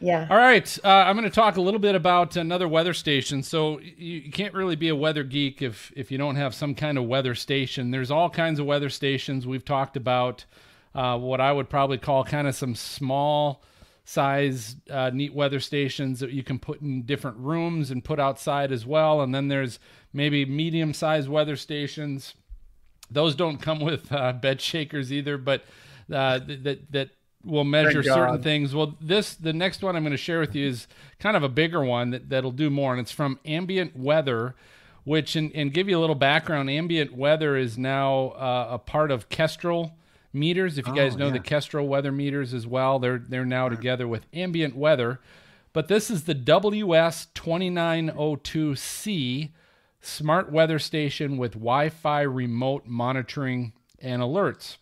Yeah. 0.00 0.26
All 0.30 0.36
right, 0.36 0.78
uh, 0.84 0.88
I'm 0.88 1.16
going 1.16 1.28
to 1.28 1.34
talk 1.34 1.56
a 1.56 1.60
little 1.60 1.80
bit 1.80 1.94
about 1.94 2.36
another 2.36 2.68
weather 2.68 2.94
station. 2.94 3.42
So 3.42 3.80
you, 3.80 4.20
you 4.20 4.30
can't 4.30 4.54
really 4.54 4.76
be 4.76 4.88
a 4.88 4.96
weather 4.96 5.24
geek 5.24 5.60
if 5.60 5.92
if 5.96 6.10
you 6.10 6.18
don't 6.18 6.36
have 6.36 6.54
some 6.54 6.74
kind 6.74 6.98
of 6.98 7.04
weather 7.04 7.34
station. 7.34 7.90
There's 7.90 8.10
all 8.10 8.30
kinds 8.30 8.60
of 8.60 8.66
weather 8.66 8.90
stations. 8.90 9.46
We've 9.46 9.64
talked 9.64 9.96
about 9.96 10.44
uh, 10.94 11.18
what 11.18 11.40
I 11.40 11.52
would 11.52 11.68
probably 11.68 11.98
call 11.98 12.24
kind 12.24 12.46
of 12.46 12.54
some 12.54 12.74
small 12.74 13.62
size 14.08 14.76
uh, 14.90 15.10
neat 15.12 15.34
weather 15.34 15.60
stations 15.60 16.20
that 16.20 16.30
you 16.30 16.42
can 16.42 16.58
put 16.58 16.80
in 16.80 17.02
different 17.02 17.36
rooms 17.36 17.90
and 17.90 18.02
put 18.02 18.18
outside 18.18 18.72
as 18.72 18.86
well. 18.86 19.20
And 19.20 19.34
then 19.34 19.48
there's 19.48 19.78
maybe 20.12 20.46
medium 20.46 20.94
sized 20.94 21.28
weather 21.28 21.56
stations 21.56 22.34
those 23.10 23.34
don't 23.34 23.58
come 23.58 23.80
with 23.80 24.12
uh, 24.12 24.32
bed 24.32 24.60
shakers 24.60 25.12
either, 25.12 25.38
but 25.38 25.64
uh, 26.12 26.40
th- 26.40 26.62
that 26.62 26.92
that 26.92 27.10
will 27.44 27.64
measure 27.64 28.02
certain 28.02 28.42
things. 28.42 28.74
Well, 28.74 28.96
this 29.00 29.34
the 29.34 29.52
next 29.52 29.82
one 29.82 29.96
I'm 29.96 30.02
going 30.02 30.10
to 30.10 30.16
share 30.16 30.40
with 30.40 30.54
you 30.54 30.66
is 30.66 30.88
kind 31.18 31.36
of 31.36 31.42
a 31.42 31.48
bigger 31.48 31.84
one 31.84 32.10
that 32.10 32.28
that'll 32.28 32.50
do 32.50 32.70
more, 32.70 32.92
and 32.92 33.00
it's 33.00 33.12
from 33.12 33.38
Ambient 33.44 33.96
Weather, 33.96 34.54
which 35.04 35.36
and, 35.36 35.52
and 35.54 35.72
give 35.72 35.88
you 35.88 35.98
a 35.98 36.00
little 36.00 36.14
background. 36.14 36.70
Ambient 36.70 37.14
Weather 37.14 37.56
is 37.56 37.78
now 37.78 38.28
uh, 38.30 38.68
a 38.72 38.78
part 38.78 39.10
of 39.10 39.28
Kestrel 39.28 39.92
meters. 40.32 40.78
If 40.78 40.86
you 40.86 40.94
guys 40.94 41.14
Oh, 41.14 41.18
know 41.18 41.26
yeah. 41.26 41.32
the 41.32 41.40
Kestrel 41.40 41.88
weather 41.88 42.12
meters 42.12 42.54
as 42.54 42.66
well, 42.66 42.98
they're 42.98 43.18
they're 43.18 43.44
now 43.46 43.68
together 43.68 44.06
with 44.08 44.26
Ambient 44.32 44.76
Weather. 44.76 45.20
But 45.72 45.88
this 45.88 46.10
is 46.10 46.24
the 46.24 46.34
WS 46.34 47.28
2902C 47.34 49.50
smart 50.00 50.52
weather 50.52 50.78
station 50.78 51.36
with 51.36 51.52
Wi-Fi 51.54 52.20
remote 52.22 52.86
monitoring 52.86 53.72
and 54.00 54.22
alerts. 54.22 54.76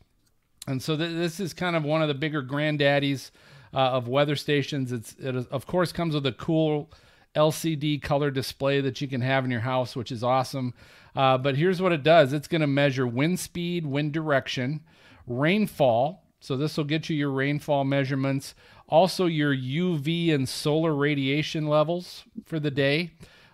And 0.66 0.82
so 0.82 0.96
th- 0.96 1.14
this 1.14 1.40
is 1.40 1.54
kind 1.54 1.76
of 1.76 1.84
one 1.84 2.02
of 2.02 2.08
the 2.08 2.14
bigger 2.14 2.42
granddaddies 2.42 3.30
uh, 3.72 3.76
of 3.78 4.08
weather 4.08 4.36
stations. 4.36 4.92
It's 4.92 5.14
it 5.18 5.36
is, 5.36 5.46
of 5.46 5.66
course 5.66 5.92
comes 5.92 6.14
with 6.14 6.26
a 6.26 6.32
cool 6.32 6.90
LCD 7.34 8.00
color 8.02 8.30
display 8.30 8.80
that 8.80 9.00
you 9.00 9.08
can 9.08 9.20
have 9.20 9.44
in 9.44 9.50
your 9.50 9.60
house, 9.60 9.94
which 9.94 10.10
is 10.10 10.24
awesome. 10.24 10.74
Uh, 11.14 11.38
but 11.38 11.56
here's 11.56 11.80
what 11.80 11.92
it 11.92 12.02
does: 12.02 12.32
it's 12.32 12.48
going 12.48 12.60
to 12.60 12.66
measure 12.66 13.06
wind 13.06 13.38
speed, 13.40 13.86
wind 13.86 14.12
direction, 14.12 14.80
rainfall. 15.26 16.24
So 16.40 16.56
this 16.56 16.76
will 16.76 16.84
get 16.84 17.08
you 17.08 17.16
your 17.16 17.30
rainfall 17.30 17.84
measurements, 17.84 18.54
also 18.88 19.26
your 19.26 19.54
UV 19.54 20.32
and 20.32 20.48
solar 20.48 20.94
radiation 20.94 21.66
levels 21.66 22.24
for 22.44 22.60
the 22.60 22.70
day, 22.70 23.12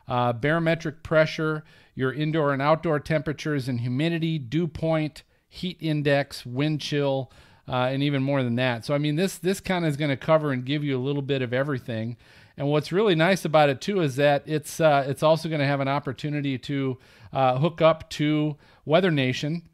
uh, 0.09 0.33
barometric 0.33 1.03
pressure, 1.03 1.65
your 1.95 2.13
indoor 2.13 2.53
and 2.53 2.61
outdoor 2.61 3.01
temperatures 3.01 3.69
and 3.69 3.81
humidity, 3.81 4.39
dew 4.39 4.67
point, 4.67 5.23
heat 5.49 5.77
index, 5.81 6.45
wind 6.45 6.81
chill, 6.81 7.31
uh, 7.69 7.89
and 7.91 8.03
even 8.03 8.23
more 8.23 8.43
than 8.43 8.57
that. 8.57 8.85
So 8.85 8.95
I 8.95 8.99
mean, 8.99 9.17
this 9.17 9.39
this 9.39 9.61
kind 9.61 9.85
of 9.85 9.91
is 9.91 9.97
going 9.97 10.11
to 10.11 10.17
cover 10.17 10.53
and 10.53 10.65
give 10.65 10.83
you 10.83 10.99
a 10.99 11.01
little 11.01 11.23
bit 11.23 11.43
of 11.43 11.53
everything. 11.53 12.17
And 12.57 12.69
what's 12.69 12.93
really 12.93 13.15
nice 13.15 13.45
about 13.45 13.71
it 13.71 13.81
too 13.81 14.01
is 14.01 14.17
that 14.17 14.43
it's 14.47 14.81
uh, 14.81 15.05
it's 15.07 15.23
also 15.23 15.49
going 15.49 15.61
to 15.61 15.67
have 15.67 15.81
an 15.81 15.89
opportunity 15.89 16.59
to 16.59 16.99
uh, 17.33 17.59
hook 17.59 17.81
up 17.81 18.11
to 18.11 18.57
Weather 18.85 19.11
Nation 19.11 19.69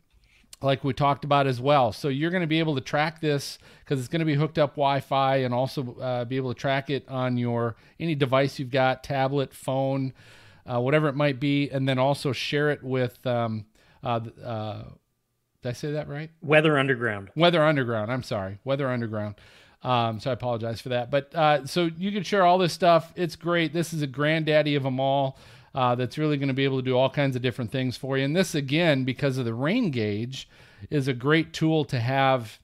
like 0.60 0.82
we 0.82 0.92
talked 0.92 1.24
about 1.24 1.46
as 1.46 1.60
well. 1.60 1.92
So 1.92 2.08
you're 2.08 2.30
going 2.30 2.42
to 2.42 2.48
be 2.48 2.58
able 2.58 2.74
to 2.74 2.80
track 2.80 3.20
this 3.20 3.58
because 3.84 4.00
it's 4.00 4.08
going 4.08 4.20
to 4.20 4.26
be 4.26 4.34
hooked 4.34 4.58
up 4.58 4.72
Wi-Fi 4.72 5.36
and 5.36 5.54
also 5.54 5.96
uh, 6.00 6.24
be 6.24 6.36
able 6.36 6.52
to 6.52 6.58
track 6.58 6.90
it 6.90 7.08
on 7.08 7.36
your 7.36 7.76
any 8.00 8.14
device 8.14 8.58
you've 8.58 8.70
got, 8.70 9.04
tablet, 9.04 9.54
phone, 9.54 10.12
uh, 10.66 10.80
whatever 10.80 11.08
it 11.08 11.14
might 11.14 11.38
be, 11.38 11.70
and 11.70 11.88
then 11.88 11.98
also 11.98 12.32
share 12.32 12.70
it 12.70 12.82
with. 12.82 13.24
Um, 13.26 13.66
uh, 14.02 14.20
uh, 14.44 14.84
did 15.62 15.68
I 15.68 15.72
say 15.72 15.92
that 15.92 16.08
right? 16.08 16.30
Weather 16.40 16.78
Underground. 16.78 17.30
Weather 17.36 17.62
Underground. 17.62 18.12
I'm 18.12 18.22
sorry, 18.22 18.58
Weather 18.64 18.88
Underground. 18.88 19.36
Um, 19.82 20.18
so 20.18 20.30
I 20.30 20.32
apologize 20.32 20.80
for 20.80 20.88
that. 20.90 21.10
But 21.10 21.34
uh, 21.34 21.66
so 21.66 21.88
you 21.96 22.10
can 22.10 22.24
share 22.24 22.44
all 22.44 22.58
this 22.58 22.72
stuff. 22.72 23.12
It's 23.14 23.36
great. 23.36 23.72
This 23.72 23.92
is 23.92 24.02
a 24.02 24.06
granddaddy 24.08 24.74
of 24.74 24.82
them 24.82 24.98
all. 24.98 25.38
Uh, 25.74 25.94
that's 25.94 26.18
really 26.18 26.36
going 26.36 26.48
to 26.48 26.54
be 26.54 26.64
able 26.64 26.78
to 26.78 26.84
do 26.84 26.96
all 26.96 27.10
kinds 27.10 27.36
of 27.36 27.42
different 27.42 27.70
things 27.70 27.96
for 27.96 28.16
you. 28.16 28.24
And 28.24 28.34
this, 28.34 28.54
again, 28.54 29.04
because 29.04 29.38
of 29.38 29.44
the 29.44 29.54
rain 29.54 29.90
gauge, 29.90 30.48
is 30.90 31.08
a 31.08 31.14
great 31.14 31.52
tool 31.52 31.84
to 31.86 32.00
have. 32.00 32.58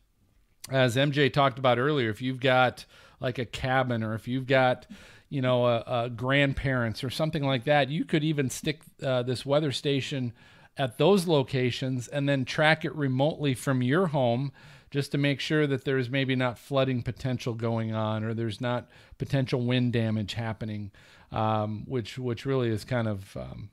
As 0.70 0.96
MJ 0.96 1.30
talked 1.30 1.58
about 1.58 1.78
earlier, 1.78 2.08
if 2.08 2.22
you've 2.22 2.40
got 2.40 2.86
like 3.20 3.38
a 3.38 3.44
cabin 3.44 4.02
or 4.02 4.14
if 4.14 4.26
you've 4.26 4.46
got 4.46 4.86
you 5.34 5.42
know, 5.42 5.64
uh, 5.64 5.82
uh, 5.86 6.08
grandparents 6.08 7.02
or 7.02 7.10
something 7.10 7.42
like 7.42 7.64
that, 7.64 7.88
you 7.88 8.04
could 8.04 8.22
even 8.22 8.48
stick 8.48 8.80
uh, 9.02 9.20
this 9.24 9.44
weather 9.44 9.72
station 9.72 10.32
at 10.76 10.96
those 10.96 11.26
locations 11.26 12.06
and 12.06 12.28
then 12.28 12.44
track 12.44 12.84
it 12.84 12.94
remotely 12.94 13.52
from 13.52 13.82
your 13.82 14.06
home 14.06 14.52
just 14.92 15.10
to 15.10 15.18
make 15.18 15.40
sure 15.40 15.66
that 15.66 15.84
there's 15.84 16.08
maybe 16.08 16.36
not 16.36 16.56
flooding 16.56 17.02
potential 17.02 17.52
going 17.54 17.92
on 17.92 18.22
or 18.22 18.32
there's 18.32 18.60
not 18.60 18.88
potential 19.18 19.60
wind 19.60 19.92
damage 19.92 20.34
happening, 20.34 20.92
um, 21.34 21.84
which 21.86 22.18
which 22.18 22.46
really 22.46 22.68
is 22.70 22.84
kind 22.84 23.08
of. 23.08 23.36
Um, 23.36 23.70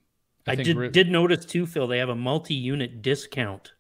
I, 0.48 0.56
think 0.56 0.66
did, 0.66 0.78
re- 0.78 0.90
did 0.90 1.12
notice 1.12 1.46
too, 1.46 1.66
Phil. 1.68 1.88
They 1.88 2.00
have 2.00 2.10
a 2.10 2.16
multi-unit 2.16 3.02
discount 3.02 3.74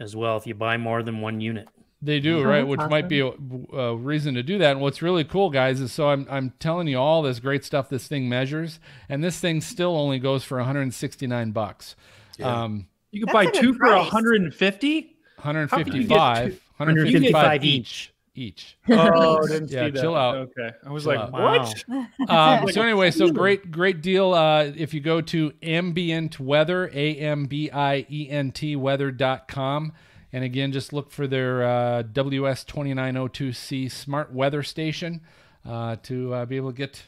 as 0.00 0.16
well 0.16 0.36
if 0.36 0.46
you 0.46 0.54
buy 0.54 0.76
more 0.76 1.02
than 1.02 1.20
one 1.20 1.40
unit. 1.40 1.68
They 2.02 2.18
do, 2.18 2.38
Oh, 2.40 2.44
right? 2.44 2.60
that's 2.60 2.68
Which 2.68 2.90
might 2.90 3.08
be 3.08 3.20
a, 3.20 3.30
a 3.76 3.94
reason 3.94 4.34
to 4.34 4.42
do 4.42 4.56
that. 4.58 4.72
And 4.72 4.80
what's 4.80 5.02
really 5.02 5.22
cool, 5.22 5.50
guys, 5.50 5.80
is 5.80 5.92
so 5.92 6.08
I'm 6.08 6.26
I'm 6.30 6.52
telling 6.58 6.88
you 6.88 6.98
all 6.98 7.22
this 7.22 7.38
great 7.40 7.64
stuff 7.64 7.88
this 7.90 8.08
thing 8.08 8.28
measures, 8.28 8.80
and 9.08 9.22
this 9.22 9.38
thing 9.38 9.60
still 9.60 9.96
only 9.96 10.18
goes 10.18 10.42
for 10.42 10.56
169 10.56 11.52
bucks. 11.52 11.96
Yeah. 12.38 12.62
Um, 12.62 12.86
You 13.10 13.24
could 13.24 13.32
buy 13.32 13.46
two 13.46 13.74
for 13.74 13.94
150. 13.94 15.16
155, 15.36 16.60
155 16.76 17.64
each. 17.64 17.80
Each. 17.80 18.12
Oh, 18.90 19.46
didn't 19.46 19.70
yeah, 19.70 19.86
see 19.86 19.90
that. 19.92 20.00
chill 20.00 20.16
out. 20.16 20.36
Okay, 20.36 20.70
I 20.84 20.90
was 20.90 21.04
Chill 21.04 21.14
like, 21.14 21.20
out. 21.20 21.32
what? 21.32 21.84
Um, 22.28 22.70
so 22.70 22.82
anyway, 22.82 23.10
so 23.10 23.30
great, 23.30 23.70
great 23.70 24.02
deal. 24.02 24.32
Uh, 24.32 24.64
if 24.76 24.94
you 24.94 25.00
go 25.00 25.20
to 25.20 25.52
ambient 25.62 26.38
weather, 26.40 26.90
A 26.92 27.16
M 27.16 27.46
B 27.46 27.70
I 27.70 28.06
E 28.10 28.28
N 28.30 28.52
T 28.52 28.76
weather.com. 28.76 29.92
And 30.32 30.44
again, 30.44 30.70
just 30.70 30.92
look 30.92 31.10
for 31.10 31.26
their 31.26 31.64
uh, 31.64 32.02
WS2902C 32.04 33.90
smart 33.90 34.32
weather 34.32 34.62
station 34.62 35.22
uh, 35.68 35.96
to 36.04 36.34
uh, 36.34 36.44
be 36.46 36.56
able 36.56 36.70
to 36.70 36.76
get 36.76 37.02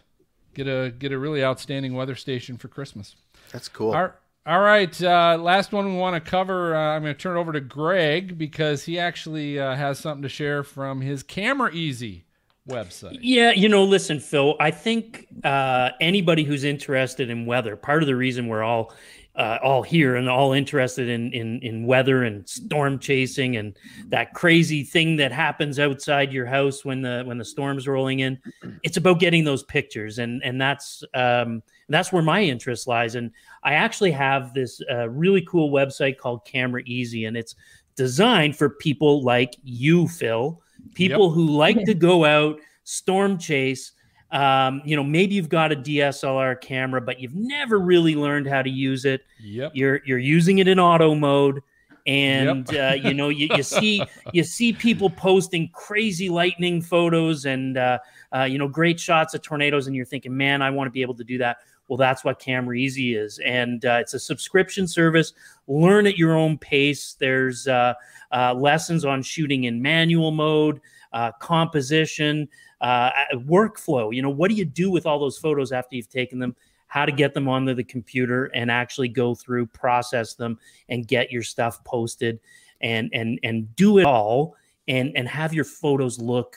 get 0.54 0.66
a 0.66 0.90
get 0.90 1.12
a 1.12 1.18
really 1.18 1.44
outstanding 1.44 1.94
weather 1.94 2.16
station 2.16 2.56
for 2.56 2.68
Christmas. 2.68 3.14
That's 3.52 3.68
cool. 3.68 3.94
All, 3.94 4.12
all 4.44 4.60
right, 4.60 5.02
uh, 5.02 5.38
last 5.40 5.72
one 5.72 5.92
we 5.92 5.98
want 5.98 6.22
to 6.22 6.30
cover. 6.30 6.74
Uh, 6.74 6.96
I'm 6.96 7.02
going 7.02 7.14
to 7.14 7.20
turn 7.20 7.36
it 7.36 7.40
over 7.40 7.52
to 7.52 7.60
Greg 7.60 8.36
because 8.36 8.84
he 8.84 8.98
actually 8.98 9.60
uh, 9.60 9.76
has 9.76 9.98
something 9.98 10.22
to 10.22 10.28
share 10.28 10.64
from 10.64 11.00
his 11.00 11.22
Camera 11.22 11.70
Easy 11.72 12.24
website. 12.68 13.18
Yeah, 13.20 13.52
you 13.52 13.68
know, 13.68 13.84
listen, 13.84 14.18
Phil, 14.18 14.56
I 14.58 14.72
think 14.72 15.28
uh, 15.44 15.90
anybody 16.00 16.42
who's 16.42 16.64
interested 16.64 17.30
in 17.30 17.46
weather, 17.46 17.76
part 17.76 18.02
of 18.02 18.08
the 18.08 18.16
reason 18.16 18.48
we're 18.48 18.64
all 18.64 18.92
uh, 19.34 19.58
all 19.62 19.82
here 19.82 20.16
and 20.16 20.28
all 20.28 20.52
interested 20.52 21.08
in, 21.08 21.32
in 21.32 21.58
in 21.60 21.86
weather 21.86 22.24
and 22.24 22.46
storm 22.48 22.98
chasing 22.98 23.56
and 23.56 23.76
that 24.08 24.34
crazy 24.34 24.84
thing 24.84 25.16
that 25.16 25.32
happens 25.32 25.78
outside 25.78 26.32
your 26.32 26.44
house 26.46 26.84
when 26.84 27.00
the 27.00 27.22
when 27.24 27.38
the 27.38 27.44
storm's 27.44 27.88
rolling 27.88 28.20
in, 28.20 28.38
it's 28.82 28.96
about 28.96 29.20
getting 29.20 29.44
those 29.44 29.62
pictures, 29.62 30.18
and 30.18 30.42
and 30.42 30.60
that's 30.60 31.02
um, 31.14 31.62
that's 31.88 32.12
where 32.12 32.22
my 32.22 32.42
interest 32.42 32.86
lies. 32.86 33.14
And 33.14 33.30
I 33.62 33.74
actually 33.74 34.12
have 34.12 34.54
this 34.54 34.80
uh, 34.90 35.08
really 35.08 35.42
cool 35.42 35.70
website 35.70 36.18
called 36.18 36.44
Camera 36.44 36.82
Easy, 36.86 37.24
and 37.24 37.36
it's 37.36 37.54
designed 37.96 38.56
for 38.56 38.70
people 38.70 39.22
like 39.22 39.54
you, 39.62 40.08
Phil, 40.08 40.60
people 40.94 41.28
Yep. 41.28 41.34
who 41.34 41.46
like 41.48 41.84
to 41.84 41.94
go 41.94 42.24
out, 42.24 42.58
storm 42.84 43.38
chase. 43.38 43.92
Um, 44.30 44.80
you 44.84 44.96
know, 44.96 45.04
maybe 45.04 45.34
you've 45.34 45.50
got 45.50 45.72
a 45.72 45.76
DSLR 45.76 46.58
camera, 46.60 47.02
but 47.02 47.20
you've 47.20 47.34
never 47.34 47.78
really 47.78 48.14
learned 48.14 48.46
how 48.46 48.62
to 48.62 48.70
use 48.70 49.04
it. 49.04 49.22
Yep. 49.42 49.72
You're 49.74 50.00
you're 50.06 50.18
using 50.18 50.58
it 50.58 50.68
in 50.68 50.78
auto 50.80 51.14
mode, 51.14 51.60
and 52.06 52.74
uh, 52.74 52.94
you 53.00 53.12
know 53.12 53.28
you, 53.28 53.48
you 53.54 53.62
see 53.62 54.02
you 54.32 54.42
see 54.42 54.72
people 54.72 55.10
posting 55.10 55.68
crazy 55.74 56.30
lightning 56.30 56.80
photos 56.80 57.44
and 57.44 57.76
uh, 57.76 57.98
uh, 58.34 58.44
you 58.44 58.56
know 58.58 58.68
great 58.68 58.98
shots 58.98 59.34
of 59.34 59.42
tornadoes, 59.42 59.86
and 59.86 59.94
you're 59.94 60.06
thinking, 60.06 60.34
man, 60.34 60.62
I 60.62 60.70
want 60.70 60.86
to 60.86 60.92
be 60.92 61.02
able 61.02 61.14
to 61.16 61.24
do 61.24 61.36
that. 61.38 61.58
Well, 61.92 61.98
that's 61.98 62.24
what 62.24 62.38
Camera 62.38 62.74
Easy 62.74 63.14
is, 63.14 63.38
and 63.40 63.84
uh, 63.84 63.98
it's 64.00 64.14
a 64.14 64.18
subscription 64.18 64.88
service. 64.88 65.34
Learn 65.68 66.06
at 66.06 66.16
your 66.16 66.34
own 66.34 66.56
pace. 66.56 67.16
There's 67.20 67.68
uh, 67.68 67.92
uh, 68.32 68.54
lessons 68.54 69.04
on 69.04 69.22
shooting 69.22 69.64
in 69.64 69.82
manual 69.82 70.30
mode, 70.30 70.80
uh, 71.12 71.32
composition, 71.32 72.48
uh, 72.80 73.10
workflow. 73.34 74.10
You 74.10 74.22
know, 74.22 74.30
what 74.30 74.48
do 74.48 74.54
you 74.54 74.64
do 74.64 74.90
with 74.90 75.04
all 75.04 75.18
those 75.18 75.36
photos 75.36 75.70
after 75.70 75.94
you've 75.94 76.08
taken 76.08 76.38
them? 76.38 76.56
How 76.86 77.04
to 77.04 77.12
get 77.12 77.34
them 77.34 77.46
onto 77.46 77.74
the 77.74 77.84
computer 77.84 78.46
and 78.54 78.70
actually 78.70 79.08
go 79.08 79.34
through, 79.34 79.66
process 79.66 80.32
them, 80.32 80.58
and 80.88 81.06
get 81.06 81.30
your 81.30 81.42
stuff 81.42 81.84
posted, 81.84 82.40
and 82.80 83.10
and 83.12 83.38
and 83.42 83.76
do 83.76 83.98
it 83.98 84.06
all, 84.06 84.56
and 84.88 85.14
and 85.14 85.28
have 85.28 85.52
your 85.52 85.66
photos 85.66 86.18
look 86.18 86.56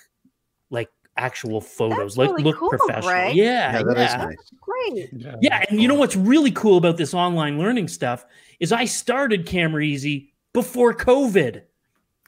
like 0.70 0.90
actual 1.18 1.62
photos, 1.62 2.18
like 2.18 2.30
really 2.32 2.44
look 2.44 2.58
cool, 2.58 2.70
professional. 2.70 3.04
Greg. 3.04 3.36
Yeah, 3.36 3.72
Yeah, 3.78 3.84
that 3.84 3.98
is 3.98 4.12
yeah. 4.12 4.18
nice. 4.18 4.36
Great. 4.60 5.10
Yeah, 5.42 5.64
and 5.70 5.82
you 5.82 5.88
know 5.88 5.96
what's 5.96 6.16
really 6.16 6.52
cool 6.52 6.78
about 6.78 6.98
this 6.98 7.14
online 7.14 7.58
learning 7.58 7.88
stuff 7.88 8.26
is 8.60 8.72
I 8.72 8.86
started 8.86 9.46
Camera 9.46 9.82
Easy 9.84 10.34
before 10.54 10.94
COVID. 10.94 11.62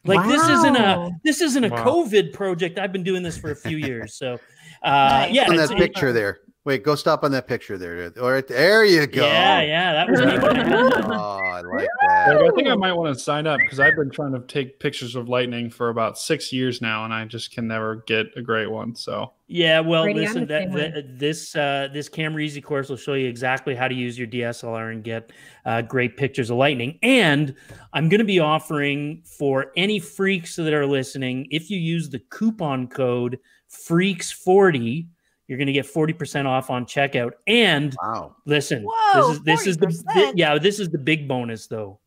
Like 0.06 0.26
this 0.28 0.42
isn't 0.48 0.76
a 0.78 1.12
this 1.24 1.42
isn't 1.42 1.66
a 1.66 1.70
Wow. 1.70 1.84
COVID 1.86 2.32
project. 2.34 2.80
I've 2.80 2.94
been 2.94 3.04
doing 3.04 3.24
this 3.24 3.38
for 3.38 3.52
a 3.52 3.56
few 3.56 3.78
years. 3.78 4.14
So 4.14 4.40
uh 4.84 5.28
yeah, 5.30 5.48
on 5.48 5.54
it's- 5.54 5.70
that 5.70 5.78
picture 5.78 6.14
there. 6.14 6.40
Wait, 6.68 6.84
go 6.84 6.96
stop 6.96 7.24
on 7.24 7.32
that 7.32 7.48
picture 7.48 7.78
there. 7.78 8.12
All 8.22 8.30
right, 8.30 8.46
there 8.46 8.84
you 8.84 9.08
go. 9.08 9.26
Yeah, 9.26 9.62
yeah, 9.62 9.94
that 9.94 10.10
was 10.10 10.20
me. 10.20 10.26
oh, 11.16 11.40
I 11.42 11.62
like 11.62 11.88
that. 12.02 12.36
I 12.36 12.50
think 12.58 12.68
I 12.68 12.76
might 12.76 12.92
want 12.92 13.16
to 13.16 13.24
sign 13.24 13.48
up 13.48 13.62
because 13.62 13.80
I've 13.80 13.96
been 13.96 14.10
trying 14.10 14.34
to 14.34 14.42
take 14.42 14.78
pictures 14.78 15.16
of 15.16 15.30
lightning 15.30 15.70
for 15.70 15.88
about 15.88 16.20
six 16.20 16.52
years 16.52 16.82
now, 16.82 17.06
and 17.06 17.14
I 17.14 17.24
just 17.24 17.54
can 17.54 17.70
never 17.70 18.04
get 18.06 18.26
a 18.36 18.42
great 18.42 18.70
one. 18.70 18.96
So 18.96 19.32
Yeah, 19.48 19.80
well, 19.80 20.04
Brady, 20.04 20.20
listen, 20.20 20.46
that, 20.48 20.74
that- 20.74 21.18
this 21.18 21.56
uh, 21.56 21.88
this 21.94 22.10
Camera 22.10 22.42
Easy 22.42 22.60
course 22.60 22.90
will 22.90 22.98
show 22.98 23.14
you 23.14 23.30
exactly 23.30 23.74
how 23.74 23.88
to 23.88 23.96
use 23.96 24.20
your 24.20 24.28
DSLR 24.28 24.92
and 24.92 25.06
get 25.06 25.32
uh, 25.66 25.84
great 25.84 26.18
pictures 26.18 26.50
of 26.50 26.58
lightning. 26.58 27.00
And 27.02 27.56
I'm 27.94 28.10
going 28.10 28.20
to 28.20 28.26
be 28.26 28.42
offering 28.42 29.24
for 29.24 29.72
any 29.78 30.02
freaks 30.02 30.58
that 30.58 30.74
are 30.74 30.86
listening, 30.86 31.48
if 31.50 31.70
you 31.70 31.80
use 31.80 32.10
the 32.10 32.20
coupon 32.20 32.90
code 32.90 33.40
Freaks40, 33.72 35.08
you're 35.48 35.58
going 35.58 35.68
to 35.68 35.74
get 35.74 35.86
40% 35.86 36.46
off 36.46 36.70
on 36.70 36.86
checkout. 36.86 37.32
And 37.48 37.96
wow, 38.02 38.36
listen, 38.46 38.84
Whoa, 38.86 39.34
this 39.46 39.66
is 39.66 39.78
this 39.78 39.98
is 39.98 40.04
the 40.04 40.14
thi- 40.14 40.26
40%? 40.26 40.34
yeah, 40.36 40.58
this 40.58 40.80
is 40.80 40.90
the 40.90 40.98
big 40.98 41.28
bonus 41.28 41.68
though. 41.68 42.00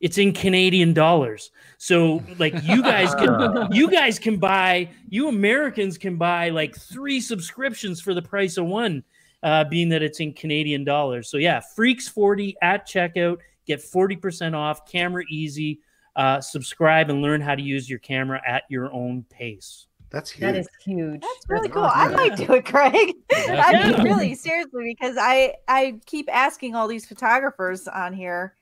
It's 0.00 0.16
in 0.16 0.32
Canadian 0.32 0.94
dollars. 0.94 1.50
So 1.76 2.22
like 2.38 2.54
you 2.62 2.82
guys 2.82 3.14
can 3.16 3.68
you 3.72 3.90
guys 3.90 4.18
can 4.18 4.36
buy 4.36 4.88
you 5.08 5.28
Americans 5.28 5.98
can 5.98 6.16
buy 6.16 6.50
like 6.50 6.76
three 6.76 7.20
subscriptions 7.20 8.00
for 8.00 8.14
the 8.14 8.22
price 8.22 8.56
of 8.58 8.66
one 8.66 9.02
uh 9.42 9.64
being 9.64 9.88
that 9.88 10.02
it's 10.02 10.20
in 10.20 10.32
Canadian 10.34 10.84
dollars. 10.84 11.28
So 11.28 11.36
yeah, 11.36 11.58
Freaks 11.60 12.08
40 12.08 12.56
at 12.62 12.86
checkout, 12.86 13.38
get 13.66 13.80
40% 13.80 14.54
off, 14.54 14.86
camera 14.86 15.24
easy. 15.28 15.80
Uh 16.14 16.40
subscribe 16.40 17.10
and 17.10 17.20
learn 17.20 17.40
how 17.40 17.56
to 17.56 17.62
use 17.62 17.90
your 17.90 17.98
camera 17.98 18.40
at 18.46 18.62
your 18.70 18.92
own 18.92 19.24
pace. 19.28 19.87
That's 20.10 20.30
huge. 20.30 20.40
That 20.40 20.56
is 20.56 20.68
huge. 20.82 21.20
That's 21.20 21.48
really 21.48 21.68
cool. 21.68 21.84
I 21.84 22.08
might 22.08 22.36
do 22.36 22.54
it, 22.54 22.64
Craig. 22.64 23.14
I 23.32 23.90
mean, 23.90 24.02
really, 24.02 24.34
seriously, 24.34 24.96
because 24.98 25.16
I 25.18 25.54
I 25.68 26.00
keep 26.06 26.28
asking 26.32 26.74
all 26.74 26.88
these 26.88 27.04
photographers 27.04 27.86
on 27.86 28.14
here, 28.14 28.54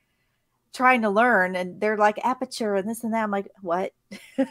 trying 0.75 1.03
to 1.03 1.11
learn, 1.11 1.55
and 1.55 1.81
they're 1.81 1.97
like 1.97 2.19
aperture 2.25 2.75
and 2.75 2.89
this 2.89 3.05
and 3.05 3.15
that. 3.15 3.23
I'm 3.23 3.31
like, 3.31 3.49
what? 3.63 3.93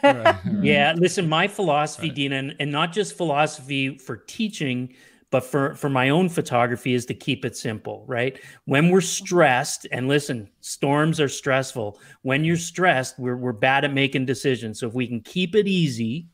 Yeah, 0.62 0.94
listen, 0.96 1.28
my 1.28 1.48
philosophy, 1.48 2.10
Dina, 2.10 2.36
and, 2.36 2.56
and 2.60 2.72
not 2.72 2.92
just 2.92 3.16
philosophy 3.16 3.98
for 3.98 4.16
teaching, 4.16 4.94
but 5.30 5.44
for 5.44 5.74
for 5.74 5.90
my 5.90 6.08
own 6.08 6.30
photography 6.30 6.94
is 6.94 7.04
to 7.06 7.14
keep 7.14 7.44
it 7.44 7.58
simple, 7.58 8.04
right? 8.06 8.40
When 8.64 8.88
we're 8.88 9.02
stressed, 9.02 9.86
and 9.92 10.08
listen, 10.08 10.48
storms 10.62 11.20
are 11.20 11.28
stressful. 11.28 12.00
When 12.22 12.42
you're 12.42 12.56
stressed, 12.56 13.18
we're 13.18 13.36
we're 13.36 13.52
bad 13.52 13.84
at 13.84 13.92
making 13.92 14.24
decisions. 14.24 14.80
So 14.80 14.88
if 14.88 14.94
we 14.94 15.06
can 15.06 15.20
keep 15.20 15.54
it 15.54 15.68
easy 15.68 16.28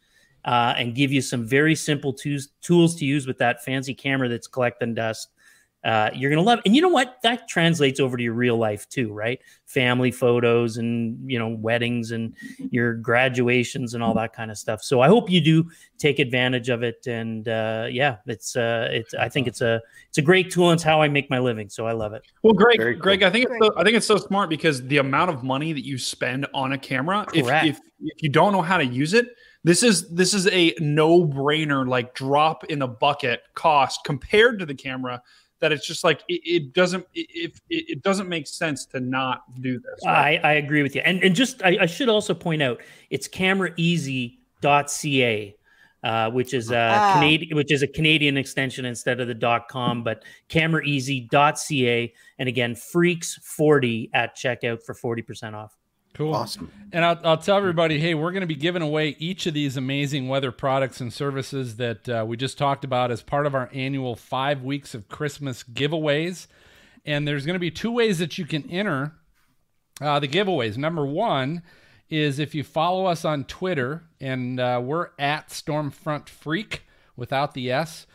uh, 0.44 0.74
and 0.76 0.94
give 0.94 1.12
you 1.12 1.20
some 1.20 1.46
very 1.46 1.74
simple 1.74 2.12
tools 2.12 2.48
tools 2.60 2.94
to 2.96 3.04
use 3.04 3.26
with 3.26 3.38
that 3.38 3.64
fancy 3.64 3.94
camera 3.94 4.28
that's 4.28 4.46
collecting 4.46 4.94
dust, 4.94 5.28
uh, 5.84 6.10
you're 6.14 6.30
gonna 6.30 6.42
love 6.42 6.60
it. 6.60 6.62
And 6.64 6.76
you 6.76 6.82
know 6.82 6.88
what? 6.88 7.18
That 7.24 7.48
translates 7.48 7.98
over 7.98 8.16
to 8.16 8.22
your 8.22 8.34
real 8.34 8.56
life 8.56 8.88
too, 8.88 9.12
right? 9.12 9.40
Family 9.66 10.12
photos 10.12 10.76
and 10.76 11.18
you 11.28 11.38
know 11.40 11.48
weddings 11.48 12.12
and 12.12 12.34
your 12.70 12.94
graduations 12.94 13.94
and 13.94 14.02
all 14.02 14.14
that 14.14 14.32
kind 14.32 14.52
of 14.52 14.58
stuff. 14.58 14.82
So 14.82 15.00
I 15.00 15.08
hope 15.08 15.28
you 15.28 15.40
do 15.40 15.68
take 15.98 16.20
advantage 16.20 16.68
of 16.68 16.84
it. 16.84 17.04
And 17.08 17.48
uh, 17.48 17.88
yeah, 17.90 18.18
it's 18.26 18.54
uh, 18.54 18.88
it's 18.92 19.12
I 19.14 19.28
think 19.28 19.48
it's 19.48 19.60
a 19.60 19.80
it's 20.08 20.18
a 20.18 20.22
great 20.22 20.52
tool. 20.52 20.70
and 20.70 20.76
It's 20.76 20.84
how 20.84 21.02
I 21.02 21.08
make 21.08 21.28
my 21.30 21.40
living. 21.40 21.68
So 21.68 21.84
I 21.86 21.92
love 21.92 22.12
it. 22.12 22.22
Well, 22.44 22.54
Greg, 22.54 23.00
Greg, 23.00 23.24
I 23.24 23.30
think 23.30 23.46
it's 23.50 23.58
so, 23.60 23.72
I 23.76 23.82
think 23.82 23.96
it's 23.96 24.06
so 24.06 24.18
smart 24.18 24.50
because 24.50 24.86
the 24.86 24.98
amount 24.98 25.30
of 25.30 25.42
money 25.42 25.72
that 25.72 25.84
you 25.84 25.98
spend 25.98 26.46
on 26.54 26.72
a 26.72 26.78
camera, 26.78 27.26
if, 27.34 27.48
if 27.64 27.80
if 28.00 28.22
you 28.22 28.28
don't 28.28 28.52
know 28.52 28.62
how 28.62 28.78
to 28.78 28.86
use 28.86 29.14
it, 29.14 29.26
this 29.64 29.82
is 29.82 30.10
this 30.10 30.34
is 30.34 30.46
a 30.48 30.74
no 30.80 31.24
brainer, 31.24 31.88
like 31.88 32.14
drop 32.14 32.64
in 32.64 32.78
the 32.80 32.88
bucket 32.88 33.42
cost 33.54 34.00
compared 34.04 34.58
to 34.58 34.66
the 34.66 34.74
camera. 34.74 35.22
That 35.60 35.70
it's 35.70 35.86
just 35.86 36.02
like 36.02 36.22
it, 36.28 36.40
it 36.44 36.72
doesn't 36.72 37.06
it, 37.14 37.60
it, 37.70 37.84
it 37.88 38.02
doesn't 38.02 38.28
make 38.28 38.48
sense 38.48 38.84
to 38.86 38.98
not 38.98 39.42
do 39.60 39.78
this. 39.78 40.04
I, 40.04 40.40
I 40.42 40.54
agree 40.54 40.82
with 40.82 40.96
you. 40.96 41.02
And 41.04 41.22
and 41.22 41.36
just 41.36 41.62
I, 41.62 41.78
I 41.82 41.86
should 41.86 42.08
also 42.08 42.34
point 42.34 42.62
out 42.62 42.80
it's 43.10 43.28
cameraeasy.ca. 43.28 45.56
uh, 46.02 46.30
which 46.32 46.52
is 46.52 46.72
a 46.72 46.76
Ah. 46.76 47.14
Canadian, 47.14 47.56
which 47.56 47.70
is 47.70 47.82
a 47.82 47.86
Canadian 47.86 48.36
extension 48.36 48.84
instead 48.84 49.20
of 49.20 49.28
the 49.28 49.34
dot 49.34 49.68
.com, 49.68 50.02
but 50.02 50.24
cameraeasy.ca, 50.48 52.12
and 52.40 52.48
again, 52.48 52.74
freaks 52.74 53.38
forty 53.44 54.10
at 54.12 54.36
checkout 54.36 54.82
for 54.82 54.94
forty 54.94 55.22
percent 55.22 55.54
off. 55.54 55.76
Cool. 56.14 56.34
Awesome. 56.34 56.70
And 56.92 57.04
I'll, 57.04 57.18
I'll 57.24 57.38
tell 57.38 57.56
everybody, 57.56 57.98
hey, 57.98 58.14
we're 58.14 58.32
going 58.32 58.42
to 58.42 58.46
be 58.46 58.54
giving 58.54 58.82
away 58.82 59.16
each 59.18 59.46
of 59.46 59.54
these 59.54 59.78
amazing 59.78 60.28
weather 60.28 60.52
products 60.52 61.00
and 61.00 61.12
services 61.12 61.76
that 61.76 62.08
uh, 62.08 62.24
we 62.26 62.36
just 62.36 62.58
talked 62.58 62.84
about 62.84 63.10
as 63.10 63.22
part 63.22 63.46
of 63.46 63.54
our 63.54 63.70
annual 63.72 64.14
five 64.14 64.62
weeks 64.62 64.94
of 64.94 65.08
Christmas 65.08 65.62
giveaways. 65.62 66.48
And 67.06 67.26
there's 67.26 67.46
going 67.46 67.54
to 67.54 67.60
be 67.60 67.70
two 67.70 67.90
ways 67.90 68.18
that 68.18 68.36
you 68.36 68.44
can 68.44 68.70
enter 68.70 69.14
uh, 70.00 70.20
the 70.20 70.28
giveaways. 70.28 70.76
Number 70.76 71.06
one 71.06 71.62
is 72.10 72.38
if 72.38 72.54
you 72.54 72.62
follow 72.62 73.06
us 73.06 73.24
on 73.24 73.44
Twitter, 73.44 74.04
and 74.20 74.60
uh, 74.60 74.80
we're 74.84 75.08
at 75.18 75.48
Stormfront 75.48 76.28
Freak 76.28 76.82
without 77.16 77.54
the 77.54 77.70
S. 77.70 78.06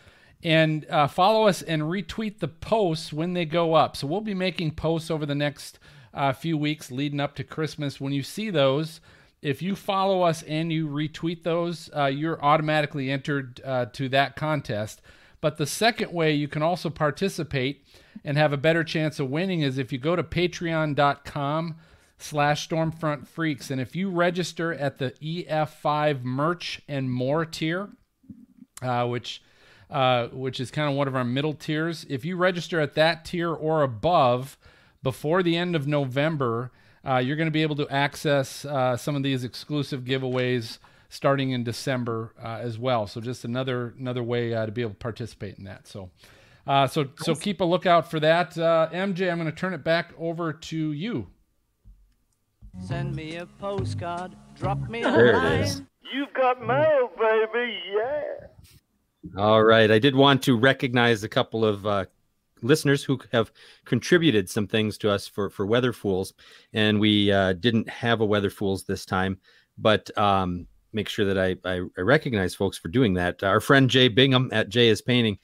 And 0.43 0.85
uh, 0.91 1.07
follow 1.07 1.47
us 1.47 1.63
and 1.63 1.81
retweet 1.81 2.39
the 2.39 2.47
posts 2.47 3.11
when 3.11 3.33
they 3.33 3.45
go 3.45 3.73
up. 3.73 3.97
So 3.97 4.05
we'll 4.05 4.21
be 4.21 4.35
making 4.35 4.75
posts 4.75 5.09
over 5.09 5.25
the 5.25 5.33
next 5.33 5.79
uh, 6.17 6.33
few 6.33 6.57
weeks 6.57 6.91
leading 6.91 7.19
up 7.19 7.35
to 7.35 7.43
Christmas. 7.43 8.01
When 8.01 8.11
you 8.11 8.23
see 8.23 8.49
those, 8.49 8.99
if 9.41 9.61
you 9.61 9.75
follow 9.75 10.23
us 10.23 10.41
and 10.43 10.73
you 10.73 10.87
retweet 10.87 11.43
those, 11.43 11.89
uh, 11.95 12.05
you're 12.05 12.43
automatically 12.43 13.11
entered 13.11 13.61
uh, 13.63 13.85
to 13.93 14.09
that 14.09 14.35
contest. 14.35 15.01
But 15.39 15.57
the 15.57 15.67
second 15.67 16.11
way 16.11 16.33
you 16.33 16.47
can 16.47 16.63
also 16.63 16.89
participate 16.89 17.85
and 18.25 18.35
have 18.35 18.51
a 18.51 18.57
better 18.57 18.83
chance 18.83 19.19
of 19.19 19.29
winning 19.29 19.61
is 19.61 19.77
if 19.77 19.91
you 19.91 19.99
go 19.99 20.15
to 20.15 20.23
patreon.com 20.23 21.75
slash 22.17 22.67
stormfront 22.67 23.27
freaks 23.27 23.69
and 23.69 23.79
if 23.79 23.95
you 23.95 24.09
register 24.09 24.73
at 24.73 24.97
the 24.97 25.11
ef5 25.21 26.23
merch 26.23 26.81
and 26.87 27.11
more 27.11 27.45
tier 27.45 27.89
uh, 28.81 29.05
which 29.05 29.43
uh, 29.91 30.27
which 30.29 30.59
is 30.59 30.71
kind 30.71 30.89
of 30.89 30.95
one 30.95 31.07
of 31.07 31.15
our 31.15 31.23
middle 31.23 31.53
tiers 31.53 32.07
if 32.09 32.25
you 32.25 32.35
register 32.35 32.79
at 32.79 32.95
that 32.95 33.23
tier 33.23 33.53
or 33.53 33.83
above 33.83 34.57
before 35.03 35.43
the 35.43 35.55
end 35.57 35.75
of 35.75 35.87
november 35.87 36.71
uh, 37.07 37.17
you're 37.17 37.35
going 37.37 37.47
to 37.47 37.51
be 37.51 37.61
able 37.61 37.75
to 37.75 37.87
access 37.89 38.65
uh, 38.65 38.97
some 38.97 39.15
of 39.15 39.23
these 39.23 39.43
exclusive 39.43 40.03
giveaways 40.03 40.77
starting 41.09 41.51
in 41.51 41.63
december 41.63 42.33
uh, 42.43 42.57
as 42.61 42.77
well 42.77 43.07
so 43.07 43.21
just 43.21 43.45
another 43.45 43.93
another 43.99 44.23
way 44.23 44.53
uh, 44.53 44.65
to 44.65 44.71
be 44.71 44.81
able 44.81 44.91
to 44.91 44.97
participate 44.97 45.57
in 45.57 45.63
that 45.63 45.87
so 45.87 46.09
uh, 46.65 46.85
so 46.85 47.05
so 47.17 47.33
keep 47.33 47.61
a 47.61 47.63
lookout 47.63 48.09
for 48.11 48.19
that 48.19 48.57
uh, 48.57 48.89
mj 48.91 49.31
i'm 49.31 49.37
going 49.39 49.45
to 49.49 49.51
turn 49.55 49.73
it 49.73 49.83
back 49.83 50.11
over 50.17 50.51
to 50.53 50.91
you 50.91 51.27
Send 52.85 53.15
me 53.15 53.37
a 53.37 53.45
postcard, 53.47 54.35
drop 54.55 54.77
me 54.87 55.01
a 55.01 55.11
There 55.11 55.33
line. 55.35 55.61
is. 55.61 55.81
You've 56.13 56.31
got 56.33 56.61
mail, 56.63 57.09
baby, 57.19 57.75
yeah. 57.91 59.41
All 59.41 59.63
right. 59.63 59.89
I 59.89 59.97
did 59.97 60.15
want 60.15 60.43
to 60.43 60.55
recognize 60.55 61.23
a 61.23 61.27
couple 61.27 61.65
of 61.65 61.87
uh, 61.87 62.05
listeners 62.61 63.03
who 63.03 63.19
have 63.31 63.51
contributed 63.85 64.49
some 64.49 64.67
things 64.67 64.97
to 64.99 65.09
us 65.09 65.27
for 65.27 65.49
for 65.49 65.65
Weather 65.65 65.93
Fools, 65.93 66.33
and 66.73 66.99
we 66.99 67.31
uh, 67.31 67.53
didn't 67.53 67.89
have 67.89 68.21
a 68.21 68.25
Weather 68.25 68.49
Fools 68.49 68.83
this 68.83 69.05
time, 69.05 69.37
but 69.77 70.15
um, 70.17 70.67
make 70.93 71.09
sure 71.09 71.25
that 71.25 71.37
I, 71.37 71.55
I 71.69 71.81
I 71.97 72.01
recognize 72.01 72.55
folks 72.55 72.77
for 72.77 72.87
doing 72.87 73.13
that. 73.15 73.43
Our 73.43 73.59
friend 73.59 73.89
Jay 73.89 74.07
Bingham 74.07 74.49
at 74.51 74.69
Jay 74.69 74.87
is 74.89 75.01
Painting. 75.01 75.37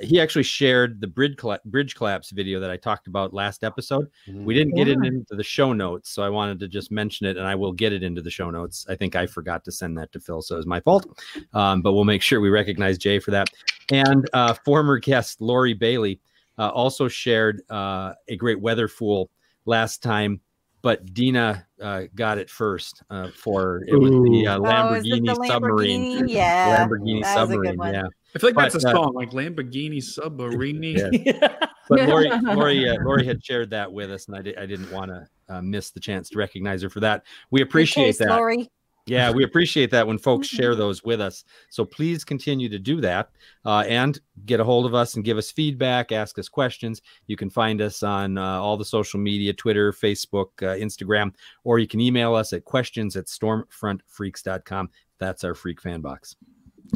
He 0.00 0.18
actually 0.18 0.44
shared 0.44 1.00
the 1.00 1.06
bridge 1.06 1.36
colla- 1.36 1.60
bridge 1.66 1.94
collapse 1.94 2.30
video 2.30 2.58
that 2.58 2.70
I 2.70 2.76
talked 2.76 3.06
about 3.06 3.34
last 3.34 3.62
episode. 3.62 4.10
We 4.44 4.54
didn't 4.54 4.74
get 4.74 4.88
it 4.88 4.98
into 5.04 5.36
the 5.36 5.44
show 5.44 5.72
notes, 5.72 6.10
so 6.10 6.22
I 6.22 6.30
wanted 6.30 6.58
to 6.60 6.68
just 6.68 6.90
mention 6.90 7.26
it, 7.26 7.36
and 7.36 7.46
I 7.46 7.54
will 7.54 7.72
get 7.72 7.92
it 7.92 8.02
into 8.02 8.22
the 8.22 8.30
show 8.30 8.50
notes. 8.50 8.86
I 8.88 8.96
think 8.96 9.14
I 9.14 9.26
forgot 9.26 9.62
to 9.64 9.70
send 9.72 9.96
that 9.98 10.10
to 10.12 10.20
Phil, 10.20 10.42
so 10.42 10.56
it 10.56 10.58
was 10.58 10.66
my 10.66 10.80
fault. 10.80 11.06
Um, 11.52 11.82
but 11.82 11.92
we'll 11.92 12.04
make 12.04 12.22
sure 12.22 12.40
we 12.40 12.48
recognize 12.48 12.98
Jay 12.98 13.18
for 13.18 13.30
that. 13.32 13.50
And 13.92 14.28
uh, 14.32 14.54
former 14.64 14.98
guest 14.98 15.40
Lori 15.40 15.74
Bailey 15.74 16.18
uh, 16.58 16.68
also 16.68 17.08
shared 17.08 17.62
uh, 17.70 18.12
a 18.28 18.36
great 18.36 18.60
weather 18.60 18.88
fool 18.88 19.30
last 19.64 20.02
time, 20.02 20.40
but 20.82 21.14
Dina 21.14 21.66
uh, 21.80 22.02
got 22.14 22.38
it 22.38 22.50
first 22.50 23.02
uh, 23.10 23.28
for 23.30 23.82
it 23.86 23.96
was 23.96 24.10
the 24.10 24.46
uh, 24.46 24.58
Ooh. 24.58 24.66
Oh, 24.66 24.94
is 24.94 25.04
Lamborghini, 25.04 25.26
the 25.26 25.46
submarine. 25.46 26.00
Lamborghini? 26.00 26.28
Yeah, 26.28 26.86
Lamborghini 26.86 27.22
that 27.22 27.40
was 27.40 27.50
a 27.50 27.56
good 27.56 27.66
submarine. 27.66 27.78
one. 27.78 27.94
Yeah. 27.94 28.02
I 28.34 28.38
feel 28.38 28.48
like 28.48 28.56
that's 28.56 28.74
But, 28.74 28.84
a 28.84 28.88
uh, 28.88 28.92
song, 28.92 29.14
like 29.14 29.30
Lamborghini 29.30 30.02
Submarine. 30.02 30.82
Yeah. 31.24 31.56
But 31.86 32.08
Lori, 32.08 32.30
Lori, 32.30 32.88
uh, 32.88 32.96
Lori 33.04 33.26
had 33.26 33.44
shared 33.44 33.68
that 33.70 33.92
with 33.92 34.10
us, 34.10 34.26
and 34.26 34.34
I, 34.34 34.40
di- 34.40 34.56
I 34.56 34.64
didn't 34.64 34.90
want 34.90 35.10
to 35.10 35.28
uh, 35.50 35.60
miss 35.60 35.90
the 35.90 36.00
chance 36.00 36.30
to 36.30 36.38
recognize 36.38 36.80
her 36.80 36.88
for 36.88 37.00
that. 37.00 37.24
We 37.50 37.60
appreciate 37.60 38.06
taste, 38.06 38.20
that. 38.20 38.30
Lori. 38.30 38.70
Yeah, 39.06 39.30
we 39.30 39.44
appreciate 39.44 39.90
that 39.90 40.06
when 40.06 40.16
folks 40.16 40.48
share 40.48 40.74
those 40.74 41.04
with 41.04 41.20
us. 41.20 41.44
So 41.68 41.84
please 41.84 42.24
continue 42.24 42.70
to 42.70 42.78
do 42.78 43.02
that 43.02 43.30
uh, 43.66 43.84
and 43.86 44.18
get 44.46 44.60
a 44.60 44.64
hold 44.64 44.86
of 44.86 44.94
us 44.94 45.14
and 45.14 45.24
give 45.24 45.36
us 45.36 45.50
feedback, 45.50 46.10
ask 46.10 46.38
us 46.38 46.48
questions. 46.48 47.02
You 47.26 47.36
can 47.36 47.50
find 47.50 47.82
us 47.82 48.02
on 48.02 48.38
uh, 48.38 48.60
all 48.60 48.78
the 48.78 48.84
social 48.84 49.20
media 49.20 49.52
Twitter, 49.52 49.92
Facebook, 49.92 50.48
uh, 50.62 50.78
Instagram, 50.78 51.34
or 51.64 51.78
you 51.78 51.86
can 51.86 52.00
email 52.00 52.34
us 52.34 52.54
at 52.54 52.64
questions 52.64 53.14
at 53.14 53.26
stormfrontfreaks.com. 53.26 54.88
That's 55.18 55.44
our 55.44 55.54
freak 55.54 55.82
fan 55.82 56.00
box. 56.00 56.36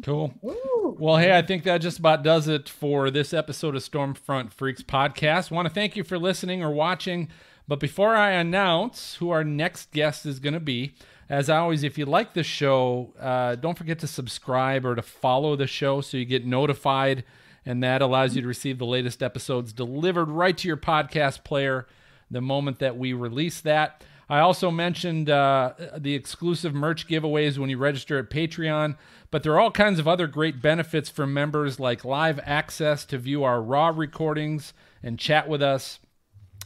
Cool. 0.03 0.33
Well, 0.43 1.17
hey, 1.17 1.37
I 1.37 1.43
think 1.43 1.65
that 1.65 1.79
just 1.79 1.99
about 1.99 2.23
does 2.23 2.49
it 2.49 2.69
for 2.69 3.11
this 3.11 3.35
episode 3.35 3.77
of 3.77 3.83
Stormfront 3.83 4.53
Freaks 4.53 4.83
podcast. 4.83 5.51
want 5.51 5.69
to 5.69 5.75
thank 5.75 5.97
you 5.97 6.05
for 6.05 6.19
listening 6.19 6.63
or 6.63 6.71
watching. 6.71 7.29
But 7.67 7.81
before 7.81 8.17
I 8.17 8.31
announce 8.31 9.17
who 9.17 9.31
our 9.31 9.45
next 9.45 9.93
guest 9.93 10.25
is 10.25 10.39
going 10.39 10.55
to 10.55 10.61
be, 10.61 10.95
as 11.29 11.51
always, 11.51 11.83
if 11.83 11.99
you 11.99 12.07
like 12.07 12.33
the 12.33 12.43
show, 12.43 13.13
uh, 13.21 13.55
don't 13.57 13.77
forget 13.77 13.99
to 14.01 14.07
subscribe 14.07 14.87
or 14.87 14.95
to 14.95 15.03
follow 15.03 15.57
the 15.57 15.67
show 15.67 16.01
so 16.01 16.17
you 16.17 16.25
get 16.25 16.47
notified, 16.47 17.25
and 17.67 17.83
that 17.83 18.01
allows 18.01 18.35
you 18.35 18.43
to 18.43 18.49
receive 18.49 18.79
the 18.79 18.87
latest 18.87 19.23
episodes 19.23 19.73
delivered 19.73 20.29
right 20.29 20.57
to 20.57 20.69
your 20.69 20.79
podcast 20.79 21.45
player 21.45 21.87
the 22.31 22.41
moment 22.41 22.79
that 22.79 22.97
we 22.97 23.13
release 23.13 23.61
that. 23.61 24.03
I 24.31 24.41
also 24.41 24.71
mentioned 24.71 25.31
uh, 25.31 25.73
the 25.97 26.15
exclusive 26.15 26.75
merch 26.75 27.09
giveaways 27.09 27.57
when 27.57 27.71
you 27.71 27.79
register 27.79 28.19
at 28.19 28.29
Patreon, 28.29 28.97
but 29.31 29.43
there 29.43 29.53
are 29.53 29.61
all 29.61 29.71
kinds 29.71 29.99
of 29.99 30.07
other 30.07 30.27
great 30.27 30.61
benefits 30.61 31.09
for 31.09 31.27
members 31.27 31.81
like 31.81 32.05
live 32.05 32.39
access 32.45 33.07
to 33.07 33.19
view 33.19 33.45
our 33.45 33.63
raw 33.63 33.89
recordings 33.89 34.75
and 35.03 35.19
chat 35.19 35.49
with 35.49 35.63
us. 35.63 35.99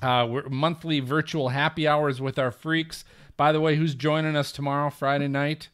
Uh, 0.00 0.40
monthly 0.50 0.98
virtual 0.98 1.50
happy 1.50 1.86
hours 1.86 2.20
with 2.20 2.36
our 2.36 2.50
freaks. 2.50 3.04
By 3.42 3.50
the 3.50 3.60
way, 3.60 3.74
who's 3.74 3.96
joining 3.96 4.36
us 4.36 4.52
tomorrow, 4.52 4.88
Friday 4.88 5.26
night? 5.26 5.68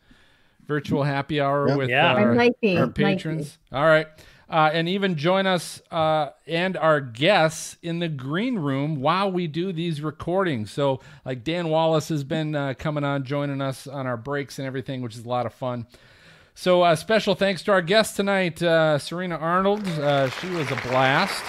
Virtual 0.67 1.03
happy 1.03 1.39
hour 1.39 1.69
Yep. 1.69 1.77
with 1.77 1.91
Yeah. 1.91 2.15
Our, 2.15 2.33
might 2.35 2.55
our 2.65 2.87
might 2.87 2.95
be. 2.95 3.05
patrons. 3.05 3.59
All 3.71 3.85
right. 3.85 4.07
Uh, 4.49 4.71
and 4.73 4.89
even 4.89 5.17
join 5.17 5.47
us 5.47 5.83
uh, 5.91 6.31
and 6.47 6.79
our 6.79 7.03
guests 7.03 7.77
in 7.83 7.99
the 7.99 8.09
green 8.09 8.59
room 8.59 9.03
while 9.03 9.31
we 9.31 9.47
do 9.47 9.71
these 9.75 10.01
recordings. 10.01 10.71
So, 10.71 11.01
like 11.27 11.45
Dan 11.45 11.69
Wallace 11.69 12.09
has 12.09 12.25
been 12.25 12.55
uh, 12.55 12.73
coming 12.79 13.05
on, 13.05 13.25
joining 13.25 13.61
us 13.61 13.87
on 13.87 14.07
our 14.07 14.17
breaks 14.17 14.59
and 14.59 14.67
everything, 14.67 15.03
which 15.03 15.15
is 15.15 15.27
a 15.27 15.29
lot 15.29 15.45
of 15.45 15.53
fun. 15.53 15.87
So, 16.55 16.81
uh, 16.81 16.97
special 16.97 17.35
thanks 17.35 17.63
to 17.65 17.73
our 17.73 17.83
guest 17.83 18.17
tonight, 18.17 18.63
uh, 18.63 18.97
Cyrena 18.97 19.39
Arnold. 19.39 19.87
Uh, 19.87 20.31
she 20.31 20.49
was 20.49 20.71
a 20.71 20.77
blast 20.77 21.45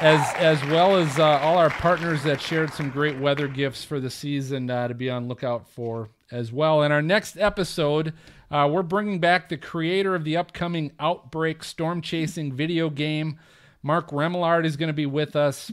as 0.00 0.34
as 0.36 0.64
well 0.66 0.96
as 0.96 1.18
uh, 1.18 1.24
all 1.24 1.58
our 1.58 1.70
partners 1.70 2.22
that 2.22 2.40
shared 2.40 2.72
some 2.72 2.88
great 2.90 3.18
weather 3.18 3.48
gifts 3.48 3.84
for 3.84 3.98
the 3.98 4.10
season 4.10 4.70
uh, 4.70 4.86
to 4.86 4.94
be 4.94 5.10
on 5.10 5.26
lookout 5.26 5.68
for 5.68 6.08
as 6.30 6.52
well. 6.52 6.82
In 6.82 6.92
our 6.92 7.02
next 7.02 7.36
episode, 7.36 8.12
uh, 8.50 8.68
we're 8.70 8.82
bringing 8.82 9.18
back 9.18 9.48
the 9.48 9.56
creator 9.56 10.14
of 10.14 10.24
the 10.24 10.36
upcoming 10.36 10.92
Outbreak 11.00 11.64
storm 11.64 12.00
chasing 12.00 12.52
video 12.52 12.90
game. 12.90 13.38
Mark 13.82 14.10
Remillard 14.10 14.64
is 14.64 14.76
going 14.76 14.88
to 14.88 14.92
be 14.92 15.06
with 15.06 15.34
us. 15.34 15.72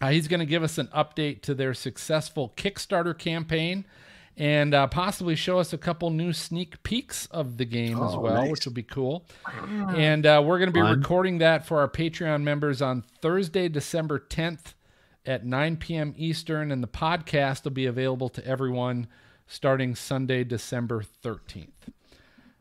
Uh, 0.00 0.10
he's 0.10 0.28
going 0.28 0.40
to 0.40 0.46
give 0.46 0.62
us 0.62 0.78
an 0.78 0.86
update 0.88 1.42
to 1.42 1.54
their 1.54 1.74
successful 1.74 2.52
Kickstarter 2.56 3.16
campaign 3.18 3.84
and 4.38 4.72
uh, 4.72 4.86
possibly 4.86 5.34
show 5.34 5.58
us 5.58 5.72
a 5.72 5.78
couple 5.78 6.08
new 6.10 6.32
sneak 6.32 6.82
peeks 6.84 7.26
of 7.26 7.56
the 7.58 7.64
game 7.64 7.96
as 8.02 8.14
Oh, 8.14 8.20
well, 8.20 8.42
nice. 8.42 8.50
which 8.52 8.64
will 8.64 8.72
be 8.72 8.84
cool. 8.84 9.26
And 9.94 10.24
uh, 10.24 10.40
we're 10.44 10.58
going 10.58 10.68
to 10.68 10.72
be 10.72 10.80
Fun. 10.80 10.98
recording 11.00 11.38
that 11.38 11.66
for 11.66 11.80
our 11.80 11.88
Patreon 11.88 12.42
members 12.42 12.80
on 12.80 13.02
Thursday, 13.20 13.68
December 13.68 14.18
10th 14.20 14.74
at 15.26 15.44
9 15.44 15.76
p.m. 15.76 16.14
Eastern, 16.16 16.70
and 16.70 16.82
the 16.82 16.88
podcast 16.88 17.64
will 17.64 17.72
be 17.72 17.84
available 17.86 18.28
to 18.30 18.46
everyone 18.46 19.08
starting 19.48 19.94
Sunday, 19.94 20.44
December 20.44 21.02
13th. 21.24 21.68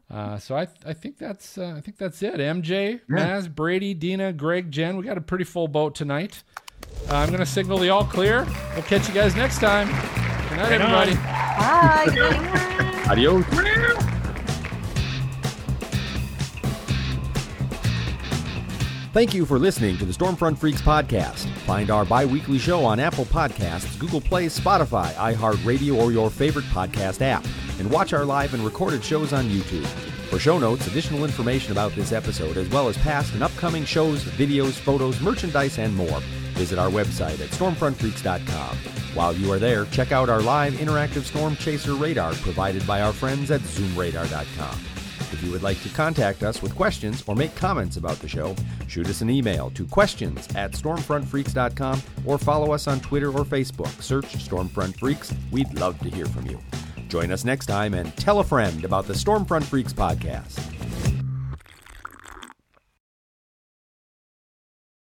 Uh, 0.10 0.38
so 0.40 0.56
I, 0.56 0.68
I 0.86 0.94
think 0.94 1.18
that's 1.18 1.58
uh, 1.58 1.76
I 1.78 1.82
think 1.82 1.98
that's 1.98 2.24
it. 2.24 2.36
MJ, 2.36 3.02
Maz, 3.10 3.54
Brady, 3.54 3.94
Dina, 3.94 4.32
Greg, 4.34 4.72
Jen. 4.72 4.95
We 4.98 5.04
got 5.04 5.18
a 5.18 5.22
pretty 5.22 5.44
full 5.44 5.68
boat 5.68 5.95
tonight. 5.95 6.44
Uh, 7.10 7.16
I'm 7.18 7.30
gonna 7.30 7.45
signal 7.45 7.78
the 7.78 7.90
all 7.90 8.06
clear. 8.06 8.45
We'll 8.74 8.84
catch 8.84 9.08
you 9.10 9.14
guys 9.14 9.36
next 9.36 9.60
time. 9.60 10.27
Good 10.57 10.79
night, 10.79 10.79
Right 10.79 10.81
on. 10.81 12.07
everybody. 12.07 12.17
Bye. 12.25 13.07
Adios. 13.11 13.45
Thank 19.13 19.34
you 19.34 19.45
for 19.47 19.57
listening 19.57 19.97
to 19.97 20.05
the 20.05 20.13
Stormfront 20.13 20.59
Freaks 20.59 20.81
podcast. 20.81 21.47
Find 21.65 21.89
our 21.89 22.05
bi 22.05 22.23
weekly 22.25 22.59
show 22.59 22.85
on 22.85 22.99
Apple 22.99 23.25
Podcasts, 23.25 23.97
Google 23.97 24.21
Play, 24.21 24.45
Spotify, 24.45 25.11
iHeartRadio, 25.13 25.95
or 25.97 26.11
your 26.11 26.29
favorite 26.29 26.65
podcast 26.65 27.21
app. 27.21 27.43
And 27.79 27.89
watch 27.89 28.13
our 28.13 28.25
live 28.25 28.53
and 28.53 28.63
recorded 28.63 29.03
shows 29.03 29.34
on 29.34 29.45
YouTube. 29.45 29.85
For 30.29 30.38
show 30.38 30.59
notes, 30.59 30.85
additional 30.88 31.23
information 31.23 31.71
about 31.71 31.93
this 31.93 32.11
episode, 32.11 32.57
as 32.57 32.67
well 32.69 32.89
as 32.89 32.97
past 32.99 33.34
and 33.34 33.41
upcoming 33.41 33.85
shows, 33.85 34.23
videos, 34.23 34.73
photos, 34.73 35.19
merchandise, 35.21 35.79
and 35.79 35.95
more, 35.95 36.21
visit 36.57 36.77
our 36.77 36.89
website 36.89 37.39
at 37.39 37.49
stormfrontfreaks.com. 37.51 38.77
While 39.15 39.34
you 39.34 39.51
are 39.51 39.59
there, 39.59 39.85
check 39.85 40.11
out 40.11 40.29
our 40.29 40.41
live 40.41 40.73
interactive 40.73 41.23
storm 41.23 41.55
chaser 41.55 41.93
radar 41.93 42.34
provided 42.34 42.85
by 42.85 43.01
our 43.01 43.13
friends 43.13 43.49
at 43.51 43.61
zoomradar.com. 43.61 44.79
If 45.34 45.43
you 45.43 45.51
would 45.51 45.63
like 45.63 45.81
to 45.84 45.89
contact 45.89 46.43
us 46.43 46.61
with 46.61 46.75
questions 46.75 47.23
or 47.27 47.35
make 47.35 47.53
comments 47.55 47.97
about 47.97 48.17
the 48.19 48.27
show, 48.27 48.55
shoot 48.88 49.07
us 49.07 49.21
an 49.21 49.29
email 49.29 49.69
to 49.71 49.85
questions 49.85 50.47
at 50.55 50.71
stormfrontfreaks.com 50.71 52.01
or 52.25 52.38
follow 52.38 52.71
us 52.71 52.88
on 52.88 52.99
Twitter 52.99 53.29
or 53.29 53.43
Facebook. 53.43 54.01
Search 54.01 54.38
Stormfront 54.38 54.97
Freaks. 54.97 55.34
We'd 55.51 55.73
love 55.79 55.99
to 55.99 56.09
hear 56.09 56.25
from 56.25 56.47
you. 56.47 56.59
Join 57.07 57.31
us 57.31 57.45
next 57.45 57.65
time 57.67 57.93
and 57.93 58.15
tell 58.17 58.39
a 58.39 58.43
friend 58.43 58.85
about 58.85 59.05
the 59.05 59.13
Stormfront 59.13 59.63
Freaks 59.63 59.93
podcast. 59.93 61.27